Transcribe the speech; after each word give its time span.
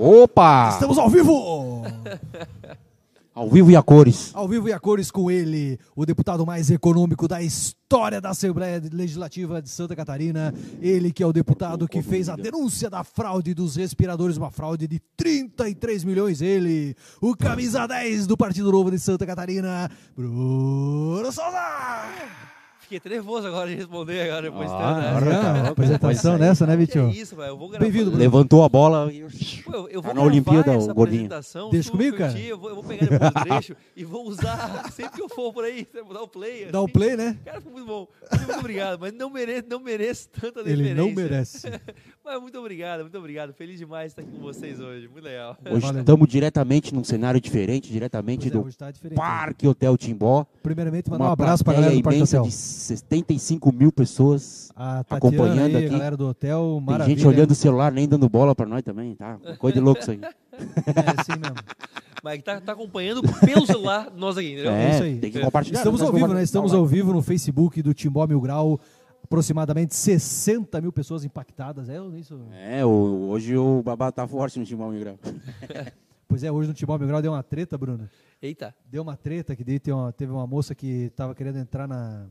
Opa! 0.00 0.70
Estamos 0.74 0.96
ao 0.96 1.10
vivo! 1.10 1.82
Ao 3.34 3.48
vivo 3.48 3.68
e 3.70 3.76
a 3.76 3.82
cores. 3.82 4.30
Ao 4.32 4.48
vivo 4.48 4.68
e 4.68 4.72
a 4.72 4.78
cores 4.78 5.10
com 5.10 5.28
ele, 5.28 5.78
o 5.94 6.06
deputado 6.06 6.46
mais 6.46 6.70
econômico 6.70 7.26
da 7.26 7.42
história 7.42 8.20
da 8.20 8.30
Assembleia 8.30 8.80
Legislativa 8.92 9.60
de 9.60 9.68
Santa 9.68 9.96
Catarina. 9.96 10.54
Ele 10.80 11.12
que 11.12 11.22
é 11.22 11.26
o 11.26 11.32
deputado 11.32 11.88
que 11.88 12.00
fez 12.00 12.28
a 12.28 12.36
denúncia 12.36 12.88
da 12.88 13.02
fraude 13.02 13.54
dos 13.54 13.74
respiradores, 13.74 14.36
uma 14.36 14.52
fraude 14.52 14.86
de 14.86 15.00
33 15.16 16.04
milhões. 16.04 16.40
Ele, 16.42 16.96
o 17.20 17.36
camisa 17.36 17.86
10 17.86 18.26
do 18.26 18.36
Partido 18.36 18.70
Novo 18.70 18.92
de 18.92 19.00
Santa 19.00 19.26
Catarina, 19.26 19.90
Bruno 20.16 21.32
Souza! 21.32 22.57
Fiquei 22.88 23.10
nervoso 23.12 23.46
agora 23.46 23.68
de 23.68 23.74
responder 23.76 24.22
agora 24.22 24.42
depois 24.42 24.70
Ah, 24.70 25.18
de 25.20 25.24
né? 25.28 25.40
tá, 25.62 25.68
apresentação 25.68 26.38
nessa, 26.38 26.66
né, 26.66 26.72
Que 26.72 26.78
Vitinho? 26.78 27.08
é 27.08 27.10
isso, 27.12 27.36
velho. 27.36 27.48
Eu 27.50 27.58
vou 27.58 27.68
gravar. 27.68 27.84
Bem-vindo, 27.84 28.06
Bruno. 28.06 28.18
Levantou 28.18 28.64
a 28.64 28.68
bola 28.68 29.12
e... 29.12 29.20
Pô, 29.62 29.72
eu, 29.74 29.88
eu 29.90 30.00
Tá 30.02 30.08
vou 30.08 30.14
na 30.14 30.14
gravar 30.14 30.26
Olimpíada, 30.26 30.72
essa 30.74 30.90
o 30.90 30.94
gordinho. 30.94 31.26
apresentação. 31.26 31.68
Deixa 31.70 31.90
comigo, 31.90 32.16
curtir, 32.16 32.32
cara. 32.32 32.44
Eu 32.46 32.58
vou, 32.58 32.68
eu 32.70 32.74
vou 32.76 32.84
pegar 32.84 33.06
depois 33.06 33.30
o 33.30 33.44
trecho 33.44 33.76
e 33.94 34.04
vou 34.04 34.26
usar 34.26 34.88
sempre 34.92 35.16
que 35.16 35.22
eu 35.22 35.28
for 35.28 35.52
por 35.52 35.64
aí. 35.64 35.86
Dar 36.12 36.22
o 36.22 36.28
play. 36.28 36.66
Dá 36.72 36.80
o 36.80 36.84
assim. 36.84 36.92
play, 36.94 37.16
né? 37.16 37.36
Cara, 37.44 37.60
foi 37.60 37.72
muito 37.72 37.86
bom. 37.86 38.08
Muito, 38.30 38.46
muito 38.46 38.58
obrigado. 38.60 38.98
Mas 38.98 39.12
não 39.12 39.28
mereço, 39.28 39.64
não 39.68 39.80
mereço 39.80 40.28
tanta 40.30 40.60
Ele 40.60 40.76
deferência. 40.76 40.94
não 40.94 41.10
merece. 41.12 41.66
Mas 42.28 42.42
muito 42.42 42.58
obrigado, 42.58 43.00
muito 43.00 43.16
obrigado. 43.16 43.54
Feliz 43.54 43.78
demais 43.78 44.12
estar 44.12 44.20
aqui 44.20 44.30
com 44.32 44.42
vocês 44.42 44.78
hoje. 44.80 45.08
Muito 45.08 45.24
legal. 45.24 45.56
Hoje 45.64 45.80
Valeu. 45.80 46.00
estamos 46.00 46.28
diretamente 46.28 46.94
num 46.94 47.02
cenário 47.02 47.40
diferente, 47.40 47.90
diretamente 47.90 48.48
é, 48.48 48.50
do 48.50 48.70
tá 48.70 48.90
diferente. 48.90 49.16
Parque 49.16 49.66
Hotel 49.66 49.96
Timbó. 49.96 50.44
Primeiramente, 50.62 51.08
mandar 51.08 51.24
um 51.24 51.32
abraço 51.32 51.64
pra 51.64 51.72
plateia 51.72 51.86
galera 51.86 52.02
do 52.02 52.04
Parque 52.04 52.18
imensa 52.18 52.36
Hotel. 52.36 52.50
de 52.50 52.54
75 52.54 53.72
mil 53.72 53.90
pessoas. 53.90 54.70
A 54.76 55.02
Tatiana 55.04 55.16
acompanhando 55.16 55.76
aí, 55.76 55.76
a 55.76 55.78
aqui. 55.78 55.88
galera 55.88 56.16
do 56.18 56.28
hotel, 56.28 56.74
Tem 56.76 56.84
maravilha. 56.84 57.16
gente 57.16 57.26
olhando 57.26 57.50
o 57.52 57.54
celular, 57.54 57.90
nem 57.90 58.06
dando 58.06 58.28
bola 58.28 58.54
pra 58.54 58.66
nós 58.66 58.82
também, 58.82 59.14
tá? 59.14 59.38
Coisa 59.58 59.78
de 59.78 59.80
louco 59.80 60.02
isso 60.02 60.10
aí. 60.10 60.20
É 60.22 61.20
assim 61.20 61.40
mesmo. 61.40 61.56
Mas 62.22 62.42
tá, 62.42 62.60
tá 62.60 62.72
acompanhando 62.72 63.22
pelo 63.40 63.64
celular 63.64 64.08
nós 64.16 64.36
aqui, 64.36 64.52
entendeu? 64.52 64.72
É, 64.72 64.90
isso 64.90 65.02
aí. 65.02 65.18
tem 65.18 65.30
que 65.30 65.40
compartilhar. 65.40 65.78
Estamos 65.78 66.00
né? 66.00 66.06
ao 66.06 66.12
vivo, 66.12 66.34
né? 66.34 66.42
Estamos 66.42 66.74
ao 66.74 66.84
vivo 66.84 67.12
no 67.12 67.22
Facebook 67.22 67.80
do 67.80 67.94
Timbó 67.94 68.26
Mil 68.26 68.40
Grau. 68.40 68.80
Aproximadamente 69.28 69.94
60 69.94 70.80
mil 70.80 70.90
pessoas 70.90 71.22
impactadas. 71.22 71.90
É 71.90 71.98
isso? 72.18 72.40
É, 72.50 72.82
o- 72.82 73.28
hoje 73.28 73.54
o 73.58 73.82
babá 73.82 74.10
tá 74.10 74.26
forte 74.26 74.58
no 74.58 74.64
Timbó 74.64 74.88
Mil 74.90 75.00
Grau. 75.00 75.18
Pois 76.26 76.44
é, 76.44 76.52
hoje 76.52 76.68
no 76.68 76.74
Timbó 76.74 76.98
Mil 76.98 77.08
Grau 77.08 77.22
deu 77.22 77.32
uma 77.32 77.42
treta, 77.42 77.78
Bruno. 77.78 78.06
Eita. 78.42 78.74
Deu 78.84 79.02
uma 79.02 79.16
treta 79.16 79.56
que 79.56 79.64
daí 79.64 79.78
tem 79.78 79.94
uma- 79.94 80.12
teve 80.12 80.30
uma 80.30 80.46
moça 80.46 80.74
que 80.74 81.04
estava 81.04 81.34
querendo 81.34 81.56
entrar 81.58 81.88
na. 81.88 82.26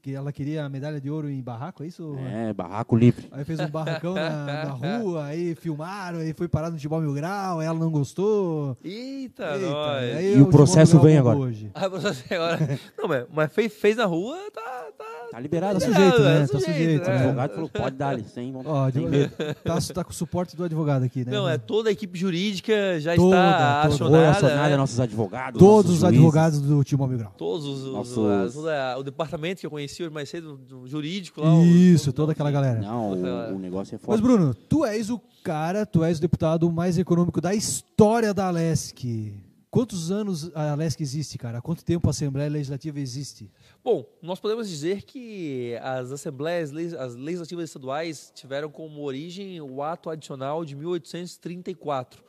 Que 0.00 0.14
ela 0.14 0.32
queria 0.32 0.64
a 0.64 0.68
medalha 0.68 1.00
de 1.00 1.10
ouro 1.10 1.28
em 1.28 1.40
barraco, 1.42 1.82
é 1.82 1.86
isso? 1.86 2.14
É, 2.18 2.52
barraco 2.52 2.96
livre. 2.96 3.28
Aí 3.32 3.44
fez 3.44 3.60
um 3.60 3.68
barracão 3.68 4.14
na, 4.14 4.64
na 4.64 4.70
rua, 4.98 5.24
aí 5.26 5.54
filmaram, 5.54 6.18
aí 6.20 6.32
foi 6.32 6.48
parar 6.48 6.70
no 6.70 6.78
Timbó 6.78 6.98
Mil 7.00 7.12
Grau, 7.14 7.60
ela 7.60 7.78
não 7.78 7.90
gostou. 7.90 8.76
Eita, 8.82 9.56
Eita, 9.56 10.22
E 10.22 10.32
o 10.32 10.36
Timbó 10.38 10.50
processo 10.50 10.98
vem 11.00 11.18
agora. 11.18 11.38
Hoje. 11.38 11.70
Ah, 11.74 11.88
processo 11.90 12.22
agora. 12.32 12.78
Não, 12.98 13.08
mas, 13.08 13.24
mas 13.32 13.52
fez, 13.52 13.72
fez 13.74 13.96
na 13.96 14.06
rua, 14.06 14.36
tá. 14.52 14.86
tá 14.96 15.04
Tá 15.30 15.38
liberado. 15.38 15.78
Tá 15.78 15.86
sujeito, 15.86 16.22
né? 16.22 16.36
é 16.36 16.40
Tá 16.40 16.46
sujeito, 16.48 16.66
sujeito, 16.72 17.02
O 17.06 17.08
né? 17.08 17.14
né? 17.18 17.22
advogado 17.24 17.54
falou, 17.54 17.68
pode 17.70 17.96
dar 17.96 18.08
ali, 18.08 18.24
sem, 18.24 18.52
Ó, 18.64 18.90
sem 18.90 19.04
de- 19.04 19.08
medo. 19.08 19.32
tá, 19.62 19.78
tá 19.94 20.02
com 20.04 20.10
o 20.10 20.14
suporte 20.14 20.56
do 20.56 20.64
advogado 20.64 21.04
aqui, 21.04 21.24
né? 21.24 21.30
Não, 21.30 21.48
é 21.48 21.56
toda 21.56 21.88
a 21.88 21.92
equipe 21.92 22.18
jurídica 22.18 22.98
já 22.98 23.14
Toda, 23.14 23.36
está 23.36 23.88
toda. 23.96 24.10
Foi 24.10 24.26
acionada. 24.26 24.68
né? 24.70 24.76
nossos 24.76 24.98
advogados. 24.98 25.56
Todos 25.58 25.84
nossos 25.84 25.90
os 25.92 26.00
juízes. 26.00 26.18
advogados 26.18 26.60
do 26.60 26.82
Timbó 26.82 27.06
Mil 27.06 27.18
Grau. 27.18 27.32
Todos 27.38 27.64
os, 27.64 27.82
os- 27.84 27.92
Nossos- 27.92 28.30
as- 28.30 28.54
toda- 28.54 28.98
o 28.98 29.02
departamento 29.04 29.60
que 29.60 29.66
eu 29.66 29.70
conheci 29.70 29.89
hoje 30.02 30.08
mais 30.10 30.28
cedo, 30.28 30.56
do 30.56 30.86
jurídico 30.86 31.40
lá. 31.40 31.50
Isso, 31.64 32.10
o- 32.10 32.12
toda 32.12 32.32
aquela 32.32 32.50
galera. 32.50 32.80
Não, 32.80 33.10
o, 33.12 33.54
o 33.54 33.58
negócio 33.58 33.94
é 33.94 33.98
Mas, 33.98 34.04
forte. 34.04 34.22
Bruno, 34.22 34.54
tu 34.54 34.84
és 34.84 35.10
o 35.10 35.20
cara, 35.42 35.84
tu 35.86 36.04
és 36.04 36.18
o 36.18 36.20
deputado 36.20 36.70
mais 36.70 36.98
econômico 36.98 37.40
da 37.40 37.54
história 37.54 38.32
da 38.34 38.46
Alesc. 38.48 39.32
Quantos 39.70 40.10
anos 40.10 40.50
a 40.52 40.72
Alesc 40.72 41.00
existe, 41.00 41.38
cara? 41.38 41.58
Há 41.58 41.60
quanto 41.62 41.84
tempo 41.84 42.08
a 42.08 42.10
Assembleia 42.10 42.50
Legislativa 42.50 42.98
existe? 42.98 43.48
Bom, 43.84 44.04
nós 44.20 44.40
podemos 44.40 44.68
dizer 44.68 45.02
que 45.04 45.76
as 45.80 46.10
assembleias, 46.10 46.72
as 46.94 47.14
legislativas 47.14 47.66
estaduais 47.70 48.32
tiveram 48.34 48.68
como 48.68 49.00
origem 49.02 49.60
o 49.60 49.80
ato 49.80 50.10
adicional 50.10 50.64
de 50.64 50.74
1834. 50.74 52.20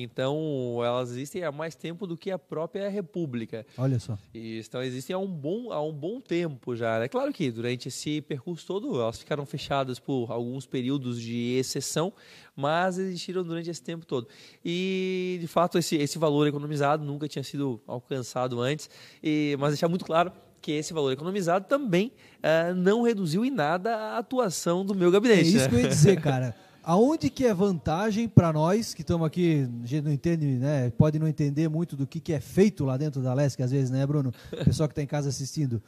Então, 0.00 0.80
elas 0.84 1.10
existem 1.10 1.42
há 1.42 1.50
mais 1.50 1.74
tempo 1.74 2.06
do 2.06 2.16
que 2.16 2.30
a 2.30 2.38
própria 2.38 2.88
República. 2.88 3.66
Olha 3.76 3.98
só. 3.98 4.16
E, 4.32 4.60
então, 4.60 4.82
existem 4.82 5.14
há 5.14 5.18
um, 5.18 5.26
bom, 5.26 5.72
há 5.72 5.82
um 5.82 5.92
bom 5.92 6.20
tempo 6.20 6.76
já. 6.76 7.02
É 7.02 7.08
claro 7.08 7.32
que 7.32 7.50
durante 7.50 7.88
esse 7.88 8.20
percurso 8.20 8.66
todo 8.66 9.00
elas 9.00 9.18
ficaram 9.18 9.44
fechadas 9.44 9.98
por 9.98 10.30
alguns 10.30 10.66
períodos 10.66 11.20
de 11.20 11.54
exceção, 11.58 12.12
mas 12.54 12.96
existiram 12.98 13.42
durante 13.42 13.70
esse 13.70 13.82
tempo 13.82 14.06
todo. 14.06 14.28
E, 14.64 15.38
de 15.40 15.46
fato, 15.48 15.78
esse, 15.78 15.96
esse 15.96 16.18
valor 16.18 16.46
economizado 16.46 17.04
nunca 17.04 17.26
tinha 17.26 17.42
sido 17.42 17.80
alcançado 17.86 18.60
antes, 18.60 18.88
e, 19.22 19.56
mas 19.58 19.70
deixar 19.70 19.88
muito 19.88 20.04
claro 20.04 20.30
que 20.60 20.72
esse 20.72 20.92
valor 20.92 21.12
economizado 21.12 21.66
também 21.66 22.12
ah, 22.42 22.72
não 22.74 23.02
reduziu 23.02 23.44
em 23.44 23.50
nada 23.50 23.94
a 23.96 24.18
atuação 24.18 24.84
do 24.84 24.94
meu 24.94 25.08
É 25.08 25.12
gabinete. 25.12 25.48
isso 25.48 25.58
né? 25.58 25.68
que 25.68 25.74
eu 25.76 25.80
ia 25.80 25.88
dizer, 25.88 26.18
cara. 26.22 26.54
Aonde 26.88 27.28
que 27.28 27.44
é 27.44 27.52
vantagem 27.52 28.26
para 28.26 28.50
nós 28.50 28.94
que 28.94 29.02
estamos 29.02 29.26
aqui, 29.26 29.68
a 29.82 29.86
gente 29.86 30.04
não 30.06 30.10
entende, 30.10 30.46
né? 30.46 30.88
Pode 30.88 31.18
não 31.18 31.28
entender 31.28 31.68
muito 31.68 31.94
do 31.94 32.06
que, 32.06 32.18
que 32.18 32.32
é 32.32 32.40
feito 32.40 32.82
lá 32.86 32.96
dentro 32.96 33.20
da 33.20 33.32
Alesc, 33.32 33.62
às 33.62 33.70
vezes, 33.70 33.90
né, 33.90 34.06
Bruno? 34.06 34.32
O 34.50 34.64
pessoal 34.64 34.88
que 34.88 34.92
está 34.92 35.02
em 35.02 35.06
casa 35.06 35.28
assistindo. 35.28 35.82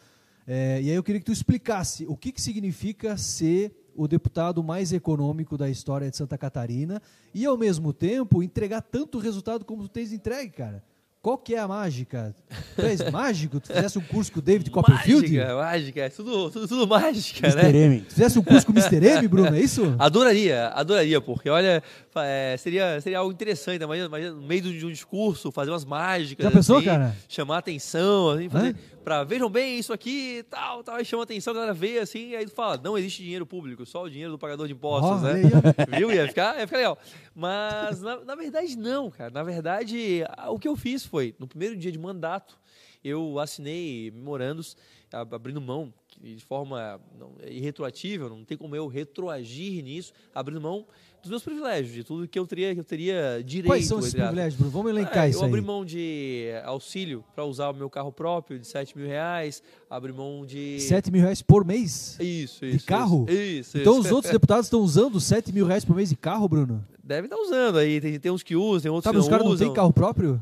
É, 0.47 0.79
e 0.83 0.91
aí 0.91 0.95
eu 0.95 1.03
queria 1.03 1.19
que 1.19 1.25
tu 1.25 1.33
explicasse 1.33 2.05
o 2.07 2.15
que, 2.15 2.31
que 2.31 2.43
significa 2.43 3.17
ser 3.17 3.75
o 3.97 4.07
deputado 4.07 4.63
mais 4.63 4.93
econômico 4.93 5.57
da 5.57 5.71
história 5.71 6.11
de 6.11 6.19
Santa 6.19 6.37
Catarina 6.37 7.01
e, 7.33 7.47
ao 7.47 7.57
mesmo 7.57 7.95
tempo, 7.95 8.43
entregar 8.43 8.83
tanto 8.83 9.19
resultado 9.19 9.65
como 9.65 9.85
tu 9.85 9.89
tens 9.89 10.13
entregue, 10.13 10.53
cara. 10.53 10.85
Qual 11.23 11.37
que 11.37 11.55
é 11.55 11.59
a 11.59 11.69
mágica? 11.69 12.35
Tu 12.77 12.81
és 12.81 13.03
mágico? 13.13 13.61
Tu 13.61 13.67
fizesse 13.67 13.99
um 13.99 14.03
curso 14.03 14.33
com 14.33 14.39
o 14.39 14.43
David 14.43 14.71
Copperfield? 14.71 15.29
Mágica, 15.37 15.55
mágica, 15.55 16.01
é 16.01 16.09
tudo, 16.09 16.51
tudo, 16.51 16.67
tudo 16.67 16.87
mágica, 16.89 17.55
né? 17.55 17.63
Mr. 17.65 17.77
M. 17.77 18.01
Tu 18.01 18.15
fizesse 18.15 18.39
um 18.39 18.43
curso 18.43 18.65
com 18.65 18.73
o 18.73 18.75
Mr. 18.75 19.07
M, 19.07 19.29
Bruno, 19.29 19.55
é 19.55 19.61
isso? 19.61 19.95
Adoraria, 20.01 20.69
adoraria, 20.69 21.21
porque 21.21 21.51
olha, 21.51 21.83
é, 22.17 22.57
seria, 22.59 22.99
seria 23.03 23.19
algo 23.19 23.31
interessante. 23.31 23.83
Imagina, 23.83 24.07
imagina 24.07 24.33
no 24.33 24.41
meio 24.41 24.63
de 24.63 24.87
um 24.87 24.91
discurso, 24.91 25.53
fazer 25.53 25.71
umas 25.71 25.85
mágicas. 25.85 26.43
Já 26.43 26.51
pensou, 26.51 26.79
assim, 26.79 26.87
cara? 26.87 27.15
Chamar 27.29 27.59
atenção, 27.59 28.31
assim, 28.31 28.49
fazer, 28.49 28.69
Hã? 28.69 28.75
Pra 29.05 29.25
vejam 29.25 29.49
bem 29.49 29.79
isso 29.79 29.93
aqui 29.93 30.45
tal, 30.49 30.83
tal, 30.85 30.97
aí 30.97 31.05
chama 31.05 31.23
atenção, 31.23 31.53
a 31.53 31.55
galera 31.55 31.75
vê 31.75 31.99
assim, 31.99 32.31
e 32.31 32.37
aí 32.37 32.45
tu 32.47 32.53
fala, 32.53 32.77
não 32.83 32.97
existe 32.97 33.23
dinheiro 33.23 33.47
público, 33.47 33.85
só 33.87 34.05
o 34.05 34.11
dinheiro 34.11 34.33
do 34.33 34.39
pagador 34.39 34.67
de 34.67 34.73
impostos, 34.73 35.11
Ó, 35.11 35.21
né? 35.21 35.35
aí, 35.35 35.99
Viu? 35.99 36.13
Ia 36.13 36.29
ficar, 36.29 36.59
ia 36.59 36.67
ficar 36.67 36.79
legal. 36.79 36.99
Mas, 37.35 38.01
na, 38.03 38.25
na 38.25 38.35
verdade, 38.35 38.77
não, 38.77 39.11
cara. 39.11 39.31
Na 39.31 39.43
verdade, 39.43 40.23
o 40.49 40.59
que 40.59 40.69
eu 40.69 40.77
fiz 40.77 41.05
foi, 41.05 41.35
no 41.39 41.47
primeiro 41.47 41.77
dia 41.77 41.91
de 41.91 41.99
mandato, 41.99 42.59
eu 43.03 43.39
assinei 43.39 44.11
memorandos, 44.11 44.77
abrindo 45.13 45.61
mão, 45.61 45.93
de 46.21 46.45
forma 46.45 47.01
não, 47.19 47.33
irretroatível, 47.47 48.29
não 48.29 48.45
tem 48.45 48.57
como 48.57 48.77
eu 48.77 48.87
retroagir 48.87 49.83
nisso, 49.83 50.13
abrindo 50.35 50.61
mão 50.61 50.87
dos 51.23 51.31
meus 51.31 51.43
privilégios, 51.43 51.93
de 51.93 52.03
tudo 52.05 52.27
que 52.27 52.39
eu 52.39 52.47
teria, 52.47 52.73
que 52.75 52.81
eu 52.81 52.85
teria 52.85 53.43
direito. 53.45 53.67
Quais 53.67 53.87
são 53.87 53.99
esses 53.99 54.15
privilégios, 54.15 54.55
Bruno? 54.57 54.71
Vamos 54.71 54.91
elencar 54.91 55.27
É, 55.27 55.31
isso 55.31 55.41
eu 55.41 55.45
abri 55.47 55.61
aí. 55.61 55.67
mão 55.67 55.85
de 55.85 56.47
auxílio 56.65 57.25
para 57.35 57.45
usar 57.45 57.71
o 57.71 57.75
meu 57.75 57.91
carro 57.91 58.11
próprio 58.13 58.59
de 58.59 58.67
7 58.67 58.97
mil 58.97 59.07
reais, 59.07 59.63
abri 59.89 60.13
mão 60.13 60.45
de... 60.47 60.81
7 60.81 61.11
mil 61.11 61.21
reais 61.23 61.43
por 61.43 61.65
mês? 61.65 62.17
Isso, 62.21 62.65
isso. 62.65 62.79
de 62.79 62.85
carro? 62.85 63.27
Isso, 63.29 63.41
isso. 63.41 63.79
Então 63.79 63.95
isso. 63.99 64.07
os 64.07 64.13
outros 64.13 64.33
deputados 64.33 64.67
estão 64.67 64.81
usando 64.81 65.21
7 65.21 65.53
mil 65.53 65.67
reais 65.67 65.85
por 65.85 65.95
mês 65.95 66.09
de 66.09 66.17
carro, 66.17 66.49
Bruno? 66.49 66.85
Devem 67.03 67.25
estar 67.25 67.37
usando 67.37 67.79
aí, 67.79 68.01
tem, 68.01 68.19
tem 68.19 68.31
uns 68.33 68.43
que 68.43 68.55
usam, 68.57 68.83
tem 68.83 68.91
outros 68.91 69.05
Sabe, 69.05 69.17
que 69.17 69.21
os 69.21 69.27
não 69.27 69.31
caras 69.31 69.45
não 69.47 69.53
usam. 69.53 69.67
têm 69.67 69.75
carro 69.75 69.93
próprio? 69.93 70.41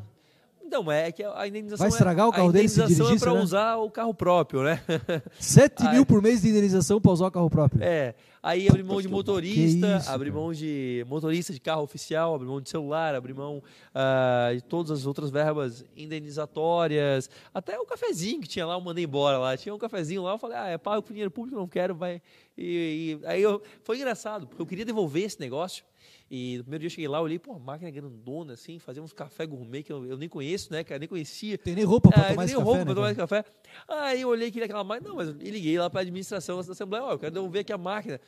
Não, 0.71 0.91
é 0.93 1.11
que 1.11 1.23
a 1.23 1.47
indenização 1.47 1.85
Vai 1.85 1.89
estragar 1.89 2.27
é, 2.27 2.29
o 2.29 2.33
carro 2.33 2.53
dele 2.53 2.69
se 2.69 2.81
indenização 2.81 3.07
dirigir, 3.07 3.17
é 3.17 3.25
para 3.25 3.33
será? 3.33 3.45
usar 3.45 3.77
o 3.77 3.91
carro 3.91 4.15
próprio, 4.15 4.63
né? 4.63 4.83
7 5.39 5.87
Ai. 5.87 5.95
mil 5.95 6.07
por 6.07 6.23
mês 6.23 6.43
de 6.43 6.49
indenização 6.49 7.01
para 7.01 7.13
usar 7.13 7.27
o 7.27 7.31
carro 7.31 7.51
próprio. 7.51 7.83
É. 7.83 8.15
Aí 8.43 8.69
abri 8.69 8.83
mão 8.83 9.03
de 9.03 9.09
motorista, 9.09 9.99
isso, 9.99 10.33
mão 10.33 10.53
de 10.53 11.05
motorista 11.09 11.53
de 11.53 11.61
carro 11.61 11.83
oficial, 11.83 12.35
abri 12.35 12.47
mão 12.47 12.61
de 12.61 12.71
celular, 12.71 13.15
abri 13.15 13.35
mão 13.35 13.63
ah, 13.95 14.51
de 14.55 14.63
todas 14.63 14.93
as 14.93 15.07
outras 15.07 15.29
verbas 15.29 15.85
indenizatórias, 15.97 17.29
até 17.53 17.79
o 17.79 17.85
cafezinho 17.85 18.41
que 18.41 18.49
tinha 18.49 18.65
lá, 18.65 18.75
eu 18.75 18.81
mandei 18.81 19.05
embora 19.05 19.39
lá. 19.39 19.57
Tinha 19.57 19.75
um 19.75 19.79
cafezinho 19.79 20.23
lá, 20.23 20.33
eu 20.33 20.39
falei, 20.39 20.57
ah, 20.57 20.69
é 20.69 20.79
pago 20.79 21.03
com 21.03 21.09
dinheiro 21.09 21.31
público, 21.31 21.59
não 21.59 21.67
quero, 21.67 21.95
vai. 21.95 22.23
E, 22.57 23.19
e 23.23 23.27
aí 23.27 23.43
eu, 23.43 23.61
foi 23.83 23.97
engraçado, 23.97 24.47
porque 24.47 24.63
eu 24.63 24.67
queria 24.67 24.85
devolver 24.85 25.25
esse 25.25 25.41
negócio. 25.41 25.85
E 26.31 26.59
no 26.59 26.65
primeiro 26.65 26.81
dia 26.83 26.87
eu 26.87 26.91
cheguei 26.91 27.09
lá, 27.09 27.21
olhei, 27.23 27.39
pô, 27.39 27.59
máquina 27.59 27.91
grandona, 27.91 28.53
assim, 28.53 28.79
fazia 28.79 29.03
uns 29.03 29.13
café 29.15 29.47
gourmet 29.47 29.83
que 29.83 29.91
eu, 29.91 30.05
eu 30.05 30.17
nem 30.19 30.29
conheço, 30.29 30.71
né, 30.71 30.85
cara? 30.85 30.99
Nem 30.99 31.09
conhecia. 31.09 31.57
Tem 31.57 31.75
nem 31.75 31.85
roupa 31.85 32.11
para 32.11 32.21
Ah, 32.21 32.29
tomar 32.31 32.45
nem 32.45 32.55
esse 32.55 32.55
roupa 32.63 32.73
café, 32.81 32.85
pra 32.85 32.91
né, 32.91 32.95
tomar 32.95 33.15
cara? 33.15 33.43
esse 33.43 33.45
café. 33.45 34.05
Aí 34.07 34.21
eu 34.21 34.29
olhei 34.29 34.51
que 34.51 34.63
aquela 34.63 34.85
máquina. 34.85 35.09
Não, 35.09 35.17
mas 35.17 35.29
eu 35.29 35.35
liguei 35.35 35.79
lá 35.79 35.89
para 35.89 36.01
a 36.01 36.03
administração 36.03 36.61
da 36.63 36.73
Assembleia. 36.73 37.05
Ó, 37.05 37.13
eu 37.13 37.19
quero 37.19 37.33
devolver 37.33 37.63
aqui 37.63 37.73
a 37.73 37.79
máquina. 37.79 38.21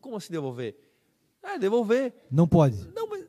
Como 0.00 0.16
assim 0.16 0.32
devolver? 0.32 0.76
Ah, 1.42 1.56
devolver. 1.56 2.14
Não 2.30 2.46
pode. 2.46 2.76
Não, 2.94 3.08
mas 3.08 3.24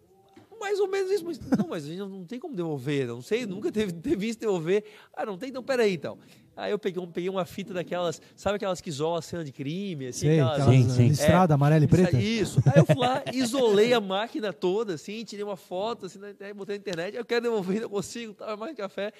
mais 0.60 0.80
ou 0.80 0.88
menos 0.88 1.12
isso. 1.12 1.26
Mas, 1.26 1.40
não, 1.40 1.68
mas 1.68 1.86
a 1.86 1.88
gente 1.88 2.00
não 2.00 2.26
tem 2.26 2.40
como 2.40 2.56
devolver. 2.56 3.08
Não 3.08 3.22
sei, 3.22 3.46
nunca 3.46 3.72
teve, 3.72 3.92
teve 4.02 4.16
visto 4.16 4.40
devolver. 4.40 4.84
Ah, 5.14 5.26
não 5.26 5.38
tem? 5.38 5.50
Então, 5.50 5.64
peraí, 5.64 5.94
então. 5.96 6.18
Aí 6.58 6.72
eu 6.72 6.80
peguei, 6.80 7.06
peguei 7.08 7.30
uma 7.30 7.44
fita 7.46 7.74
daquelas, 7.74 8.22
sabe 8.36 8.56
aquelas 8.56 8.80
que 8.80 8.90
isolam 8.90 9.18
a 9.18 9.22
cena 9.22 9.44
de 9.44 9.52
crime, 9.52 10.08
assim, 10.08 10.28
Sei, 10.28 10.40
aquelas, 10.40 10.66
Sim, 10.66 10.90
sim. 10.90 11.08
listrada 11.10 11.54
amarela 11.54 11.84
e 11.84 11.88
preta. 11.88 12.18
isso. 12.18 12.62
Aí 12.66 12.74
eu 12.78 12.86
fui 12.86 12.96
lá, 12.96 13.24
isolei 13.34 13.94
a 13.94 14.00
máquina 14.00 14.54
toda, 14.54 14.94
assim, 14.94 15.24
tirei 15.26 15.44
uma 15.44 15.58
foto, 15.58 16.06
assim, 16.06 16.18
na 16.20 16.28
botei 16.54 16.76
na 16.76 16.80
internet, 16.80 17.16
eu 17.16 17.26
quero 17.26 17.42
devolver, 17.44 17.82
não 17.82 17.90
consigo, 17.90 18.34
tava 18.34 18.56
mais 18.56 18.72
de 18.72 18.78
café. 18.82 19.12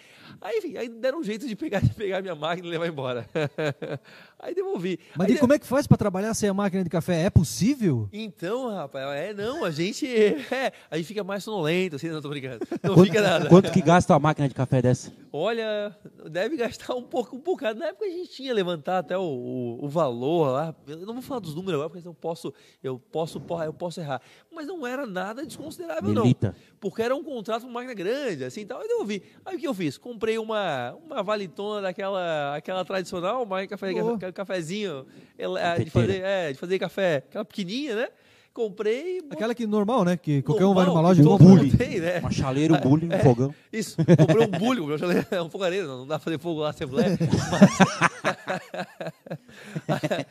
Aí, 0.42 0.58
enfim, 0.60 0.78
aí 0.78 0.88
deram 0.88 1.20
um 1.20 1.24
jeito 1.24 1.48
de 1.48 1.56
pegar, 1.56 1.82
de 1.82 1.90
pegar 1.96 2.22
minha 2.22 2.36
máquina 2.36 2.68
e 2.68 2.72
levar 2.72 2.88
embora. 2.88 3.28
aí 4.40 4.54
devolvi. 4.56 5.00
Mas 5.16 5.28
Aí 5.30 5.36
e 5.36 5.38
como 5.40 5.54
é 5.54 5.60
que 5.60 5.66
faz 5.66 5.88
para 5.88 5.98
trabalhar 5.98 6.34
sem 6.34 6.48
a 6.50 6.54
máquina 6.54 6.84
de 6.84 6.90
café? 6.90 7.24
É 7.24 7.30
possível? 7.30 8.08
Então, 8.14 8.70
rapaz, 8.74 9.06
é, 9.18 9.34
não, 9.34 9.64
a 9.64 9.72
gente, 9.72 10.08
é, 10.08 10.72
a 10.90 10.98
gente 10.98 11.08
fica 11.08 11.24
mais 11.24 11.44
sonolento, 11.44 11.96
assim, 11.98 12.10
não 12.10 12.22
tô 12.22 12.30
brincando, 12.30 12.66
não 12.84 12.94
Quanto, 12.96 13.08
fica 13.08 13.22
nada. 13.22 13.50
quanto 13.50 13.72
que 13.72 13.82
gasta 13.82 14.14
uma 14.14 14.20
máquina 14.20 14.48
de 14.48 14.54
café 14.56 14.82
dessa? 14.82 15.12
Olha, 15.32 15.96
deve 16.30 16.56
gastar 16.56 16.96
um 16.96 17.04
pouco, 17.04 17.25
um 17.34 17.40
bocado. 17.40 17.80
Na 17.80 17.88
época 17.88 18.06
a 18.06 18.10
gente 18.10 18.30
tinha 18.32 18.54
levantar 18.54 18.98
até 18.98 19.18
o, 19.18 19.22
o, 19.22 19.86
o 19.86 19.88
valor 19.88 20.52
lá. 20.52 20.76
Eu 20.86 20.98
não 21.06 21.14
vou 21.14 21.22
falar 21.22 21.40
dos 21.40 21.56
números 21.56 21.76
agora, 21.76 21.90
porque 21.90 22.06
eu 22.08 22.14
posso, 22.14 22.54
eu 22.84 23.00
posso, 23.00 23.42
eu 23.64 23.74
posso 23.74 24.02
errar. 24.02 24.22
Mas 24.52 24.68
não 24.68 24.86
era 24.86 25.06
nada 25.06 25.46
desconsiderável, 25.46 26.10
Milita. 26.14 26.48
não. 26.50 26.76
Porque 26.80 27.02
era 27.02 27.16
um 27.16 27.24
contrato 27.24 27.64
com 27.64 27.70
máquina 27.72 27.94
grande, 27.94 28.44
assim, 28.44 28.66
tal. 28.66 28.82
Eu 28.82 28.88
devolvi. 28.88 29.24
Aí 29.46 29.56
o 29.56 29.60
que 29.60 29.68
eu 29.68 29.74
fiz? 29.74 29.98
Comprei 29.98 30.38
uma, 30.38 30.94
uma 31.06 31.24
valitona 31.24 31.82
daquela, 31.82 32.56
aquela 32.56 32.84
tradicional, 32.84 33.44
uma 33.44 33.66
café, 33.68 33.94
ca- 34.20 34.32
cafezinho 34.34 35.06
ele- 35.38 35.58
é, 35.58 35.80
de 35.80 35.90
fazer, 35.90 36.22
é, 36.24 36.52
de 36.52 36.58
fazer 36.60 36.80
café, 36.80 37.16
aquela 37.18 37.46
pequenininha, 37.46 37.96
né? 37.96 38.10
Comprei. 38.56 39.20
Aquela 39.30 39.54
que 39.54 39.68
normal, 39.68 40.06
né? 40.06 40.16
Que 40.16 40.42
qualquer 40.42 40.64
um 40.66 40.74
vai 40.74 40.86
numa 40.86 40.94
normal, 41.02 41.12
loja 41.12 41.22
e 41.22 41.26
compra. 41.26 41.46
bullying. 41.46 41.64
mundo 41.72 41.78
tem, 41.78 42.00
né? 42.00 42.20
Uma 42.20 42.32
chaleira, 42.32 42.74
um 42.74 42.80
bullying, 42.80 43.10
um 43.14 43.20
fogão. 43.20 43.54
Isso, 43.72 43.98
comprei 43.98 44.48
um 44.48 44.50
bulho, 44.50 44.80
comprei 44.80 44.96
um 44.96 44.98
chaleiro, 44.98 45.28
é 45.30 45.42
um 45.42 45.50
fogareiro, 45.50 45.88
não, 45.88 46.08
dá 46.08 46.16
pra 46.18 46.20
fazer 46.24 46.40
fogo 46.40 46.62
lá 46.62 46.68
na 46.68 46.70
Assembleia. 46.70 47.18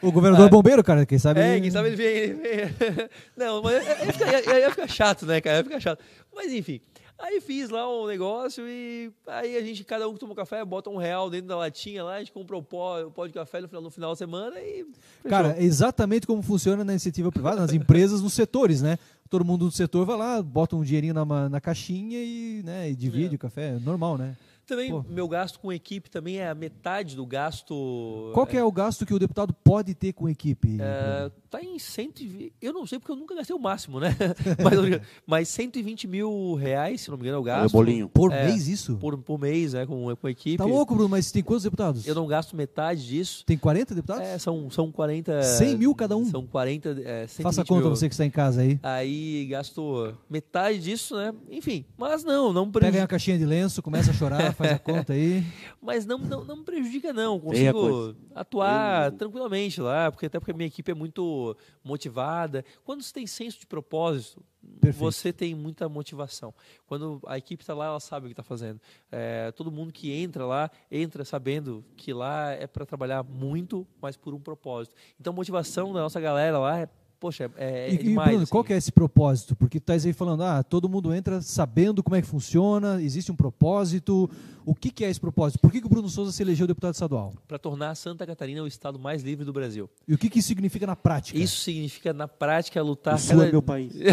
O 0.03 0.11
governador 0.11 0.49
bombeiro, 0.49 0.83
cara, 0.83 1.05
quem 1.05 1.19
sabe. 1.19 1.41
É, 1.41 1.61
quem 1.61 1.71
sabe 1.71 1.89
ele 1.89 1.97
vem. 1.97 2.07
Ele 2.17 2.35
vem. 2.35 3.09
Não, 3.37 3.63
mas 3.63 3.87
aí 3.87 4.13
fica, 4.13 4.25
aí- 4.25 4.65
aí 4.65 4.71
fica 4.71 4.89
chato, 4.89 5.27
né, 5.27 5.41
cara? 5.43 5.59
Aí 5.59 5.63
fica 5.65 5.79
chato. 5.81 6.03
Mas 6.35 6.53
enfim, 6.53 6.81
aí 7.19 7.41
fiz 7.41 7.71
lá 7.71 7.89
um 7.89 8.07
negócio 8.07 8.65
e 8.67 9.11
aí 9.27 9.57
a 9.57 9.63
gente, 9.63 9.85
cada 9.85 10.09
um 10.09 10.15
que 10.15 10.21
toma 10.21 10.33
um 10.33 10.37
café, 10.37 10.65
bota 10.65 10.91
um 10.91 10.97
real 10.97 11.31
dentro 11.31 11.49
da 11.49 11.57
latinha 11.57 12.03
lá, 12.05 12.15
a 12.17 12.19
gente 12.19 12.33
compra 12.33 12.57
o 12.57 12.63
pó, 12.63 13.03
o 13.03 13.11
pó 13.11 13.27
de 13.27 13.33
café 13.33 13.61
no 13.61 13.69
final, 13.69 13.83
no 13.83 13.91
final 13.91 14.11
da 14.11 14.17
semana 14.17 14.59
e. 14.61 14.85
fechou. 15.23 15.31
Cara, 15.31 15.57
é 15.59 15.63
exatamente 15.63 16.27
como 16.27 16.43
funciona 16.43 16.85
na 16.85 16.93
iniciativa 16.93 17.31
privada, 17.31 17.61
nas 17.61 17.73
empresas, 17.73 18.21
nos 18.21 18.33
setores, 18.33 18.83
né? 18.83 18.99
Todo 19.31 19.45
mundo 19.45 19.65
do 19.67 19.71
setor 19.73 20.05
vai 20.05 20.17
lá, 20.17 20.43
bota 20.43 20.77
um 20.77 20.83
dinheirinho 20.83 21.15
na, 21.15 21.49
na 21.49 21.61
caixinha 21.61 22.19
e, 22.23 22.63
né, 22.65 22.91
e 22.91 22.95
divide 22.95 23.35
É. 23.35 23.37
o 23.37 23.39
café. 23.39 23.79
Normal, 23.81 24.19
né? 24.19 24.37
Também, 24.65 24.91
pô. 24.91 25.05
meu 25.09 25.29
gasto 25.29 25.59
com 25.59 25.73
equipe 25.73 26.11
também 26.11 26.39
é 26.39 26.49
a 26.49 26.55
metade 26.55 27.17
do 27.17 27.27
gasto. 27.27 28.31
Qual 28.33 28.47
que 28.47 28.57
é 28.57 28.65
o 28.65 28.73
gasto 28.73 29.07
que 29.07 29.15
o 29.15 29.19
deputado 29.19 29.53
pode 29.53 29.95
ter 29.95 30.13
com 30.13 30.29
equipe? 30.29 30.79
É, 30.81 31.31
tá 31.51 31.63
em 31.63 31.79
120. 31.79 32.53
Eu 32.61 32.73
não 32.73 32.87
sei 32.87 32.99
porque 32.99 33.13
eu 33.13 33.17
nunca 33.17 33.35
gastei 33.35 33.55
o 33.55 33.59
máximo, 33.59 34.01
né? 34.01 34.17
mas, 34.63 35.01
mas 35.27 35.49
120 35.49 36.07
mil 36.07 36.55
reais, 36.55 37.03
se 37.03 37.11
não 37.11 37.17
me 37.17 37.25
engano, 37.25 37.37
é 37.37 37.41
o 37.41 37.43
Olha 37.43 37.63
gasto. 37.63 37.75
o 37.75 37.77
bolinho. 37.77 38.09
Por 38.09 38.33
é, 38.33 38.47
mês 38.47 38.69
isso? 38.69 38.97
Por, 38.97 39.17
por 39.19 39.39
mês, 39.39 39.73
né? 39.73 39.87
Com, 39.87 40.15
com 40.17 40.27
a 40.27 40.31
equipe. 40.31 40.57
Tá 40.57 40.65
louco, 40.65 40.95
Bruno, 40.95 41.09
mas 41.09 41.31
tem 41.31 41.43
quantos 41.43 41.65
deputados? 41.65 42.07
Eu 42.07 42.15
não 42.15 42.27
gasto 42.27 42.57
metade 42.57 43.07
disso. 43.07 43.45
Tem 43.45 43.57
40 43.57 43.95
deputados? 43.95 44.25
É, 44.25 44.39
são, 44.39 44.71
são 44.71 44.91
40. 44.91 45.43
100 45.43 45.77
mil 45.77 45.95
cada 45.95 46.17
um? 46.17 46.25
São 46.25 46.47
40. 46.47 46.91
É, 47.05 47.27
120 47.27 47.43
Faça 47.43 47.63
a 47.63 47.65
conta, 47.65 47.83
mil. 47.83 47.91
você 47.91 48.09
que 48.09 48.15
está 48.15 48.25
em 48.25 48.31
casa 48.31 48.63
aí. 48.63 48.79
Aí 48.83 49.47
gasto 49.47 50.15
metade 50.29 50.79
disso, 50.79 51.17
né? 51.17 51.33
Enfim, 51.51 51.85
mas 51.97 52.25
não, 52.25 52.53
não 52.53 52.71
Pega 52.71 52.87
aí 52.87 52.93
prejudica. 52.93 53.03
uma 53.03 53.09
caixinha 53.09 53.39
de 53.39 53.45
lenço, 53.45 53.83
começa 53.83 54.11
a 54.11 54.15
chorar, 54.15 54.54
faz 54.55 54.73
a 54.73 54.79
conta 54.79 55.13
aí. 55.13 55.45
Mas 55.81 56.07
não, 56.07 56.19
não, 56.19 56.45
não 56.45 56.57
me 56.57 56.65
prejudica, 56.65 57.13
não. 57.13 57.39
Consigo 57.39 58.15
atuar 58.35 59.13
tranquilamente 59.13 59.81
lá, 59.81 60.11
porque 60.11 60.27
até 60.27 60.39
porque 60.39 60.53
a 60.53 60.55
minha 60.55 60.67
equipe 60.67 60.91
é 60.91 60.95
muito 60.95 61.57
motivada. 61.83 62.65
Quando 62.85 63.03
você 63.03 63.13
tem 63.13 63.27
senso 63.27 63.61
de 63.61 63.67
propósito, 63.67 64.43
Perfeito. 64.81 64.99
você 64.99 65.33
tem 65.33 65.55
muita 65.55 65.89
motivação. 65.89 66.55
Quando 66.87 67.21
a 67.27 67.37
equipe 67.37 67.63
está 67.63 67.75
lá, 67.75 67.87
ela 67.87 68.01
sabe 68.01 68.27
o 68.27 68.29
que 68.29 68.33
está 68.33 68.43
fazendo. 68.43 68.81
É, 69.11 69.53
todo 69.53 69.71
mundo 69.71 69.93
que 69.93 70.13
entra 70.13 70.47
lá, 70.47 70.71
entra 70.91 71.25
sabendo 71.25 71.85
que 71.97 72.13
lá 72.13 72.51
é 72.51 72.67
para 72.67 72.87
trabalhar 72.87 73.23
muito, 73.23 73.87
mas 74.01 74.17
por 74.17 74.35
um 74.35 74.41
propósito. 74.41 74.95
Então 75.21 75.33
a 75.33 75.37
motivação 75.37 75.93
da 75.93 76.01
nossa 76.01 76.21
galera 76.21 76.59
lá 76.59 76.81
é, 76.81 76.89
poxa, 77.25 77.51
é, 77.57 77.87
é 77.87 77.91
E, 77.91 77.95
e, 77.95 77.99
demais. 78.03 78.29
Bruno, 78.29 78.43
assim. 78.43 78.51
qual 78.53 78.63
que 78.63 78.75
é 78.75 78.77
esse 78.77 78.93
propósito? 78.93 79.57
Porque 79.57 79.81
tu 79.81 79.85
estás 79.85 80.05
aí 80.05 80.13
falando, 80.13 80.43
ah, 80.43 80.63
todo 80.63 80.91
mundo 80.91 81.15
entra 81.15 81.41
sabendo 81.41 82.03
como 82.03 82.15
é 82.17 82.21
que 82.21 82.29
funciona, 82.29 83.01
existe 83.01 83.33
um 83.33 83.37
propósito. 83.37 84.29
O 84.67 84.75
que, 84.75 84.91
que 84.91 85.05
é 85.05 85.11
esse 85.11 85.21
propósito? 85.21 85.61
Por 85.61 85.71
que, 85.73 85.81
que 85.81 85.87
o 85.87 85.89
Bruno 85.91 86.09
Souza 86.11 86.33
se 86.33 86.43
elegeu 86.43 86.67
deputado 86.67 86.93
estadual? 86.93 87.33
Para 87.49 87.59
tornar 87.59 87.95
Santa 87.95 88.27
Catarina 88.27 88.63
o 88.63 88.67
estado 88.67 88.99
mais 88.99 89.23
livre 89.23 89.43
do 89.45 89.53
Brasil. 89.55 89.89
E 90.07 90.13
o 90.15 90.19
que, 90.19 90.29
que 90.29 90.39
isso 90.41 90.49
significa 90.49 90.87
na 90.87 90.97
prática? 90.97 91.39
Isso 91.39 91.57
significa, 91.63 92.13
na 92.13 92.29
prática, 92.29 92.83
lutar 92.83 93.19
O 93.19 93.27
cada- 93.27 93.47
é 93.47 93.51
meu 93.53 93.63
país. 93.63 93.93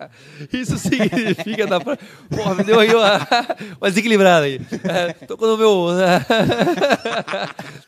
Isso 0.52 0.76
significa 0.78 1.66
dar 1.66 1.80
pra... 1.82 1.96
Porra, 2.28 2.54
me 2.54 2.64
deu 2.64 2.78
aí 2.80 2.94
uma, 2.94 3.18
uma 3.80 3.88
desequilibrada 3.88 4.46
aí. 4.46 4.60
É, 4.84 5.12
tocou 5.26 5.48
no 5.48 5.56
meu... 5.56 5.86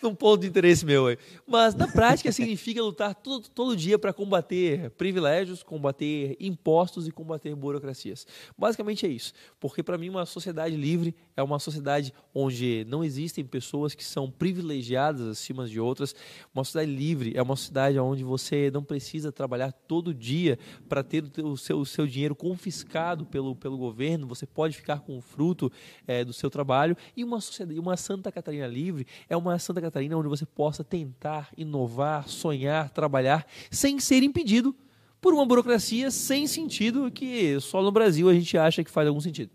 num 0.03 0.15
ponto 0.15 0.43
de 0.43 0.49
interesse 0.49 0.85
meu 0.85 1.07
aí. 1.07 1.19
Mas, 1.47 1.75
na 1.75 1.89
prática, 1.89 2.31
significa 2.33 2.83
lutar 2.83 3.15
todo, 3.15 3.49
todo 3.49 3.77
dia 3.77 3.99
para 3.99 4.13
combater 4.13 4.91
privilégios, 4.91 5.63
combater 5.63 6.37
impostos 6.41 7.07
e 7.07 7.11
combater 7.11 7.55
burocracias. 7.55 8.27
Basicamente 8.57 9.07
é 9.07 9.09
isso. 9.09 9.33
Porque, 9.59 9.83
para 9.83 9.99
mim, 9.99 10.09
uma 10.09 10.27
sociedade 10.27 10.77
livre 10.77 11.15
é 11.37 11.43
uma 11.43 11.59
sociedade 11.59 12.13
onde 12.35 12.85
não 12.89 13.03
existem 13.05 13.45
pessoas 13.45 13.95
que 13.95 14.05
são 14.05 14.31
privilegiadas 14.31 15.27
acima 15.27 15.67
de 15.67 15.81
outras. 15.81 16.15
Uma 16.55 16.65
sociedade 16.65 16.95
livre 16.95 17.33
é 17.35 17.43
uma 17.43 17.57
sociedade 17.57 17.99
onde 17.99 18.23
você 18.23 18.71
não 18.73 18.83
precisa 18.83 19.33
trabalhar 19.33 19.73
todo 19.73 20.15
dia 20.15 20.59
para 20.89 21.03
ter 21.03 21.25
o 21.25 21.29
teu- 21.29 21.47
o 21.79 21.87
seu, 21.95 22.07
dinheiro 22.07 22.35
confiscado 22.35 23.25
pelo, 23.25 23.55
pelo 23.57 23.79
governo. 23.79 24.27
Você 24.27 24.47
pode 24.47 24.77
ficar 24.77 25.01
com 25.01 25.17
o 25.17 25.21
fruto 25.21 25.71
eh, 26.07 26.25
do 26.25 26.33
seu 26.33 26.51
trabalho. 26.51 26.97
E 27.17 27.25
uma, 27.25 27.41
sociedade, 27.41 27.79
uma 27.79 27.97
Santa 27.97 28.31
Catarina 28.31 28.67
livre 28.67 29.07
é 29.29 29.37
uma 29.37 29.59
Santa 29.59 29.81
Catarina 29.81 30.17
onde 30.17 30.29
você 30.29 30.47
possa 30.47 30.83
tentar, 30.83 31.51
inovar, 31.57 32.29
sonhar, 32.29 32.91
trabalhar 32.91 33.47
sem 33.71 33.99
ser 33.99 34.23
impedido 34.23 34.75
por 35.21 35.33
uma 35.33 35.47
burocracia 35.47 36.11
sem 36.11 36.47
sentido 36.47 37.11
que 37.11 37.59
só 37.61 37.83
no 37.83 37.91
Brasil 37.91 38.29
a 38.29 38.35
gente 38.35 38.59
acha 38.59 38.85
que 38.85 38.91
faz 38.91 39.09
algum 39.09 39.21
sentido. 39.21 39.51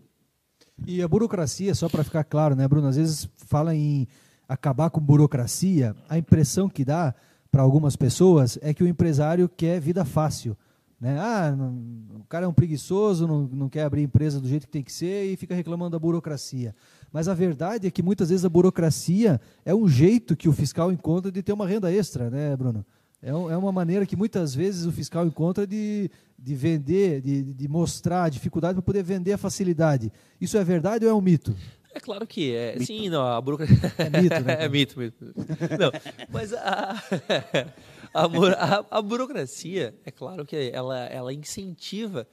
E 0.86 1.02
a 1.02 1.06
burocracia, 1.06 1.74
só 1.74 1.88
para 1.88 2.02
ficar 2.02 2.24
claro, 2.24 2.56
né, 2.56 2.66
Bruno? 2.66 2.88
Às 2.88 2.96
vezes 2.96 3.28
fala 3.36 3.74
em 3.74 4.08
acabar 4.48 4.90
com 4.90 5.00
burocracia, 5.00 5.94
a 6.08 6.18
impressão 6.18 6.68
que 6.68 6.84
dá 6.84 7.14
para 7.50 7.62
algumas 7.62 7.96
pessoas 7.96 8.58
é 8.62 8.72
que 8.72 8.82
o 8.82 8.88
empresário 8.88 9.48
quer 9.48 9.80
vida 9.80 10.04
fácil. 10.04 10.56
Né? 11.00 11.18
Ah, 11.18 11.54
não- 11.56 11.72
o 12.20 12.24
cara 12.28 12.44
é 12.44 12.48
um 12.48 12.52
preguiçoso, 12.52 13.26
não, 13.26 13.42
não 13.50 13.68
quer 13.68 13.84
abrir 13.84 14.02
empresa 14.02 14.38
do 14.40 14.46
jeito 14.46 14.66
que 14.66 14.72
tem 14.72 14.82
que 14.82 14.92
ser 14.92 15.24
e 15.32 15.36
fica 15.36 15.54
reclamando 15.54 15.92
da 15.92 15.98
burocracia. 15.98 16.74
Mas 17.10 17.26
a 17.26 17.34
verdade 17.34 17.86
é 17.86 17.90
que 17.90 18.02
muitas 18.02 18.28
vezes 18.28 18.44
a 18.44 18.48
burocracia 18.48 19.40
é 19.64 19.74
um 19.74 19.88
jeito 19.88 20.36
que 20.36 20.48
o 20.48 20.52
fiscal 20.52 20.92
encontra 20.92 21.32
de 21.32 21.42
ter 21.42 21.52
uma 21.52 21.66
renda 21.66 21.90
extra, 21.90 22.28
né, 22.28 22.54
Bruno? 22.56 22.84
É, 23.22 23.30
é 23.30 23.34
uma 23.34 23.72
maneira 23.72 24.04
que 24.06 24.14
muitas 24.16 24.54
vezes 24.54 24.86
o 24.86 24.92
fiscal 24.92 25.26
encontra 25.26 25.66
de, 25.66 26.10
de 26.38 26.54
vender, 26.54 27.20
de, 27.22 27.42
de 27.42 27.68
mostrar 27.68 28.24
a 28.24 28.28
dificuldade 28.28 28.74
para 28.74 28.82
poder 28.82 29.02
vender 29.02 29.32
a 29.32 29.38
facilidade. 29.38 30.12
Isso 30.40 30.56
é 30.56 30.64
verdade 30.64 31.04
ou 31.06 31.10
é 31.10 31.14
um 31.14 31.20
mito? 31.20 31.54
É 31.92 31.98
claro 31.98 32.26
que 32.26 32.54
é. 32.54 32.78
Sim, 32.78 33.08
não, 33.08 33.26
a 33.26 33.40
burocracia. 33.40 33.92
É 33.98 34.20
mito, 34.20 34.40
né? 34.40 34.56
é 34.64 34.68
mito, 34.68 34.98
mito. 34.98 35.34
Não, 35.78 35.90
mas 36.32 36.52
a, 36.54 36.94
a, 38.12 38.98
a- 38.98 39.02
burocracia, 39.02 39.94
é 40.04 40.10
claro 40.10 40.44
que 40.44 40.70
ela, 40.72 40.98
ela 41.06 41.32
incentiva 41.32 42.26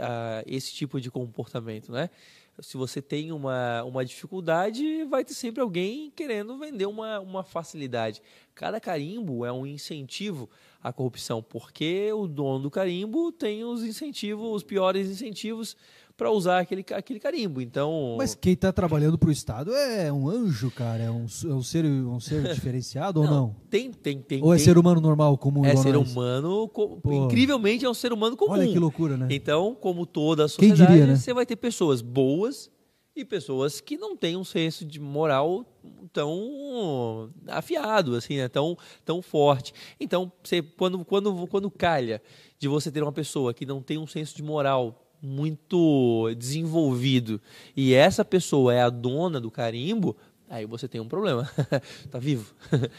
ah, 0.00 0.42
esse 0.46 0.72
tipo 0.72 1.00
de 1.00 1.10
comportamento, 1.10 1.92
né? 1.92 2.10
Se 2.58 2.76
você 2.76 3.00
tem 3.00 3.32
uma, 3.32 3.82
uma 3.84 4.04
dificuldade, 4.04 5.04
vai 5.04 5.24
ter 5.24 5.32
sempre 5.32 5.62
alguém 5.62 6.10
querendo 6.14 6.58
vender 6.58 6.84
uma, 6.84 7.18
uma 7.18 7.42
facilidade. 7.42 8.20
Cada 8.54 8.78
carimbo 8.78 9.46
é 9.46 9.52
um 9.52 9.66
incentivo 9.66 10.50
à 10.82 10.92
corrupção, 10.92 11.42
porque 11.42 12.12
o 12.12 12.26
dono 12.26 12.64
do 12.64 12.70
carimbo 12.70 13.32
tem 13.32 13.64
os 13.64 13.82
incentivos, 13.82 14.56
os 14.56 14.62
piores 14.62 15.08
incentivos 15.08 15.74
para 16.20 16.30
usar 16.30 16.58
aquele, 16.58 16.84
aquele 16.92 17.18
carimbo. 17.18 17.62
Então, 17.62 18.16
Mas 18.18 18.34
quem 18.34 18.52
está 18.52 18.70
trabalhando 18.70 19.16
para 19.16 19.30
o 19.30 19.32
Estado 19.32 19.74
é 19.74 20.12
um 20.12 20.28
anjo, 20.28 20.70
cara? 20.70 21.04
É 21.04 21.10
um, 21.10 21.24
é 21.44 21.54
um 21.54 21.62
ser, 21.62 21.86
um 21.86 22.20
ser 22.20 22.42
diferenciado 22.52 23.22
ou 23.22 23.26
não? 23.26 23.56
Tem, 23.70 23.90
tem, 23.90 24.20
tem. 24.20 24.44
Ou 24.44 24.52
é 24.52 24.56
tem- 24.58 24.66
ser 24.66 24.76
humano 24.76 25.00
normal, 25.00 25.38
comum 25.38 25.64
É 25.64 25.74
ser 25.74 25.94
nós? 25.94 26.12
humano, 26.12 26.68
co- 26.68 26.98
Pô. 27.00 27.10
incrivelmente 27.10 27.86
é 27.86 27.88
um 27.88 27.94
ser 27.94 28.12
humano 28.12 28.36
comum. 28.36 28.52
Olha 28.52 28.68
que 28.68 28.78
loucura, 28.78 29.16
né? 29.16 29.28
Então, 29.30 29.74
como 29.74 30.04
toda 30.04 30.44
a 30.44 30.48
sociedade, 30.48 30.86
diria, 30.92 31.06
né? 31.06 31.16
você 31.16 31.32
vai 31.32 31.46
ter 31.46 31.56
pessoas 31.56 32.02
boas 32.02 32.70
e 33.16 33.24
pessoas 33.24 33.80
que 33.80 33.96
não 33.96 34.14
têm 34.14 34.36
um 34.36 34.44
senso 34.44 34.84
de 34.84 35.00
moral 35.00 35.64
tão 36.12 37.30
afiado, 37.48 38.14
assim, 38.14 38.36
né? 38.36 38.46
tão, 38.48 38.76
tão 39.06 39.22
forte. 39.22 39.72
Então, 39.98 40.30
você, 40.44 40.60
quando, 40.60 41.02
quando, 41.02 41.46
quando 41.46 41.70
calha 41.70 42.20
de 42.58 42.68
você 42.68 42.90
ter 42.90 43.02
uma 43.02 43.10
pessoa 43.10 43.54
que 43.54 43.64
não 43.64 43.80
tem 43.80 43.96
um 43.96 44.06
senso 44.06 44.36
de 44.36 44.42
moral 44.42 45.06
muito 45.22 46.32
desenvolvido 46.36 47.40
e 47.76 47.94
essa 47.94 48.24
pessoa 48.24 48.74
é 48.74 48.82
a 48.82 48.90
dona 48.90 49.40
do 49.40 49.50
carimbo, 49.50 50.16
aí 50.48 50.66
você 50.66 50.88
tem 50.88 51.00
um 51.00 51.08
problema. 51.08 51.48
tá 52.10 52.18
vivo. 52.18 52.52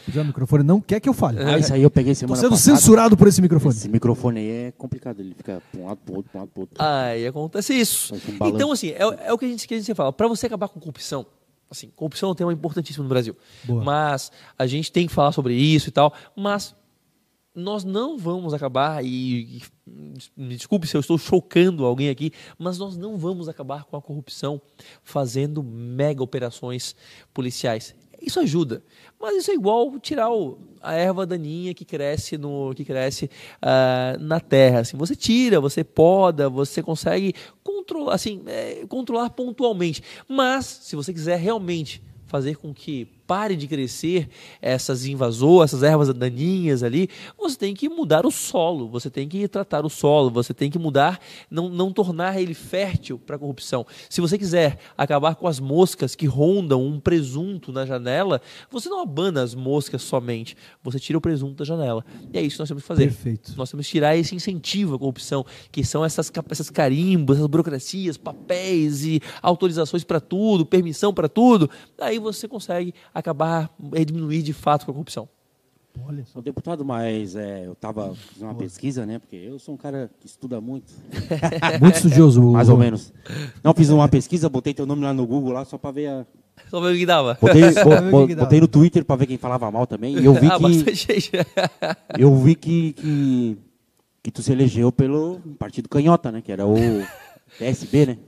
Já 0.08 0.22
o 0.22 0.24
microfone 0.24 0.64
não 0.64 0.80
quer 0.80 1.00
que 1.00 1.08
eu 1.08 1.14
fale. 1.14 1.42
Ah, 1.42 1.58
isso 1.58 1.74
aí 1.74 1.82
eu 1.82 1.90
peguei 1.90 2.14
Tô 2.14 2.20
semana 2.20 2.40
sendo 2.40 2.50
passada. 2.50 2.76
censurado 2.76 3.16
por 3.16 3.28
esse 3.28 3.42
microfone. 3.42 3.74
Esse 3.74 3.88
microfone 3.88 4.40
aí 4.40 4.50
é 4.50 4.72
complicado, 4.72 5.20
ele 5.20 5.34
fica 5.34 5.62
pra 5.70 5.80
um 5.80 5.86
lado 5.86 5.98
pro 5.98 6.14
outro, 6.16 6.30
pra 6.30 6.38
um 6.38 6.42
lado 6.42 6.50
pro 6.50 6.60
outro. 6.62 6.76
Aí 6.78 7.26
acontece 7.26 7.74
isso. 7.74 8.14
Um. 8.14 8.46
Então, 8.46 8.72
assim, 8.72 8.90
é, 8.90 9.02
é 9.26 9.32
o 9.32 9.38
que 9.38 9.44
a 9.44 9.48
gente, 9.48 9.68
que 9.68 9.74
a 9.74 9.78
gente 9.78 9.94
fala. 9.94 10.12
Para 10.12 10.28
você 10.28 10.46
acabar 10.46 10.68
com 10.68 10.80
corrupção, 10.80 11.26
assim, 11.70 11.90
corrupção 11.94 12.28
é 12.30 12.32
um 12.32 12.34
tema 12.34 12.52
importantíssimo 12.52 13.02
no 13.02 13.08
Brasil. 13.08 13.36
Boa. 13.64 13.82
Mas 13.82 14.30
a 14.58 14.66
gente 14.66 14.90
tem 14.90 15.06
que 15.06 15.12
falar 15.12 15.32
sobre 15.32 15.54
isso 15.54 15.88
e 15.88 15.92
tal. 15.92 16.14
Mas 16.36 16.74
nós 17.54 17.84
não 17.84 18.16
vamos 18.16 18.54
acabar, 18.54 19.04
e, 19.04 19.62
me 20.36 20.56
desculpe 20.56 20.86
se 20.86 20.96
eu 20.96 21.00
estou 21.00 21.18
chocando 21.18 21.84
alguém 21.84 22.08
aqui, 22.08 22.32
mas 22.58 22.78
nós 22.78 22.96
não 22.96 23.18
vamos 23.18 23.48
acabar 23.48 23.84
com 23.84 23.96
a 23.96 24.02
corrupção 24.02 24.60
fazendo 25.02 25.62
mega 25.62 26.22
operações 26.22 26.96
policiais. 27.34 27.94
Isso 28.20 28.38
ajuda, 28.38 28.84
mas 29.20 29.36
isso 29.36 29.50
é 29.50 29.54
igual 29.54 29.98
tirar 29.98 30.30
o- 30.32 30.56
a 30.80 30.94
erva 30.94 31.26
daninha 31.26 31.74
que 31.74 31.84
cresce 31.84 32.38
no 32.38 32.72
que 32.72 32.84
cresce 32.84 33.28
ah, 33.60 34.16
na 34.20 34.38
terra. 34.38 34.80
Assim, 34.80 34.96
você 34.96 35.16
tira, 35.16 35.60
você 35.60 35.82
poda, 35.82 36.48
você 36.48 36.80
consegue 36.82 37.34
controlar, 37.64 38.14
assim, 38.14 38.40
é, 38.46 38.86
controlar 38.88 39.30
pontualmente. 39.30 40.02
Mas 40.28 40.66
se 40.66 40.94
você 40.94 41.12
quiser 41.12 41.36
realmente 41.36 42.00
fazer 42.26 42.56
com 42.56 42.72
que 42.72 43.08
pare 43.26 43.56
de 43.56 43.66
crescer 43.66 44.28
essas 44.60 45.06
invasoras, 45.06 45.70
essas 45.70 45.82
ervas 45.82 46.12
daninhas 46.12 46.82
ali, 46.82 47.08
você 47.38 47.56
tem 47.56 47.74
que 47.74 47.88
mudar 47.88 48.26
o 48.26 48.30
solo, 48.30 48.88
você 48.88 49.10
tem 49.10 49.28
que 49.28 49.46
tratar 49.48 49.84
o 49.84 49.88
solo, 49.90 50.30
você 50.30 50.52
tem 50.52 50.70
que 50.70 50.78
mudar, 50.78 51.20
não, 51.50 51.68
não 51.68 51.92
tornar 51.92 52.40
ele 52.40 52.54
fértil 52.54 53.18
para 53.18 53.36
a 53.36 53.38
corrupção. 53.38 53.86
Se 54.08 54.20
você 54.20 54.36
quiser 54.36 54.78
acabar 54.96 55.34
com 55.34 55.46
as 55.46 55.60
moscas 55.60 56.14
que 56.14 56.26
rondam 56.26 56.84
um 56.84 57.00
presunto 57.00 57.72
na 57.72 57.86
janela, 57.86 58.40
você 58.70 58.88
não 58.88 59.00
abana 59.00 59.42
as 59.42 59.54
moscas 59.54 60.02
somente, 60.02 60.56
você 60.82 60.98
tira 60.98 61.18
o 61.18 61.20
presunto 61.20 61.56
da 61.56 61.64
janela. 61.64 62.04
E 62.32 62.38
é 62.38 62.42
isso 62.42 62.56
que 62.56 62.60
nós 62.60 62.68
temos 62.68 62.82
que 62.82 62.88
fazer. 62.88 63.04
Perfeito. 63.04 63.54
Nós 63.56 63.70
temos 63.70 63.86
que 63.86 63.92
tirar 63.92 64.16
esse 64.16 64.34
incentivo 64.34 64.94
à 64.94 64.98
corrupção, 64.98 65.44
que 65.70 65.84
são 65.84 66.04
essas, 66.04 66.30
essas 66.50 66.70
carimbos, 66.70 67.36
essas 67.36 67.46
burocracias, 67.46 68.16
papéis 68.16 69.04
e 69.04 69.20
autorizações 69.40 70.04
para 70.04 70.20
tudo, 70.20 70.66
permissão 70.66 71.12
para 71.12 71.28
tudo. 71.28 71.70
Aí 71.98 72.18
você 72.18 72.48
consegue 72.48 72.94
acabar, 73.14 73.70
eh, 73.94 74.04
diminuir 74.04 74.42
de 74.42 74.52
fato 74.52 74.84
com 74.84 74.90
a 74.90 74.94
corrupção. 74.94 75.28
Olha 76.06 76.24
só. 76.24 76.40
Deputado, 76.40 76.84
mas 76.84 77.36
é, 77.36 77.66
eu 77.66 77.72
estava 77.72 78.14
fazendo 78.14 78.48
uma 78.48 78.54
pesquisa, 78.54 79.04
né? 79.04 79.18
Porque 79.18 79.36
eu 79.36 79.58
sou 79.58 79.74
um 79.74 79.76
cara 79.76 80.10
que 80.20 80.26
estuda 80.26 80.58
muito, 80.60 80.90
Muito 81.80 81.96
estudioso. 81.96 82.40
mais 82.42 82.68
ou 82.70 82.78
menos. 82.78 83.12
Não, 83.62 83.74
fiz 83.74 83.90
uma 83.90 84.08
pesquisa, 84.08 84.48
botei 84.48 84.72
teu 84.72 84.86
nome 84.86 85.02
lá 85.04 85.12
no 85.12 85.26
Google 85.26 85.52
lá 85.52 85.64
só 85.66 85.76
para 85.76 85.90
ver 85.90 86.06
a... 86.08 86.26
Só 86.70 86.80
ver 86.80 86.94
o 86.94 86.96
que 86.98 87.04
dava. 87.04 87.36
Botei, 87.40 87.62
bo- 87.74 87.90
pra 87.90 88.00
ver 88.00 88.08
o 88.08 88.10
bo- 88.10 88.20
que 88.22 88.26
que 88.28 88.34
dava. 88.34 88.46
botei 88.46 88.60
no 88.60 88.68
Twitter 88.68 89.04
para 89.04 89.16
ver 89.16 89.26
quem 89.26 89.36
falava 89.36 89.70
mal 89.70 89.86
também. 89.86 90.16
E 90.18 90.24
eu 90.24 90.32
vi 90.32 90.46
ah, 90.46 90.56
que, 90.56 90.62
bastante 90.62 91.30
eu 92.18 92.34
vi 92.36 92.54
que, 92.54 92.92
que, 92.94 93.58
que 94.22 94.30
tu 94.30 94.42
se 94.42 94.50
elegeu 94.52 94.90
pelo 94.90 95.40
Partido 95.58 95.88
Canhota, 95.90 96.32
né? 96.32 96.40
Que 96.40 96.52
era 96.52 96.66
o 96.66 96.74
PSB, 97.58 98.06
né? 98.06 98.18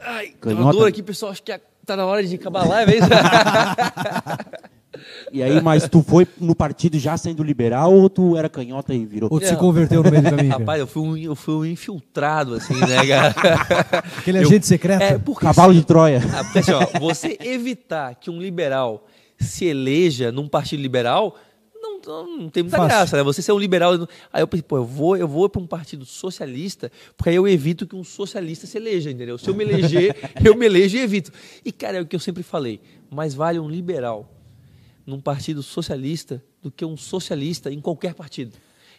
Ai, 0.00 0.26
tem 0.28 0.36
Canhota. 0.40 0.62
uma 0.62 0.72
dor 0.72 0.88
aqui, 0.88 1.02
pessoal. 1.02 1.32
Acho 1.32 1.42
que 1.42 1.52
é- 1.52 1.60
tá 1.86 1.96
na 1.96 2.04
hora 2.04 2.22
de 2.22 2.34
acabar 2.34 2.64
a 2.64 2.68
live, 2.68 2.92
é 2.92 2.96
isso? 2.98 3.08
E 5.32 5.42
aí, 5.42 5.60
mas 5.60 5.88
tu 5.88 6.02
foi 6.02 6.26
no 6.40 6.54
partido 6.54 6.98
já 6.98 7.16
sendo 7.16 7.42
liberal 7.42 7.92
ou 7.92 8.08
tu 8.08 8.36
era 8.36 8.48
canhota 8.48 8.94
e 8.94 9.04
virou? 9.04 9.28
Ou 9.30 9.40
tu 9.40 9.46
se 9.46 9.56
converteu 9.56 10.02
no 10.02 10.10
meio 10.10 10.22
do 10.22 10.30
caminho? 10.30 10.50
Rapaz, 10.50 10.80
eu 10.80 10.86
fui, 10.86 11.02
um, 11.02 11.16
eu 11.16 11.36
fui 11.36 11.54
um 11.54 11.64
infiltrado, 11.64 12.54
assim, 12.54 12.74
né, 12.74 13.06
cara? 13.06 13.34
Aquele 14.18 14.38
eu- 14.38 14.42
agente 14.42 14.66
secreto. 14.66 15.02
É, 15.02 15.18
porque 15.18 15.44
Cavalo 15.44 15.74
de 15.74 15.84
Troia. 15.84 16.22
Ah, 16.34 16.44
porque 16.44 16.60
assim, 16.60 16.72
ó, 16.72 16.86
você 16.98 17.36
evitar 17.40 18.14
que 18.14 18.30
um 18.30 18.40
liberal 18.40 19.06
se 19.38 19.66
eleja 19.66 20.32
num 20.32 20.48
partido 20.48 20.80
liberal 20.80 21.36
não, 22.04 22.26
não, 22.26 22.38
não 22.38 22.48
tem 22.48 22.62
muita 22.62 22.76
Fácil. 22.76 22.88
graça, 22.96 23.16
né? 23.16 23.22
Você 23.22 23.42
ser 23.42 23.52
um 23.52 23.58
liberal. 23.58 23.94
Aí 24.32 24.42
eu 24.42 24.48
pensei, 24.48 24.62
pô, 24.62 24.76
eu 24.76 24.84
vou, 24.84 25.16
eu 25.16 25.28
vou 25.28 25.48
para 25.48 25.60
um 25.60 25.66
partido 25.66 26.04
socialista, 26.04 26.90
porque 27.16 27.30
aí 27.30 27.36
eu 27.36 27.46
evito 27.46 27.86
que 27.86 27.94
um 27.96 28.04
socialista 28.04 28.66
se 28.66 28.76
eleja, 28.76 29.10
entendeu? 29.10 29.38
Se 29.38 29.48
eu 29.48 29.54
me 29.54 29.64
eleger, 29.64 30.16
eu 30.44 30.54
me 30.56 30.66
elejo 30.66 30.96
e 30.96 31.00
evito. 31.00 31.32
E, 31.64 31.72
cara, 31.72 31.98
é 31.98 32.00
o 32.00 32.06
que 32.06 32.16
eu 32.16 32.20
sempre 32.20 32.42
falei: 32.42 32.80
mais 33.10 33.34
vale 33.34 33.58
um 33.58 33.68
liberal 33.68 34.32
num 35.06 35.20
partido 35.20 35.62
socialista 35.62 36.42
do 36.60 36.70
que 36.70 36.84
um 36.84 36.96
socialista 36.96 37.72
em 37.72 37.80
qualquer 37.80 38.14
partido. 38.14 38.52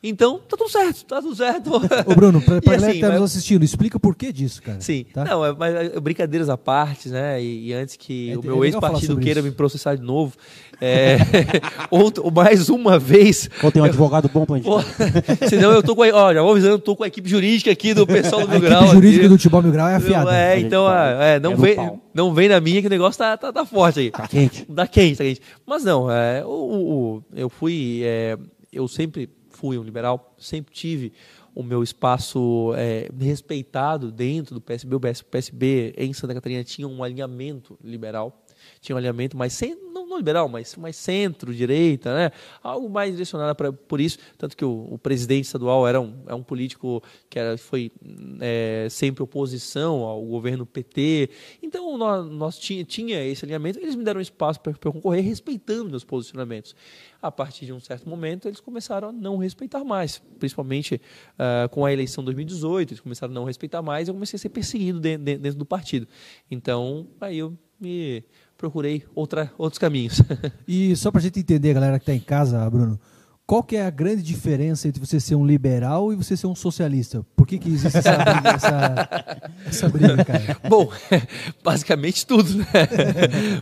Então, 0.04 0.39
tá 0.48 0.56
tudo 0.56 0.70
certo, 0.70 1.06
tá 1.06 1.22
tudo 1.22 1.36
certo. 1.36 1.72
Ô, 2.06 2.16
Bruno, 2.16 2.39
pra, 2.42 2.62
pra 2.62 2.74
galera 2.75 2.92
assim, 2.92 2.96
que 3.00 3.01
tá 3.01 3.10
mas- 3.10 3.20
nos 3.22 3.32
assistindo, 3.32 3.63
explica 3.63 3.98
o 3.98 4.00
porquê 4.00 4.32
disso, 4.32 4.62
cara. 4.62 4.80
Sim, 4.80 5.06
Tá? 5.13 5.24
não, 5.25 5.44
é, 5.46 5.54
mas 5.58 5.75
é, 5.75 6.00
brincadeiras 6.00 6.50
à 6.50 6.58
parte, 6.58 7.10
né? 7.10 7.42
E, 7.42 7.68
e 7.70 7.74
antes 7.74 7.96
que 7.96 8.30
É- 8.32 8.38
o 8.38 8.39
é 8.39 8.44
meu 8.44 8.54
falar 8.56 8.66
ex-partido 8.68 9.18
queira 9.18 9.39
isso. 9.39 9.50
me 9.50 9.56
processar 9.56 9.96
de 9.96 10.04
novo, 10.04 10.34
é, 10.80 11.18
outro- 11.89 12.30
mais 12.32 12.70
uma 12.70 13.00
vez. 13.00 13.50
Ou 13.63 13.72
tem 13.72 13.82
um 13.82 13.86
advogado 13.86 14.30
bom 14.32 14.46
pra 14.46 14.58
gente? 14.58 14.68
Senão 15.50 15.72
eu 15.72 15.82
tô 15.82 15.96
com 15.96 16.04
a, 16.04 16.08
ó, 16.13 16.34
já 16.34 16.42
vou 16.42 16.51
avisando, 16.51 16.74
eu 16.75 16.80
tô 16.80 16.96
com 16.96 17.04
a 17.04 17.08
equipe 17.08 17.30
jurídica 17.30 17.72
aqui 17.72 17.94
do 17.94 18.06
pessoal 18.06 18.42
do 18.42 18.48
A 18.48 18.50
Meu 18.50 18.58
equipe 18.60 18.70
Grau. 18.70 18.88
jurídica 18.88 19.22
aqui. 19.25 19.30
do 19.30 19.38
Tibau 19.38 19.62
Mil 19.63 19.72
Grau 19.72 19.88
é 19.88 19.96
afiada. 19.96 20.36
É, 20.36 20.60
então, 20.60 20.86
ah, 20.88 21.06
é, 21.22 21.39
não, 21.39 21.54
É 21.54 21.56
vem, 21.56 21.75
pau. 21.75 22.00
não 22.13 22.34
vem 22.34 22.50
na 22.50 22.60
minha 22.60 22.82
que 22.82 22.88
o 22.88 22.89
negócio 22.89 23.18
tá, 23.18 23.36
tá, 23.36 23.51
tá 23.51 23.66
forte 23.66 24.00
aí. 24.00 24.12
Tá 24.12 24.27
quente. 24.27 24.66
Tá 24.66 24.86
quente, 24.88 25.18
tá 25.18 25.24
quente. 25.24 25.42
Mas 25.66 25.84
não, 25.84 26.10
é, 26.12 26.44
o, 26.46 26.50
o- 26.50 27.16
o- 27.18 27.24
eu 27.36 27.50
fui. 27.50 28.01
é, 28.04 28.38
eu 28.72 28.88
sempre 28.88 29.27
fui 29.58 29.78
um 29.78 29.84
liberal, 29.84 30.36
sempre 30.38 30.72
tive 30.72 31.12
o 31.56 31.64
meu 31.64 31.82
espaço 31.82 32.72
é, 32.76 33.10
respeitado 33.20 34.12
dentro 34.12 34.54
do 34.54 34.62
PSB. 34.62 34.96
O 34.96 35.00
PS 35.00 35.24
PSB 35.24 35.94
em 35.98 36.14
Santa 36.14 36.36
Catarina 36.36 36.64
tinha 36.64 36.88
um 36.88 37.04
alinhamento 37.04 37.78
liberal, 37.84 38.46
tinha 38.80 38.96
um 38.96 38.98
alinhamento 38.98 39.36
mais 39.38 39.54
cen- 39.54 39.76
não, 39.94 40.08
não 40.08 40.18
liberal, 40.18 40.48
mas 40.48 40.76
mais 40.76 40.96
centro-direita, 40.96 42.14
né? 42.14 42.32
Algo 42.62 42.90
mais 42.90 43.12
direcionado 43.12 43.56
para 43.56 43.72
por 43.72 44.00
isso, 44.00 44.18
tanto 44.38 44.56
que 44.56 44.64
o, 44.64 44.88
o 44.92 44.98
presidente 44.98 45.46
estadual 45.46 45.88
era 45.88 46.00
um, 46.00 46.14
é 46.28 46.36
um 46.36 46.44
político 46.44 47.02
que 47.30 47.40
era, 47.40 47.58
foi 47.58 47.92
é, 48.40 48.88
sempre 48.90 49.24
oposição 49.24 50.04
ao 50.04 50.24
governo 50.24 50.66
PT. 50.66 51.30
Então 51.62 51.98
nós, 51.98 52.30
nós 52.30 52.58
tinha, 52.58 52.84
tinha 52.84 53.24
esse 53.24 53.46
alinhamento. 53.46 53.80
Eles 53.80 53.96
me 53.96 54.04
deram 54.04 54.22
espaço 54.22 54.60
para 54.60 54.74
concorrer, 54.74 55.24
respeitando 55.24 55.90
meus 55.90 56.04
posicionamentos. 56.04 56.76
A 57.22 57.32
partir 57.32 57.66
de 57.66 57.74
um 57.74 57.80
certo 57.80 58.08
momento, 58.08 58.48
eles 58.48 58.60
começaram 58.60 59.10
a 59.10 59.12
não 59.12 59.38
respeitar 59.38 59.84
mais, 59.84 60.22
principalmente 60.38 61.02
ah, 61.38 61.68
com 61.72 61.84
a 61.84 61.92
eleição 61.92 62.22
de 62.24 62.26
2018. 62.26 62.92
Eles 62.92 63.02
começaram 63.02 63.32
a 63.32 63.36
não 63.36 63.44
respeitar 63.44 63.82
mais. 63.82 64.08
Eu 64.08 64.14
comecei 64.14 64.38
a 64.38 64.40
ser 64.40 64.50
perseguido 64.50 65.00
dentro 65.00 65.24
dentro 65.24 65.58
do 65.58 65.66
partido. 65.66 66.08
Então, 66.50 67.08
aí 67.20 67.40
eu 67.40 67.58
me 67.80 68.24
procurei 68.58 69.04
outra, 69.16 69.52
outros 69.58 69.78
caminhos. 69.80 70.22
E 70.68 70.96
só 70.96 71.12
pra 71.12 71.22
gente 71.22 71.40
entender, 71.40 71.74
galera 71.74 72.00
que 72.00 72.06
tá 72.06 72.14
em 72.14 72.20
casa, 72.20 72.70
Bruno, 72.70 73.00
qual 73.46 73.64
que 73.64 73.78
é 73.78 73.86
a 73.86 73.90
grande 73.90 74.22
diferença 74.22 74.90
entre 74.90 75.00
você 75.00 75.22
ser 75.22 75.36
um 75.36 75.46
liberal 75.46 76.12
e 76.12 76.18
você 76.18 76.36
ser 76.36 76.48
um 76.48 76.56
socialista? 76.56 77.26
Por 77.34 77.48
que, 77.48 77.58
que 77.58 77.70
existe 77.70 77.98
essa 78.00 78.18
briga, 78.18 78.50
essa, 78.50 79.10
essa 79.66 79.88
briga, 79.90 80.26
cara? 80.26 80.58
Bom, 80.68 80.90
basicamente 81.64 82.28
tudo, 82.28 82.58
né? 82.58 82.66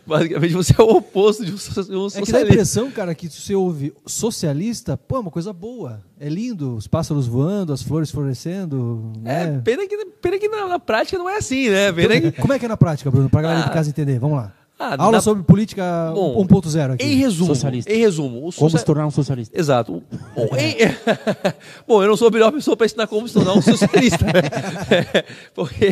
basicamente 0.07 0.53
você 0.53 0.73
é 0.75 0.81
o 0.83 0.89
oposto 0.97 1.45
de 1.45 1.53
um, 1.53 1.57
so- 1.57 1.83
de 1.83 1.95
um 1.95 2.07
É 2.07 2.09
que 2.09 2.13
dá 2.15 2.19
a 2.21 2.25
socialista. 2.25 2.53
impressão, 2.53 2.89
cara, 2.91 3.13
que 3.13 3.29
se 3.29 3.41
você 3.41 3.53
ouve 3.53 3.93
socialista, 4.07 4.97
pô, 4.97 5.17
é 5.17 5.19
uma 5.19 5.29
coisa 5.31 5.53
boa. 5.53 6.01
É 6.19 6.27
lindo, 6.29 6.75
os 6.75 6.87
pássaros 6.87 7.27
voando, 7.27 7.71
as 7.71 7.83
flores 7.83 8.09
florescendo, 8.09 9.13
É, 9.23 9.51
né? 9.51 9.61
pena 9.63 9.87
que, 9.87 9.97
pena 10.19 10.39
que 10.39 10.47
na, 10.47 10.67
na 10.67 10.79
prática 10.79 11.15
não 11.17 11.29
é 11.29 11.37
assim, 11.37 11.69
né? 11.69 11.91
Pena 11.91 12.19
que, 12.21 12.31
Como 12.41 12.53
é 12.53 12.57
que 12.57 12.65
é 12.65 12.69
na 12.69 12.77
prática, 12.77 13.11
Bruno? 13.11 13.29
Pra 13.29 13.41
galera 13.43 13.61
Ah. 13.61 13.67
de 13.67 13.71
casa 13.71 13.89
entender, 13.89 14.17
vamos 14.17 14.37
lá. 14.37 14.51
Ah, 14.77 14.95
Aula 15.01 15.13
na- 15.17 15.21
sobre 15.21 15.41
política 15.43 16.11
Bom, 16.13 16.43
1.0 16.45 16.93
aqui. 16.93 17.05
em 17.05 17.15
resumo, 17.15 17.47
Socialista. 17.55 17.91
em 17.93 17.97
resumo, 17.97 18.47
o 18.49 18.51
Como 18.53 18.69
se 18.77 18.83
tornar 18.83 19.07
um 19.07 19.11
socialista? 19.11 19.57
Exato. 19.57 20.03
O- 20.35 20.41
o- 20.53 20.57
em- 20.57 20.75
Bom, 21.87 22.03
eu 22.03 22.09
não 22.09 22.17
sou 22.17 22.27
a 22.27 22.31
melhor 22.31 22.51
pessoa 22.51 22.75
para 22.75 22.85
ensinar 22.85 23.07
como 23.07 23.25
se 23.27 23.33
tornar 23.33 23.53
um 23.53 23.61
socialista. 23.63 24.25
né? 24.25 25.23
Porque... 25.55 25.87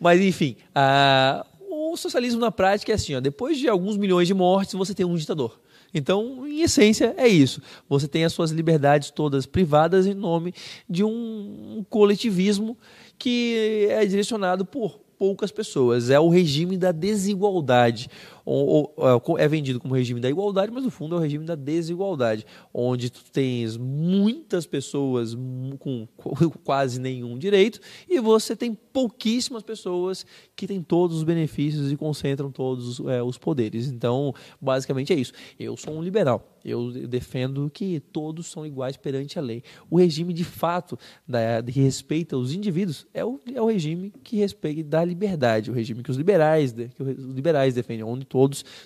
Mas, 0.00 0.20
enfim, 0.22 0.56
a- 0.74 1.44
o 1.70 1.94
socialismo 1.96 2.40
na 2.40 2.50
prática 2.50 2.92
é 2.92 2.94
assim: 2.94 3.14
ó, 3.14 3.20
depois 3.20 3.58
de 3.58 3.68
alguns 3.68 3.96
milhões 3.98 4.26
de 4.26 4.32
mortes, 4.34 4.74
você 4.74 4.94
tem 4.94 5.04
um 5.04 5.14
ditador. 5.16 5.60
Então, 5.92 6.46
em 6.46 6.60
essência, 6.62 7.14
é 7.16 7.26
isso. 7.28 7.62
Você 7.88 8.06
tem 8.08 8.24
as 8.24 8.32
suas 8.32 8.50
liberdades 8.50 9.10
todas 9.10 9.46
privadas 9.46 10.06
em 10.06 10.12
nome 10.14 10.52
de 10.88 11.02
um 11.04 11.84
coletivismo 11.88 12.76
que 13.18 13.86
é 13.90 14.04
direcionado 14.04 14.64
por 14.66 15.00
poucas 15.18 15.50
pessoas. 15.50 16.10
É 16.10 16.20
o 16.20 16.28
regime 16.28 16.76
da 16.76 16.92
desigualdade. 16.92 18.08
Ou, 18.50 18.94
ou, 18.96 19.38
é 19.38 19.46
vendido 19.46 19.78
como 19.78 19.94
regime 19.94 20.20
da 20.20 20.30
igualdade, 20.30 20.72
mas 20.72 20.82
no 20.82 20.90
fundo 20.90 21.14
é 21.14 21.18
o 21.18 21.20
regime 21.20 21.44
da 21.44 21.54
desigualdade, 21.54 22.46
onde 22.72 23.10
tu 23.10 23.22
tens 23.30 23.76
muitas 23.76 24.66
pessoas 24.66 25.36
com 25.78 26.08
quase 26.64 26.98
nenhum 26.98 27.36
direito 27.36 27.78
e 28.08 28.18
você 28.18 28.56
tem 28.56 28.72
pouquíssimas 28.72 29.62
pessoas 29.62 30.24
que 30.56 30.66
têm 30.66 30.82
todos 30.82 31.18
os 31.18 31.24
benefícios 31.24 31.92
e 31.92 31.96
concentram 31.96 32.50
todos 32.50 33.00
é, 33.00 33.22
os 33.22 33.36
poderes. 33.36 33.88
Então, 33.88 34.34
basicamente 34.58 35.12
é 35.12 35.16
isso. 35.16 35.32
Eu 35.60 35.76
sou 35.76 35.94
um 35.94 36.02
liberal. 36.02 36.54
Eu 36.64 36.90
defendo 37.06 37.70
que 37.72 38.00
todos 38.00 38.46
são 38.46 38.66
iguais 38.66 38.96
perante 38.96 39.38
a 39.38 39.42
lei. 39.42 39.62
O 39.88 39.98
regime 39.98 40.32
de 40.32 40.44
fato 40.44 40.98
da, 41.26 41.62
que 41.62 41.80
respeita 41.80 42.36
os 42.36 42.52
indivíduos 42.52 43.06
é 43.14 43.24
o, 43.24 43.38
é 43.54 43.60
o 43.60 43.66
regime 43.66 44.12
que 44.22 44.36
respeita 44.36 44.82
da 44.82 45.04
liberdade, 45.04 45.70
o 45.70 45.74
regime 45.74 46.02
que 46.02 46.10
os 46.10 46.16
liberais, 46.16 46.72
que 46.72 47.02
os 47.02 47.34
liberais 47.34 47.74
defendem, 47.74 48.04
onde 48.04 48.24
todos 48.24 48.37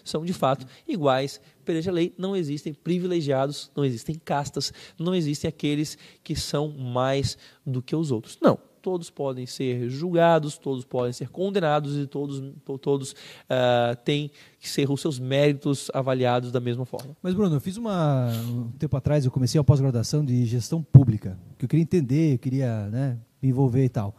são 0.04 0.24
de 0.24 0.32
fato 0.32 0.66
iguais 0.86 1.40
perante 1.64 1.88
a 1.88 1.92
lei. 1.92 2.14
Não 2.16 2.34
existem 2.36 2.72
privilegiados, 2.72 3.70
não 3.76 3.84
existem 3.84 4.14
castas, 4.14 4.72
não 4.98 5.14
existem 5.14 5.48
aqueles 5.48 5.98
que 6.22 6.34
são 6.34 6.68
mais 6.68 7.36
do 7.66 7.82
que 7.82 7.94
os 7.94 8.10
outros. 8.10 8.38
Não 8.40 8.58
todos 8.82 9.08
podem 9.08 9.46
ser 9.46 9.88
julgados, 9.88 10.58
todos 10.58 10.84
podem 10.84 11.12
ser 11.12 11.28
condenados 11.30 11.96
e 11.96 12.06
todos, 12.06 12.42
todos 12.80 13.12
uh, 13.12 13.96
têm 14.04 14.30
que 14.58 14.68
ser 14.68 14.90
os 14.90 15.00
seus 15.00 15.18
méritos 15.18 15.88
avaliados 15.94 16.50
da 16.50 16.60
mesma 16.60 16.84
forma. 16.84 17.16
Mas, 17.22 17.32
Bruno, 17.32 17.54
eu 17.54 17.60
fiz 17.60 17.76
uma. 17.76 18.28
Um 18.48 18.70
tempo 18.72 18.96
atrás, 18.96 19.24
eu 19.24 19.30
comecei 19.30 19.58
a 19.60 19.64
pós-graduação 19.64 20.24
de 20.24 20.44
gestão 20.44 20.82
pública, 20.82 21.38
que 21.56 21.64
eu 21.64 21.68
queria 21.68 21.84
entender, 21.84 22.34
eu 22.34 22.38
queria 22.38 22.88
né, 22.88 23.18
me 23.40 23.48
envolver 23.48 23.84
e 23.84 23.88
tal. 23.88 24.16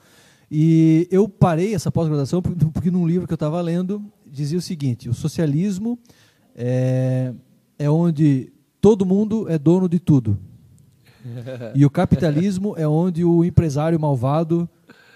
E 0.49 1.07
eu 1.11 1.27
parei 1.27 1.73
essa 1.73 1.91
pós-graduação 1.91 2.41
porque 2.41 2.89
num 2.89 3.07
livro 3.07 3.27
que 3.27 3.33
eu 3.33 3.35
estava 3.35 3.59
lendo 3.59 4.03
dizia 4.33 4.57
o 4.57 4.61
seguinte: 4.61 5.07
o 5.07 5.13
socialismo 5.13 5.97
é, 6.55 7.33
é 7.77 7.89
onde 7.89 8.51
todo 8.81 9.05
mundo 9.05 9.47
é 9.47 9.57
dono 9.57 9.87
de 9.87 9.99
tudo. 9.99 10.37
E 11.73 11.85
o 11.85 11.89
capitalismo 11.89 12.75
é 12.77 12.85
onde 12.85 13.23
o 13.23 13.45
empresário 13.45 13.97
malvado 13.97 14.69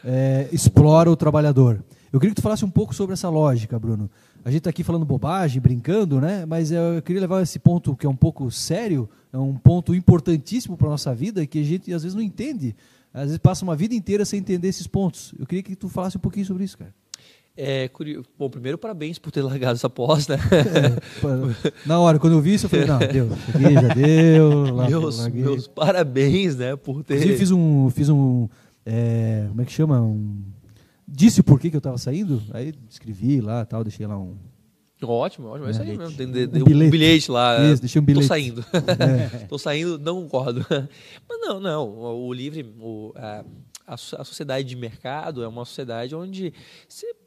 é, 0.05 0.47
explora 0.53 1.11
o 1.11 1.17
trabalhador. 1.17 1.83
Eu 2.13 2.17
queria 2.17 2.33
que 2.33 2.39
tu 2.39 2.43
falasse 2.43 2.63
um 2.63 2.69
pouco 2.69 2.95
sobre 2.95 3.11
essa 3.11 3.27
lógica, 3.27 3.77
Bruno. 3.77 4.09
A 4.45 4.49
gente 4.49 4.59
está 4.59 4.69
aqui 4.69 4.85
falando 4.85 5.05
bobagem, 5.05 5.61
brincando, 5.61 6.21
né? 6.21 6.45
Mas 6.45 6.71
eu 6.71 7.01
queria 7.03 7.19
levar 7.19 7.41
esse 7.41 7.59
ponto 7.59 7.93
que 7.93 8.05
é 8.05 8.09
um 8.09 8.15
pouco 8.15 8.49
sério, 8.49 9.09
é 9.33 9.37
um 9.37 9.53
ponto 9.53 9.93
importantíssimo 9.93 10.77
para 10.77 10.87
a 10.87 10.91
nossa 10.91 11.13
vida 11.13 11.45
que 11.45 11.59
a 11.59 11.63
gente 11.63 11.93
às 11.93 12.03
vezes 12.03 12.15
não 12.15 12.21
entende. 12.21 12.73
Às 13.13 13.23
vezes 13.23 13.37
passa 13.39 13.65
uma 13.65 13.75
vida 13.75 13.93
inteira 13.93 14.23
sem 14.23 14.39
entender 14.39 14.69
esses 14.69 14.87
pontos. 14.87 15.35
Eu 15.37 15.45
queria 15.45 15.61
que 15.63 15.75
tu 15.75 15.89
falasse 15.89 16.15
um 16.15 16.21
pouquinho 16.21 16.45
sobre 16.45 16.63
isso, 16.63 16.77
cara. 16.77 16.93
É 17.57 17.87
curioso. 17.87 18.27
Bom, 18.37 18.49
primeiro, 18.49 18.77
parabéns 18.77 19.17
por 19.17 19.31
ter 19.31 19.41
largado 19.41 19.73
essa 19.73 19.89
pós, 19.89 20.27
né? 20.27 20.37
É, 20.37 21.87
na 21.87 21.99
hora, 21.99 22.19
quando 22.19 22.33
eu 22.33 22.41
vi 22.41 22.53
isso, 22.53 22.67
eu 22.67 22.69
falei, 22.69 22.85
não, 22.85 22.99
deu, 22.99 23.29
cheguei, 23.51 23.73
já 23.73 23.87
deu. 23.93 24.75
Lá, 24.75 24.87
meus, 24.87 25.27
meus 25.29 25.67
parabéns, 25.67 26.55
né, 26.55 26.75
por 26.75 27.03
ter... 27.03 27.15
Inclusive, 27.15 27.37
fiz 27.39 27.51
um, 27.51 27.89
fiz 27.89 28.09
um 28.09 28.47
é, 28.89 29.47
como 29.49 29.61
é 29.61 29.65
que 29.65 29.71
chama? 29.73 29.99
Um, 29.99 30.41
disse 31.05 31.41
o 31.41 31.43
porquê 31.43 31.69
que 31.69 31.75
eu 31.75 31.79
estava 31.79 31.97
saindo, 31.97 32.41
aí 32.53 32.73
escrevi 32.89 33.41
lá, 33.41 33.65
tal, 33.65 33.83
deixei 33.83 34.07
lá 34.07 34.17
um... 34.17 34.37
Ótimo, 35.03 35.49
ótimo, 35.49 35.67
é 35.67 35.71
isso 35.71 35.81
aí 35.81 35.95
mesmo. 35.95 36.15
Tem, 36.15 36.31
de, 36.31 36.47
de, 36.47 36.61
um, 36.61 36.65
bilhete. 36.65 36.87
um, 36.87 36.89
bilhete. 36.89 37.31
lá. 37.31 37.63
Isso, 37.71 37.81
deixei 37.81 38.01
um 38.01 38.05
bilhete. 38.05 38.23
Tô 38.23 38.33
saindo. 38.33 38.65
É. 38.99 39.37
Tô 39.45 39.57
saindo, 39.59 39.99
não 39.99 40.23
concordo. 40.23 40.65
Mas 41.29 41.39
não, 41.41 41.59
não, 41.59 41.87
o 41.87 42.33
livre, 42.33 42.65
o, 42.79 43.13
a, 43.15 43.45
a, 43.87 43.93
a 43.93 43.97
sociedade 43.97 44.67
de 44.67 44.75
mercado 44.75 45.41
é 45.41 45.47
uma 45.47 45.63
sociedade 45.63 46.13
onde, 46.13 46.53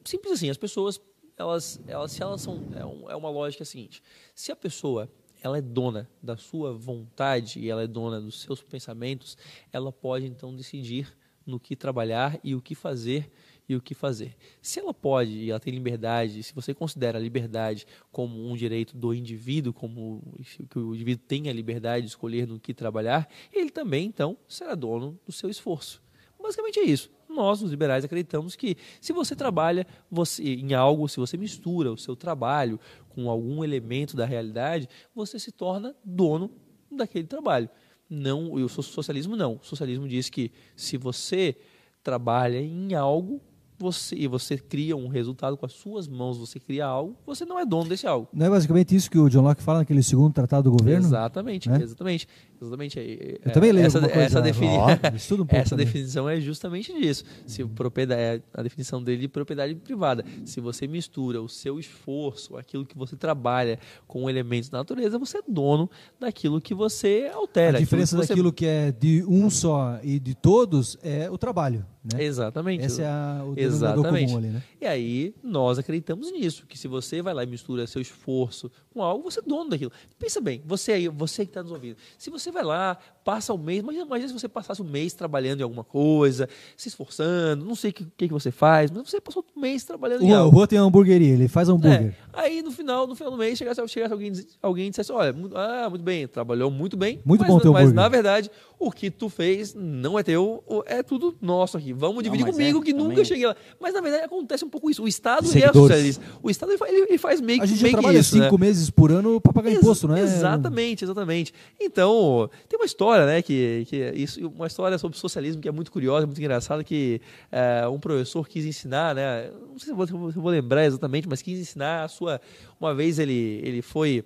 simples 0.04 0.34
assim, 0.34 0.50
as 0.50 0.58
pessoas, 0.58 1.00
elas, 1.36 1.80
elas, 1.86 2.12
se 2.12 2.22
elas 2.22 2.42
são, 2.42 2.62
é, 2.74 3.12
é 3.12 3.16
uma 3.16 3.30
lógica 3.30 3.64
seguinte, 3.64 4.02
se 4.34 4.52
a 4.52 4.56
pessoa 4.56 5.10
ela 5.42 5.56
é 5.56 5.62
dona 5.62 6.06
da 6.22 6.36
sua 6.36 6.74
vontade 6.74 7.58
e 7.58 7.70
ela 7.70 7.82
é 7.82 7.86
dona 7.86 8.20
dos 8.20 8.42
seus 8.42 8.62
pensamentos, 8.62 9.38
ela 9.72 9.90
pode 9.90 10.26
então 10.26 10.54
decidir 10.54 11.16
no 11.46 11.58
que 11.58 11.74
trabalhar 11.74 12.38
e 12.44 12.54
o 12.54 12.60
que 12.60 12.74
fazer 12.74 13.30
e 13.66 13.74
o 13.74 13.80
que 13.80 13.94
fazer. 13.94 14.36
Se 14.60 14.78
ela 14.78 14.92
pode 14.92 15.30
e 15.30 15.50
ela 15.50 15.58
tem 15.58 15.72
liberdade, 15.72 16.42
se 16.42 16.52
você 16.52 16.74
considera 16.74 17.18
a 17.18 17.22
liberdade 17.22 17.86
como 18.12 18.46
um 18.46 18.54
direito 18.54 18.96
do 18.98 19.14
indivíduo, 19.14 19.72
como 19.72 20.22
que 20.68 20.78
o 20.78 20.94
indivíduo 20.94 21.24
tem 21.26 21.48
a 21.48 21.52
liberdade 21.52 22.04
de 22.04 22.10
escolher 22.10 22.46
no 22.46 22.60
que 22.60 22.74
trabalhar, 22.74 23.26
ele 23.50 23.70
também 23.70 24.06
então 24.06 24.36
será 24.46 24.74
dono 24.74 25.18
do 25.24 25.32
seu 25.32 25.48
esforço. 25.48 26.02
Basicamente 26.42 26.80
é 26.80 26.84
isso. 26.84 27.10
Nós, 27.28 27.62
os 27.62 27.70
liberais, 27.70 28.04
acreditamos 28.04 28.56
que 28.56 28.76
se 29.00 29.12
você 29.12 29.36
trabalha 29.36 29.86
você, 30.10 30.42
em 30.42 30.74
algo, 30.74 31.08
se 31.08 31.18
você 31.18 31.36
mistura 31.36 31.92
o 31.92 31.96
seu 31.96 32.16
trabalho 32.16 32.78
com 33.08 33.30
algum 33.30 33.62
elemento 33.62 34.16
da 34.16 34.24
realidade, 34.24 34.88
você 35.14 35.38
se 35.38 35.52
torna 35.52 35.94
dono 36.04 36.50
daquele 36.90 37.26
trabalho. 37.26 37.68
Não, 38.08 38.52
o 38.52 38.68
socialismo 38.68 39.36
não. 39.36 39.60
O 39.62 39.64
socialismo 39.64 40.08
diz 40.08 40.28
que 40.28 40.50
se 40.74 40.96
você 40.96 41.56
trabalha 42.02 42.60
em 42.60 42.94
algo, 42.94 43.40
você, 43.78 44.14
e 44.14 44.26
você 44.26 44.58
cria 44.58 44.94
um 44.94 45.08
resultado 45.08 45.56
com 45.56 45.64
as 45.64 45.72
suas 45.72 46.06
mãos, 46.06 46.36
você 46.36 46.60
cria 46.60 46.84
algo, 46.84 47.16
você 47.24 47.46
não 47.46 47.58
é 47.58 47.64
dono 47.64 47.88
desse 47.88 48.06
algo. 48.06 48.28
Não 48.32 48.46
é 48.46 48.50
basicamente 48.50 48.94
isso 48.94 49.10
que 49.10 49.18
o 49.18 49.28
John 49.28 49.42
Locke 49.42 49.62
fala 49.62 49.78
naquele 49.78 50.02
segundo 50.02 50.34
tratado 50.34 50.70
do 50.70 50.76
governo? 50.76 51.06
Exatamente, 51.06 51.68
né? 51.68 51.80
exatamente. 51.82 52.28
Exatamente. 52.60 52.98
É, 52.98 53.38
Eu 53.44 53.52
também 53.52 53.72
leio 53.72 53.86
essa, 53.86 54.00
coisa, 54.00 54.20
essa, 54.20 54.42
defini 54.42 54.68
um 54.68 55.46
essa 55.48 55.76
definição 55.76 56.28
é 56.28 56.40
justamente 56.40 56.92
disso. 56.92 57.24
Se 57.46 57.64
propriedade, 57.64 58.20
é 58.20 58.40
a 58.52 58.62
definição 58.62 59.02
dele 59.02 59.22
de 59.22 59.28
propriedade 59.28 59.74
privada. 59.74 60.24
Se 60.44 60.60
você 60.60 60.86
mistura 60.86 61.40
o 61.40 61.48
seu 61.48 61.78
esforço, 61.78 62.56
aquilo 62.56 62.84
que 62.84 62.96
você 62.96 63.16
trabalha 63.16 63.78
com 64.06 64.28
elementos 64.28 64.68
da 64.68 64.78
natureza, 64.78 65.18
você 65.18 65.38
é 65.38 65.42
dono 65.46 65.90
daquilo 66.18 66.60
que 66.60 66.74
você 66.74 67.30
altera. 67.32 67.78
A 67.78 67.80
diferença 67.80 68.16
que 68.16 68.22
você... 68.22 68.28
daquilo 68.28 68.52
que 68.52 68.66
é 68.66 68.92
de 68.92 69.24
um 69.26 69.48
só 69.50 69.98
e 70.02 70.18
de 70.18 70.34
todos 70.34 70.98
é 71.02 71.30
o 71.30 71.38
trabalho. 71.38 71.84
Né? 72.02 72.24
Exatamente. 72.24 72.84
Esse 72.84 73.02
é 73.02 73.06
a, 73.06 73.44
o 73.44 73.58
Exatamente. 73.58 74.26
comum 74.28 74.38
ali, 74.38 74.48
né? 74.48 74.62
E 74.80 74.86
aí 74.86 75.34
nós 75.42 75.78
acreditamos 75.78 76.32
nisso, 76.32 76.64
que 76.66 76.78
se 76.78 76.88
você 76.88 77.20
vai 77.20 77.34
lá 77.34 77.44
e 77.44 77.46
mistura 77.46 77.86
seu 77.86 78.00
esforço 78.00 78.70
com 78.92 79.02
algo, 79.02 79.30
você 79.30 79.40
é 79.40 79.42
dono 79.42 79.68
daquilo. 79.68 79.92
Pensa 80.18 80.40
bem, 80.40 80.62
você 80.64 80.92
aí, 80.92 81.08
você 81.08 81.44
que 81.44 81.50
está 81.50 81.62
nos 81.62 81.72
ouvindo, 81.72 81.96
se 82.16 82.30
você 82.30 82.49
vai 82.50 82.64
lá, 82.64 82.96
passa 83.24 83.52
o 83.52 83.58
mês, 83.58 83.80
imagina, 83.80 84.04
imagina 84.04 84.28
se 84.28 84.34
você 84.34 84.48
passasse 84.48 84.80
o 84.80 84.84
um 84.84 84.88
mês 84.88 85.12
trabalhando 85.12 85.60
em 85.60 85.62
alguma 85.62 85.84
coisa, 85.84 86.48
se 86.76 86.88
esforçando, 86.88 87.64
não 87.64 87.74
sei 87.74 87.90
o 87.90 87.94
que, 87.94 88.04
que, 88.16 88.28
que, 88.28 88.32
você 88.32 88.50
faz, 88.50 88.90
mas 88.90 89.08
você 89.08 89.20
passou 89.20 89.44
um 89.56 89.60
mês 89.60 89.84
trabalhando 89.84 90.22
o, 90.22 90.24
em 90.24 90.32
algo. 90.32 90.48
O 90.48 90.58
Rua 90.58 90.66
tem 90.66 90.78
uma 90.78 90.86
hamburgueria, 90.86 91.34
ele 91.34 91.48
faz 91.48 91.68
hambúrguer. 91.68 92.16
É, 92.32 92.40
aí 92.40 92.62
no 92.62 92.70
final, 92.70 93.06
no 93.06 93.14
final 93.14 93.30
do 93.30 93.38
mês, 93.38 93.58
chegasse, 93.58 93.86
chegasse 93.88 94.12
alguém, 94.12 94.32
alguém 94.62 94.86
e 94.86 94.90
dissesse, 94.90 95.12
olha, 95.12 95.34
ah, 95.54 95.88
muito 95.88 96.02
bem, 96.02 96.26
trabalhou 96.26 96.70
muito 96.70 96.96
bem, 96.96 97.20
muito 97.24 97.40
mas, 97.40 97.48
bom 97.48 97.60
teu 97.60 97.72
mas 97.72 97.82
hambúrguer. 97.82 98.02
na 98.02 98.08
verdade, 98.08 98.50
o 98.80 98.90
que 98.90 99.10
tu 99.10 99.28
fez 99.28 99.74
não 99.74 100.18
é 100.18 100.22
teu, 100.22 100.64
é 100.86 101.02
tudo 101.02 101.36
nosso 101.38 101.76
aqui. 101.76 101.92
Vamos 101.92 102.24
dividir 102.24 102.46
não, 102.46 102.52
comigo 102.52 102.80
é, 102.80 102.82
que 102.82 102.94
nunca 102.94 103.22
cheguei 103.22 103.46
lá. 103.46 103.54
Mas 103.78 103.92
na 103.92 104.00
verdade 104.00 104.24
acontece 104.24 104.64
um 104.64 104.70
pouco 104.70 104.90
isso. 104.90 105.04
O 105.04 105.06
Estado 105.06 105.46
é 105.46 105.70
socialista. 105.70 106.24
O 106.42 106.48
Estado 106.48 106.72
ele, 106.72 107.04
ele 107.06 107.18
faz 107.18 107.42
meio 107.42 107.58
que 107.58 107.64
A 107.64 107.68
gente 107.68 107.90
trabalha 107.90 108.18
isso, 108.18 108.30
cinco 108.30 108.58
né? 108.58 108.66
meses 108.66 108.88
por 108.88 109.12
ano 109.12 109.38
para 109.38 109.52
pagar 109.52 109.68
Ex 109.68 109.80
imposto, 109.80 110.08
não 110.08 110.16
é? 110.16 110.22
Exatamente, 110.22 111.04
exatamente. 111.04 111.52
Então, 111.78 112.48
tem 112.70 112.78
uma 112.78 112.86
história, 112.86 113.26
né, 113.26 113.42
que, 113.42 113.84
que 113.86 114.12
isso, 114.14 114.48
uma 114.48 114.66
história 114.66 114.96
sobre 114.96 115.18
socialismo 115.18 115.60
que 115.60 115.68
é 115.68 115.72
muito 115.72 115.92
curiosa, 115.92 116.24
muito 116.26 116.40
engraçada, 116.40 116.82
que 116.82 117.20
é, 117.52 117.86
um 117.86 118.00
professor 118.00 118.48
quis 118.48 118.64
ensinar, 118.64 119.14
né, 119.14 119.50
não 119.70 119.78
sei 119.78 119.86
se 119.86 119.90
eu 119.90 119.96
vou, 119.96 120.06
se 120.06 120.12
eu 120.14 120.42
vou 120.42 120.50
lembrar 120.50 120.86
exatamente, 120.86 121.28
mas 121.28 121.42
quis 121.42 121.58
ensinar 121.58 122.04
a 122.04 122.08
sua, 122.08 122.40
uma 122.80 122.94
vez 122.94 123.18
ele, 123.18 123.60
ele 123.62 123.82
foi 123.82 124.24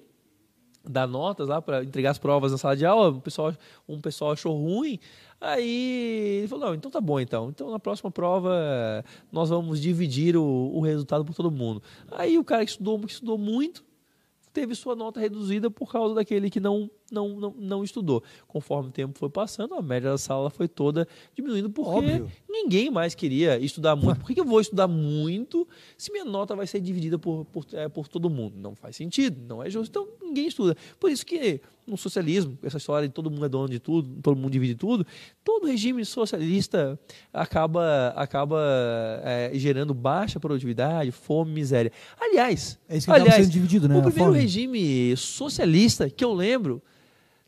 dar 0.89 1.07
notas 1.07 1.49
lá 1.49 1.63
para 1.63 1.83
entregar 1.83 2.11
as 2.11 2.19
provas 2.19 2.53
na 2.53 2.59
sala 2.59 2.77
de 2.77 2.85
aula, 2.85 3.11
um 3.11 3.21
pessoal, 3.21 3.55
um 3.89 4.01
pessoal 4.01 4.33
achou 4.33 4.57
ruim, 4.57 4.99
aí 5.41 6.39
ele 6.39 6.49
falou, 6.49 6.67
não, 6.67 6.75
então 6.75 6.91
tá 6.91 7.01
bom 7.01 7.19
então, 7.19 7.51
então 7.51 7.71
na 7.71 7.79
próxima 7.79 8.11
prova 8.11 9.05
nós 9.33 9.49
vamos 9.49 9.81
dividir 9.81 10.37
o, 10.37 10.43
o 10.45 10.81
resultado 10.81 11.25
por 11.25 11.35
todo 11.35 11.51
mundo. 11.51 11.83
Aí 12.11 12.39
o 12.39 12.45
cara 12.45 12.65
que 12.65 12.71
estudou, 12.71 12.99
que 13.01 13.13
estudou 13.13 13.39
muito, 13.39 13.85
teve 14.53 14.75
sua 14.75 14.95
nota 14.95 15.19
reduzida 15.19 15.71
por 15.71 15.91
causa 15.91 16.15
daquele 16.15 16.49
que 16.49 16.61
não 16.61 16.89
não, 17.15 17.29
não, 17.41 17.55
não 17.57 17.85
estudou. 17.85 18.23
Conforme 18.49 18.89
o 18.89 18.93
tempo 18.93 19.19
foi 19.19 19.31
passando, 19.31 19.75
a 19.75 19.83
média 19.83 20.11
da 20.11 20.19
sala 20.19 20.51
foi 20.51 20.69
toda 20.69 21.07
diminuindo, 21.35 21.71
porque 21.71 21.91
Óbvio. 21.91 22.31
ninguém 22.49 22.91
mais 22.91 23.15
queria 23.15 23.59
estudar 23.59 23.97
muito. 23.97 24.21
Por 24.25 24.35
que 24.35 24.41
eu 24.41 24.45
vou 24.45 24.61
estudar 24.61 24.89
muito 24.89 25.67
se 25.97 26.11
minha 26.13 26.25
nota 26.25 26.55
vai 26.57 26.67
ser 26.67 26.81
dividida 26.81 27.19
por, 27.19 27.45
por, 27.47 27.65
é, 27.73 27.89
por 27.89 28.09
todo 28.09 28.29
mundo? 28.29 28.57
Não 28.59 28.75
faz 28.75 28.97
sentido, 28.97 29.41
não 29.49 29.63
é 29.63 29.71
justo. 29.71 29.91
Então, 29.91 30.09
ninguém 30.21 30.47
estuda. 30.47 30.77
Por 30.99 31.11
isso 31.11 31.25
que 31.25 31.61
no 31.87 31.97
socialismo, 31.97 32.59
essa 32.63 32.79
história 32.79 33.07
de 33.07 33.13
todo 33.13 33.31
mundo 33.31 33.45
é 33.45 33.49
dono 33.49 33.69
de 33.69 33.79
tudo, 33.79 34.09
todo 34.23 34.37
mundo 34.37 34.51
divide 34.51 34.75
tudo, 34.75 35.07
todo 35.43 35.67
regime 35.67 36.05
socialista 36.05 36.99
acaba, 37.33 38.09
acaba 38.17 38.61
é, 39.23 39.51
gerando 39.55 39.93
baixa 39.93 40.41
produtividade, 40.41 41.11
fome, 41.11 41.53
miséria. 41.53 41.93
Aliás, 42.19 42.79
é 42.89 42.97
isso 42.97 43.07
que 43.07 43.13
aliás 43.13 43.35
sendo 43.35 43.53
dividido, 43.53 43.89
né? 43.89 43.99
o 43.99 44.03
primeiro 44.03 44.33
regime 44.33 45.15
socialista 45.17 46.09
que 46.09 46.25
eu 46.25 46.33
lembro 46.33 46.83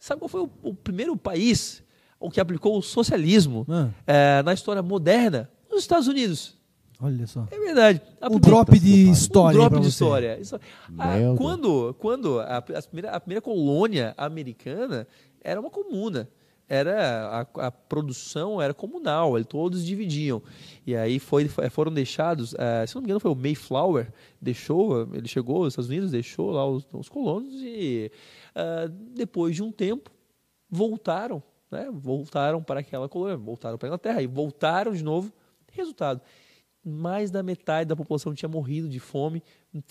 Sabe 0.06 0.20
qual 0.20 0.28
foi 0.28 0.42
o, 0.42 0.50
o 0.62 0.72
primeiro 0.72 1.16
país 1.16 1.82
o 2.20 2.30
que 2.30 2.38
aplicou 2.38 2.78
o 2.78 2.80
socialismo 2.80 3.66
ah. 3.68 3.88
é, 4.06 4.40
na 4.44 4.54
história 4.54 4.80
moderna? 4.80 5.50
Os 5.68 5.80
Estados 5.80 6.06
Unidos. 6.06 6.56
Olha 7.00 7.26
só. 7.26 7.44
É 7.50 7.58
verdade. 7.58 8.00
A 8.20 8.32
Um 8.32 8.38
drop 8.38 8.78
de 8.78 9.10
história 9.10 9.58
um 9.58 9.62
drop 9.68 9.80
de 9.80 9.82
você. 9.82 9.88
história. 9.88 10.38
Isso- 10.40 10.60
ah, 10.96 11.16
quando 11.36 11.92
quando 11.98 12.38
a, 12.38 12.58
a 12.58 12.62
primeira, 12.62 13.10
a 13.10 13.18
primeira 13.18 13.42
colônia 13.42 14.14
americana 14.16 15.08
era 15.42 15.58
uma 15.60 15.70
comuna. 15.70 16.28
Era 16.68 17.46
a, 17.56 17.66
a 17.66 17.70
produção 17.72 18.62
era 18.62 18.72
comunal, 18.72 19.36
eles 19.36 19.46
todos 19.48 19.84
dividiam. 19.84 20.40
E 20.86 20.94
aí 20.94 21.18
foi, 21.18 21.48
foram 21.70 21.92
deixados, 21.92 22.54
ah, 22.56 22.86
se 22.86 22.94
não 22.94 23.02
me 23.02 23.06
engano 23.06 23.20
foi 23.20 23.30
o 23.32 23.36
Mayflower, 23.36 24.12
deixou, 24.40 25.08
ele 25.12 25.26
chegou 25.28 25.64
aos 25.64 25.72
Estados 25.72 25.90
Unidos, 25.90 26.10
deixou 26.12 26.50
lá 26.50 26.64
os, 26.64 26.86
os 26.92 27.08
colonos 27.08 27.52
e 27.60 28.10
ah, 28.56 28.88
depois 29.14 29.54
de 29.54 29.62
um 29.62 29.70
tempo 29.70 30.10
voltaram, 30.70 31.42
né? 31.70 31.90
Voltaram 31.92 32.62
para 32.62 32.80
aquela 32.80 33.06
colônia, 33.06 33.36
voltaram 33.36 33.76
para 33.76 33.86
a 33.86 33.90
Inglaterra 33.90 34.22
e 34.22 34.26
voltaram 34.26 34.94
de 34.94 35.04
novo. 35.04 35.30
Resultado: 35.70 36.22
mais 36.82 37.30
da 37.30 37.42
metade 37.42 37.86
da 37.86 37.94
população 37.94 38.32
tinha 38.32 38.48
morrido 38.48 38.88
de 38.88 38.98
fome. 38.98 39.42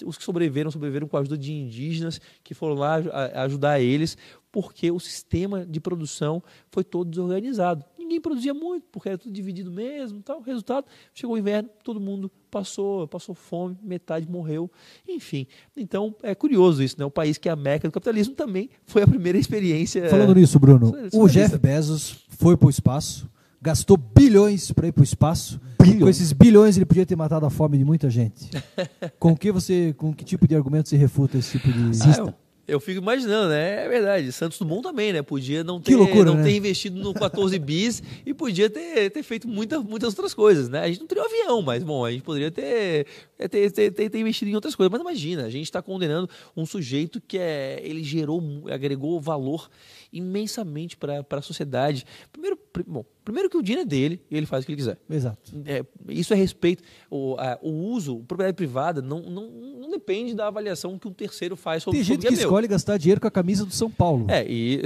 Os 0.03 0.17
que 0.17 0.23
sobreviveram, 0.23 0.71
sobreviveram 0.71 1.07
com 1.07 1.15
a 1.15 1.19
ajuda 1.19 1.37
de 1.37 1.53
indígenas 1.53 2.19
que 2.43 2.55
foram 2.55 2.73
lá 2.73 2.95
ajudar 3.43 3.79
eles, 3.79 4.17
porque 4.51 4.89
o 4.89 4.99
sistema 4.99 5.63
de 5.63 5.79
produção 5.79 6.41
foi 6.71 6.83
todo 6.83 7.07
desorganizado. 7.07 7.85
Ninguém 7.99 8.19
produzia 8.19 8.53
muito, 8.53 8.87
porque 8.91 9.09
era 9.09 9.17
tudo 9.19 9.31
dividido 9.31 9.69
mesmo. 9.69 10.23
Tal. 10.23 10.41
Resultado: 10.41 10.87
chegou 11.13 11.35
o 11.35 11.37
inverno, 11.37 11.69
todo 11.83 11.99
mundo 11.99 12.31
passou, 12.55 13.05
passou 13.05 13.35
fome, 13.35 13.77
metade 13.83 14.25
morreu. 14.31 14.71
Enfim, 15.05 15.45
então 15.75 16.15
é 16.23 16.33
curioso 16.33 16.81
isso, 16.81 16.95
né? 16.97 17.03
O 17.03 17.11
país 17.11 17.37
que 17.37 17.49
é 17.49 17.51
a 17.51 17.55
meca 17.55 17.85
do 17.85 17.91
capitalismo 17.91 18.33
também 18.33 18.69
foi 18.85 19.03
a 19.03 19.07
primeira 19.07 19.37
experiência. 19.37 20.09
Falando 20.09 20.33
nisso, 20.33 20.57
Bruno, 20.57 20.93
o 21.11 21.27
é 21.27 21.29
Jeff. 21.29 21.57
Bezos 21.57 22.23
foi 22.29 22.55
pro 22.55 22.69
espaço, 22.69 23.29
gastou 23.61 23.97
bilhões 23.97 24.71
para 24.71 24.87
ir 24.87 24.93
pro 24.93 25.03
espaço. 25.03 25.59
Bilhões? 25.81 26.01
Com 26.01 26.07
esses 26.07 26.31
bilhões 26.31 26.77
ele 26.77 26.85
podia 26.85 27.05
ter 27.05 27.17
matado 27.17 27.45
a 27.45 27.49
fome 27.49 27.77
de 27.77 27.83
muita 27.83 28.09
gente. 28.09 28.49
com 29.19 29.35
que 29.35 29.51
você, 29.51 29.93
com 29.97 30.13
que 30.13 30.23
tipo 30.23 30.47
de 30.47 30.55
argumento 30.55 30.87
você 30.87 30.95
refuta 30.95 31.37
esse 31.37 31.59
tipo 31.59 31.69
de 31.73 31.91
Ah, 32.03 32.33
eu, 32.67 32.79
fico 32.79 32.99
imaginando, 32.99 33.49
né? 33.49 33.85
É 33.85 33.89
verdade. 33.89 34.31
Santos 34.31 34.57
Dumont 34.57 34.81
também, 34.81 35.13
né? 35.13 35.21
Podia 35.21 35.63
não 35.63 35.79
ter, 35.79 35.95
loucura, 35.95 36.25
não 36.25 36.35
né? 36.35 36.43
ter 36.43 36.55
investido 36.55 36.99
no 36.99 37.13
14 37.13 37.57
bis 37.59 38.01
e 38.25 38.33
podia 38.33 38.69
ter, 38.69 39.09
ter 39.09 39.23
feito 39.23 39.47
muita, 39.47 39.79
muitas 39.79 40.09
outras 40.09 40.33
coisas, 40.33 40.69
né? 40.69 40.79
A 40.81 40.87
gente 40.87 40.99
não 40.99 41.07
teria 41.07 41.23
um 41.23 41.25
avião, 41.27 41.61
mas, 41.61 41.83
bom, 41.83 42.03
a 42.05 42.11
gente 42.11 42.23
poderia 42.23 42.51
ter, 42.51 43.05
ter, 43.49 43.71
ter, 43.71 43.91
ter- 43.91 44.09
ter 44.09 44.19
investido 44.19 44.49
em 44.51 44.55
outras 44.55 44.75
coisas. 44.75 44.91
Mas 44.91 45.01
imagina, 45.01 45.45
a 45.45 45.49
gente 45.49 45.65
está 45.65 45.81
condenando 45.81 46.29
um 46.55 46.65
sujeito 46.65 47.21
que 47.25 47.37
é, 47.37 47.79
ele 47.83 48.03
gerou, 48.03 48.41
agregou 48.71 49.19
valor 49.21 49.69
imensamente 50.17 50.95
para 50.97 51.23
a 51.29 51.41
sociedade. 51.41 52.05
Primeiro, 52.31 52.55
pri- 52.57 52.83
bom, 52.87 53.03
primeiro 53.23 53.49
que 53.49 53.57
o 53.57 53.61
dinheiro 53.61 53.81
é 53.81 53.85
dele 53.89 54.21
e 54.29 54.37
ele 54.37 54.45
faz 54.45 54.63
o 54.63 54.65
que 54.65 54.71
ele 54.71 54.77
quiser. 54.77 54.97
Exato. 55.09 55.51
É, 55.65 55.83
isso 56.09 56.33
é 56.33 56.35
respeito. 56.37 56.83
O, 57.09 57.35
a- 57.37 57.57
o 57.61 57.69
uso, 57.69 58.19
propriedade 58.27 58.55
privada, 58.55 59.01
não, 59.01 59.19
não, 59.21 59.49
não 59.49 59.89
depende 59.89 60.33
da 60.33 60.47
avaliação 60.47 60.97
que 60.97 61.07
um 61.07 61.13
terceiro 61.13 61.55
faz 61.55 61.83
sobre, 61.83 61.99
Tem 61.99 62.05
sobre 62.05 62.15
gente 62.21 62.25
o 62.25 62.27
que 62.29 62.33
é 62.33 62.37
meu. 62.37 62.47
escolhe 62.47 62.67
gastar 62.67 62.97
dinheiro 62.97 63.19
com 63.21 63.27
a 63.27 63.31
camisa 63.31 63.65
do 63.65 63.73
São 63.73 63.89
Paulo. 63.89 64.25
É, 64.29 64.45
e. 64.47 64.81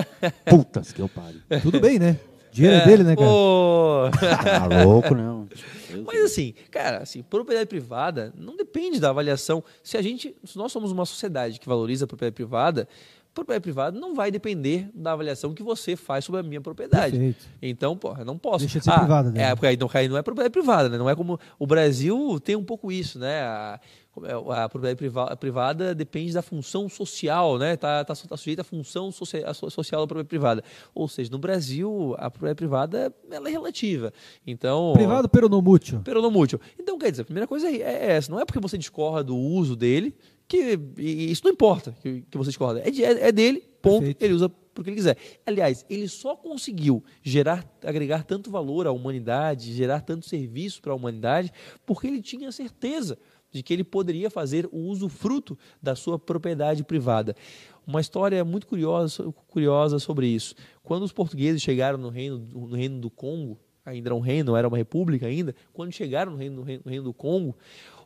Putas 0.48 0.92
que 0.92 1.00
eu 1.00 1.08
pare. 1.08 1.40
Tudo 1.62 1.80
bem, 1.80 1.98
né? 1.98 2.18
Dinheiro 2.52 2.78
é, 2.78 2.84
dele, 2.84 3.04
né, 3.04 3.14
cara? 3.16 3.28
Pô. 3.28 4.10
Tá 4.42 4.84
louco, 4.84 5.14
não. 5.14 5.48
Mas 6.06 6.20
assim, 6.24 6.54
cara, 6.70 6.98
assim, 6.98 7.22
propriedade 7.22 7.68
privada 7.68 8.32
não 8.36 8.56
depende 8.56 8.98
da 8.98 9.10
avaliação. 9.10 9.62
Se 9.84 9.96
a 9.96 10.02
gente, 10.02 10.34
se 10.44 10.56
nós 10.56 10.72
somos 10.72 10.90
uma 10.90 11.04
sociedade 11.04 11.60
que 11.60 11.68
valoriza 11.68 12.04
a 12.06 12.08
propriedade 12.08 12.34
privada, 12.34 12.88
propriedade 13.34 13.62
privada 13.62 13.98
não 13.98 14.14
vai 14.14 14.30
depender 14.30 14.88
da 14.94 15.12
avaliação 15.12 15.54
que 15.54 15.62
você 15.62 15.96
faz 15.96 16.24
sobre 16.24 16.40
a 16.40 16.44
minha 16.44 16.60
propriedade. 16.60 17.12
Perfeito. 17.12 17.46
Então, 17.62 17.98
eu 18.18 18.24
não 18.24 18.36
posso. 18.36 18.60
Deixa 18.60 18.78
de 18.78 18.84
ser 18.84 18.92
privada, 18.92 19.30
né? 19.30 19.42
É, 19.42 19.54
porque 19.54 19.66
aí 19.68 19.76
não, 19.76 19.88
aí 19.92 20.08
não 20.08 20.16
é 20.16 20.22
propriedade 20.22 20.52
privada, 20.52 20.88
né? 20.88 20.98
Não 20.98 21.08
é 21.08 21.14
como 21.14 21.38
o 21.58 21.66
Brasil 21.66 22.40
tem 22.40 22.56
um 22.56 22.64
pouco 22.64 22.90
isso, 22.90 23.18
né? 23.18 23.40
A, 23.42 23.80
a 24.64 24.68
propriedade 24.68 24.96
priva- 24.96 25.36
privada 25.36 25.94
depende 25.94 26.32
da 26.32 26.42
função 26.42 26.88
social, 26.88 27.56
né? 27.56 27.76
Tá, 27.76 28.04
tá, 28.04 28.14
tá 28.14 28.36
sujeita 28.36 28.62
à 28.62 28.64
função 28.64 29.10
social 29.12 30.00
da 30.02 30.06
propriedade 30.06 30.28
privada. 30.28 30.64
Ou 30.92 31.06
seja, 31.06 31.30
no 31.30 31.38
Brasil 31.38 32.14
a 32.18 32.28
propriedade 32.28 32.56
privada 32.56 33.14
ela 33.30 33.48
é 33.48 33.52
relativa. 33.52 34.12
Então, 34.46 34.92
Privado 34.94 35.28
pero 35.28 35.48
no 35.48 35.62
mútuo. 35.62 36.00
pero 36.04 36.20
não 36.20 36.30
mútil. 36.30 36.60
Então, 36.78 36.98
quer 36.98 37.10
dizer, 37.12 37.22
a 37.22 37.24
primeira 37.24 37.46
coisa 37.46 37.68
é 37.70 37.76
é 37.80 38.12
essa. 38.16 38.30
Não 38.30 38.40
é 38.40 38.44
porque 38.44 38.58
você 38.60 38.76
discorda 38.76 39.24
do 39.24 39.36
uso 39.36 39.76
dele 39.76 40.14
que 40.50 40.78
isso 40.98 41.42
não 41.44 41.52
importa 41.52 41.94
que, 42.02 42.22
que 42.30 42.36
você 42.36 42.50
discorda. 42.50 42.80
É, 42.86 42.90
de- 42.90 43.04
é, 43.04 43.28
é 43.28 43.32
dele, 43.32 43.60
ponto. 43.80 43.98
Perfeito. 44.00 44.22
Ele 44.22 44.34
usa 44.34 44.48
porque 44.48 44.90
ele 44.90 44.96
quiser. 44.96 45.16
Aliás, 45.46 45.84
ele 45.90 46.08
só 46.08 46.34
conseguiu 46.36 47.02
gerar, 47.22 47.64
agregar 47.84 48.24
tanto 48.24 48.50
valor 48.50 48.86
à 48.86 48.92
humanidade, 48.92 49.72
gerar 49.72 50.00
tanto 50.00 50.26
serviço 50.26 50.80
para 50.80 50.92
a 50.92 50.96
humanidade, 50.96 51.52
porque 51.86 52.06
ele 52.06 52.20
tinha 52.22 52.50
certeza 52.52 53.18
de 53.52 53.62
que 53.62 53.72
ele 53.72 53.82
poderia 53.84 54.30
fazer 54.30 54.68
o 54.70 54.78
uso 54.78 55.08
fruto 55.08 55.58
da 55.82 55.94
sua 55.96 56.18
propriedade 56.18 56.84
privada. 56.84 57.34
Uma 57.86 58.00
história 58.00 58.44
muito 58.44 58.66
curiosa, 58.66 59.24
curiosa 59.48 59.98
sobre 59.98 60.28
isso. 60.28 60.54
Quando 60.82 61.02
os 61.02 61.12
portugueses 61.12 61.60
chegaram 61.60 61.98
no 61.98 62.08
reino, 62.08 62.38
no 62.38 62.74
reino 62.76 63.00
do 63.00 63.10
Congo, 63.10 63.58
ainda 63.84 64.08
era 64.08 64.14
um 64.14 64.20
reino, 64.20 64.52
não 64.52 64.56
era 64.56 64.68
uma 64.68 64.76
república 64.76 65.26
ainda, 65.26 65.54
quando 65.72 65.90
chegaram 65.92 66.30
no 66.32 66.38
reino, 66.38 66.56
no 66.56 66.90
reino 66.90 67.04
do 67.04 67.12
Congo, 67.12 67.56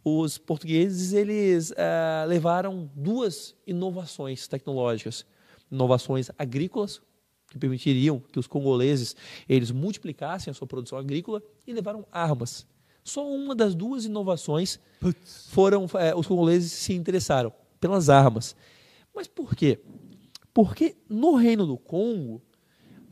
os 0.05 0.37
portugueses 0.37 1.15
eles 1.15 1.73
ah, 1.73 2.27
levaram 2.29 2.91
duas 2.95 3.57
inovações 3.67 4.47
tecnológicas, 4.47 5.25
inovações 5.73 6.31
agrícolas 6.39 7.01
que 7.51 7.59
permitiriam 7.59 8.21
que 8.21 8.39
os 8.39 8.47
congoleses 8.47 9.17
eles 9.49 9.71
multiplicassem 9.71 10.51
a 10.51 10.55
sua 10.55 10.67
produção 10.67 10.99
agrícola 10.99 11.43
e 11.67 11.73
levaram 11.73 12.07
armas. 12.13 12.67
Só 13.03 13.27
uma 13.27 13.55
das 13.55 13.75
duas 13.75 14.05
inovações 14.05 14.79
foram 15.49 15.87
eh, 15.95 16.15
os 16.15 16.27
congoleses 16.27 16.73
se 16.73 16.93
interessaram 16.93 17.53
pelas 17.81 18.09
armas. 18.09 18.55
Mas 19.15 19.27
por 19.27 19.55
quê? 19.55 19.81
Porque 20.53 20.97
no 21.09 21.35
reino 21.37 21.67
do 21.67 21.79
Congo 21.79 22.43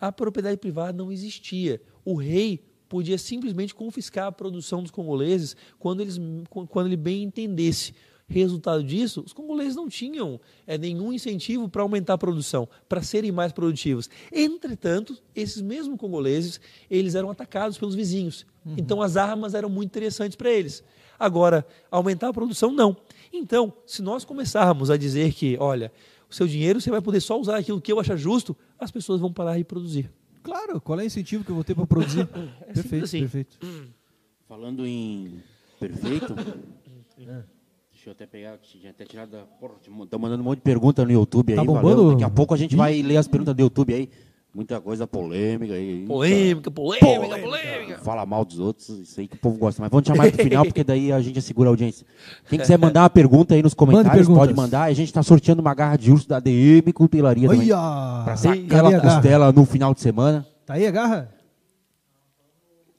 a 0.01 0.11
propriedade 0.11 0.57
privada 0.57 0.93
não 0.93 1.13
existia. 1.13 1.81
O 2.05 2.15
rei 2.15 2.72
podia 2.93 3.17
simplesmente 3.17 3.75
confiscar 3.75 4.27
a 4.27 4.33
produção 4.33 4.83
dos 4.83 4.91
congoleses 4.91 5.57
quando, 5.79 6.03
eles, 6.03 6.21
quando 6.69 6.89
ele 6.89 6.97
bem 6.97 7.23
entendesse. 7.23 7.95
Resultado 8.29 8.85
disso, 8.85 9.23
os 9.25 9.33
congoleses 9.33 9.75
não 9.75 9.89
tinham 9.89 10.39
eh, 10.67 10.77
nenhum 10.77 11.11
incentivo 11.11 11.71
para 11.71 11.81
aumentar 11.81 12.15
a 12.15 12.19
produção, 12.19 12.69
para 12.91 13.03
serem 13.03 13.33
mais 13.33 13.51
produtivos. 13.51 14.11
Entretanto, 14.31 15.17
esses 15.35 15.63
mesmos 15.63 15.99
congoleses, 15.99 16.61
eles 16.91 17.15
eram 17.15 17.31
atacados 17.31 17.79
pelos 17.79 17.95
vizinhos. 17.95 18.45
Então 18.77 19.01
as 19.01 19.17
armas 19.17 19.55
eram 19.55 19.71
muito 19.71 19.89
interessantes 19.89 20.37
para 20.37 20.51
eles. 20.51 20.85
Agora, 21.19 21.67
aumentar 21.91 22.29
a 22.29 22.33
produção, 22.33 22.71
não. 22.71 22.95
Então, 23.33 23.73
se 23.87 24.03
nós 24.03 24.23
começarmos 24.23 24.91
a 24.91 24.99
dizer 24.99 25.33
que, 25.33 25.57
olha, 25.59 25.91
o 26.31 26.35
seu 26.35 26.47
dinheiro 26.47 26.79
você 26.79 26.91
vai 26.91 27.01
poder 27.01 27.21
só 27.23 27.41
usar 27.41 27.57
aquilo 27.57 27.81
que 27.81 27.91
eu 27.91 27.99
achar 27.99 28.17
justo, 28.17 28.55
as 28.79 28.91
pessoas 28.91 29.19
vão 29.19 29.33
parar 29.33 29.57
de 29.57 29.65
produzir. 29.65 30.11
Claro, 30.43 30.81
qual 30.81 30.99
é 30.99 31.03
o 31.03 31.07
incentivo 31.07 31.45
que 31.45 31.51
eu 31.51 31.55
vou 31.55 31.65
ter 31.65 31.75
para 31.75 31.87
produzir? 31.87 32.29
É 32.67 32.73
perfeito, 32.73 33.05
assim. 33.05 33.21
perfeito. 33.21 33.59
Falando 34.49 34.87
em 34.87 35.41
perfeito. 35.79 36.35
Deixa 37.93 38.11
eu 38.11 38.13
até 38.13 38.27
pegar, 38.27 38.59
que 38.59 38.81
tinha 38.81 38.91
até 38.91 39.05
tirado 39.05 39.31
da. 39.31 39.43
Porra, 39.45 39.75
tá 40.11 40.19
mandando 40.19 40.43
um 40.43 40.47
monte 40.47 40.59
de 40.59 40.63
pergunta 40.63 41.05
no 41.05 41.13
YouTube 41.13 41.53
aí. 41.53 41.57
Tá 41.57 41.63
valeu. 41.63 41.81
bombando? 41.81 42.11
Daqui 42.11 42.25
a 42.25 42.31
pouco 42.31 42.53
a 42.53 42.57
gente 42.57 42.75
vai 42.75 43.01
ler 43.01 43.17
as 43.17 43.29
perguntas 43.29 43.55
do 43.55 43.63
YouTube 43.63 43.95
aí. 43.95 44.11
Muita 44.55 44.79
coisa 44.83 45.07
polêmica 45.07 45.73
aí. 45.73 46.05
Polêmica, 46.07 46.71
polêmica, 46.71 47.39
polêmica. 47.39 47.99
Fala 48.03 48.27
mal 48.27 48.45
dos 48.45 48.59
outros, 48.59 48.91
isso 48.91 49.19
aí 49.19 49.27
que 49.27 49.37
o 49.37 49.39
povo 49.39 49.57
gosta. 49.57 49.81
Mas 49.81 49.91
vamos 49.91 50.07
chamar 50.07 50.31
pro 50.31 50.43
final, 50.43 50.65
porque 50.67 50.85
daí 50.85 51.11
a 51.11 51.21
gente 51.23 51.39
assegura 51.39 51.71
a 51.71 51.73
audiência. 51.73 52.07
Quem 52.51 52.59
quiser 52.59 52.79
mandar 52.79 53.01
uma 53.01 53.11
pergunta 53.11 53.55
aí 53.55 53.63
nos 53.63 53.73
comentários, 53.73 54.13
perguntas. 54.13 54.39
pode 54.39 54.55
mandar. 54.55 54.83
A 54.83 54.93
gente 54.93 55.07
está 55.09 55.23
sorteando 55.23 55.63
uma 55.63 55.73
garra 55.73 55.97
de 55.97 56.13
urso 56.13 56.29
da 56.29 56.39
DM 56.39 56.93
Cutelaria 56.93 57.49
também. 57.49 57.73
Olha! 57.73 58.25
Pra 58.25 58.33
Ei, 58.33 58.37
sacar 58.69 58.95
a 58.95 59.01
costela 59.01 59.53
no 59.53 59.65
final 59.65 59.95
de 59.95 60.03
semana. 60.03 60.47
Tá 60.67 60.75
aí 60.75 60.87
a 60.87 60.91
garra? 60.91 61.31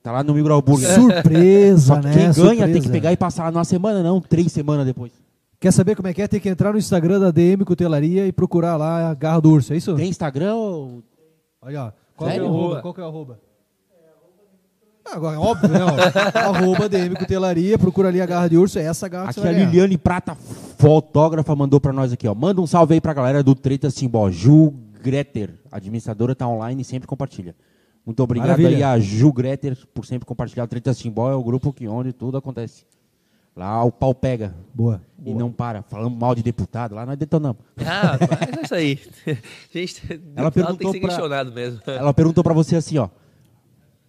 Tá 0.02 0.12
lá 0.12 0.24
no 0.24 0.34
Micro 0.34 0.60
Burger. 0.60 0.90
Surpresa, 0.96 1.86
Só 1.86 2.00
que 2.02 2.08
né? 2.08 2.14
quem 2.14 2.22
ganha 2.22 2.34
tem 2.34 2.56
Surpresa. 2.58 2.80
que 2.82 2.90
pegar 2.90 3.14
e 3.14 3.18
passar 3.18 3.52
numa 3.52 3.64
semana, 3.64 4.02
não 4.02 4.20
três 4.20 4.52
semanas 4.52 4.88
depois. 4.88 5.12
Quer 5.60 5.72
saber 5.72 5.96
como 5.96 6.08
é 6.08 6.14
que 6.16 6.22
é? 6.22 6.28
Tem 6.28 6.40
que 6.40 6.50
entrar 6.50 6.74
no 6.74 6.80
Instagram 6.80 7.20
da 7.20 7.30
DM 7.30 7.64
Cutelaria 7.64 8.26
e 8.26 8.32
procurar 8.32 8.76
lá 8.76 9.12
a 9.12 9.14
garra 9.14 9.40
do 9.40 9.52
urso, 9.52 9.72
é 9.72 9.78
isso? 9.78 9.96
Tem 9.96 10.10
Instagram 10.10 10.56
ou 10.56 11.04
Olha, 11.66 11.86
ó. 11.86 11.92
Qual 12.16 12.30
é 12.30 12.42
o 12.42 12.46
arroba? 12.46 12.82
Qual 12.82 12.94
que 12.94 13.02
é 13.02 13.04
o 13.04 13.08
arroba? 13.08 13.40
Ah, 15.06 15.16
Agora, 15.16 15.36
é 15.36 15.40
óbvio, 15.40 15.70
né? 15.70 15.80
ó. 15.84 16.40
arroba 16.40 16.88
DM 16.88 17.16
Cutelaria, 17.16 17.78
procura 17.78 18.08
ali 18.08 18.22
a 18.22 18.26
garra 18.26 18.48
de 18.48 18.58
urso, 18.58 18.80
é 18.80 18.84
essa 18.84 19.08
garra 19.10 19.26
que 19.26 19.32
Aqui 19.32 19.40
você 19.42 19.48
a 19.48 19.52
vai 19.52 19.54
ganhar. 19.56 19.70
Liliane 19.70 19.98
Prata, 19.98 20.36
fotógrafa, 20.36 21.56
mandou 21.56 21.80
pra 21.80 21.92
nós 21.92 22.14
aqui, 22.14 22.28
ó. 22.28 22.34
Manda 22.34 22.62
um 22.62 22.68
salve 22.68 22.94
aí 22.94 23.02
pra 23.02 23.14
galera 23.14 23.44
do 23.44 23.54
Treta 23.54 23.90
Simbó. 23.90 24.30
Ju 24.32 24.74
Greter, 25.02 25.54
administradora, 25.72 26.34
tá 26.34 26.48
online 26.48 26.82
e 26.82 26.86
sempre 26.86 27.06
compartilha. 27.08 27.54
Muito 28.06 28.22
obrigado 28.24 28.48
Maravilha. 28.50 28.78
aí 28.78 28.84
a 28.84 29.00
Ju 29.00 29.32
Greter 29.34 29.78
por 29.94 30.06
sempre 30.06 30.26
compartilhar. 30.26 30.64
O 30.64 30.68
Treta 30.68 30.94
Simbó 30.94 31.30
é 31.30 31.36
o 31.36 31.44
grupo 31.44 31.74
que 31.74 31.88
onde 31.88 32.14
tudo 32.14 32.38
acontece. 32.38 32.86
Lá 33.56 33.84
o 33.84 33.92
pau 33.92 34.16
pega 34.16 34.56
Boa. 34.74 35.00
e 35.24 35.32
não 35.34 35.52
para. 35.52 35.84
Falamos 35.84 36.18
mal 36.18 36.34
de 36.34 36.42
deputado, 36.42 36.96
lá 36.96 37.06
nós 37.06 37.18
detonamos. 37.18 37.62
Ah, 37.78 38.18
mas 38.20 38.42
é 38.58 38.62
isso 38.64 38.76
aí. 38.76 39.00
Gente, 39.72 40.02
Ela 40.36 40.50
deputado 40.50 40.52
tem 40.52 40.52
perguntou 40.52 40.78
que 40.78 40.92
ser 40.92 41.00
pra- 41.00 41.10
questionado 41.10 41.52
mesmo. 41.52 41.80
Ela 41.86 42.14
perguntou 42.14 42.44
pra 42.44 42.54
você 42.54 42.76
assim, 42.76 42.98
ó. 42.98 43.10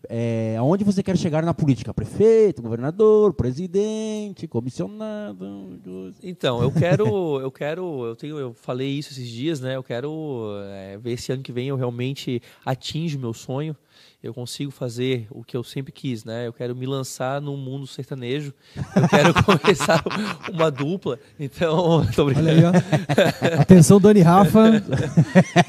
é, 0.09 0.57
aonde 0.59 0.83
você 0.83 1.03
quer 1.03 1.17
chegar 1.19 1.43
na 1.45 1.53
política? 1.53 1.93
Prefeito, 1.93 2.63
governador, 2.63 3.35
presidente, 3.35 4.47
comissionado. 4.47 5.79
Então, 6.23 6.63
eu 6.63 6.73
quero, 6.73 7.41
eu 7.41 7.51
quero, 7.51 8.05
eu 8.07 8.17
tenho, 8.17 8.39
eu 8.39 8.55
falei 8.55 8.89
isso 8.89 9.13
esses 9.13 9.29
dias, 9.29 9.61
né? 9.61 9.77
Eu 9.77 9.83
quero 9.83 10.55
é, 10.73 10.97
ver 10.99 11.13
esse 11.13 11.31
ano 11.33 11.43
que 11.43 11.53
vem 11.53 11.69
eu 11.69 11.77
realmente 11.77 12.41
atinjo 12.65 13.19
meu 13.19 13.35
sonho 13.35 13.77
eu 14.25 14.33
consigo 14.33 14.71
fazer 14.71 15.27
o 15.31 15.45
que 15.45 15.55
eu 15.55 15.63
sempre 15.63 15.93
quis, 15.93 16.25
né? 16.25 16.47
Eu 16.47 16.53
quero 16.55 16.75
me 16.75 16.87
lançar 16.87 17.43
no 17.43 17.59
mundo 17.59 17.87
sertanejo. 17.87 18.55
Eu 18.97 19.07
quero 19.07 19.35
começar 19.45 20.03
uma 20.51 20.71
dupla. 20.71 21.19
Então, 21.39 22.07
tô 22.17 22.25
brincando. 22.25 22.49
Olha 22.49 22.71
aí, 22.71 23.55
ó. 23.59 23.61
Atenção, 23.61 24.01
Dani 24.01 24.23
Rafa. 24.23 24.77
Então, 24.77 24.99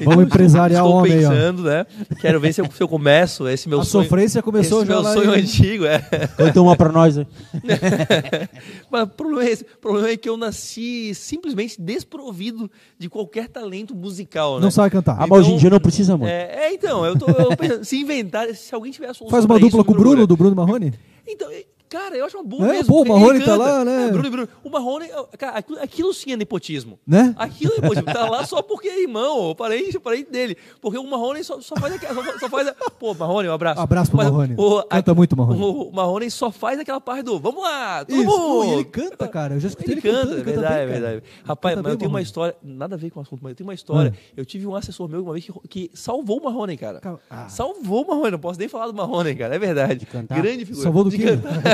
Vamos 0.06 0.24
empresariar 0.24 0.86
o 0.86 0.90
homem 0.90 1.18
pensando, 1.18 1.68
aí, 1.68 1.74
ó. 1.74 1.78
né? 1.80 1.86
Quero 2.18 2.40
ver 2.40 2.54
se 2.54 2.62
eu, 2.62 2.70
se 2.70 2.82
eu 2.82 2.88
começo 2.88 3.46
esse 3.46 3.68
meu 3.68 3.80
A 3.80 3.84
sonho. 3.84 4.04
A 4.04 4.04
sofrência 4.04 4.42
começou 4.42 4.78
esse 4.78 4.88
já 4.90 5.02
meu 5.02 5.12
sonho 5.12 5.32
aí. 5.32 5.42
antigo, 5.42 5.84
é. 5.84 6.02
Então 6.48 6.64
uma 6.64 6.76
para 6.76 6.90
nós, 6.90 7.14
né? 7.14 7.26
Mas 8.90 9.02
o 9.02 9.08
problema, 9.08 9.44
é 9.44 9.50
esse. 9.52 9.64
o 9.64 9.78
problema 9.82 10.08
é 10.08 10.16
que 10.16 10.30
eu 10.30 10.36
nasci 10.38 11.14
simplesmente 11.14 11.78
desprovido 11.78 12.70
de 12.98 13.10
qualquer 13.10 13.48
talento 13.48 13.94
musical, 13.94 14.56
né? 14.56 14.62
Não 14.62 14.70
sabe 14.70 14.88
cantar. 14.88 15.16
Ah, 15.20 15.26
mas 15.26 15.40
hoje 15.40 15.52
em 15.52 15.56
dia 15.58 15.68
não 15.68 15.78
precisa, 15.78 16.16
mano. 16.16 16.30
É, 16.30 16.68
é, 16.68 16.72
então, 16.72 17.04
eu 17.04 17.18
tô 17.18 17.26
eu 17.30 17.54
pensando, 17.54 17.84
se 17.84 17.96
inventar, 17.98 18.45
se 18.54 18.74
alguém 18.74 18.92
tiver 18.92 19.08
a 19.08 19.14
solução 19.14 19.30
Faz 19.30 19.44
uma 19.44 19.58
dupla 19.58 19.80
isso, 19.80 19.84
com 19.84 19.92
o 19.92 19.96
Bruno, 19.96 20.26
do 20.26 20.36
Bruno 20.36 20.54
Marrone? 20.54 20.92
Então, 21.26 21.48
cara, 21.88 22.16
eu 22.16 22.24
acho 22.24 22.36
uma 22.38 22.44
boa 22.44 22.66
É, 22.68 22.72
mesmo. 22.72 22.94
pô, 22.94 23.02
o 23.02 23.08
Marrone 23.08 23.44
tá 23.44 23.56
lá, 23.56 23.84
né? 23.84 24.08
É, 24.08 24.10
Bruno 24.10 24.30
Bruno. 24.30 24.48
O 24.64 24.70
Marrone, 24.70 25.08
cara, 25.38 25.58
aquilo, 25.58 25.78
aquilo 25.80 26.14
sim 26.14 26.32
é 26.32 26.36
nepotismo. 26.36 26.98
Né? 27.06 27.34
Aquilo 27.38 27.72
é 27.74 27.80
nepotismo. 27.80 28.12
tá 28.12 28.28
lá 28.28 28.44
só 28.44 28.62
porque 28.62 28.88
é 28.88 29.02
irmão. 29.02 29.48
Eu 29.48 29.54
parei, 29.54 29.90
eu 29.94 30.00
parei 30.00 30.24
dele. 30.24 30.56
Porque 30.80 30.98
o 30.98 31.04
Marrone 31.08 31.42
só, 31.44 31.60
só 31.60 31.76
faz 31.76 31.94
aquela. 31.94 32.14
Só, 32.24 32.38
só 32.38 32.48
faz 32.48 32.68
a, 32.68 32.74
pô, 32.98 33.14
Marrone, 33.14 33.48
um 33.48 33.52
abraço. 33.52 33.80
Abraço 33.80 34.10
pro 34.10 34.18
Marrone. 34.18 34.54
O, 34.56 34.82
Canta 34.84 35.14
muito, 35.14 35.36
Marrone. 35.36 35.60
O, 35.62 35.88
o 35.88 35.92
Marrone 35.94 36.30
só 36.30 36.50
faz 36.50 36.78
aquela 36.78 37.00
parte 37.00 37.22
do 37.22 37.38
vamos 37.38 37.62
lá, 37.62 38.04
todo 38.04 38.16
Isso, 38.16 38.24
mundo. 38.26 38.38
pô, 38.64 38.64
ele 38.72 38.84
canta, 38.84 39.28
cara. 39.28 39.54
Eu 39.54 39.60
já 39.60 39.68
escutei 39.68 39.94
Ele 39.94 40.00
ele, 40.00 40.02
canta, 40.02 40.18
cantando, 40.20 40.34
é 40.36 40.40
ele 40.40 40.44
canta 40.44 40.60
verdade, 40.60 40.76
bem, 40.76 40.86
cara. 41.00 41.00
verdade. 41.10 41.22
Rapaz, 41.44 41.74
Canta 41.74 41.82
mas 41.82 41.92
eu 41.92 41.96
bem, 41.96 41.98
tenho 41.98 42.08
uma 42.10 42.12
Marrone. 42.14 42.24
história, 42.24 42.56
nada 42.62 42.94
a 42.94 42.98
ver 42.98 43.10
com 43.10 43.20
o 43.20 43.22
assunto, 43.22 43.40
mas 43.42 43.50
eu 43.50 43.56
tenho 43.56 43.68
uma 43.68 43.74
história. 43.74 44.12
Ah. 44.14 44.32
Eu 44.36 44.44
tive 44.44 44.66
um 44.66 44.74
assessor 44.74 45.08
meu 45.08 45.22
uma 45.22 45.32
vez 45.32 45.44
que, 45.44 45.52
que 45.68 45.90
salvou 45.94 46.38
o 46.40 46.44
Marrone, 46.44 46.76
cara. 46.76 47.00
Ah. 47.30 47.48
Salvou 47.48 48.04
o 48.04 48.06
Marrone, 48.08 48.30
não 48.32 48.38
posso 48.38 48.58
nem 48.58 48.68
falar 48.68 48.86
do 48.88 48.94
Marrone, 48.94 49.34
cara, 49.34 49.54
é 49.54 49.58
verdade. 49.58 50.06
Grande 50.28 50.64
figura. 50.64 50.82
Salvou 50.82 51.04
do 51.04 51.10
quê? 51.10 51.26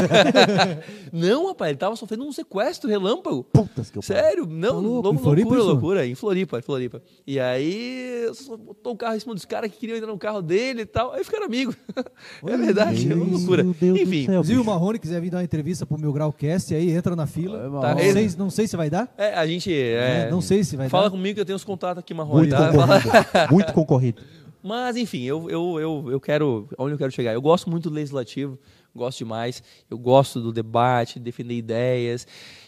não, 1.12 1.48
rapaz, 1.48 1.70
ele 1.70 1.78
tava 1.78 1.96
sofrendo 1.96 2.24
um 2.26 2.32
sequestro 2.32 2.88
relâmpago. 2.88 3.44
Putas 3.44 3.90
que 3.90 3.98
eu. 3.98 4.02
Sério, 4.02 4.46
não, 4.46 4.68
Tá 4.74 4.78
louco, 4.78 5.08
lou- 5.08 5.14
em 5.14 5.18
Floripa 5.18 5.48
loucura, 5.48 5.60
isso? 5.60 5.70
loucura, 5.72 6.06
em 6.06 6.14
Floripa, 6.14 6.58
em 6.58 6.62
Floripa. 6.62 7.02
E 7.26 7.38
aí, 7.40 8.28
só 8.34 8.56
botou 8.56 8.92
o 8.92 8.96
carro 8.96 9.16
em 9.16 9.20
cima 9.20 9.34
dos 9.34 9.44
caras 9.44 9.70
que 9.70 9.78
queriam 9.78 9.96
entrar 9.96 10.10
no 10.10 10.18
carro 10.18 10.42
dele 10.42 10.82
e 10.82 10.86
tal, 10.86 11.12
aí 11.12 11.24
ficaram 11.24 11.46
amigos. 11.46 11.76
é 12.46 12.56
verdade, 12.56 13.10
é 13.10 13.14
uma 13.14 13.24
Meu 13.24 13.34
loucura. 13.38 13.62
Deus 13.64 13.76
do 13.78 13.88
Enfim, 14.02 14.24
céu. 14.26 14.34
Inclusive 14.34 14.60
o 14.60 14.64
Marrone 14.64 14.98
quiser 14.98 15.20
vir 15.20 15.30
dar 15.30 15.38
uma 15.38 15.44
entrevista 15.44 15.84
pro 15.86 15.98
Meu 15.98 16.12
Grau 16.12 16.32
Cast, 16.32 16.74
aí 16.74 16.90
entra 16.90 17.14
na 17.16 17.26
fila. 17.26 17.58
Tá, 17.80 17.94
não, 17.94 18.00
ele- 18.00 18.28
sei, 18.28 18.38
não 18.38 18.50
sei 18.50 18.66
se 18.66 18.76
vai 18.76 18.90
dar. 18.90 19.12
é, 19.16 19.34
a 19.34 19.46
gente. 19.46 19.72
é, 19.72 20.26
É, 20.26 20.30
não 20.30 20.40
sei 20.40 20.64
se 20.64 20.76
vai 20.76 20.88
Fala 20.88 21.04
dar. 21.04 21.10
comigo 21.10 21.34
que 21.34 21.40
eu 21.40 21.44
tenho 21.44 21.56
os 21.56 21.64
contatos 21.64 21.98
aqui, 21.98 22.12
Marrone, 22.14 22.48
Muito 22.48 22.50
tá? 22.56 22.72
Fala- 22.72 23.00
concorrido. 23.02 23.52
Muito 23.52 23.72
concorrido. 23.72 24.22
Mas, 24.64 24.96
enfim, 24.96 25.22
eu, 25.24 25.50
eu, 25.50 25.80
eu, 25.80 26.04
eu 26.12 26.20
quero. 26.20 26.68
Onde 26.78 26.94
eu 26.94 26.98
quero 26.98 27.10
chegar? 27.10 27.32
Eu 27.32 27.42
gosto 27.42 27.68
muito 27.68 27.90
do 27.90 27.94
legislativo, 27.96 28.56
gosto 28.94 29.18
demais. 29.18 29.62
Eu 29.90 29.98
gosto 29.98 30.40
do 30.40 30.52
debate, 30.52 31.14
de 31.14 31.24
defender 31.24 31.54
ideias. 31.54 32.26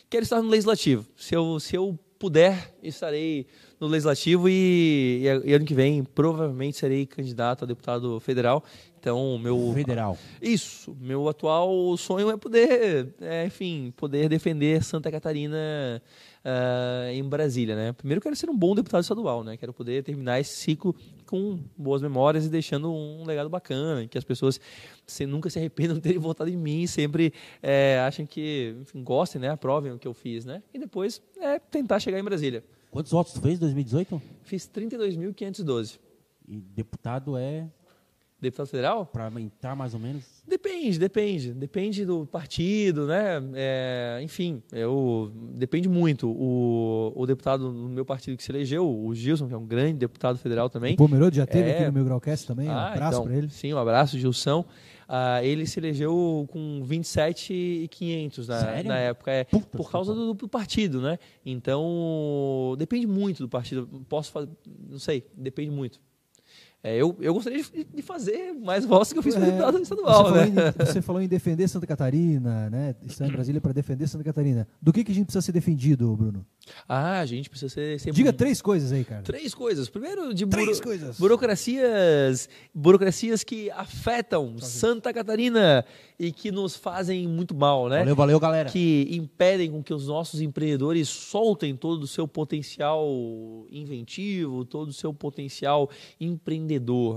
Quero 0.09 0.23
estar 0.23 0.41
no 0.41 0.49
legislativo. 0.49 1.07
Se 1.17 1.35
eu, 1.35 1.59
se 1.59 1.77
eu 1.77 1.99
puder, 2.19 2.75
estarei 2.83 3.47
no 3.79 3.87
legislativo 3.87 4.49
e, 4.49 5.25
e 5.45 5.53
ano 5.53 5.65
que 5.65 5.75
vem 5.75 6.03
provavelmente 6.05 6.79
serei 6.79 7.05
candidato 7.07 7.65
a 7.65 7.67
deputado 7.67 8.19
federal. 8.21 8.65
Então, 9.05 9.37
meu. 9.37 9.71
Federal. 9.75 10.17
Isso. 10.41 10.97
Meu 10.99 11.29
atual 11.29 11.95
sonho 11.99 12.31
é 12.31 12.39
poder, 12.39 13.15
é, 13.21 13.45
enfim, 13.45 13.93
poder 13.95 14.31
defender 14.31 14.83
Santa 14.83 15.11
Catarina 15.11 16.03
ah, 16.43 17.13
em 17.13 17.23
Brasília, 17.23 17.77
né? 17.77 17.93
Primeiro 17.93 18.23
quero 18.23 18.35
ser 18.35 18.49
um 18.49 18.57
bom 18.57 18.75
deputado 18.75 19.03
estadual, 19.03 19.45
né? 19.45 19.59
Quero 19.59 19.75
poder 19.75 20.03
terminar 20.03 20.41
esse 20.41 20.57
ciclo 20.57 20.97
com 21.27 21.61
boas 21.77 22.01
memórias 22.01 22.47
e 22.47 22.49
deixando 22.49 22.91
um 22.91 23.27
legado 23.27 23.51
bacana, 23.51 24.09
que 24.09 24.17
as 24.17 24.25
pessoas 24.25 24.59
se, 25.07 25.27
nunca 25.27 25.51
se 25.51 25.59
arrependam 25.59 25.97
de 25.97 26.01
terem 26.01 26.19
votado 26.19 26.49
em 26.49 26.57
mim, 26.57 26.87
sempre 26.87 27.35
é, 27.63 28.03
achem 28.07 28.25
que, 28.25 28.75
enfim, 28.81 29.05
gostem, 29.05 29.39
né? 29.39 29.51
Aprovem 29.51 29.93
o 29.93 29.99
que 29.99 30.09
eu 30.09 30.15
fiz, 30.15 30.47
né? 30.47 30.63
E 30.73 30.79
depois 30.79 31.21
é 31.39 31.59
tentar 31.59 32.01
chegar 32.01 32.19
em 32.19 32.25
Brasília. 32.25 32.65
Quantos 32.91 33.13
votos 33.13 33.35
tu 33.35 33.43
fez 33.43 33.57
em 33.57 33.61
2018? 33.61 34.23
Fiz 34.45 34.67
32.512. 34.67 35.99
E 36.49 36.57
deputado 36.57 37.37
é 37.37 37.69
Deputado 38.45 38.67
federal? 38.69 39.07
para 39.07 39.31
entrar 39.41 39.75
mais 39.75 39.95
ou 39.95 40.01
menos? 40.01 40.25
Depende, 40.47 40.99
depende. 40.99 41.53
Depende 41.53 42.05
do 42.05 42.27
partido, 42.27 43.07
né? 43.07 43.43
É, 43.55 44.21
enfim, 44.23 44.63
eu, 44.73 45.33
depende 45.55 45.89
muito. 45.89 46.29
O, 46.31 47.13
o 47.17 47.27
deputado 47.27 47.73
no 47.73 47.89
meu 47.89 48.05
partido 48.05 48.37
que 48.37 48.43
se 48.43 48.53
elegeu, 48.53 48.87
o 48.89 49.15
Gilson, 49.15 49.49
que 49.49 49.55
é 49.55 49.57
um 49.57 49.67
grande 49.67 49.99
deputado 49.99 50.39
federal 50.39 50.69
também. 50.71 50.95
O 50.95 50.97
Pomerode 50.97 51.37
já 51.37 51.47
teve 51.47 51.71
É. 51.71 51.75
aqui 51.75 51.87
no 51.87 51.93
Meu 51.93 52.05
Grau 52.05 52.21
Cast 52.21 52.47
também. 52.47 52.69
um 52.69 52.73
Ah, 52.73 52.89
abraço 52.93 53.17
então, 53.19 53.25
pra 53.27 53.37
ele. 53.37 53.49
Sim, 53.49 53.73
um 53.75 53.79
abraço, 53.79 54.19
Gilson. 54.19 54.65
Ah, 55.09 55.43
ele 55.45 55.67
se 55.67 55.79
elegeu 55.81 56.47
com 56.51 56.83
27,500 56.83 58.49
na, 58.49 58.61
Sério? 58.61 58.89
na 58.89 58.99
época. 58.99 59.31
É, 59.31 59.45
Puta 59.45 59.77
por 59.77 59.91
causa 59.91 60.15
do, 60.15 60.35
do 60.35 60.49
partido, 60.49 61.01
né? 61.01 61.19
Então, 61.45 62.75
depende 62.79 63.07
muito 63.07 63.43
do 63.43 63.49
partido. 63.49 63.87
Posso 64.09 64.31
fazer, 64.33 64.49
não 64.89 64.99
sei, 64.99 65.27
depende 65.37 65.71
muito. 65.71 66.01
É, 66.87 66.95
eu, 66.99 67.17
eu 67.19 67.33
gostaria 67.33 67.63
de, 67.63 67.85
de 67.85 68.03
fazer 68.03 68.53
mais 68.53 68.85
votos 68.85 69.11
que 69.11 69.19
eu 69.19 69.23
fiz 69.23 69.35
para 69.35 69.45
É, 69.45 69.51
deputado 69.53 69.73
você, 69.79 69.83
estadual, 69.85 70.25
falou 70.27 70.33
né? 70.39 70.47
em, 70.49 70.85
você 70.85 71.01
falou 71.01 71.23
em 71.23 71.27
defender 71.27 71.67
Santa 71.67 71.87
Catarina, 71.87 72.69
né? 72.69 72.95
Estar 73.07 73.27
em 73.27 73.31
Brasília 73.33 73.59
para 73.59 73.73
defender 73.73 74.07
Santa 74.07 74.23
Catarina. 74.23 74.69
Do 74.83 74.93
que, 74.93 75.03
que 75.03 75.11
a 75.11 75.15
gente 75.15 75.25
precisa 75.25 75.41
ser 75.41 75.53
defendido, 75.53 76.15
Bruno? 76.15 76.45
Ah, 76.87 77.21
a 77.21 77.27
gente 77.27 77.49
precisa 77.49 77.71
ser. 77.73 77.99
ser 77.99 78.13
Diga 78.13 78.35
três 78.35 78.61
coisas 78.61 78.93
aí, 78.93 79.03
cara. 79.03 79.23
Três 79.23 79.55
coisas. 79.55 79.89
Primeiro, 79.89 80.35
de 80.35 80.45
Três 80.47 80.67
buro- 80.79 80.83
coisas. 80.83 81.19
burocracias, 81.19 82.51
burocracias 82.75 83.43
que 83.43 83.71
afetam 83.71 84.59
Santa 84.59 85.11
Catarina 85.11 85.87
e 86.19 86.31
que 86.33 86.53
nos 86.53 86.77
fazem 86.77 87.27
muito 87.27 87.55
mal, 87.55 87.89
né? 87.89 88.01
Valeu, 88.01 88.15
valeu, 88.17 88.39
galera. 88.41 88.69
Que 88.71 89.09
impedem 89.11 89.71
com 89.71 89.83
que 89.83 89.93
os 89.95 90.07
nossos 90.07 90.43
empreendedores 90.43 91.09
soltem 91.09 91.75
todo 91.75 92.03
o 92.03 92.07
seu 92.07 92.29
potencial 92.29 93.07
inventivo, 93.71 94.65
todo 94.67 94.89
o 94.89 94.93
seu 94.93 95.13
potencial 95.15 95.89
empreendedor. 96.21 96.74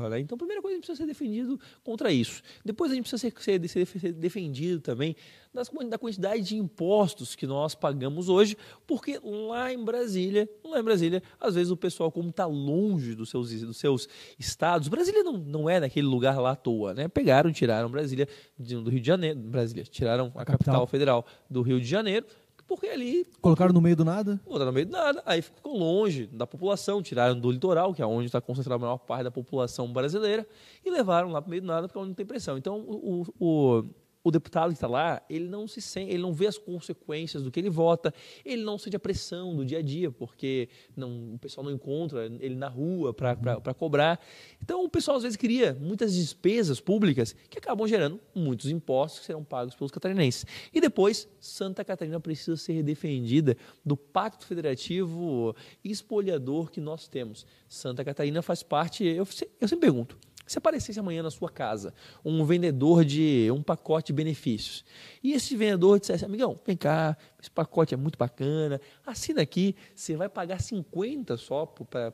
Né? 0.10 0.20
Então, 0.20 0.36
a 0.36 0.38
primeira 0.38 0.62
coisa, 0.62 0.74
a 0.74 0.78
gente 0.78 0.86
precisa 0.86 1.04
ser 1.04 1.08
defendido 1.08 1.60
contra 1.84 2.12
isso. 2.12 2.42
Depois, 2.64 2.92
a 2.92 2.96
gente 2.96 3.10
precisa 3.10 3.32
ser, 3.38 3.68
ser- 3.68 3.86
ser 3.86 4.14
defendido 4.14 4.80
também 4.80 5.16
das, 5.54 5.70
da 5.90 5.98
quantidade 5.98 6.42
de 6.44 6.56
impostos 6.56 7.36
que 7.36 7.48
nós 7.48 7.74
pagamos 7.74 8.30
hoje, 8.30 8.56
porque 8.86 9.20
lá 9.24 9.74
em 9.74 9.84
Brasília, 9.84 10.48
lá 10.64 10.80
em 10.80 10.84
Brasília, 10.84 11.24
às 11.40 11.56
vezes 11.56 11.72
o 11.72 11.78
pessoal, 11.78 12.12
como 12.12 12.30
está 12.30 12.46
longe 12.46 13.16
dos 13.16 13.30
seus, 13.30 13.52
dos 13.62 13.78
seus 13.78 14.08
estados, 14.38 14.88
Brasília 14.88 15.24
não, 15.24 15.38
não 15.38 15.70
é 15.70 15.80
naquele 15.80 16.08
lugar 16.08 16.40
lá 16.40 16.52
à 16.52 16.56
toa, 16.56 16.94
né? 16.94 17.08
Pegaram, 17.08 17.52
tiraram 17.52 17.90
Brasília 17.90 18.28
do 18.58 18.90
Rio 18.90 19.00
de 19.00 19.08
Janeiro, 19.08 19.40
Brasília, 19.40 19.84
tiraram 19.84 20.28
a, 20.28 20.46
capital. 20.46 20.58
capital. 20.58 20.88
federal 20.88 21.26
do 21.50 21.62
Rio 21.62 21.80
de 21.80 21.88
Janeiro, 21.88 22.26
porque 22.68 22.88
ali 22.88 23.26
Colocaram 23.42 23.74
no 23.74 23.82
meio 23.82 23.96
do 23.96 24.04
nada. 24.04 24.40
botaram 24.46 24.68
no 24.68 24.74
meio 24.74 24.86
do 24.86 24.92
nada, 24.92 25.24
aí 25.26 25.42
ficou 25.42 25.78
longe 25.78 26.28
da 26.28 26.46
população, 26.46 27.02
tiraram 27.02 27.40
do 27.40 27.50
litoral, 27.52 27.94
que 27.94 28.02
é 28.02 28.06
onde 28.06 28.26
está 28.26 28.42
concentrada 28.42 28.76
a 28.84 28.86
maior 28.86 28.98
parte 28.98 29.24
da 29.24 29.32
população 29.32 29.92
brasileira, 29.92 30.46
e 30.86 30.90
levaram 30.90 31.32
lá 31.32 31.42
para 31.42 31.48
o 31.48 31.50
meio 31.50 31.62
do 31.62 31.68
nada, 31.68 31.88
porque 31.88 31.98
é 31.98 32.02
onde 32.02 32.10
não 32.10 32.16
tem 32.16 32.26
pressão. 32.26 32.58
Então, 32.58 32.80
o, 32.80 33.26
o, 33.40 33.84
o 34.28 34.32
deputado 34.32 34.70
que 34.70 34.76
está 34.76 34.88
lá, 34.88 35.22
ele 35.30 35.48
não 35.48 35.68
se 35.68 35.82
sente, 35.82 36.12
ele 36.12 36.22
não 36.22 36.34
vê 36.34 36.48
as 36.48 36.58
consequências 36.58 37.42
do 37.42 37.50
que 37.50 37.58
ele 37.58 37.70
vota, 37.70 38.14
ele 38.44 38.62
não 38.62 38.78
sente 38.78 38.96
a 38.96 39.00
pressão 39.00 39.56
do 39.56 39.64
dia 39.64 39.80
a 39.80 39.82
dia, 39.82 40.12
porque 40.12 40.68
não, 40.96 41.36
o 41.36 41.40
pessoal 41.40 41.64
não 41.64 41.72
encontra 41.72 42.26
ele 42.26 42.56
na 42.56 42.68
rua 42.68 43.14
para 43.14 43.74
cobrar. 43.74 44.20
Então, 44.62 44.84
o 44.84 44.90
pessoal 44.90 45.16
às 45.16 45.24
vezes 45.24 45.38
cria 45.38 45.78
muitas 45.80 46.14
despesas 46.14 46.82
públicas 46.82 47.34
que 47.50 47.58
acabam 47.58 47.88
gerando 47.88 48.20
muitos 48.36 48.70
impostos 48.70 49.22
que 49.22 49.26
serão 49.28 49.44
pagos 49.46 49.76
pelos 49.76 49.92
catarinenses. 49.92 50.46
E 50.74 50.82
depois, 50.82 51.28
Santa 51.40 51.86
Catarina 51.86 52.20
precisa 52.20 52.58
ser 52.58 52.84
defendida 52.84 53.56
do 53.86 53.96
pacto 53.96 54.46
federativo 54.46 55.56
espoliador 55.84 56.70
que 56.70 56.82
nós 56.82 57.08
temos. 57.08 57.46
Santa 57.70 58.04
Catarina 58.04 58.42
faz 58.42 58.62
parte, 58.62 59.06
eu, 59.06 59.26
eu 59.62 59.68
sempre 59.68 59.88
pergunto, 59.88 60.18
se 60.48 60.58
aparecesse 60.58 61.00
amanhã 61.00 61.22
na 61.22 61.30
sua 61.30 61.50
casa 61.50 61.94
um 62.24 62.44
vendedor 62.44 63.04
de 63.06 63.50
um 63.52 63.62
pacote 63.62 64.08
de 64.08 64.14
benefícios 64.14 64.84
e 65.24 65.34
esse 65.34 65.56
vendedor 65.56 66.00
dissesse, 66.00 66.26
amigão, 66.26 66.60
vem 66.66 66.78
cá, 66.78 67.18
esse 67.40 67.52
pacote 67.52 67.94
é 67.94 67.98
muito 67.98 68.18
bacana, 68.18 68.80
assina 69.06 69.42
aqui, 69.42 69.76
você 69.94 70.16
vai 70.16 70.30
pagar 70.30 70.62
50 70.62 71.38
só 71.38 71.66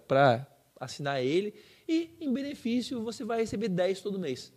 para 0.08 0.48
assinar 0.80 1.24
ele 1.24 1.54
e 1.88 2.10
em 2.20 2.34
benefício 2.34 3.02
você 3.04 3.24
vai 3.24 3.40
receber 3.40 3.70
10 3.70 4.02
todo 4.02 4.20
mês. 4.20 4.52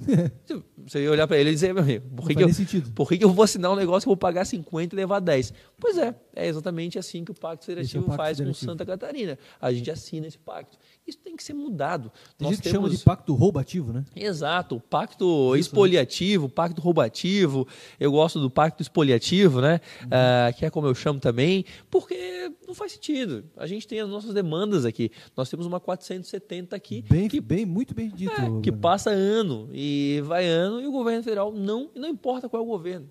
Você 0.86 1.02
ia 1.02 1.10
olhar 1.10 1.26
para 1.26 1.38
ele 1.38 1.50
e 1.50 1.52
dizer, 1.52 1.74
meu 1.74 1.82
amigo, 1.82 2.08
por 2.16 2.26
que, 2.26 2.34
que 2.34 2.42
eu, 2.42 2.52
sentido. 2.52 2.90
por 2.92 3.08
que, 3.08 3.18
que 3.18 3.24
eu 3.24 3.32
vou 3.32 3.44
assinar 3.44 3.70
um 3.70 3.76
negócio 3.76 4.06
que 4.06 4.08
eu 4.08 4.12
vou 4.12 4.16
pagar 4.16 4.44
50 4.44 4.94
e 4.94 4.96
levar 4.96 5.20
10? 5.20 5.52
Pois 5.78 5.98
é, 5.98 6.14
é 6.34 6.46
exatamente 6.46 6.98
assim 6.98 7.24
que 7.24 7.30
o 7.30 7.34
Pacto 7.34 7.66
Federativo 7.66 8.04
é 8.04 8.06
Pacto 8.06 8.16
faz 8.16 8.38
Federativo. 8.38 8.66
com 8.66 8.72
Santa 8.72 8.86
Catarina. 8.86 9.38
A 9.60 9.72
gente 9.72 9.90
assina 9.90 10.26
esse 10.26 10.38
pacto. 10.38 10.78
Isso 11.10 11.18
tem 11.18 11.36
que 11.36 11.42
ser 11.44 11.52
mudado. 11.54 12.10
Tem 12.38 12.46
Nós 12.46 12.50
gente 12.56 12.62
que 12.62 12.68
chama 12.70 12.86
temos- 12.86 12.98
de 12.98 13.04
pacto 13.04 13.34
roubativo, 13.34 13.92
né? 13.92 14.04
Exato, 14.16 14.76
o 14.76 14.80
pacto 14.80 15.54
expoliativo, 15.56 16.46
o 16.46 16.48
pacto 16.48 16.80
roubativo, 16.80 17.66
eu 17.98 18.10
gosto 18.12 18.40
do 18.40 18.48
pacto 18.50 18.82
expoliativo, 18.82 19.60
né? 19.60 19.80
Uhum. 20.02 20.08
Ah, 20.10 20.52
que 20.52 20.64
é 20.64 20.70
como 20.70 20.86
eu 20.86 20.94
chamo 20.94 21.20
também, 21.20 21.64
porque 21.90 22.52
não 22.66 22.74
faz 22.74 22.92
sentido. 22.92 23.44
A 23.56 23.66
gente 23.66 23.86
tem 23.86 24.00
as 24.00 24.08
nossas 24.08 24.32
demandas 24.32 24.84
aqui. 24.84 25.10
Nós 25.36 25.48
temos 25.50 25.66
uma 25.66 25.80
470 25.80 26.76
aqui 26.76 27.04
Bem, 27.08 27.28
que, 27.28 27.40
bem, 27.40 27.66
muito 27.66 27.94
bem 27.94 28.08
dito. 28.08 28.32
é, 28.40 28.60
que 28.62 28.70
passa 28.72 29.10
ano 29.10 29.68
e 29.72 30.22
vai 30.24 30.46
ano 30.46 30.80
e 30.80 30.86
o 30.86 30.92
governo 30.92 31.22
federal 31.22 31.52
não, 31.52 31.90
não 31.94 32.08
importa 32.08 32.48
qual 32.48 32.62
é 32.62 32.64
o 32.64 32.68
governo. 32.68 33.10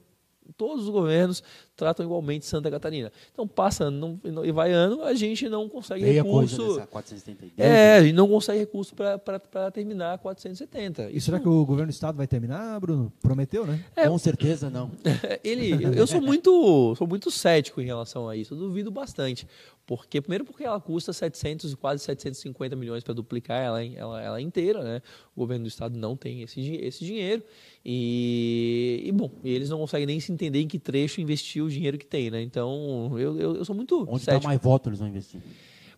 Todos 0.58 0.86
os 0.86 0.90
governos 0.90 1.44
tratam 1.80 2.06
igualmente 2.06 2.46
Santa 2.46 2.70
Catarina. 2.70 3.12
Então 3.32 3.48
passa 3.48 3.86
ano 3.86 4.20
não- 4.24 4.46
e 4.46 4.52
vai 4.52 4.72
ano, 4.72 5.02
a 5.04 5.14
gente 5.14 5.48
não 5.50 5.68
consegue 5.70 6.04
Meia 6.04 6.22
recurso. 6.22 6.76
dessa 6.76 6.88
472. 6.88 7.54
É, 7.58 7.96
a 7.98 8.04
gente 8.04 8.14
não 8.14 8.28
consegue 8.28 8.60
recurso 8.60 8.94
para 8.96 9.72
terminar 9.72 10.14
a 10.14 10.18
470. 10.18 11.10
E 11.12 11.20
será 11.22 11.40
que 11.40 11.48
o 11.48 11.66
governo 11.66 11.88
do 11.92 11.94
estado 11.94 12.16
vai 12.18 12.28
terminar, 12.28 12.80
Bruno? 12.80 13.12
Prometeu, 13.22 13.66
né? 13.66 13.84
É. 13.96 14.08
Com 14.08 14.18
certeza 14.18 14.70
não. 14.70 14.92
Ele, 15.44 15.72
eu- 15.84 15.94
eu 15.94 16.06
sou 16.06 16.22
muito, 16.22 16.94
sou 16.98 17.08
muito 17.08 17.32
cético 17.32 17.80
em 17.82 17.86
relação 17.86 18.28
a 18.28 18.36
isso. 18.36 18.54
Eu 18.54 18.58
duvido 18.58 18.92
bastante, 18.92 19.48
porque 19.86 20.20
primeiro 20.22 20.44
porque 20.46 20.64
ela 20.64 20.80
custa 20.80 21.14
700, 21.14 21.74
quase 21.76 22.04
750 22.04 22.76
milhões 22.76 23.04
para 23.04 23.14
duplicar 23.14 23.62
ela, 23.64 23.84
ela, 23.84 24.22
ela 24.22 24.42
inteira, 24.42 24.84
né? 24.84 25.02
O 25.36 25.40
governo 25.40 25.64
do 25.64 25.68
estado 25.70 25.98
não 25.98 26.18
tem 26.18 26.42
esse, 26.42 26.60
esse 26.76 27.06
dinheiro 27.06 27.42
e, 27.86 29.04
e, 29.06 29.12
bom, 29.12 29.32
eles 29.44 29.70
não 29.70 29.80
conseguem 29.80 30.06
nem 30.06 30.20
se 30.20 30.32
entender 30.32 30.62
em 30.62 30.68
que 30.68 30.78
trecho 30.78 31.22
investir 31.22 31.64
o 31.70 31.72
dinheiro 31.74 31.98
que 31.98 32.06
tem, 32.06 32.30
né? 32.32 32.42
Então 32.42 33.12
eu, 33.18 33.40
eu, 33.40 33.56
eu 33.58 33.66
sou 33.66 33.76
muito 33.76 34.02
Onde 34.10 34.26
dá 34.26 34.34
cético. 34.34 34.48
mais 34.48 34.60
voto 34.60 34.90
eles 34.90 35.00
vão 35.00 35.08
investir. 35.08 35.40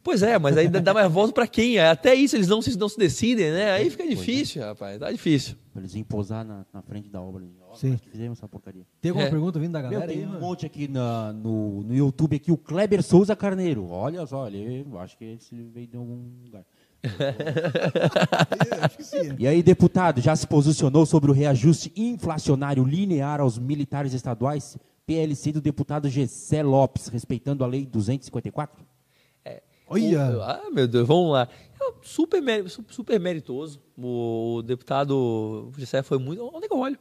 Pois 0.04 0.24
é, 0.24 0.40
mas 0.40 0.58
aí 0.58 0.68
dá- 0.68 0.80
dá 0.80 0.96
mais 0.96 1.12
voto 1.12 1.32
para 1.32 1.46
quem? 1.46 1.78
Até 1.78 2.16
isso 2.16 2.36
eles 2.36 2.48
não 2.48 2.60
se, 2.60 2.76
não 2.76 2.90
se 2.90 2.98
decidem, 2.98 3.52
né? 3.52 3.72
Aí 3.74 3.88
fica 3.92 4.08
difícil, 4.08 4.64
rapaz, 4.64 4.98
tá 4.98 5.12
difícil. 5.12 5.56
Pra 5.72 5.80
eles 5.80 5.96
imposar 5.96 6.44
na, 6.44 6.66
na 6.74 6.82
frente 6.82 7.08
da 7.08 7.22
obra. 7.22 7.44
Ó, 7.70 7.76
Sim. 7.76 7.98
que 7.98 8.10
fizemos 8.10 8.40
essa 8.40 8.48
porcaria. 8.48 8.82
Tem 9.00 9.10
alguma 9.12 9.28
É. 9.28 9.30
pergunta 9.30 9.60
vindo 9.60 9.74
da 9.74 9.80
Meu, 9.82 9.92
galera 9.92 10.12
tem 10.12 10.22
aí, 10.22 10.26
um 10.26 10.30
mano? 10.30 10.42
monte 10.42 10.66
aqui 10.66 10.88
na- 10.88 11.32
no, 11.34 11.84
no 11.84 11.94
YouTube 11.96 12.36
aqui, 12.36 12.52
o 12.52 12.58
Kleber 12.58 13.04
Souza 13.04 13.36
Carneiro. 13.36 13.88
Olha 13.92 14.26
só, 14.26 14.48
ele, 14.48 14.88
eu 14.92 15.00
acho 15.00 15.16
que 15.16 15.24
esse 15.24 15.56
veio 15.72 15.86
de 15.86 15.96
algum 15.96 16.20
lugar. 16.46 16.64
Acho 18.82 18.98
que 18.98 19.04
sim. 19.04 19.36
E 19.40 19.48
aí, 19.48 19.64
deputado, 19.64 20.22
já 20.22 20.36
se 20.36 20.46
posicionou 20.48 21.06
sobre 21.06 21.32
o 21.32 21.34
reajuste 21.34 21.92
inflacionário 21.96 22.84
linear 22.84 23.40
aos 23.42 23.58
militares 23.58 24.14
estaduais? 24.14 24.78
PLC 25.06 25.52
do 25.52 25.62
deputado 25.62 26.08
Gessé 26.10 26.64
Lopes, 26.64 27.08
respeitando 27.08 27.64
a 27.64 27.68
lei 27.68 27.86
254? 27.86 28.86
Olha! 29.88 30.38
O- 30.38 30.42
ah, 30.42 30.62
meu 30.72 30.88
Deus, 30.88 31.06
vamos 31.06 31.34
lá. 31.34 31.48
É 31.82 31.92
super, 32.02 32.42
super 32.88 33.20
meritoso. 33.20 33.82
O, 33.98 34.56
o 34.58 34.62
deputado 34.62 35.70
Gessé 35.78 36.02
foi 36.02 36.18
muito. 36.18 36.44
Onde 36.54 36.66
é 36.66 36.68
que 36.70 36.74
eu 36.74 36.80
olho? 36.80 36.98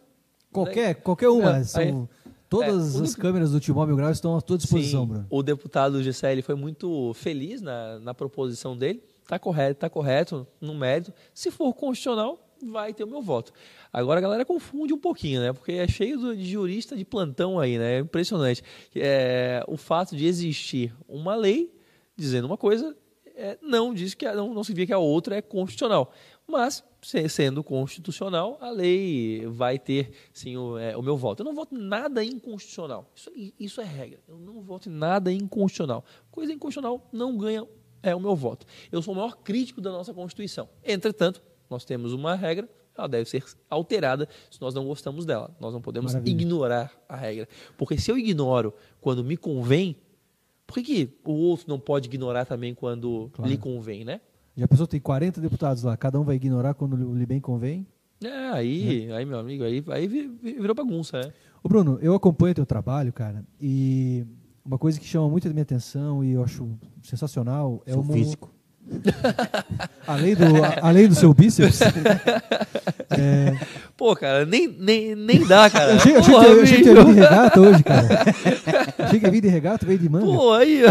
Qualquer, 0.50 0.94
qualquer 0.96 1.28
uma. 1.28 1.58
É, 1.58 1.64
são, 1.64 1.80
aí- 1.82 2.32
todas 2.48 2.96
é, 3.00 3.02
as 3.04 3.14
câmeras 3.14 3.52
do 3.52 3.60
Timóvel 3.60 3.94
Grau 3.94 4.10
estão 4.10 4.36
à 4.36 4.40
tua 4.40 4.58
disposição, 4.58 5.02
Sim, 5.02 5.08
Bruno. 5.08 5.26
o 5.30 5.40
deputado 5.42 6.02
Gessé 6.02 6.32
ele 6.32 6.42
foi 6.42 6.56
muito 6.56 7.12
feliz 7.14 7.62
na, 7.62 8.00
na 8.00 8.12
proposição 8.12 8.76
dele. 8.76 9.00
Está 9.22 9.38
correto, 9.38 9.78
tá 9.78 9.88
correto 9.88 10.44
no 10.60 10.74
mérito. 10.74 11.12
Se 11.32 11.52
for 11.52 11.72
constitucional, 11.72 12.44
vai 12.62 12.92
ter 12.94 13.04
o 13.04 13.06
meu 13.06 13.22
voto. 13.22 13.52
Agora 13.92 14.18
a 14.18 14.22
galera 14.22 14.44
confunde 14.44 14.92
um 14.92 14.98
pouquinho, 14.98 15.40
né? 15.40 15.52
Porque 15.52 15.72
é 15.72 15.88
cheio 15.88 16.36
de 16.36 16.44
jurista 16.44 16.96
de 16.96 17.04
plantão 17.04 17.58
aí, 17.58 17.78
né? 17.78 17.96
É 17.96 17.98
impressionante. 18.00 18.62
É, 18.94 19.64
o 19.66 19.76
fato 19.76 20.16
de 20.16 20.26
existir 20.26 20.94
uma 21.08 21.34
lei 21.34 21.72
dizendo 22.16 22.44
uma 22.46 22.56
coisa 22.56 22.96
é, 23.36 23.56
não 23.62 23.94
diz 23.94 24.12
que 24.12 24.26
a- 24.26 24.34
não, 24.34 24.52
não 24.52 24.62
significa 24.62 24.88
que 24.88 24.92
a 24.92 24.98
outra 24.98 25.36
é 25.36 25.40
constitucional. 25.42 26.12
Mas, 26.46 26.84
se- 27.00 27.26
sendo 27.30 27.64
constitucional, 27.64 28.58
a 28.60 28.70
lei 28.70 29.46
vai 29.46 29.78
ter 29.78 30.10
sim 30.32 30.56
o, 30.58 30.76
é, 30.76 30.94
o 30.96 31.00
meu 31.02 31.16
voto. 31.16 31.40
Eu 31.40 31.44
não 31.44 31.54
voto 31.54 31.74
nada 31.74 32.22
inconstitucional. 32.22 33.10
Isso, 33.16 33.30
isso 33.58 33.80
é 33.80 33.84
regra. 33.84 34.18
Eu 34.28 34.36
não 34.38 34.60
voto 34.60 34.90
em 34.90 34.92
nada 34.92 35.32
inconstitucional. 35.32 36.04
Coisa 36.30 36.52
inconstitucional 36.52 37.08
não 37.12 37.38
ganha 37.38 37.66
é 38.02 38.14
o 38.14 38.20
meu 38.20 38.34
voto. 38.36 38.66
Eu 38.92 39.00
sou 39.00 39.14
o 39.14 39.16
maior 39.16 39.36
crítico 39.38 39.80
da 39.80 39.90
nossa 39.90 40.12
Constituição. 40.12 40.68
Entretanto, 40.84 41.42
nós 41.70 41.84
temos 41.84 42.12
uma 42.12 42.34
regra, 42.34 42.68
ela 42.96 43.08
deve 43.08 43.28
ser 43.30 43.42
alterada 43.70 44.28
se 44.50 44.60
nós 44.60 44.74
não 44.74 44.84
gostamos 44.84 45.24
dela. 45.24 45.54
Nós 45.60 45.72
não 45.72 45.80
podemos 45.80 46.12
Maravilha. 46.12 46.32
ignorar 46.34 46.92
a 47.08 47.16
regra. 47.16 47.48
Porque 47.78 47.96
se 47.96 48.10
eu 48.10 48.18
ignoro 48.18 48.74
quando 49.00 49.22
me 49.24 49.36
convém, 49.36 49.96
por 50.66 50.74
que, 50.74 50.82
que 51.06 51.14
o 51.24 51.32
outro 51.32 51.66
não 51.68 51.78
pode 51.78 52.08
ignorar 52.08 52.44
também 52.44 52.74
quando 52.74 53.30
Claro. 53.32 53.50
lhe 53.50 53.56
convém, 53.56 54.04
né? 54.04 54.20
Já 54.56 54.66
pensou, 54.68 54.86
tem 54.86 55.00
40 55.00 55.40
deputados 55.40 55.82
lá, 55.84 55.96
cada 55.96 56.20
um 56.20 56.24
vai 56.24 56.36
ignorar 56.36 56.74
quando 56.74 56.96
lhe 57.14 57.24
bem 57.24 57.40
convém? 57.40 57.86
É, 58.22 58.48
aí, 58.50 59.10
aí, 59.12 59.24
meu 59.24 59.38
amigo, 59.38 59.64
aí, 59.64 59.82
aí 59.88 60.06
vi- 60.06 60.28
vi- 60.28 60.52
virou 60.60 60.74
bagunça, 60.74 61.18
né? 61.20 61.32
Ô 61.62 61.68
Bruno, 61.68 61.98
eu 62.02 62.14
acompanho 62.14 62.54
teu 62.54 62.66
trabalho, 62.66 63.12
cara, 63.12 63.42
e 63.60 64.26
uma 64.62 64.76
coisa 64.78 65.00
que 65.00 65.06
chama 65.06 65.28
muito 65.28 65.48
a 65.48 65.50
minha 65.50 65.62
atenção 65.62 66.22
e 66.22 66.32
eu 66.32 66.42
acho 66.44 66.68
sensacional 67.02 67.82
é 67.86 67.92
Seu 67.92 68.00
o 68.00 68.04
físico. 68.04 68.50
Além 70.06 70.34
do, 70.34 70.44
além 70.82 71.08
do 71.08 71.14
seu 71.14 71.32
bíceps, 71.32 71.80
é, 73.10 73.56
Pô, 73.96 74.16
cara, 74.16 74.44
nem, 74.44 74.66
nem, 74.66 75.14
nem 75.14 75.46
dá, 75.46 75.70
cara. 75.70 75.92
eu 75.92 75.96
achei, 75.96 76.14
eu 76.14 76.18
achei 76.18 76.32
Porra, 76.32 76.44
que, 76.44 76.50
eu 76.50 76.62
achei 76.62 76.76
que 76.78 76.94
de 76.94 77.12
regata 77.12 77.60
hoje, 77.60 77.82
cara. 77.82 78.08
achei 78.98 79.20
que 79.20 79.26
ia 79.26 79.30
vir 79.30 79.40
de 79.42 79.48
regata, 79.48 79.86
veio 79.86 79.98
de 79.98 80.08
manga. 80.08 80.24
Pô, 80.24 80.52
aí. 80.52 80.82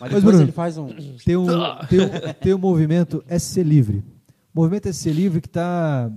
Mas 0.00 0.12
Mas, 0.12 0.22
Bruno, 0.22 0.42
ele 0.42 0.52
faz 0.52 0.78
um... 0.78 0.88
Tem 1.24 1.36
um, 1.36 1.46
tem, 1.88 2.00
um, 2.00 2.32
tem 2.40 2.54
um 2.54 2.58
movimento 2.58 3.24
SC 3.28 3.62
Livre. 3.62 4.04
O 4.54 4.60
movimento 4.60 4.92
SC 4.92 5.10
Livre 5.10 5.40
que 5.40 5.48
está. 5.48 6.10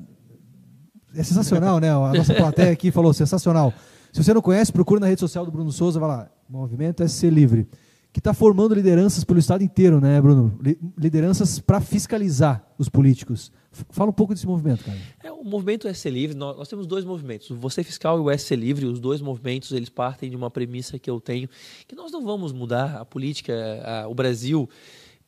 É 1.15 1.23
sensacional, 1.23 1.79
né? 1.79 1.89
A 1.89 2.13
nossa 2.13 2.33
plateia 2.33 2.71
aqui 2.71 2.91
falou 2.91 3.13
sensacional. 3.13 3.73
Se 4.11 4.23
você 4.23 4.33
não 4.33 4.41
conhece, 4.41 4.71
procura 4.71 4.99
na 4.99 5.07
rede 5.07 5.21
social 5.21 5.45
do 5.45 5.51
Bruno 5.51 5.71
Souza, 5.71 5.99
vai 5.99 6.09
lá. 6.09 6.29
Movimento 6.47 7.07
SC 7.07 7.29
Livre. 7.29 7.67
Que 8.15 8.19
está 8.21 8.33
formando 8.33 8.73
lideranças 8.73 9.25
pelo 9.25 9.39
estado 9.39 9.61
inteiro, 9.61 9.99
né, 9.99 10.21
Bruno? 10.21 10.57
Li- 10.63 10.79
Lideranças 10.97 11.59
para 11.59 11.81
fiscalizar 11.81 12.65
os 12.77 12.87
políticos. 12.87 13.51
Fala 13.89 14.09
um 14.09 14.13
pouco 14.13 14.33
desse 14.33 14.47
movimento, 14.47 14.85
cara. 14.85 14.97
É, 15.21 15.29
o 15.33 15.43
movimento 15.43 15.93
SC 15.93 16.09
Livre, 16.09 16.33
nós, 16.33 16.55
nós 16.55 16.69
temos 16.69 16.87
dois 16.87 17.03
movimentos, 17.03 17.49
o 17.49 17.57
Você 17.57 17.83
Fiscal 17.83 18.17
e 18.17 18.21
o 18.21 18.37
SC 18.39 18.55
Livre, 18.55 18.85
os 18.85 19.01
dois 19.01 19.19
movimentos, 19.19 19.73
eles 19.73 19.89
partem 19.89 20.29
de 20.29 20.35
uma 20.37 20.49
premissa 20.49 20.97
que 20.97 21.09
eu 21.09 21.19
tenho, 21.19 21.49
que 21.85 21.93
nós 21.93 22.09
não 22.09 22.23
vamos 22.23 22.53
mudar 22.53 22.95
a 23.01 23.03
política, 23.03 23.53
a- 23.83 24.07
o 24.07 24.15
Brasil, 24.15 24.69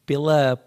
pela, 0.05 0.57